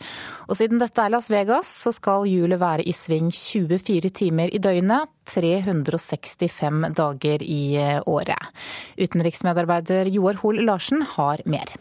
Og 0.48 0.58
siden 0.58 0.82
dette 0.82 1.04
er 1.04 1.14
Las 1.14 1.30
Vegas, 1.30 1.70
så 1.84 1.94
skal 1.94 2.26
hjulet 2.26 2.58
være 2.58 2.88
i 2.90 2.94
sving 2.96 3.30
24 3.30 4.10
timer 4.22 4.50
i 4.50 4.58
døgnet, 4.58 5.06
365 5.30 6.90
dager 6.98 7.46
i 7.46 7.62
eh, 7.78 8.00
året. 8.10 8.50
Utenriksmedarbeider 8.98 10.10
Joar 10.10 10.42
Hoel 10.42 10.64
Larsen 10.66 11.06
har 11.14 11.46
mer. 11.46 11.78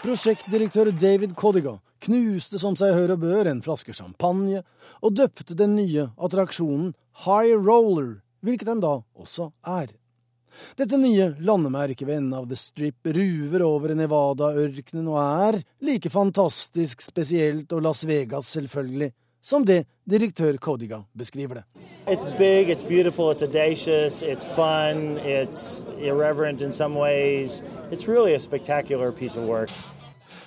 Prosjektdirektør 0.00 0.88
David 0.96 1.34
Codiga 1.36 1.74
knuste 2.00 2.56
som 2.56 2.72
seg 2.78 2.94
hør 2.96 3.10
og 3.18 3.18
bør 3.20 3.50
en 3.50 3.58
flaske 3.60 3.92
champagne, 3.92 4.62
og 5.04 5.12
døpte 5.18 5.52
den 5.52 5.74
nye 5.76 6.06
attraksjonen 6.16 6.94
High 7.26 7.58
Roller, 7.60 8.14
hvilket 8.40 8.70
den 8.70 8.80
da 8.80 8.94
også 9.20 9.50
er. 9.60 9.92
Dette 10.80 10.96
nye 10.96 11.34
landemerket 11.44 12.06
ved 12.08 12.16
enden 12.16 12.38
av 12.38 12.48
The 12.48 12.56
Strip 12.56 13.10
ruver 13.12 13.66
over 13.66 13.92
Nevada-ørkenen 13.98 15.10
og 15.12 15.20
er 15.20 15.60
like 15.84 16.08
fantastisk 16.10 17.04
spesielt 17.04 17.76
og 17.76 17.84
Las 17.84 18.06
Vegas 18.08 18.48
selvfølgelig, 18.56 19.12
som 19.42 19.64
det 19.64 19.86
direktør 20.04 20.56
Codiga 20.56 21.04
beskriver 21.12 21.54
det. 21.54 21.64
It's 22.06 22.24
big, 22.38 22.68
it's 22.70 22.88
beautiful, 22.88 23.30
it's 23.30 23.42
audacious, 23.42 24.22
it's 24.22 24.44
fun, 24.44 25.18
it's 25.18 25.84
irreverent 25.98 26.60
in 26.60 26.72
some 26.72 26.94
ways. 26.94 27.62
It's 27.90 28.08
really 28.08 28.34
a 28.34 28.40
spectacular 28.40 29.12
piece 29.12 29.36
of 29.36 29.48
work. 29.48 29.70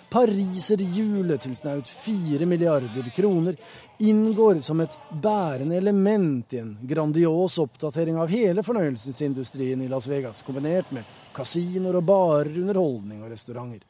Pariserhjulet 0.10 1.41
til 1.41 1.56
snaut 1.57 1.88
fire 1.90 2.45
milliarder 2.45 3.07
kroner 3.15 3.56
inngår 3.99 4.60
som 4.61 4.82
et 4.84 4.98
bærende 5.10 5.78
element 5.78 6.53
i 6.53 6.60
en 6.61 6.76
grandios 6.82 7.57
oppdatering 7.57 8.20
av 8.22 8.30
hele 8.30 8.61
fornøyelsesindustrien 8.64 9.82
i 9.82 9.88
Las 9.90 10.06
Vegas, 10.07 10.44
kombinert 10.45 10.91
med 10.94 11.07
kasinoer 11.34 11.98
og 11.98 12.06
barer, 12.06 12.52
underholdning 12.61 13.24
og 13.24 13.34
restauranter. 13.34 13.82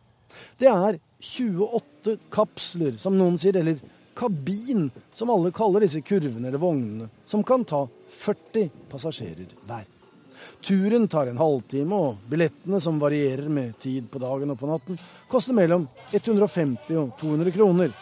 Det 0.60 0.70
er 0.72 1.00
28 1.20 2.16
kapsler, 2.32 2.96
som 2.98 3.18
noen 3.20 3.36
sier, 3.42 3.60
eller 3.60 3.82
kabin, 4.16 4.90
som 5.14 5.30
alle 5.30 5.52
kaller 5.52 5.86
disse 5.86 6.02
kurvene 6.06 6.48
eller 6.48 6.62
vognene, 6.62 7.10
som 7.26 7.44
kan 7.44 7.66
ta 7.66 7.88
40 8.10 8.70
passasjerer 8.92 9.52
hver. 9.68 9.86
Turen 10.64 11.08
tar 11.12 11.28
en 11.28 11.38
halvtime, 11.38 11.96
og 11.96 12.24
billettene, 12.32 12.80
som 12.80 13.00
varierer 13.02 13.50
med 13.52 13.76
tid 13.84 14.08
på 14.12 14.22
dagen 14.24 14.54
og 14.54 14.60
på 14.60 14.70
natten, 14.70 15.00
koster 15.28 15.56
mellom 15.58 15.90
150 16.12 16.96
og 17.02 17.16
200 17.20 17.52
kroner. 17.52 17.96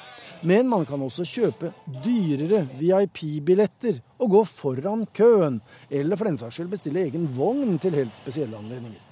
Men 0.46 0.70
man 0.70 0.86
kan 0.90 1.02
også 1.02 1.26
kjøpe 1.26 1.72
dyrere 2.06 2.64
VIP-billetter 2.80 4.02
og 4.22 4.36
gå 4.36 4.44
foran 4.50 5.08
køen, 5.14 5.60
eller 5.90 6.18
for 6.18 6.30
den 6.30 6.38
saks 6.42 6.58
skyld 6.58 6.72
bestille 6.74 7.06
egen 7.06 7.30
vogn 7.34 7.78
til 7.82 7.98
helt 7.98 8.14
spesielle 8.14 8.58
anledninger. 8.58 9.11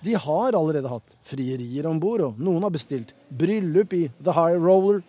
De 0.00 0.14
har 0.16 0.56
allerede 0.56 0.88
hatt 0.88 1.16
frierier 1.28 1.86
om 1.86 1.98
bord, 2.00 2.22
og 2.24 2.38
noen 2.40 2.64
har 2.64 2.72
bestilt 2.72 3.12
bryllup 3.28 3.92
i 3.92 4.06
The 4.24 4.32
High 4.32 4.56
Roller, 4.56 5.02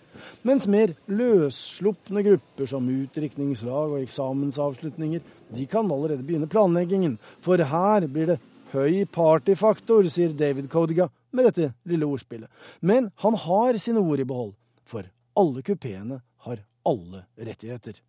mens 0.43 0.68
mer 0.68 0.91
løsslupne 1.07 2.23
grupper 2.26 2.68
som 2.68 2.89
utdrikningslag 2.91 3.95
og 3.95 4.01
eksamensavslutninger, 4.01 5.23
de 5.55 5.68
kan 5.72 5.88
allerede 5.88 6.26
begynne 6.27 6.49
planleggingen. 6.51 7.15
For 7.43 7.55
her 7.55 8.07
blir 8.11 8.34
det 8.34 8.41
høy 8.73 9.05
partyfaktor, 9.07 10.07
sier 10.11 10.35
David 10.35 10.68
Codiga 10.72 11.07
med 11.31 11.47
dette 11.47 11.72
lille 11.88 12.07
ordspillet. 12.07 12.51
Men 12.81 13.11
han 13.23 13.39
har 13.47 13.80
sine 13.80 14.03
ord 14.03 14.19
i 14.19 14.27
behold, 14.27 14.53
for 14.84 15.07
alle 15.39 15.63
kupeene 15.63 16.19
har 16.47 16.65
alle 16.85 17.23
rettigheter. 17.39 18.01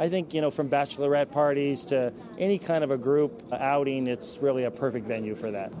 I 0.00 0.08
think, 0.08 0.32
you 0.32 0.40
know, 0.40 0.50
from 0.50 0.68
bachelorette 0.68 1.32
parties 1.32 1.84
to 1.86 2.12
any 2.38 2.56
kind 2.58 2.84
of 2.84 2.90
a 2.90 2.96
group 2.96 3.42
outing, 3.52 4.06
it's 4.06 4.38
really 4.40 4.64
a 4.64 4.70
perfect 4.70 5.06
venue 5.06 5.34
for 5.34 5.50
that. 5.50 5.72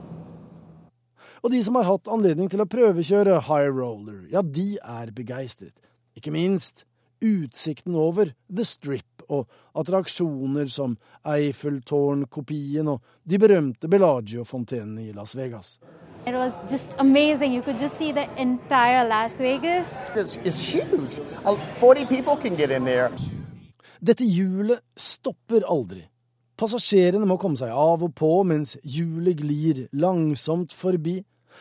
Og 1.42 1.52
de 1.52 1.60
som 1.64 1.78
har 1.78 1.86
hatt 1.88 2.10
anledning 2.10 2.50
til 2.50 2.62
å 2.62 2.68
prøvekjøre 2.68 3.40
high 3.48 3.70
roller, 3.70 4.24
ja, 4.32 4.42
de 4.42 4.76
er 4.82 5.12
begeistret. 5.14 5.74
Ikke 6.18 6.34
minst 6.34 6.84
utsikten 7.24 7.94
over 7.98 8.32
The 8.48 8.64
Strip 8.66 9.24
og 9.28 9.46
attraksjoner 9.78 10.70
som 10.72 10.96
Eiffeltårn-kopien 11.28 12.88
og 12.90 13.02
de 13.28 13.38
berømte 13.40 13.90
Bellagio-fontenene 13.90 15.08
i 15.08 15.14
Las 15.16 15.34
Vegas. 15.36 15.78
It 16.26 16.34
was 16.34 16.52
just 16.70 16.94
amazing. 16.98 17.54
You 17.54 17.62
could 17.62 17.80
just 17.80 17.96
see 17.98 18.12
the 18.12 18.28
entire 18.36 19.08
Las 19.08 19.38
Vegas. 19.38 19.94
It's, 20.14 20.36
it's 20.44 20.60
huge. 20.60 21.20
40 21.80 22.04
people 22.06 22.36
can 22.36 22.54
get 22.54 22.70
in 22.70 22.84
there. 22.84 23.10
Dette 24.00 24.24
hjulet 24.24 24.80
stopper 24.96 25.64
aldri. 25.66 26.04
Passasjerene 26.58 27.26
må 27.28 27.36
komme 27.38 27.58
seg 27.58 27.70
av 27.70 28.02
og 28.02 28.14
på 28.18 28.32
mens 28.42 28.74
hjulet 28.82 29.38
glir 29.38 29.84
langsomt 29.94 30.72
forbi. 30.74 31.20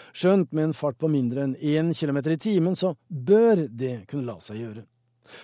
Skjønt 0.10 0.50
med 0.54 0.70
en 0.70 0.78
fart 0.78 0.98
på 0.98 1.10
mindre 1.10 1.44
enn 1.46 1.54
én 1.62 1.92
kilometer 1.94 2.34
i 2.34 2.40
timen, 2.42 2.74
så 2.74 2.96
bør 3.08 3.68
det 3.70 4.08
kunne 4.10 4.26
la 4.26 4.40
seg 4.42 4.62
gjøre. 4.64 4.84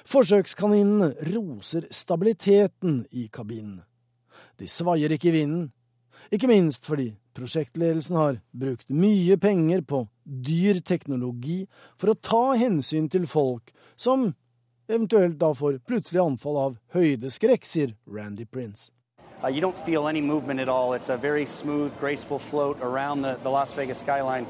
Forsøkskaninene 0.09 1.11
roser 1.33 1.85
stabiliteten 1.93 3.03
i 3.11 3.27
kabinene. 3.29 3.83
De 4.57 4.69
svaier 4.69 5.13
ikke 5.13 5.29
i 5.29 5.35
vinden, 5.37 5.67
ikke 6.33 6.49
minst 6.49 6.87
fordi 6.89 7.11
prosjektledelsen 7.37 8.17
har 8.17 8.39
brukt 8.57 8.89
mye 8.89 9.37
penger 9.41 9.83
på 9.85 10.05
dyr 10.23 10.81
teknologi 10.85 11.59
for 11.99 12.13
å 12.13 12.17
ta 12.17 12.43
hensyn 12.57 13.09
til 13.11 13.27
folk 13.29 13.73
som 13.93 14.31
eventuelt 14.89 15.37
da 15.41 15.53
får 15.53 15.81
plutselig 15.85 16.23
anfall 16.23 16.59
av 16.63 16.75
høydeskrekk, 16.97 17.69
sier 17.69 17.95
Randy 18.09 18.49
Prince. 18.49 18.89
Uh, 19.43 19.49
you 19.49 19.59
don't 19.59 19.75
feel 19.75 20.07
any 20.07 20.21
movement 20.21 20.61
at 20.61 20.69
all. 20.69 20.93
It's 20.93 21.09
a 21.09 21.17
very 21.17 21.45
smooth, 21.45 21.91
graceful 21.99 22.39
float 22.39 22.77
around 22.81 23.23
the, 23.23 23.37
the 23.43 23.49
Las 23.49 23.73
Vegas 23.73 23.99
skyline. 23.99 24.45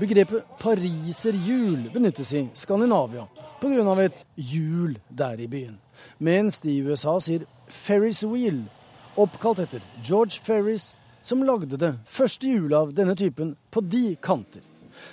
Begrepet 0.00 0.44
pariserhjul 0.58 1.90
benyttes 1.92 2.32
i 2.32 2.48
Skandinavia 2.54 3.26
pga. 3.60 4.04
et 4.04 4.24
hjul 4.36 4.96
der 5.10 5.40
i 5.40 5.46
byen, 5.46 5.78
mens 6.18 6.58
de 6.58 6.70
i 6.70 6.80
USA 6.80 7.18
sier 7.20 7.44
Ferris 7.66 8.24
wheel, 8.24 8.62
oppkalt 9.16 9.58
etter 9.58 9.82
George 10.02 10.40
Ferris, 10.40 10.96
som 11.20 11.42
lagde 11.42 11.76
det 11.76 11.92
første 12.06 12.48
hjulet 12.48 12.78
av 12.78 12.94
denne 12.94 13.14
typen 13.14 13.56
på 13.70 13.80
de 13.80 14.16
kanter. 14.16 14.62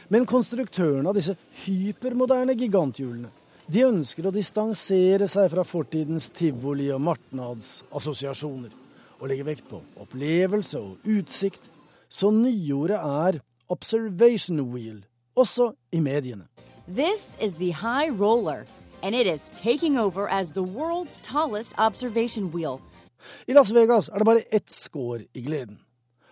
Men 0.08 0.26
konstruktørene 0.26 1.10
av 1.10 1.16
disse 1.16 1.36
hypermoderne 1.66 2.56
giganthjulene 2.56 3.34
de 3.68 3.84
ønsker 3.84 4.28
å 4.28 4.32
distansere 4.32 5.28
seg 5.28 5.52
fra 5.52 5.64
fortidens 5.68 6.30
tivoli- 6.30 6.94
og 6.94 7.02
martnadsassosiasjoner 7.02 8.85
og 9.26 9.32
legge 9.32 9.46
vekt 9.48 9.66
på 9.70 9.82
opplevelse 10.02 10.80
og 10.80 11.08
utsikt, 11.10 11.62
så 12.10 12.30
nyordet 12.32 13.00
er 13.02 13.40
observation 13.74 14.62
wheel, 14.70 15.02
også 15.36 15.72
i 15.92 16.00
mediene. 16.00 16.46
This 16.88 17.34
is 17.42 17.56
the 17.58 17.74
high 17.74 18.12
roller, 18.14 18.66
and 19.02 19.16
it 19.16 19.26
is 19.26 19.50
taking 19.50 19.98
over 19.98 20.30
as 20.30 20.52
the 20.52 20.62
world's 20.62 21.18
tallest 21.24 21.74
observation 21.78 22.52
wheel. 22.54 22.80
I 23.48 23.54
Las 23.54 23.74
Vegas 23.74 24.10
er 24.10 24.22
det 24.22 24.26
bare 24.26 24.46
ett 24.54 24.70
skår 24.72 25.26
i 25.34 25.42
gleden. 25.42 25.80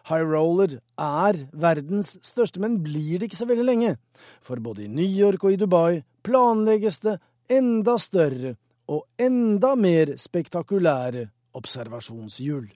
High 0.05 0.25
Roller 0.27 0.79
er 0.99 1.37
verdens 1.53 2.17
største, 2.21 2.59
men 2.59 2.81
blir 2.83 3.17
det 3.17 3.29
ikke 3.29 3.39
så 3.39 3.47
veldig 3.47 3.65
lenge. 3.65 3.95
For 4.43 4.59
både 4.59 4.83
i 4.83 4.91
New 4.91 5.07
York 5.07 5.43
og 5.43 5.55
i 5.55 5.57
Dubai 5.57 6.03
planlegges 6.27 6.99
det 6.99 7.17
enda 7.49 7.95
større 7.97 8.53
og 8.91 9.07
enda 9.17 9.73
mer 9.79 10.13
spektakulære 10.19 11.29
observasjonshjul. 11.55 12.67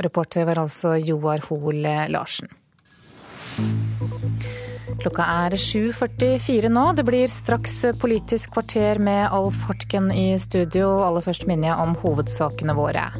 Reporter 0.00 0.46
var 0.48 0.62
altså 0.62 0.96
Joar 0.96 1.44
Hoel 1.48 1.82
Larsen. 2.12 2.48
Klokka 5.02 5.26
er 5.44 5.56
7.44 5.60 6.70
nå. 6.72 6.84
Det 6.96 7.04
blir 7.06 7.28
straks 7.28 7.76
Politisk 8.00 8.54
kvarter 8.56 9.00
med 9.02 9.26
Alf 9.28 9.66
Hortken 9.68 10.10
i 10.14 10.32
studio. 10.40 10.96
Aller 11.04 11.24
først 11.24 11.46
minner 11.50 11.72
jeg 11.72 11.84
om 11.84 11.94
hovedsakene 12.00 12.76
våre. 12.78 13.10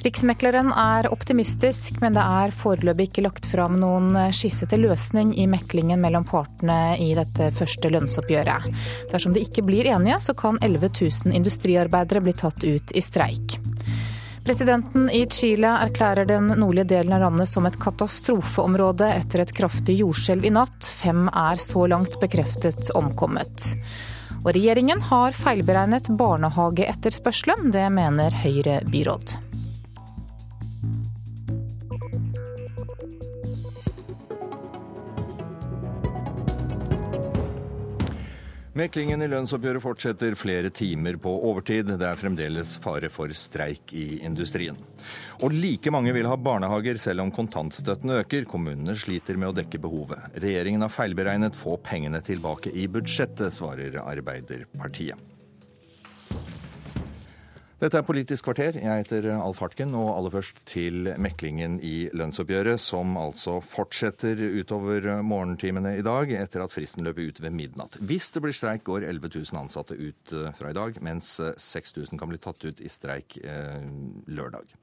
Riksmekleren 0.00 0.70
er 0.72 1.10
optimistisk, 1.12 1.98
men 2.00 2.14
det 2.16 2.22
er 2.24 2.54
foreløpig 2.56 3.10
ikke 3.10 3.24
lagt 3.26 3.48
fram 3.50 3.76
noen 3.82 4.14
skissete 4.32 4.78
løsning 4.80 5.34
i 5.36 5.44
meklingen 5.50 6.00
mellom 6.00 6.24
partene 6.24 6.96
i 6.96 7.10
dette 7.18 7.50
første 7.52 7.90
lønnsoppgjøret. 7.92 8.70
Dersom 9.12 9.36
de 9.36 9.44
ikke 9.44 9.66
blir 9.68 9.90
enige, 9.92 10.16
så 10.24 10.32
kan 10.32 10.56
11 10.64 10.94
000 11.02 11.36
industriarbeidere 11.36 12.24
bli 12.24 12.36
tatt 12.40 12.64
ut 12.64 12.96
i 12.96 13.04
streik. 13.04 13.58
Presidenten 14.50 15.04
i 15.14 15.20
Chile 15.30 15.68
erklærer 15.78 16.26
den 16.26 16.48
nordlige 16.58 16.88
delen 16.90 17.12
av 17.14 17.20
landet 17.22 17.46
som 17.46 17.68
et 17.68 17.76
katastrofeområde 17.78 19.06
etter 19.14 19.44
et 19.44 19.52
kraftig 19.54 19.94
jordskjelv 20.00 20.48
i 20.48 20.50
natt. 20.56 20.88
Fem 20.90 21.28
er 21.28 21.60
så 21.62 21.84
langt 21.92 22.16
bekreftet 22.18 22.90
omkommet. 22.98 23.68
Og 24.40 24.50
regjeringen 24.56 25.04
har 25.06 25.38
feilberegnet 25.38 26.10
barnehageetterspørselen. 26.18 27.70
Det 27.70 27.86
mener 27.94 28.34
Høyre 28.42 28.80
byråd. 28.90 29.36
Meklingen 38.70 39.18
i 39.18 39.26
lønnsoppgjøret 39.26 39.82
fortsetter 39.82 40.36
flere 40.38 40.68
timer 40.70 41.16
på 41.18 41.30
overtid. 41.48 41.88
Det 41.90 42.06
er 42.06 42.18
fremdeles 42.20 42.76
fare 42.78 43.08
for 43.10 43.32
streik 43.34 43.90
i 43.98 44.20
industrien. 44.22 44.78
Og 45.42 45.50
like 45.56 45.90
mange 45.90 46.14
vil 46.14 46.28
ha 46.30 46.36
barnehager 46.38 47.00
selv 47.02 47.24
om 47.24 47.32
kontantstøtten 47.34 48.14
øker. 48.20 48.46
Kommunene 48.46 48.94
sliter 48.94 49.40
med 49.40 49.50
å 49.50 49.56
dekke 49.58 49.82
behovet. 49.82 50.38
Regjeringen 50.38 50.86
har 50.86 50.94
feilberegnet 50.94 51.58
få 51.58 51.80
pengene 51.82 52.22
tilbake 52.22 52.70
i 52.70 52.86
budsjettet, 52.86 53.50
svarer 53.58 53.98
Arbeiderpartiet. 54.04 55.29
Dette 57.80 57.96
er 57.96 58.04
Politisk 58.04 58.44
kvarter. 58.44 58.76
Jeg 58.76 59.04
heter 59.06 59.26
Alf 59.32 59.62
Hartken, 59.62 59.94
og 59.96 60.10
aller 60.12 60.32
først 60.34 60.58
til 60.68 61.06
meklingen 61.16 61.78
i 61.80 62.10
lønnsoppgjøret, 62.12 62.76
som 62.76 63.14
altså 63.16 63.54
fortsetter 63.64 64.36
utover 64.60 65.22
morgentimene 65.24 65.94
i 65.96 66.04
dag, 66.04 66.28
etter 66.42 66.60
at 66.60 66.74
fristen 66.74 67.08
løper 67.08 67.30
ut 67.30 67.40
ved 67.40 67.56
midnatt. 67.56 67.96
Hvis 68.04 68.28
det 68.34 68.44
blir 68.44 68.52
streik, 68.52 68.84
går 68.84 69.08
11 69.08 69.32
000 69.32 69.62
ansatte 69.62 69.96
ut 69.96 70.36
eh, 70.36 70.52
fra 70.60 70.74
i 70.74 70.76
dag, 70.76 71.00
mens 71.00 71.32
6000 71.40 72.04
eh, 72.04 72.20
kan 72.20 72.28
bli 72.28 72.42
tatt 72.44 72.68
ut 72.68 72.84
i 72.84 72.92
streik 72.92 73.40
eh, 73.40 73.80
lørdag. 74.28 74.76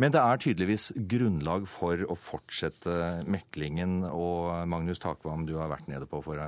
Men 0.00 0.16
det 0.16 0.24
er 0.24 0.44
tydeligvis 0.48 0.94
grunnlag 0.96 1.68
for 1.68 2.00
å 2.00 2.16
fortsette 2.16 3.26
meklingen, 3.28 4.06
og 4.08 4.64
Magnus 4.72 5.04
Takvam, 5.04 5.44
du 5.44 5.58
har 5.60 5.68
vært 5.76 5.92
nede, 5.92 6.08
for, 6.08 6.40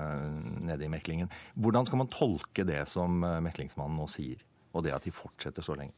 nede 0.64 0.88
i 0.88 0.94
meklingen. 0.96 1.28
Hvordan 1.60 1.92
skal 1.92 2.06
man 2.06 2.14
tolke 2.16 2.64
det 2.64 2.86
som 2.88 3.20
meklingsmannen 3.20 4.00
nå 4.00 4.08
sier? 4.08 4.40
Og 4.72 4.84
det 4.86 4.94
at 4.94 5.06
de 5.06 5.12
fortsetter 5.14 5.64
så 5.64 5.76
lenge? 5.78 5.94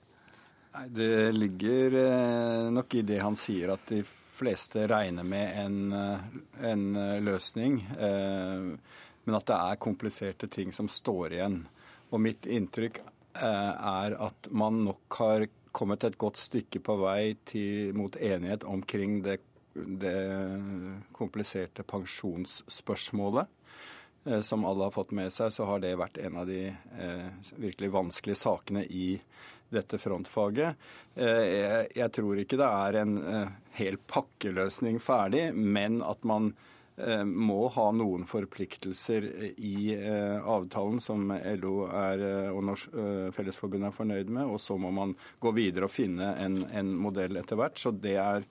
Nei, 0.72 0.88
Det 0.88 1.32
ligger 1.36 1.96
eh, 2.00 2.70
nok 2.72 2.94
i 2.94 3.04
det 3.06 3.20
han 3.20 3.36
sier, 3.36 3.74
at 3.74 3.86
de 3.90 4.02
fleste 4.32 4.86
regner 4.88 5.26
med 5.26 5.58
en, 5.60 5.78
eh, 5.92 6.26
en 6.72 6.84
eh, 6.96 7.20
løsning. 7.22 7.82
Men 9.22 9.38
at 9.38 9.46
det 9.46 9.56
er 9.56 9.82
kompliserte 9.82 10.48
ting 10.50 10.72
som 10.74 10.88
står 10.90 11.36
igjen. 11.36 11.60
Og 12.10 12.20
mitt 12.20 12.48
inntrykk 12.50 12.98
er 13.38 14.16
at 14.20 14.48
man 14.50 14.82
nok 14.88 15.16
har 15.20 15.44
kommet 15.72 16.02
et 16.04 16.18
godt 16.20 16.40
stykke 16.40 16.82
på 16.84 16.96
vei 17.00 17.36
til, 17.48 17.94
mot 17.96 18.16
enighet 18.18 18.66
omkring 18.68 19.20
det, 19.24 19.38
det 19.72 20.16
kompliserte 21.16 21.86
pensjonsspørsmålet. 21.86 23.46
Eh, 24.24 24.40
som 24.40 24.64
alle 24.64 24.84
har 24.84 24.90
fått 24.90 25.10
med 25.10 25.32
seg, 25.32 25.52
så 25.52 25.66
har 25.66 25.82
det 25.82 25.96
vært 25.98 26.18
en 26.22 26.36
av 26.42 26.46
de 26.46 26.66
eh, 26.70 27.30
virkelig 27.56 27.90
vanskelige 27.90 28.38
sakene 28.38 28.84
i 28.84 29.16
dette 29.72 29.98
frontfaget. 29.98 30.76
Eh, 31.14 31.88
jeg, 31.96 32.10
tror 32.14 32.38
ikke 32.38 32.60
det 32.60 32.68
er 32.68 33.00
en 33.02 33.16
hel 33.78 33.96
pakkeløsning 33.98 35.00
ferdig, 35.02 35.48
men 35.54 36.02
at 36.06 36.22
man 36.28 36.54
må 37.24 37.70
ha 37.72 37.86
noen 37.96 38.26
forpliktelser 38.28 39.24
i 39.64 39.94
avtalen 39.96 41.00
som 41.00 41.32
LO 41.32 41.86
er, 41.88 42.20
og 42.52 42.60
Norsk 42.68 42.92
Fellesforbund 43.32 43.88
er 43.88 43.94
fornøyd 43.96 44.28
med, 44.28 44.50
og 44.52 44.60
så 44.60 44.76
må 44.78 44.90
man 44.94 45.14
gå 45.40 45.54
videre 45.56 45.88
og 45.88 45.94
finne 45.94 46.34
en, 46.44 46.58
en 46.68 46.92
modell 46.92 47.40
etter 47.40 47.58
hvert. 47.58 47.80
Så 47.80 47.94
det 47.96 48.12
er 48.20 48.44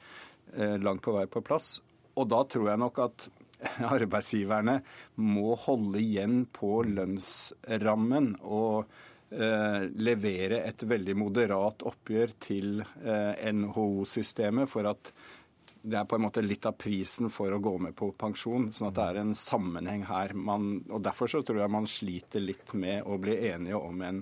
langt 0.81 1.05
på 1.05 1.13
vei 1.15 1.27
på 1.29 1.45
plass. 1.45 1.75
Og 2.17 2.27
da 2.33 2.41
tror 2.49 2.71
jeg 2.73 2.81
nok 2.81 3.03
at 3.05 3.29
arbeidsgiverne 3.95 4.79
må 5.21 5.55
holde 5.65 6.01
igjen 6.01 6.45
på 6.53 6.81
lønnsrammen 6.87 8.33
og 8.41 8.85
eh, 9.31 9.85
levere 10.01 10.63
et 10.67 10.87
veldig 10.87 11.17
moderat 11.19 11.85
oppgjør 11.87 12.35
til 12.41 12.81
eh, 12.81 13.51
NHO-systemet 13.51 14.71
for 14.71 14.89
at 14.91 15.13
det 15.81 15.97
er 15.97 16.05
på 16.05 16.17
en 16.17 16.25
måte 16.27 16.43
litt 16.45 16.65
av 16.69 16.75
prisen 16.77 17.31
for 17.33 17.53
å 17.53 17.61
gå 17.61 17.73
med 17.81 17.95
på 17.97 18.11
pensjon. 18.13 18.69
sånn 18.73 18.91
at 18.91 18.97
det 18.97 19.05
er 19.09 19.19
en 19.23 19.31
sammenheng 19.37 20.03
her. 20.05 20.33
Man, 20.37 20.83
og 20.91 21.01
Derfor 21.01 21.31
så 21.31 21.41
tror 21.41 21.63
jeg 21.63 21.73
man 21.73 21.89
sliter 21.89 22.43
litt 22.43 22.75
med 22.77 23.01
å 23.09 23.17
bli 23.21 23.39
enige 23.49 23.79
om 23.81 24.03
en, 24.05 24.19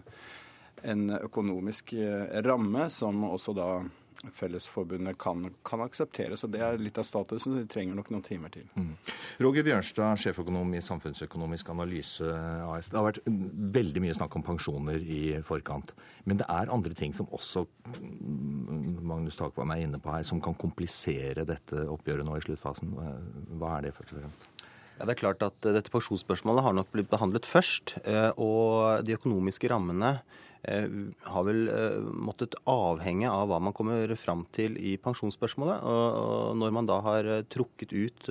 en 0.87 1.09
økonomisk 1.19 1.93
eh, 1.99 2.39
ramme 2.45 2.87
som 2.93 3.25
også 3.27 3.55
da 3.57 3.71
Fellesforbundet 4.35 5.17
kan, 5.17 5.45
kan, 5.63 5.79
akseptere. 5.85 6.35
Så 6.37 6.49
det 6.51 6.59
er 6.63 6.79
litt 6.81 6.97
av 6.99 7.05
statusen. 7.07 7.55
De 7.55 7.67
trenger 7.71 7.95
nok 7.95 8.09
noen 8.11 8.23
timer 8.25 8.51
til. 8.51 8.65
Mm. 8.75 8.91
Roger 9.39 9.63
Bjørnstad, 9.63 10.19
sjeføkonom 10.19 10.73
i 10.75 10.81
Samfunnsøkonomisk 10.83 11.71
analyse 11.71 12.27
AS. 12.67 12.91
Det 12.91 12.99
har 12.99 13.07
vært 13.07 13.21
veldig 13.79 14.03
mye 14.03 14.17
snakk 14.17 14.35
om 14.35 14.43
pensjoner 14.49 14.99
i 14.99 15.21
forkant. 15.47 15.93
Men 16.27 16.41
det 16.41 16.49
er 16.51 16.73
andre 16.75 16.97
ting 16.99 17.15
som 17.15 17.31
også 17.31 17.63
mm, 17.63 18.99
Magnus 19.07 19.39
Takvam 19.39 19.71
er 19.75 19.85
inne 19.85 20.01
på 20.03 20.11
her, 20.11 20.27
som 20.27 20.43
kan 20.43 20.57
komplisere 20.59 21.47
dette 21.47 21.87
oppgjøret 21.87 22.27
nå 22.27 22.35
i 22.35 22.43
sluttfasen. 22.43 22.91
Hva 23.55 23.77
er 23.77 23.87
det 23.87 23.95
først 23.95 24.17
og 24.17 24.19
fremst? 24.19 24.67
Ja, 24.99 25.07
det 25.07 25.13
er 25.13 25.21
klart 25.21 25.43
at 25.45 25.63
Dette 25.63 25.91
pensjonsspørsmålet 25.93 26.65
har 26.65 26.75
nok 26.75 26.89
blitt 26.91 27.07
behandlet 27.07 27.47
først. 27.47 27.95
Eh, 28.03 28.33
og 28.35 29.05
de 29.07 29.15
økonomiske 29.15 29.71
rammene 29.71 30.17
har 30.67 31.45
vel 31.47 31.69
eh, 31.71 32.01
måttet 32.19 32.57
avhenge 32.67 33.29
av 33.31 33.47
hva 33.47 33.61
man 33.63 33.75
kommer 33.75 34.11
fram 34.19 34.43
til 34.55 34.75
i 34.75 34.97
pensjonsspørsmålet. 34.99 35.85
Og 35.87 36.59
når 36.59 36.75
man 36.75 36.89
da 36.89 36.99
har 37.05 37.29
eh, 37.29 37.45
trukket 37.47 37.95
ut 37.95 38.27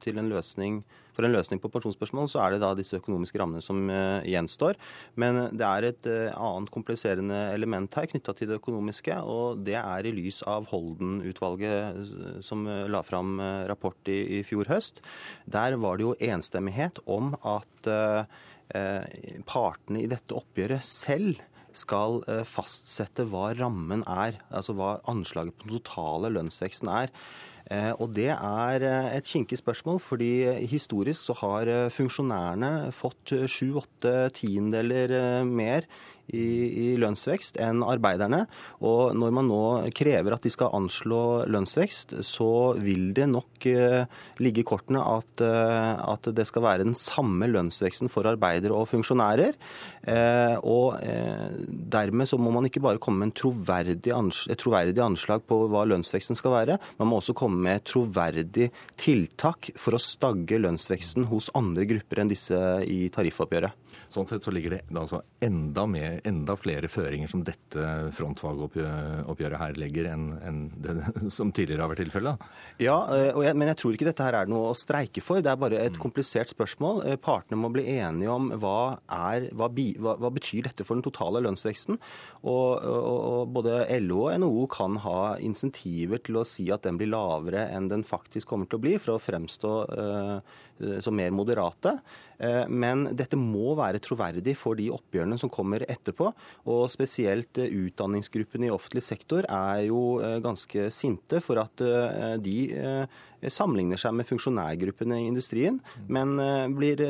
til 0.00 0.18
en 0.18 0.30
løsning 0.32 0.80
for 1.10 1.26
en 1.26 1.34
løsning 1.34 1.60
på 1.60 1.68
pensjonsspørsmål, 1.74 2.30
så 2.32 2.40
er 2.40 2.54
det 2.54 2.62
da 2.62 2.70
disse 2.78 2.96
økonomiske 2.96 3.36
rammene 3.40 3.60
som 3.64 3.90
gjenstår. 4.24 4.78
Men 5.20 5.50
det 5.52 5.66
er 5.66 5.86
et 5.88 6.08
annet 6.32 6.70
kompliserende 6.72 7.40
element 7.52 7.92
her 7.98 8.08
knytta 8.08 8.32
til 8.38 8.48
det 8.48 8.60
økonomiske, 8.60 9.18
og 9.20 9.60
det 9.66 9.76
er 9.76 10.06
i 10.06 10.14
lys 10.16 10.40
av 10.48 10.70
Holden-utvalget 10.70 12.46
som 12.46 12.64
la 12.64 13.02
fram 13.04 13.36
rapport 13.68 14.08
i, 14.08 14.38
i 14.38 14.40
fjor 14.46 14.70
høst. 14.70 15.02
Der 15.50 15.76
var 15.82 15.98
det 15.98 16.06
jo 16.06 16.16
enstemmighet 16.30 17.02
om 17.10 17.34
at 17.42 17.90
partene 19.50 20.04
i 20.04 20.08
dette 20.08 20.38
oppgjøret 20.38 20.86
selv 20.86 21.42
skal 21.76 22.20
eh, 22.28 22.42
fastsette 22.48 23.26
hva 23.30 23.50
rammen 23.58 24.04
er, 24.08 24.40
altså 24.50 24.74
hva 24.78 24.98
anslaget 25.10 25.56
på 25.56 25.68
den 25.68 25.78
totale 25.78 26.32
lønnsveksten 26.34 26.90
er. 26.92 27.12
Eh, 27.70 27.92
og 28.02 28.14
det 28.16 28.30
er 28.34 28.86
eh, 28.86 29.10
et 29.18 29.28
kinkig 29.28 29.60
spørsmål, 29.60 30.00
fordi 30.02 30.32
historisk 30.70 31.28
så 31.28 31.38
har 31.42 31.72
funksjonærene 31.94 32.90
fått 32.96 33.34
sju-åtte 33.50 34.30
tiendeler 34.38 35.44
mer 35.46 35.86
i, 36.30 36.40
i, 36.40 36.89
lønnsvekst 37.00 37.58
enn 37.62 37.84
arbeiderne. 37.86 38.44
Og 38.86 39.16
når 39.18 39.34
man 39.36 39.48
nå 39.50 39.62
krever 39.96 40.36
at 40.36 40.44
de 40.46 40.52
skal 40.52 40.74
anslå 40.76 41.46
lønnsvekst, 41.50 42.18
så 42.26 42.50
vil 42.80 43.10
det 43.16 43.28
nok 43.30 43.68
eh, 43.70 44.04
ligge 44.42 44.62
i 44.62 44.66
kortene 44.66 45.02
at, 45.02 45.44
eh, 45.44 45.92
at, 46.14 46.30
det 46.30 46.46
skal 46.48 46.64
være 46.64 46.86
den 46.86 46.96
samme 46.98 47.48
lønnsveksten 47.50 48.10
for 48.12 48.28
arbeidere 48.30 48.76
og 48.76 48.88
funksjonærer. 48.92 49.56
Eh, 50.10 50.56
og 50.64 51.00
dermed 51.90 52.28
så 52.28 52.38
må 52.40 52.52
man 52.54 52.68
ikke 52.68 52.82
bare 52.84 53.00
komme 53.02 53.26
med 53.26 53.34
troverdig 53.38 54.14
et 54.50 54.60
troverdig 54.60 55.00
anslag 55.02 55.42
på 55.48 55.62
hva 55.70 55.84
lønnsveksten 55.88 56.38
skal 56.38 56.54
være, 56.54 56.78
man 57.00 57.10
må 57.10 57.20
også 57.20 57.34
komme 57.36 57.60
med 57.64 57.84
troverdig 57.88 58.70
tiltak 59.00 59.72
for 59.80 59.96
å 59.96 60.02
stagge 60.02 60.60
lønnsveksten 60.60 61.28
hos 61.30 61.50
andre 61.58 61.86
grupper 61.90 62.22
enn 62.22 62.32
disse 62.32 62.60
i 62.86 63.02
tariffoppgjøret. 63.12 63.89
Sånn 64.10 64.28
sett 64.30 64.46
så 64.46 64.54
ligger 64.54 64.76
det 64.76 64.82
altså 64.96 65.22
enda, 65.44 65.86
mer, 65.90 66.20
enda 66.28 66.56
flere 66.58 66.90
føringer 66.90 67.30
som 67.30 67.44
dette 67.46 67.86
frontfagoppgjøret 68.16 69.60
her 69.60 69.80
legger, 69.80 70.10
enn 70.14 70.30
enn 70.46 70.60
det 70.82 70.94
som 71.36 71.52
tidligere 71.54 71.84
har 71.84 71.92
vært 71.92 72.02
tilfellet? 72.04 72.46
Ja, 72.82 72.96
eh, 73.14 73.30
jeg, 73.46 73.56
men 73.58 73.70
jeg 73.70 73.80
tror 73.80 73.96
ikke 73.96 74.08
dette 74.08 74.26
her 74.26 74.38
er 74.40 74.50
noe 74.50 74.70
å 74.70 74.78
streike 74.78 75.22
for. 75.24 75.42
Det 75.44 75.52
er 75.52 75.60
bare 75.60 75.80
et 75.80 75.96
mm. 75.96 76.00
komplisert 76.02 76.52
spørsmål. 76.52 77.02
Eh, 77.08 77.18
partene 77.20 77.60
må 77.60 77.72
bli 77.74 77.86
enige 77.96 78.32
om 78.32 78.50
hva, 78.62 79.00
er, 79.06 79.50
hva, 79.56 79.70
hva, 79.70 80.16
hva 80.20 80.32
betyr 80.34 80.68
dette 80.68 80.86
for 80.86 80.98
den 80.98 81.06
totale 81.06 81.42
lønnsveksten. 81.44 82.00
Og, 82.40 82.68
og, 82.78 83.10
og, 83.10 83.42
både 83.54 83.82
LO 84.04 84.24
og 84.28 84.40
NHO 84.42 84.64
kan 84.72 84.98
ha 85.04 85.20
insentiver 85.42 86.22
til 86.24 86.40
å 86.40 86.46
si 86.48 86.68
at 86.72 86.86
den 86.86 87.00
blir 87.00 87.12
lavere 87.12 87.66
enn 87.74 87.90
den 87.90 88.06
faktisk 88.06 88.50
kommer 88.50 88.68
til 88.70 88.80
å 88.80 88.84
bli, 88.84 88.96
for 89.00 89.16
å 89.16 89.22
fremstå 89.22 89.72
uh, 89.90 90.58
som 91.04 91.16
mer 91.16 91.32
moderate. 91.34 91.98
Uh, 92.40 92.64
men 92.68 93.06
dette 93.16 93.38
må 93.38 93.74
være 93.78 94.00
troverdig 94.02 94.56
for 94.58 94.78
de 94.78 94.88
oppgjørene 94.94 95.38
som 95.40 95.52
kommer 95.52 95.84
etterpå. 95.86 96.30
Og 96.72 96.82
spesielt 96.92 97.60
utdanningsgruppen 97.60 98.66
i 98.66 98.72
offentlig 98.72 99.04
sektor 99.06 99.46
er 99.46 99.84
jo 99.88 100.00
ganske 100.42 100.88
sinte 100.94 101.40
for 101.44 101.60
at 101.62 101.82
de 102.42 102.56
sammenligner 103.48 104.00
seg 104.00 104.14
med 104.16 104.28
funksjonærgruppene 104.28 105.20
i 105.20 105.28
industrien, 105.30 105.78
men 106.12 106.34
blir 106.76 107.02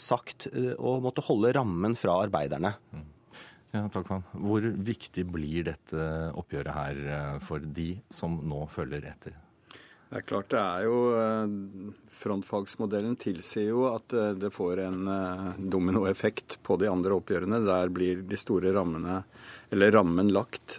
sagt 0.00 0.48
å 0.52 0.96
måtte 1.04 1.24
holde 1.26 1.52
rammen 1.56 1.96
fra 1.98 2.18
arbeiderne. 2.24 2.74
Ja, 3.74 3.86
takk. 3.92 4.12
Hvor 4.32 4.64
viktig 4.64 5.26
blir 5.28 5.66
dette 5.68 6.06
oppgjøret 6.36 6.76
her 6.76 7.42
for 7.44 7.60
de 7.60 7.94
som 8.12 8.40
nå 8.48 8.64
følger 8.72 9.10
etter? 9.12 9.36
Det 10.06 10.20
er 10.20 10.26
klart 10.26 10.52
det 10.54 10.60
er 10.62 10.84
jo 10.86 10.98
eh, 11.18 11.54
Frontfagsmodellen 12.16 13.16
tilsier 13.18 13.72
jo 13.72 13.88
at 13.90 14.14
eh, 14.14 14.36
det 14.38 14.52
får 14.54 14.84
en 14.84 15.08
eh, 15.10 15.48
dominoeffekt 15.58 16.60
på 16.66 16.76
de 16.78 16.90
andre 16.90 17.16
oppgjørene. 17.18 17.58
Der 17.66 17.90
blir 17.92 18.22
de 18.22 18.38
store 18.38 18.70
rammene, 18.76 19.24
eller 19.74 19.96
rammen, 19.98 20.30
lagt. 20.30 20.78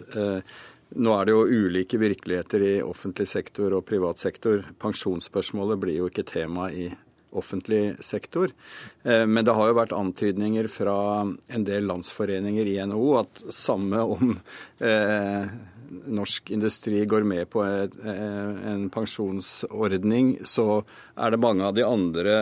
Nå 0.88 1.12
er 1.12 1.28
det 1.28 1.34
jo 1.34 1.44
ulike 1.44 2.00
virkeligheter 2.00 2.64
i 2.64 2.72
offentlig 2.80 3.28
sektor 3.28 3.76
og 3.76 3.84
privat 3.88 4.22
sektor. 4.22 4.64
Pensjonsspørsmålet 4.80 5.82
blir 5.82 5.98
jo 6.00 6.08
ikke 6.08 6.24
tema 6.28 6.70
i 6.72 6.88
offentlig 7.36 7.98
sektor. 8.00 8.54
Men 9.04 9.44
det 9.44 9.52
har 9.52 9.68
jo 9.68 9.76
vært 9.76 9.92
antydninger 9.92 10.70
fra 10.72 10.96
en 11.28 11.66
del 11.68 11.84
landsforeninger 11.90 12.72
i 12.72 12.78
NHO 12.88 13.10
at 13.20 13.42
samme 13.52 14.00
om 14.16 14.32
norsk 15.88 16.50
industri 16.54 17.04
går 17.08 17.26
med 17.28 17.48
på 17.52 17.64
en 17.64 18.88
pensjonsordning, 18.94 20.38
så 20.44 20.82
er 21.16 21.34
det 21.34 21.42
mange 21.42 21.68
av 21.68 21.76
de 21.76 21.86
andre 21.86 22.38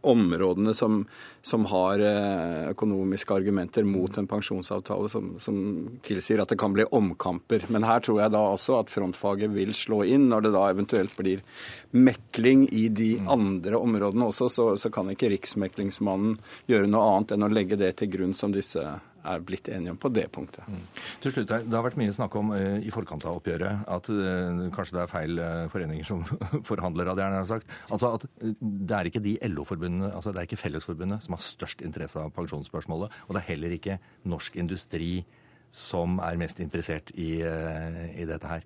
områdene 0.00 0.74
som, 0.74 1.06
som 1.42 1.64
har 1.64 1.98
eh, 1.98 2.70
økonomiske 2.70 3.34
argumenter 3.34 3.82
mot 3.84 4.18
en 4.18 4.26
pensjonsavtale 4.30 5.08
som, 5.10 5.32
som, 5.42 5.58
tilsier 6.06 6.42
at 6.42 6.52
det 6.52 6.58
kan 6.60 6.72
bli 6.74 6.86
omkamper. 6.94 7.66
Men 7.68 7.86
her 7.86 8.02
tror 8.04 8.22
jeg 8.22 8.34
da 8.34 8.44
også 8.52 8.78
at 8.78 8.92
frontfaget 8.94 9.50
vil 9.54 9.74
slå 9.74 10.04
inn. 10.06 10.28
Når 10.30 10.46
det 10.46 10.54
da 10.54 10.64
eventuelt 10.70 11.16
blir 11.18 11.42
mekling 11.90 12.68
i 12.70 12.86
de 12.88 13.16
mm. 13.18 13.28
andre 13.34 13.82
områdene 13.82 14.30
også, 14.30 14.50
så, 14.52 14.68
så 14.78 14.92
kan 14.94 15.10
ikke 15.10 15.32
Riksmeklingsmannen 15.34 16.38
gjøre 16.70 16.90
noe 16.90 17.12
annet 17.14 17.34
enn 17.34 17.48
å 17.48 17.52
legge 17.52 17.80
det 17.80 17.96
til 17.98 18.12
grunn 18.14 18.36
som 18.38 18.54
disse 18.54 18.84
er 19.28 19.44
blitt 19.44 19.68
enige 19.72 19.94
om 19.94 20.00
på 20.00 20.10
det 20.12 20.26
punktet. 20.34 20.66
Mm. 20.68 20.84
Til 21.24 21.34
slutt, 21.34 21.48
Det 21.48 21.74
har 21.74 21.84
vært 21.84 21.98
mye 22.00 22.14
snakk 22.14 22.36
om 22.40 22.52
uh, 22.54 22.78
i 22.80 22.92
forkant 22.94 23.26
av 23.28 23.38
oppgjøret 23.40 23.84
at 23.96 24.10
uh, 24.10 24.64
kanskje 24.74 24.96
det 24.96 25.02
er 25.02 25.12
feil 25.12 25.42
uh, 25.42 25.66
foreninger 25.72 26.08
som 26.08 26.24
forhandler, 26.70 27.12
Det, 27.12 27.24
jeg 27.24 27.38
har 27.38 27.50
sagt. 27.50 27.76
Altså 27.90 28.14
at 28.16 28.26
Det 28.40 28.96
er 28.96 29.10
ikke 29.10 29.24
de 29.24 29.36
LO-forbundene, 29.48 30.12
altså 30.14 30.32
det 30.32 30.42
er 30.42 30.48
ikke 30.48 30.62
Fellesforbundet 30.62 31.22
som 31.24 31.36
har 31.36 31.44
størst 31.44 31.82
interesse 31.82 32.20
av 32.20 32.32
pensjonsspørsmålet, 32.36 33.14
og 33.26 33.34
det 33.34 33.42
er 33.42 33.50
heller 33.52 33.76
ikke 33.76 33.98
Norsk 34.24 34.56
Industri 34.56 35.24
som 35.70 36.18
er 36.24 36.38
mest 36.40 36.60
interessert 36.64 37.10
i, 37.14 37.42
i 37.44 38.24
dette 38.24 38.48
her. 38.48 38.62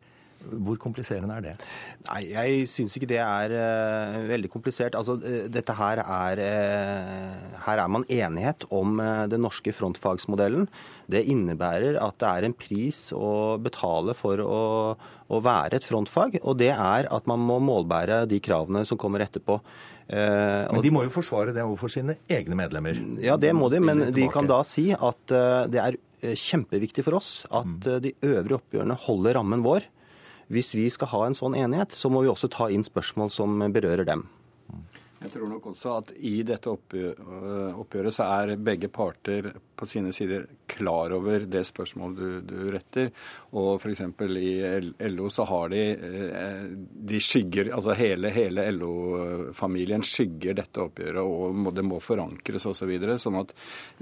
Hvor 0.50 0.78
kompliserende 0.80 1.36
er 1.38 1.44
det? 1.44 1.52
Nei, 2.08 2.20
Jeg 2.32 2.66
syns 2.70 2.96
ikke 2.98 3.08
det 3.10 3.20
er 3.22 3.54
uh, 3.54 4.18
veldig 4.28 4.50
komplisert. 4.52 4.96
Altså, 4.98 5.16
uh, 5.22 5.46
dette 5.52 5.76
her 5.78 6.02
er 6.02 6.42
uh, 6.42 7.60
Her 7.66 7.82
er 7.84 7.92
man 7.92 8.06
enighet 8.08 8.66
om 8.74 9.00
den 9.30 9.44
norske 9.44 9.72
frontfagsmodellen. 9.74 10.66
Det 11.12 11.24
innebærer 11.30 11.98
at 12.02 12.18
det 12.20 12.28
er 12.28 12.46
en 12.48 12.56
pris 12.56 13.04
å 13.14 13.58
betale 13.62 14.14
for 14.18 14.40
å, 14.42 14.60
å, 15.28 15.40
være 15.42 15.78
et 15.78 15.86
frontfag, 15.86 16.38
og 16.42 16.58
det 16.60 16.72
er 16.72 17.08
at 17.12 17.28
man 17.30 17.42
må 17.42 17.58
målbære 17.62 18.24
de 18.30 18.40
kravene 18.42 18.84
som 18.88 18.98
kommer 19.00 19.24
etterpå. 19.24 19.58
Men 20.12 20.82
de 20.82 20.90
må 20.92 21.04
jo 21.06 21.12
forsvare 21.14 21.54
det 21.54 21.62
overfor 21.64 21.92
sine 21.92 22.16
egne 22.30 22.58
medlemmer? 22.58 22.98
Ja, 23.22 23.38
det 23.40 23.52
må 23.56 23.70
de, 23.72 23.80
men 23.80 24.08
de 24.14 24.26
kan 24.32 24.48
da 24.50 24.60
si 24.66 24.90
at 24.92 25.36
det 25.72 25.80
er 25.80 25.98
kjempeviktig 26.22 27.04
for 27.06 27.18
oss 27.18 27.42
at 27.50 27.66
mm. 27.66 27.98
de 28.04 28.14
øvrige 28.22 28.58
oppgjørene 28.60 28.98
holder 29.06 29.38
rammen 29.38 29.64
vår. 29.64 29.86
Hvis 30.50 30.74
vi 30.74 30.88
skal 30.90 31.12
ha 31.12 31.26
en 31.26 31.36
sånn 31.38 31.56
enighet, 31.58 31.94
så 31.94 32.10
må 32.10 32.24
vi 32.24 32.30
også 32.32 32.50
ta 32.52 32.70
inn 32.72 32.84
spørsmål 32.86 33.30
som 33.30 33.62
berører 33.74 34.08
dem. 34.08 34.26
Jeg 35.22 35.30
tror 35.36 35.50
nok 35.52 35.66
også 35.70 35.92
at 36.00 36.10
i 36.18 36.40
dette 36.46 36.70
oppgjøret 36.72 38.14
så 38.14 38.26
er 38.40 38.56
begge 38.58 38.88
parter 38.92 39.52
på 39.78 39.86
sine 39.86 40.12
sider 40.14 40.46
klar 40.70 41.12
over 41.14 41.44
det 41.50 41.62
spørsmålet 41.68 42.18
du, 42.18 42.54
du 42.54 42.70
retter. 42.74 43.10
Og 43.58 43.76
f.eks. 43.82 44.02
i 44.38 44.52
LO 45.12 45.28
så 45.32 45.46
har 45.48 45.72
de 45.72 45.82
eh, 45.92 46.64
De 47.12 47.20
skygger 47.22 47.72
Altså 47.76 47.96
hele, 47.98 48.30
hele 48.34 48.64
LO-familien 48.74 50.04
skygger 50.06 50.56
dette 50.58 50.82
oppgjøret, 50.82 51.22
og 51.22 51.70
det 51.74 51.86
må 51.86 52.00
forankres 52.02 52.66
osv. 52.66 52.80
Så 52.82 52.88
videre, 52.90 53.14
sånn 53.22 53.36
at 53.38 53.52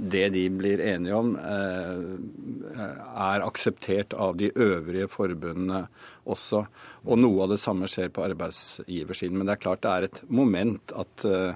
det 0.00 0.30
de 0.32 0.46
blir 0.56 0.80
enige 0.80 1.18
om, 1.18 1.34
eh, 1.36 2.86
er 3.28 3.44
akseptert 3.44 4.16
av 4.16 4.38
de 4.40 4.48
øvrige 4.54 5.10
forbundene 5.12 5.82
også. 6.24 6.64
Og 7.06 7.20
noe 7.20 7.44
av 7.44 7.54
det 7.54 7.60
samme 7.62 7.88
skjer 7.88 8.10
på 8.12 8.24
arbeidsgiversiden. 8.26 9.38
Men 9.38 9.48
det 9.48 9.56
er 9.56 9.62
klart 9.62 9.84
det 9.84 9.92
er 9.92 10.08
et 10.08 10.20
moment 10.28 10.92
at 10.92 11.24
eh, 11.28 11.54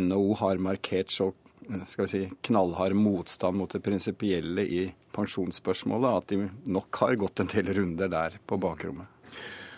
NHO 0.00 0.38
har 0.40 0.62
markert 0.62 1.12
så 1.12 1.32
skal 1.66 2.04
vi 2.04 2.10
si, 2.10 2.22
knallhard 2.46 2.94
motstand 2.94 3.58
mot 3.58 3.72
det 3.72 3.82
prinsipielle 3.82 4.62
i 4.62 4.84
pensjonsspørsmålet 5.16 6.20
at 6.20 6.28
de 6.30 6.48
nok 6.70 7.00
har 7.02 7.18
gått 7.18 7.42
en 7.42 7.50
del 7.50 7.72
runder 7.74 8.10
der 8.12 8.38
på 8.46 8.58
bakrommet. 8.62 9.15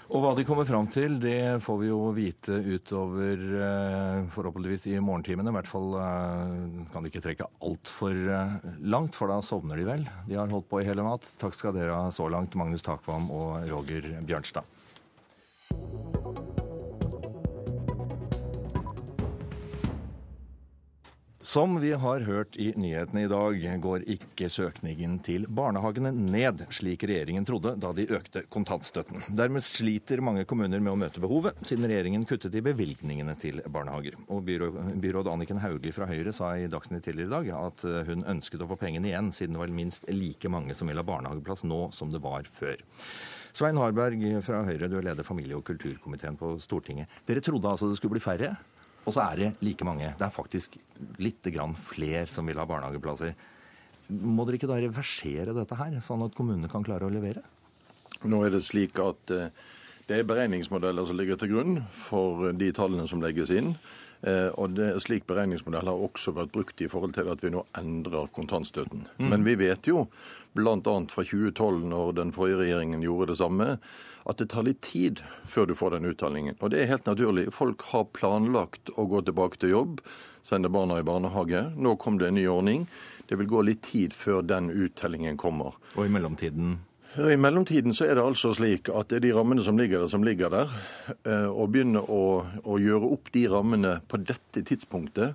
Og 0.09 0.23
hva 0.25 0.31
de 0.33 0.45
kommer 0.49 0.65
fram 0.65 0.87
til, 0.89 1.19
det 1.21 1.61
får 1.61 1.77
vi 1.83 1.89
jo 1.91 1.99
vite 2.17 2.55
utover 2.65 3.43
eh, 3.61 4.23
forhåpentligvis 4.33 4.87
i 4.89 4.95
morgentimene. 5.05 5.53
I 5.53 5.57
hvert 5.59 5.69
fall 5.69 5.99
eh, 6.01 6.55
kan 6.95 7.05
de 7.05 7.13
ikke 7.13 7.23
trekke 7.27 7.49
altfor 7.69 8.17
eh, 8.17 8.55
langt, 8.89 9.19
for 9.19 9.29
da 9.29 9.43
sovner 9.45 9.77
de 9.77 9.85
vel. 9.89 10.07
De 10.25 10.39
har 10.41 10.49
holdt 10.49 10.71
på 10.71 10.81
i 10.81 10.87
hele 10.89 11.05
natt. 11.05 11.29
Takk 11.41 11.59
skal 11.59 11.77
dere 11.77 11.99
ha 12.07 12.09
så 12.15 12.31
langt, 12.33 12.57
Magnus 12.57 12.87
Takvam 12.89 13.29
og 13.29 13.69
Roger 13.69 14.09
Bjørnstad. 14.25 14.65
Som 21.41 21.81
vi 21.81 21.93
har 21.93 22.21
hørt 22.27 22.57
i 22.59 22.73
nyhetene 22.75 23.21
i 23.23 23.29
dag, 23.31 23.61
går 23.79 24.03
ikke 24.11 24.49
søkningen 24.51 25.21
til 25.23 25.45
barnehagene 25.47 26.11
ned, 26.11 26.65
slik 26.75 27.05
regjeringen 27.07 27.45
trodde 27.47 27.77
da 27.79 27.93
de 27.95 28.09
økte 28.11 28.41
kontantstøtten. 28.51 29.23
Dermed 29.39 29.63
sliter 29.63 30.19
mange 30.19 30.43
kommuner 30.51 30.83
med 30.83 30.91
å 30.91 30.99
møte 30.99 31.23
behovet, 31.23 31.61
siden 31.63 31.87
regjeringen 31.87 32.25
kuttet 32.27 32.57
i 32.59 32.63
bevilgningene 32.67 33.37
til 33.39 33.61
barnehager. 33.71 34.17
Og 34.27 34.43
byråd, 34.51 35.31
Anniken 35.31 35.63
Hauglie 35.63 35.95
fra 35.95 36.09
Høyre 36.11 36.33
sa 36.35 36.57
i 36.59 36.67
Dagsnytt 36.73 37.07
tidligere 37.07 37.31
i 37.31 37.35
dag 37.37 37.53
at 37.61 37.85
hun 38.09 38.27
ønsket 38.35 38.65
å 38.65 38.69
få 38.73 38.79
pengene 38.81 39.13
igjen, 39.13 39.31
siden 39.31 39.55
det 39.55 39.63
var 39.63 39.75
minst 39.77 40.11
like 40.11 40.51
mange 40.51 40.75
som 40.75 40.91
vil 40.91 40.99
ha 40.99 41.07
barnehageplass 41.07 41.63
nå 41.63 41.85
som 41.95 42.11
det 42.11 42.23
var 42.25 42.51
før. 42.51 42.83
Svein 43.55 43.79
Harberg 43.79 44.27
fra 44.43 44.65
Høyre, 44.67 44.91
du 44.91 44.99
er 44.99 45.07
leder 45.13 45.23
familie- 45.23 45.63
og 45.63 45.63
kulturkomiteen 45.71 46.35
på 46.43 46.57
Stortinget. 46.67 47.15
Dere 47.31 47.47
trodde 47.47 47.71
altså 47.71 47.93
det 47.93 48.03
skulle 48.03 48.19
bli 48.19 48.27
færre? 48.27 48.57
Og 49.07 49.15
så 49.17 49.23
er 49.25 49.39
det 49.41 49.47
like 49.65 49.87
mange. 49.89 50.11
Det 50.19 50.27
er 50.27 50.35
faktisk 50.35 50.75
litt 51.23 51.47
flere 51.83 52.27
som 52.31 52.47
vil 52.47 52.59
ha 52.59 52.67
barnehageplasser. 52.69 53.35
Må 54.09 54.47
dere 54.47 54.57
ikke 54.57 54.71
da 54.71 54.81
reversere 54.81 55.55
dette 55.57 55.77
her, 55.77 55.99
sånn 56.05 56.25
at 56.25 56.37
kommunene 56.37 56.71
kan 56.73 56.87
klare 56.87 57.07
å 57.07 57.13
levere? 57.13 57.45
Nå 58.25 58.41
er 58.45 58.55
det 58.55 58.65
slik 58.67 58.99
at 59.03 59.31
eh, 59.31 59.53
det 60.09 60.17
er 60.17 60.29
beregningsmodeller 60.29 61.07
som 61.07 61.19
ligger 61.19 61.37
til 61.39 61.53
grunn 61.53 61.81
for 61.93 62.51
de 62.57 62.71
tallene 62.75 63.05
som 63.11 63.21
legges 63.23 63.53
inn. 63.53 63.75
Eh, 64.27 64.49
og 64.59 64.75
det, 64.75 64.89
Slik 65.05 65.29
beregningsmodell 65.29 65.87
har 65.87 66.05
også 66.09 66.33
vært 66.35 66.51
brukt 66.55 66.81
i 66.83 66.89
forhold 66.91 67.15
til 67.15 67.29
at 67.31 67.43
vi 67.45 67.53
nå 67.55 67.63
endrer 67.79 68.31
kontantstøtten. 68.35 69.05
Mm. 69.19 69.29
Men 69.31 69.45
vi 69.47 69.55
vet 69.61 69.87
jo, 69.87 70.07
bl.a. 70.59 70.79
fra 71.13 71.25
2012, 71.29 71.85
når 71.93 72.17
den 72.19 72.33
forrige 72.35 72.65
regjeringen 72.65 73.05
gjorde 73.05 73.31
det 73.31 73.39
samme, 73.43 73.69
at 74.29 74.41
det 74.41 74.49
tar 74.53 74.67
litt 74.67 74.81
tid 74.85 75.23
før 75.49 75.69
du 75.69 75.77
får 75.79 75.95
den 75.97 76.11
uttalingen. 76.11 76.59
Og 76.59 76.73
det 76.73 76.83
er 76.83 76.91
helt 76.91 77.07
naturlig. 77.09 77.47
Folk 77.55 77.85
har 77.93 78.09
planlagt 78.17 78.91
å 78.97 79.07
gå 79.09 79.23
tilbake 79.25 79.61
til 79.63 79.77
jobb, 79.77 80.03
sende 80.49 80.71
barna 80.73 80.99
i 80.99 81.07
barnehage. 81.07 81.69
Nå 81.77 81.95
kom 82.01 82.19
det 82.19 82.31
en 82.31 82.39
ny 82.41 82.47
ordning. 82.49 82.87
Det 83.29 83.37
vil 83.37 83.51
gå 83.51 83.63
litt 83.69 83.83
tid 83.85 84.17
før 84.17 84.43
den 84.47 84.71
uttellingen 84.73 85.37
kommer. 85.41 85.77
Og 85.95 86.07
i 86.07 86.13
mellomtiden? 86.13 86.79
I 87.19 87.37
mellomtiden 87.41 87.95
så 87.97 88.07
er 88.07 88.17
det 88.17 88.25
altså 88.25 88.53
slik 88.55 88.91
at 88.95 89.11
det 89.11 89.19
er 89.19 89.25
de 89.27 89.33
rammene 89.37 89.65
som 89.65 89.79
ligger 89.81 90.05
der, 90.05 90.11
som 90.13 90.25
ligger 90.25 90.53
der. 90.53 90.75
Eh, 91.25 91.49
å 91.49 91.67
begynne 91.69 92.03
å, 92.05 92.23
å 92.65 92.79
gjøre 92.81 93.15
opp 93.17 93.33
de 93.35 93.47
rammene 93.51 93.99
på 94.09 94.21
dette 94.23 94.63
tidspunktet 94.65 95.35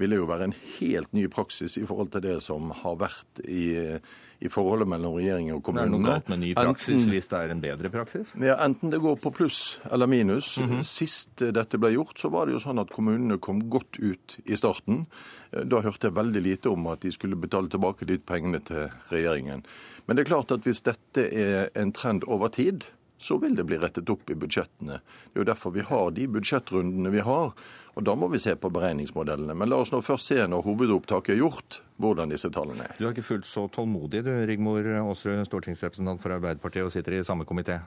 ville 0.00 0.16
jo 0.16 0.28
være 0.28 0.48
en 0.48 0.56
helt 0.78 1.12
ny 1.16 1.26
praksis 1.32 1.76
i 1.76 1.84
forhold 1.88 2.12
til 2.14 2.24
det 2.24 2.38
som 2.44 2.72
har 2.82 2.96
vært 3.00 3.42
i, 3.44 3.98
i 4.40 4.48
forholdet 4.48 4.88
mellom 4.88 5.18
regjering 5.18 5.50
og 5.52 5.62
kommunene. 5.64 5.90
Det 5.90 5.98
er 5.98 6.00
noe 6.00 6.14
galt 6.14 6.30
med 6.32 6.40
ny 6.40 6.52
praksis 6.56 6.94
enten, 6.94 7.12
hvis 7.12 7.28
det 7.28 7.40
er 7.40 7.52
en 7.52 7.60
bedre 7.60 7.90
praksis? 7.92 8.32
Ja, 8.40 8.56
Enten 8.64 8.92
det 8.92 9.02
går 9.04 9.18
på 9.20 9.32
pluss 9.36 9.78
eller 9.90 10.08
minus. 10.08 10.58
Mm 10.58 10.70
-hmm. 10.70 10.82
Sist 10.82 11.36
dette 11.36 11.78
ble 11.78 11.90
gjort, 11.92 12.18
så 12.18 12.28
var 12.28 12.46
det 12.46 12.52
jo 12.52 12.60
sånn 12.60 12.80
at 12.80 12.90
kommunene 12.90 13.38
kom 13.38 13.68
godt 13.70 13.98
ut 13.98 14.38
i 14.44 14.56
starten. 14.56 15.06
Eh, 15.52 15.64
da 15.64 15.80
hørte 15.80 16.06
jeg 16.06 16.16
veldig 16.16 16.42
lite 16.42 16.70
om 16.70 16.86
at 16.86 17.00
de 17.00 17.12
skulle 17.12 17.36
betale 17.36 17.68
tilbake 17.68 18.06
de 18.06 18.18
pengene 18.18 18.60
til 18.60 18.90
regjeringen. 19.10 19.62
Men 20.06 20.16
det 20.16 20.22
er 20.22 20.34
klart 20.34 20.52
at 20.52 20.60
hvis 20.60 20.82
dette 20.82 21.28
er 21.32 21.68
en 21.74 21.92
trend 21.92 22.24
over 22.24 22.48
tid, 22.48 22.84
så 23.18 23.36
vil 23.38 23.54
det 23.56 23.66
bli 23.68 23.76
rettet 23.78 24.08
opp 24.10 24.30
i 24.30 24.34
budsjettene. 24.34 25.00
Det 25.02 25.36
er 25.36 25.44
jo 25.44 25.52
derfor 25.52 25.70
vi 25.70 25.84
har 25.84 26.10
de 26.10 26.26
budsjettrundene 26.26 27.10
vi 27.12 27.20
har. 27.20 27.52
Og 27.98 28.04
Da 28.06 28.14
må 28.14 28.28
vi 28.30 28.38
se 28.38 28.54
på 28.56 28.70
beregningsmodellene. 28.70 29.54
Men 29.54 29.70
la 29.70 29.80
oss 29.82 29.92
nå 29.92 30.00
først 30.04 30.30
se 30.30 30.38
når 30.46 30.62
hovedopptaket 30.66 31.34
er 31.34 31.40
gjort, 31.42 31.80
hvordan 32.00 32.30
disse 32.30 32.50
tallene 32.54 32.86
er. 32.86 32.94
Du 32.98 33.06
er 33.06 33.14
ikke 33.14 33.26
fullt 33.26 33.48
så 33.48 33.66
tålmodig 33.72 34.22
du, 34.26 34.30
Rigmor 34.48 34.86
Aasrud, 35.02 35.42
stortingsrepresentant 35.48 36.22
for 36.22 36.36
Arbeiderpartiet 36.36 36.86
og 36.86 36.94
sitter 36.94 37.18
i 37.18 37.24
samme 37.26 37.48
komité? 37.48 37.80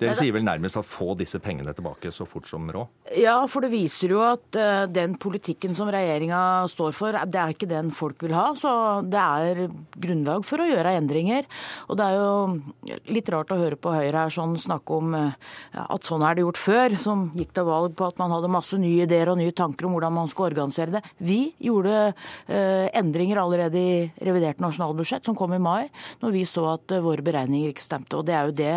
Dere 0.00 0.14
sier 0.18 0.34
vel 0.34 0.44
nærmest 0.46 0.78
at 0.80 0.86
få 0.88 1.12
disse 1.18 1.38
pengene 1.42 1.74
tilbake 1.76 2.10
så 2.14 2.26
fort 2.26 2.48
som 2.50 2.66
råd? 2.72 2.90
Ja, 3.20 3.36
for 3.50 3.62
det 3.62 3.70
viser 3.70 4.14
jo 4.14 4.22
at 4.26 4.56
uh, 4.58 4.86
den 4.90 5.14
politikken 5.20 5.76
som 5.78 5.90
regjeringa 5.92 6.66
står 6.70 6.96
for, 6.96 7.14
det 7.30 7.40
er 7.40 7.54
ikke 7.54 7.68
den 7.70 7.92
folk 7.94 8.24
vil 8.24 8.34
ha. 8.34 8.48
Så 8.58 8.72
det 9.06 9.20
er 9.20 9.62
grunnlag 10.02 10.46
for 10.48 10.62
å 10.62 10.66
gjøre 10.66 10.96
endringer. 10.98 11.46
Og 11.86 11.98
det 12.00 12.08
er 12.08 12.18
jo 12.18 12.96
litt 13.14 13.30
rart 13.32 13.52
å 13.54 13.60
høre 13.60 13.78
på 13.78 13.92
Høyre 13.94 14.24
her 14.24 14.34
sånn 14.34 14.56
snakke 14.60 14.98
om 14.98 15.14
uh, 15.14 15.36
at 15.84 16.08
sånn 16.08 16.24
er 16.26 16.34
det 16.34 16.46
gjort 16.46 16.62
før, 16.64 16.98
som 17.04 17.28
gikk 17.38 17.54
til 17.54 17.68
valg 17.68 17.94
på 17.98 18.08
at 18.08 18.18
man 18.22 18.34
hadde 18.34 18.50
masse 18.52 18.80
nye 18.80 19.06
ideer 19.06 19.30
og 19.30 19.38
nye 19.38 19.54
tanker 19.54 19.86
om 19.86 19.94
hvordan 19.94 20.16
man 20.18 20.30
skal 20.32 20.48
organisere 20.48 20.96
det. 20.96 21.04
Vi 21.22 21.38
gjorde 21.62 21.94
uh, 22.10 22.86
endringer 22.90 23.44
allerede 23.44 23.78
i 23.78 23.94
revidert 24.26 24.62
nasjonalbudsjett, 24.64 25.22
som 25.28 25.38
kom 25.38 25.54
i 25.54 25.62
mai, 25.62 25.86
når 26.24 26.34
vi 26.34 26.44
så 26.48 26.66
at 26.74 26.98
våre 27.04 27.22
beregninger 27.24 27.70
ikke 27.70 27.84
stemte. 27.86 28.18
Og 28.18 28.26
det 28.26 28.34
er 28.34 28.50
jo 28.50 28.58
det 28.58 28.74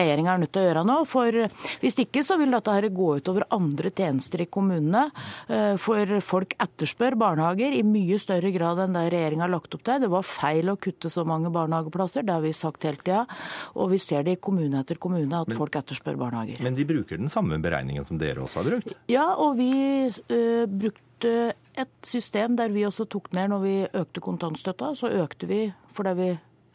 regjeringa 0.00 0.39
nødt 0.40 0.52
til 0.54 0.62
å 0.62 0.68
gjøre 0.68 0.84
nå. 0.88 0.98
For 1.08 1.40
hvis 1.82 2.00
ikke 2.04 2.24
så 2.26 2.38
vil 2.40 2.54
dette 2.54 2.74
her 2.74 2.88
gå 2.94 3.10
utover 3.20 3.46
andre 3.54 3.92
tjenester 3.94 4.44
i 4.44 4.48
kommunene. 4.50 5.06
Eh, 5.48 5.74
for 5.80 6.16
folk 6.24 6.54
etterspør 6.60 7.16
barnehager 7.20 7.76
i 7.76 7.82
mye 7.86 8.18
større 8.22 8.52
grad 8.54 8.82
enn 8.84 8.96
det 8.96 9.06
regjeringa 9.14 9.46
har 9.46 9.54
lagt 9.54 9.76
opp 9.76 9.84
til. 9.86 10.02
Det 10.02 10.10
var 10.12 10.26
feil 10.26 10.72
å 10.72 10.78
kutte 10.80 11.12
så 11.12 11.24
mange 11.28 11.52
barnehageplasser, 11.54 12.26
det 12.26 12.36
har 12.36 12.44
vi 12.44 12.54
sagt 12.56 12.86
hele 12.88 13.02
tida. 13.02 13.24
Og 13.76 13.92
vi 13.94 14.00
ser 14.02 14.26
det 14.26 14.38
i 14.38 14.42
kommune 14.42 14.82
etter 14.82 15.00
kommune 15.00 15.42
at 15.42 15.50
men, 15.50 15.58
folk 15.60 15.78
etterspør 15.80 16.18
barnehager. 16.20 16.62
Men 16.64 16.78
de 16.78 16.86
bruker 16.88 17.20
den 17.20 17.32
samme 17.32 17.60
beregningen 17.62 18.06
som 18.08 18.20
dere 18.20 18.44
også 18.44 18.62
har 18.62 18.70
brukt? 18.72 18.96
Ja, 19.10 19.30
og 19.40 19.56
vi 19.60 19.70
uh, 20.10 20.66
brukte 20.66 21.34
et 21.80 21.96
system 22.06 22.56
der 22.56 22.72
vi 22.72 22.86
også 22.88 23.06
tok 23.10 23.30
ned 23.36 23.52
når 23.52 23.64
vi 23.64 23.74
økte 23.86 24.22
kontantstøtta. 24.24 24.94
Så 24.98 25.12
økte 25.22 25.48
vi 25.50 25.64
fordi 25.94 26.14
vi 26.18 26.30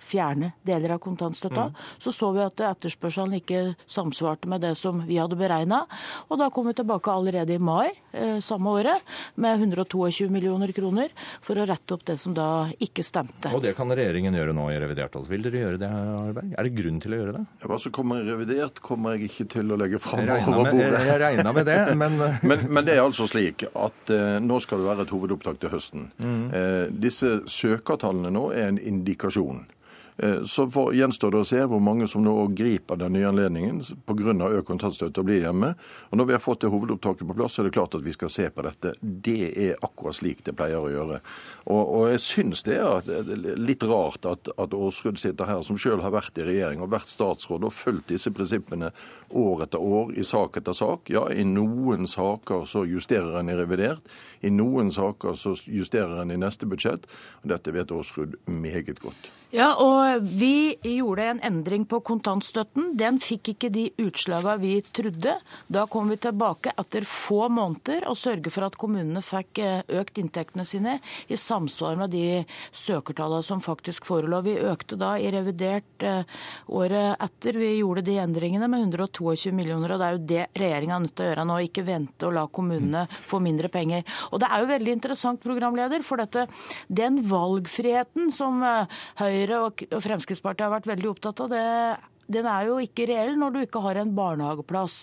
fjerne 0.06 0.52
deler 0.68 0.95
av 0.95 1.02
kontantstøtta. 1.03 1.69
Mm. 1.72 1.80
Så 2.03 2.14
så 2.15 2.32
vi 2.36 2.44
at 2.45 2.64
etterspørselen 2.69 3.38
ikke 3.40 3.61
samsvarte 3.90 4.49
med 4.52 4.64
det 4.65 4.76
som 4.80 5.02
vi 5.07 5.19
hadde 5.19 5.38
beregna. 5.40 5.84
Og 6.30 6.40
da 6.41 6.49
kom 6.53 6.69
vi 6.69 6.76
tilbake 6.77 7.11
allerede 7.11 7.56
i 7.56 7.61
mai 7.61 7.90
eh, 8.14 8.38
samme 8.44 8.76
året 8.77 9.15
med 9.41 9.60
122 9.60 10.30
millioner 10.34 10.73
kroner 10.76 11.14
for 11.45 11.57
å 11.60 11.68
rette 11.68 11.98
opp 11.98 12.06
det 12.07 12.18
som 12.22 12.36
da 12.38 12.68
ikke 12.80 13.06
stemte. 13.06 13.53
Og 13.56 13.64
det 13.65 13.76
kan 13.77 13.91
regjeringen 13.91 14.36
gjøre 14.36 14.56
nå 14.56 14.69
i 14.73 14.80
revidert. 14.82 15.15
Altså. 15.15 15.32
Vil 15.32 15.45
dere 15.48 15.64
gjøre 15.64 15.82
det, 15.82 15.91
Arberg? 15.91 16.53
Er 16.56 16.69
det 16.69 16.76
grunn 16.77 17.02
til 17.03 17.15
å 17.15 17.22
gjøre 17.22 17.38
det? 17.40 17.45
Hva 17.65 17.82
som 17.82 17.95
kommer 17.95 18.22
i 18.22 18.30
revidert, 18.30 18.82
kommer 18.84 19.15
jeg 19.15 19.32
ikke 19.32 19.49
til 19.57 19.73
å 19.73 19.80
legge 19.80 20.02
fram 20.03 20.23
over 20.26 20.72
bordet. 20.72 21.03
Jeg 21.10 21.22
regna 21.23 21.56
med 21.56 21.69
det, 21.69 21.80
men... 21.98 22.19
men 22.49 22.65
men, 22.69 22.86
det 22.86 22.95
er 22.95 23.03
altså 23.03 23.27
slik 23.30 23.65
at 23.72 24.11
eh, 24.14 24.38
nå 24.44 24.60
skal 24.64 24.82
det 24.82 24.90
være 24.90 25.06
et 25.06 25.14
hovedopptak 25.14 25.61
til 25.61 25.72
høsten. 25.73 26.10
Mm. 26.22 26.44
Eh, 26.56 26.84
disse 27.06 27.38
søkertallene 27.52 28.32
nå 28.34 28.49
er 28.53 28.69
en 28.69 28.82
indikasjon. 28.82 29.64
Eh, 30.17 30.43
så 30.43 30.65
gjenstår 30.95 31.33
det 31.33 31.41
å 31.43 31.47
se 31.47 31.59
hvor 31.67 31.81
mange 31.83 32.07
som 32.07 32.23
nå 32.23 32.33
griper 32.55 32.99
den 32.99 33.17
nye 33.17 33.27
anledningen 33.27 33.81
pga. 34.07 34.33
økt 34.47 34.67
kontantstøtte 34.67 35.19
og 35.19 35.27
blir 35.27 35.43
hjemme. 35.43 35.73
Og 36.09 36.17
Når 36.17 36.25
vi 36.25 36.33
har 36.33 36.39
fått 36.39 36.61
det 36.61 36.71
hovedopptaket 36.71 37.27
på 37.27 37.35
plass, 37.35 37.53
så 37.53 37.61
er 37.61 37.67
det 37.67 37.75
klart 37.75 37.95
at 37.95 38.05
vi 38.05 38.13
skal 38.13 38.29
se 38.29 38.49
på 38.49 38.63
dette. 38.63 38.95
Det 39.01 39.51
er 39.57 39.75
akkurat 39.81 40.15
slik 40.15 40.43
det 40.43 40.55
pleier 40.55 40.79
å 40.79 40.91
gjøre. 40.91 41.19
Og, 41.65 41.83
og 41.83 42.09
jeg 42.13 42.23
syns 42.23 42.63
det 42.63 42.79
er 42.79 43.57
litt 43.59 43.83
rart 43.83 44.25
at, 44.25 44.49
at 44.57 44.73
Aasrud 44.73 45.19
sitter 45.19 45.45
her, 45.49 45.61
som 45.67 45.77
sjøl 45.77 46.01
har 46.01 46.15
vært 46.15 46.37
i 46.39 46.47
regjering 46.47 46.81
og 46.81 46.93
vært 46.95 47.11
statsråd 47.11 47.67
og 47.67 47.75
fulgt 47.75 48.13
disse 48.13 48.31
prinsippene 48.31 48.91
år 49.35 49.65
etter 49.67 49.83
år 49.83 50.15
i 50.15 50.23
sak 50.23 50.57
etter 50.61 50.77
sak. 50.77 51.11
Ja, 51.11 51.27
i 51.29 51.43
noen 51.43 52.07
saker 52.07 52.65
så 52.69 52.85
justerer 52.87 53.41
en 53.41 53.51
i 53.51 53.57
revidert, 53.57 54.05
i 54.41 54.51
noen 54.53 54.91
saker 54.95 55.35
så 55.35 55.57
justerer 55.65 56.21
en 56.21 56.31
i 56.31 56.39
neste 56.39 56.69
budsjett. 56.69 57.09
Dette 57.43 57.73
vet 57.75 57.91
Aasrud 57.91 58.39
meget 58.47 59.01
godt. 59.03 59.35
Ja, 59.53 59.67
og 59.77 60.23
vi 60.26 60.76
gjorde 60.81 61.26
en 61.30 61.39
endring 61.45 61.84
på 61.85 61.99
kontantstøtten. 62.05 62.95
Den 62.97 63.19
fikk 63.22 63.51
ikke 63.53 63.69
de 63.69 63.84
utslagene 64.01 64.55
vi 64.57 64.73
trodde. 64.95 65.35
Da 65.72 65.85
kom 65.91 66.09
vi 66.09 66.17
tilbake 66.22 66.73
etter 66.73 67.05
få 67.05 67.45
måneder 67.53 68.07
og 68.09 68.17
sørget 68.17 68.49
for 68.53 68.65
at 68.65 68.77
kommunene 68.80 69.22
fikk 69.26 69.61
eh, 69.61 69.84
økt 69.99 70.17
inntektene 70.22 70.65
sine 70.65 70.97
i 71.30 71.38
samsvar 71.38 71.97
med 71.99 72.15
de 72.15 72.41
søkertallene 72.76 73.45
som 73.45 73.61
faktisk 73.63 74.07
forelå. 74.09 74.41
Vi 74.47 74.55
økte 74.65 74.97
da 74.99 75.13
i 75.22 75.30
revidert 75.34 76.03
eh, 76.05 76.26
året 76.73 77.22
etter 77.27 77.61
vi 77.61 77.76
gjorde 77.77 78.05
de 78.09 78.17
endringene 78.23 78.69
med 78.72 78.88
122 78.88 79.53
millioner. 79.55 79.93
og 79.93 80.01
Det 80.01 80.09
er 80.09 80.17
jo 80.17 80.23
det 80.34 80.65
regjeringa 80.65 80.97
er 80.97 81.05
nødt 81.05 81.15
til 81.15 81.27
å 81.27 81.30
gjøre 81.30 81.47
nå, 81.51 81.59
ikke 81.69 81.85
vente 81.85 82.27
og 82.27 82.35
la 82.39 82.47
kommunene 82.49 83.05
få 83.30 83.43
mindre 83.45 83.69
penger. 83.69 84.03
Og 84.31 84.41
Det 84.41 84.49
er 84.49 84.65
jo 84.65 84.73
veldig 84.73 84.97
interessant, 84.97 85.43
programleder, 85.45 86.01
for 86.01 86.17
dette, 86.17 86.47
den 86.89 87.22
valgfriheten 87.30 88.34
som 88.34 88.63
eh, 88.65 89.01
Høyre 89.22 89.44
Høyre 89.45 89.61
og 89.69 90.01
Fremskrittspartiet 90.01 90.65
har 90.65 90.73
vært 90.73 90.89
veldig 90.89 91.11
opptatt 91.13 91.45
av, 91.45 91.53
det 91.53 91.63
den 92.31 92.47
er 92.49 92.65
jo 92.65 92.77
ikke 92.81 93.05
reell 93.09 93.35
når 93.38 93.53
du 93.53 93.59
ikke 93.61 93.81
har 93.85 93.99
en 94.01 94.13
barnehageplass. 94.17 94.95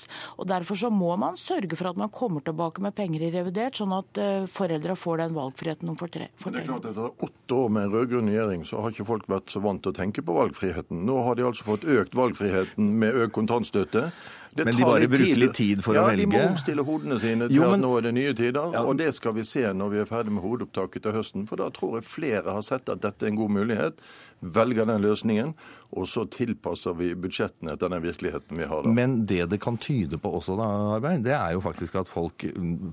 og 0.43 0.49
Derfor 0.51 0.79
så 0.79 0.91
må 0.91 1.15
man 1.21 1.39
sørge 1.39 1.79
for 1.79 1.93
at 1.93 2.01
man 2.01 2.11
kommer 2.11 2.43
tilbake 2.43 2.83
med 2.83 2.97
penger 2.99 3.23
i 3.29 3.31
revidert, 3.35 3.79
sånn 3.79 3.95
at 3.95 4.19
uh, 4.19 4.51
foreldra 4.51 4.97
får 4.99 5.23
den 5.23 5.39
valgfriheten 5.39 5.93
de 5.93 5.97
fortrenger. 6.01 6.35
Det 6.43 6.65
er 6.65 6.67
klart 6.67 6.91
Etter 6.91 7.27
åtte 7.29 7.59
år 7.61 7.73
med 7.73 7.87
en 7.87 7.95
rød-grønn 7.95 8.31
regjering 8.33 8.67
så 8.67 8.83
har 8.83 8.95
ikke 8.95 9.09
folk 9.09 9.31
vært 9.31 9.55
så 9.55 9.63
vant 9.63 9.83
til 9.85 9.95
å 9.95 9.99
tenke 10.03 10.27
på 10.27 10.35
valgfriheten. 10.37 11.05
Nå 11.07 11.23
har 11.29 11.39
de 11.39 11.47
altså 11.47 11.69
fått 11.69 11.87
økt 11.87 12.19
valgfriheten 12.19 12.95
med 13.03 13.23
økt 13.23 13.37
kontantstøtte. 13.39 14.09
Det 14.53 14.67
men 14.69 14.77
de 14.77 14.85
bare 14.85 15.07
bruker 15.09 15.39
litt 15.41 15.55
tid 15.57 15.81
for 15.81 15.97
ja, 15.97 16.03
å 16.03 16.11
velge? 16.11 16.27
Ja, 16.27 16.29
de 16.29 16.33
må 16.35 16.51
omstille 16.51 16.85
hodene 16.85 17.17
sine 17.23 17.47
til 17.49 17.57
jo, 17.57 17.71
men... 17.71 17.79
at 17.79 17.85
nå 17.87 17.93
er 17.97 18.05
det 18.05 18.13
nye 18.19 18.35
tider. 18.37 18.75
Ja. 18.75 18.83
Og 18.85 18.99
det 19.01 19.09
skal 19.17 19.33
vi 19.39 19.47
se 19.49 19.63
når 19.73 19.95
vi 19.95 20.03
er 20.03 20.11
ferdig 20.11 20.35
med 20.37 20.45
hovedopptaket 20.45 21.07
til 21.07 21.17
høsten. 21.17 21.47
For 21.49 21.63
da 21.63 21.71
tror 21.73 21.97
jeg 21.97 22.09
flere 22.11 22.53
har 22.59 22.67
sett 22.67 22.93
at 22.93 23.01
dette 23.01 23.25
er 23.25 23.33
en 23.33 23.39
god 23.41 23.55
mulighet, 23.57 24.05
velger 24.43 24.89
den 24.89 25.05
løsningen, 25.05 25.55
og 25.95 26.09
så 26.11 26.27
tilpasser 26.31 26.97
vi 26.99 27.13
budsjettene 27.15 27.77
etter 27.77 27.93
den 27.93 28.03
virkeligheten 28.05 28.59
vi 28.59 28.69
har 28.69 28.83
da. 28.83 28.93
Men 28.93 29.23
det 29.29 29.47
det 29.53 29.61
kan 29.63 29.79
tyde 29.79 30.19
på 30.19 30.35
også, 30.39 30.59
da, 30.59 30.69
Arbeid, 30.99 31.25
det 31.27 31.37
er 31.39 31.55
jo 31.57 31.63
faktisk 31.65 32.01
at 32.03 32.11
folk 32.11 32.47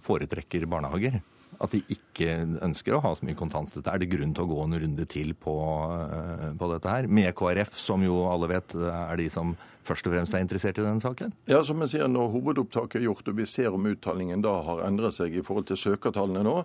foretrekker 0.06 0.70
barnehager 0.70 1.22
at 1.60 1.74
de 1.74 1.82
ikke 1.92 2.30
ønsker 2.64 2.96
å 2.96 3.02
ha 3.04 3.12
så 3.18 3.26
mye 3.28 3.38
kontantstøtte. 3.38 3.92
Er 3.92 4.00
det 4.00 4.12
grunn 4.14 4.32
til 4.36 4.46
å 4.46 4.52
gå 4.52 4.60
en 4.64 4.78
runde 4.84 5.06
til 5.10 5.34
på, 5.36 5.56
eh, 5.98 6.46
på 6.56 6.70
dette 6.72 6.94
her? 6.94 7.08
Med 7.08 7.34
KrF, 7.36 7.76
som 7.76 8.04
jo 8.06 8.22
alle 8.32 8.48
vet 8.48 8.76
er 8.76 9.18
de 9.20 9.28
som 9.34 9.58
først 9.90 10.08
og 10.08 10.14
fremst 10.14 10.36
er 10.36 10.44
interessert 10.44 10.80
i 10.80 10.86
denne 10.86 11.04
saken? 11.04 11.34
Ja, 11.50 11.62
som 11.66 11.82
jeg 11.84 11.94
sier, 11.94 12.08
Når 12.10 12.32
hovedopptaket 12.36 13.00
er 13.02 13.08
gjort 13.08 13.28
og 13.30 13.38
vi 13.38 13.46
ser 13.50 13.74
om 13.76 13.88
uttalingen 13.90 14.44
da 14.46 14.56
har 14.66 14.84
endret 14.88 15.18
seg 15.18 15.36
i 15.36 15.44
forhold 15.46 15.70
til 15.70 15.80
søkertallene 15.80 16.44
nå, 16.46 16.56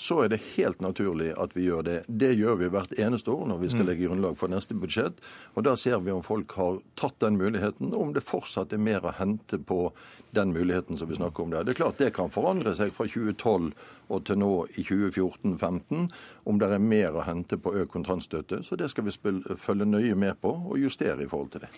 så 0.00 0.22
er 0.24 0.32
det 0.32 0.40
helt 0.54 0.80
naturlig 0.80 1.32
at 1.40 1.54
vi 1.56 1.66
gjør 1.68 1.84
det. 1.86 1.98
Det 2.08 2.32
gjør 2.34 2.60
vi 2.60 2.70
hvert 2.72 2.94
eneste 2.98 3.32
år 3.32 3.46
når 3.50 3.62
vi 3.62 3.72
skal 3.72 3.84
mm. 3.84 3.88
legge 3.90 4.08
grunnlag 4.08 4.38
for 4.40 4.52
neste 4.52 4.76
budsjett. 4.76 5.20
Og 5.54 5.64
Da 5.66 5.76
ser 5.76 6.00
vi 6.04 6.12
om 6.14 6.24
folk 6.24 6.52
har 6.58 6.80
tatt 6.98 7.18
den 7.20 7.38
muligheten, 7.40 7.92
og 7.94 8.08
om 8.08 8.14
det 8.16 8.24
fortsatt 8.26 8.72
er 8.72 8.82
mer 8.82 9.04
å 9.04 9.14
hente 9.16 9.58
på 9.58 9.92
den 10.36 10.54
muligheten 10.56 10.98
som 10.98 11.10
vi 11.10 11.18
snakker 11.18 11.44
om 11.44 11.54
der. 11.54 11.64
Det 11.64 11.74
er 11.74 11.82
klart 11.82 12.00
det 12.00 12.12
kan 12.16 12.32
forandre 12.32 12.74
seg 12.78 12.94
fra 12.96 13.06
2012 13.06 13.72
og 14.10 14.24
til 14.26 14.40
nå 14.40 14.52
i 14.74 14.84
2014-2015, 14.86 16.08
om 16.50 16.60
det 16.60 16.70
er 16.70 16.82
mer 16.82 17.16
å 17.16 17.26
hente 17.26 17.58
på 17.60 17.74
økt 17.82 17.92
kontantstøtte. 17.94 18.62
Så 18.66 18.78
det 18.78 18.90
skal 18.90 19.06
vi 19.06 19.14
følge 19.58 19.88
nøye 19.88 20.16
med 20.18 20.40
på 20.42 20.50
og 20.50 20.78
justere 20.80 21.24
i 21.24 21.30
forhold 21.30 21.52
til 21.54 21.66
det. 21.66 21.72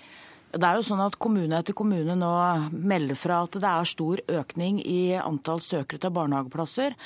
Det 0.53 0.67
er 0.69 0.77
jo 0.77 0.85
sånn 0.85 1.01
at 1.01 1.15
Kommune 1.17 1.57
etter 1.63 1.73
kommune 1.77 2.13
nå 2.19 2.31
melder 2.77 3.17
fra 3.17 3.39
at 3.47 3.57
det 3.57 3.69
er 3.69 3.89
stor 3.89 4.21
økning 4.29 4.83
i 4.85 5.15
antall 5.17 5.63
søkere 5.65 6.03
til 6.03 6.13
barnehageplasser. 6.13 6.97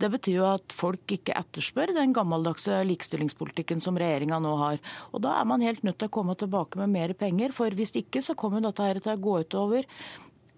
Det 0.00 0.08
betyr 0.14 0.38
jo 0.38 0.46
at 0.48 0.72
folk 0.72 1.12
ikke 1.18 1.36
etterspør 1.36 1.92
den 1.98 2.14
gammeldagse 2.16 2.80
likestillingspolitikken 2.88 3.84
som 3.84 4.00
regjeringa 4.00 4.40
nå 4.40 4.54
har. 4.62 4.80
Og 5.12 5.20
Da 5.24 5.34
er 5.36 5.44
man 5.44 5.60
helt 5.60 5.84
nødt 5.84 5.98
til 6.00 6.08
å 6.08 6.16
komme 6.16 6.36
tilbake 6.40 6.80
med 6.80 6.94
mer 6.96 7.12
penger, 7.12 7.52
for 7.52 7.68
hvis 7.68 7.92
ikke 8.00 8.24
så 8.24 8.32
kommer 8.32 8.64
dette 8.64 8.88
her 8.88 9.00
til 9.04 9.12
å 9.12 9.20
gå 9.20 9.36
utover 9.44 9.84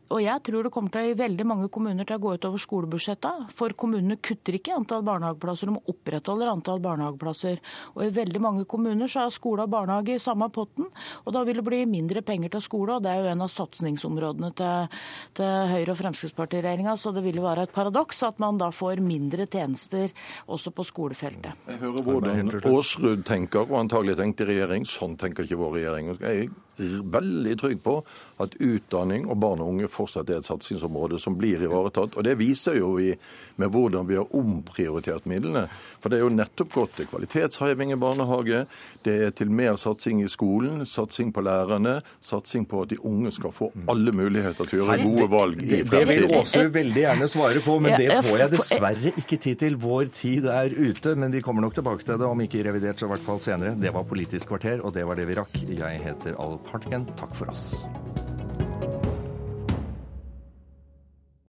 og 0.07 0.21
jeg 0.23 0.43
tror 0.47 0.67
det 0.67 0.71
kommer 0.75 0.93
til 0.95 1.11
i 1.11 1.17
veldig 1.19 1.47
mange 1.49 1.69
kommuner 1.73 2.07
til 2.07 2.19
å 2.19 2.23
gå 2.23 2.35
utover 2.39 2.63
skolebudsjetta. 2.63 3.33
For 3.55 3.75
kommunene 3.79 4.19
kutter 4.23 4.55
ikke 4.59 4.77
antall 4.77 5.03
barnehageplasser, 5.07 5.73
de 5.73 5.93
opprettholder 5.93 6.51
antall 6.53 6.83
barnehageplasser. 6.85 7.59
Og 7.97 8.05
i 8.07 8.13
veldig 8.15 8.43
mange 8.43 8.67
kommuner 8.71 9.11
så 9.11 9.25
er 9.25 9.35
skole 9.35 9.67
og 9.67 9.73
barnehage 9.73 10.15
i 10.15 10.23
samme 10.23 10.49
potten. 10.55 10.87
Og 11.25 11.35
da 11.35 11.43
vil 11.47 11.59
det 11.59 11.67
bli 11.67 11.81
mindre 11.91 12.23
penger 12.27 12.55
til 12.55 12.65
skole, 12.65 12.97
og 12.97 13.07
det 13.07 13.13
er 13.13 13.25
jo 13.25 13.33
en 13.33 13.47
av 13.47 13.51
satsingsområdene 13.53 14.53
til, 14.61 15.01
til 15.39 15.73
Høyre- 15.73 15.97
og 15.97 16.01
Fremskrittspartiregjeringa. 16.03 16.95
Så 17.01 17.15
det 17.17 17.25
vil 17.27 17.41
jo 17.41 17.49
være 17.49 17.67
et 17.67 17.75
paradoks 17.75 18.23
at 18.29 18.39
man 18.43 18.61
da 18.63 18.71
får 18.75 19.03
mindre 19.03 19.49
tjenester 19.51 20.15
også 20.47 20.71
på 20.77 20.87
skolefeltet. 20.87 21.67
Jeg 21.67 21.83
hører 21.83 22.07
hvordan 22.07 22.55
Aasrud 22.63 23.27
tenker, 23.27 23.67
og 23.67 23.83
antagelig 23.83 24.17
tenkte 24.21 24.47
regjering. 24.47 24.87
Sånn 24.87 25.19
tenker 25.19 25.47
ikke 25.47 25.59
vår 25.61 25.77
regjering. 25.81 26.15
Jeg 26.23 26.49
veldig 26.79 27.57
trygg 27.61 27.83
på 27.85 27.97
at 28.43 28.57
utdanning 28.61 29.27
og 29.31 29.39
barn 29.41 29.63
og 29.65 29.73
unge 29.75 29.91
fortsatt 29.93 30.31
er 30.31 30.41
et 30.41 30.49
satsingsområde 30.49 31.21
som 31.23 31.37
blir 31.39 31.63
ivaretatt. 31.65 32.17
Og 32.17 32.27
det 32.27 32.37
viser 32.41 32.79
jo 32.81 32.95
vi 32.99 33.13
med 33.61 33.73
hvordan 33.73 34.09
vi 34.09 34.19
har 34.19 34.37
omprioritert 34.37 35.27
midlene. 35.31 35.67
For 36.01 36.13
det 36.13 36.21
er 36.21 36.27
jo 36.27 36.35
nettopp 36.35 36.75
gått 36.77 36.97
til 36.99 37.09
kvalitetsheving 37.11 37.95
i 37.95 38.01
barnehage, 38.01 38.65
det 39.07 39.17
er 39.29 39.35
til 39.37 39.53
mer 39.55 39.79
satsing 39.81 40.23
i 40.25 40.29
skolen, 40.31 40.85
satsing 40.89 41.33
på 41.35 41.45
lærerne, 41.47 41.99
satsing 42.25 42.67
på 42.69 42.85
at 42.85 42.93
de 42.93 43.01
unge 43.07 43.33
skal 43.37 43.55
få 43.55 43.71
alle 43.91 44.13
muligheter 44.17 44.69
til 44.69 44.83
å 44.83 44.85
gjøre 44.85 44.99
gode 45.05 45.29
valg 45.33 45.63
i 45.63 45.81
fremtiden. 45.83 45.93
Det 45.97 46.05
vil 46.11 46.37
Åse 46.37 46.65
veldig 46.75 47.03
gjerne 47.05 47.31
svare 47.31 47.63
på, 47.65 47.79
men 47.83 47.97
det 48.01 48.21
får 48.27 48.43
jeg 48.43 48.55
dessverre 48.57 49.15
ikke 49.23 49.41
tid 49.47 49.63
til. 49.63 49.79
Vår 49.81 50.11
tid 50.17 50.49
er 50.53 50.75
ute, 50.77 51.15
men 51.19 51.33
vi 51.35 51.43
kommer 51.45 51.65
nok 51.65 51.77
tilbake 51.79 52.05
til 52.05 52.21
det, 52.21 52.29
om 52.29 52.45
ikke 52.45 52.61
i 52.61 52.67
revidert, 52.67 53.01
så 53.01 53.09
i 53.09 53.15
hvert 53.15 53.27
fall 53.27 53.41
senere. 53.45 53.77
Det 53.81 53.95
var 53.95 54.05
Politisk 54.07 54.53
kvarter, 54.53 54.81
og 54.87 54.95
det 54.95 55.03
var 55.09 55.19
det 55.19 55.27
vi 55.29 55.35
rakk. 55.35 55.57
Jeg 55.67 56.03
heter 56.05 56.37
Alf 56.43 56.66
Hartgen. 56.73 57.07
Takk 57.17 57.35
for 57.35 57.49
oss. 57.49 57.87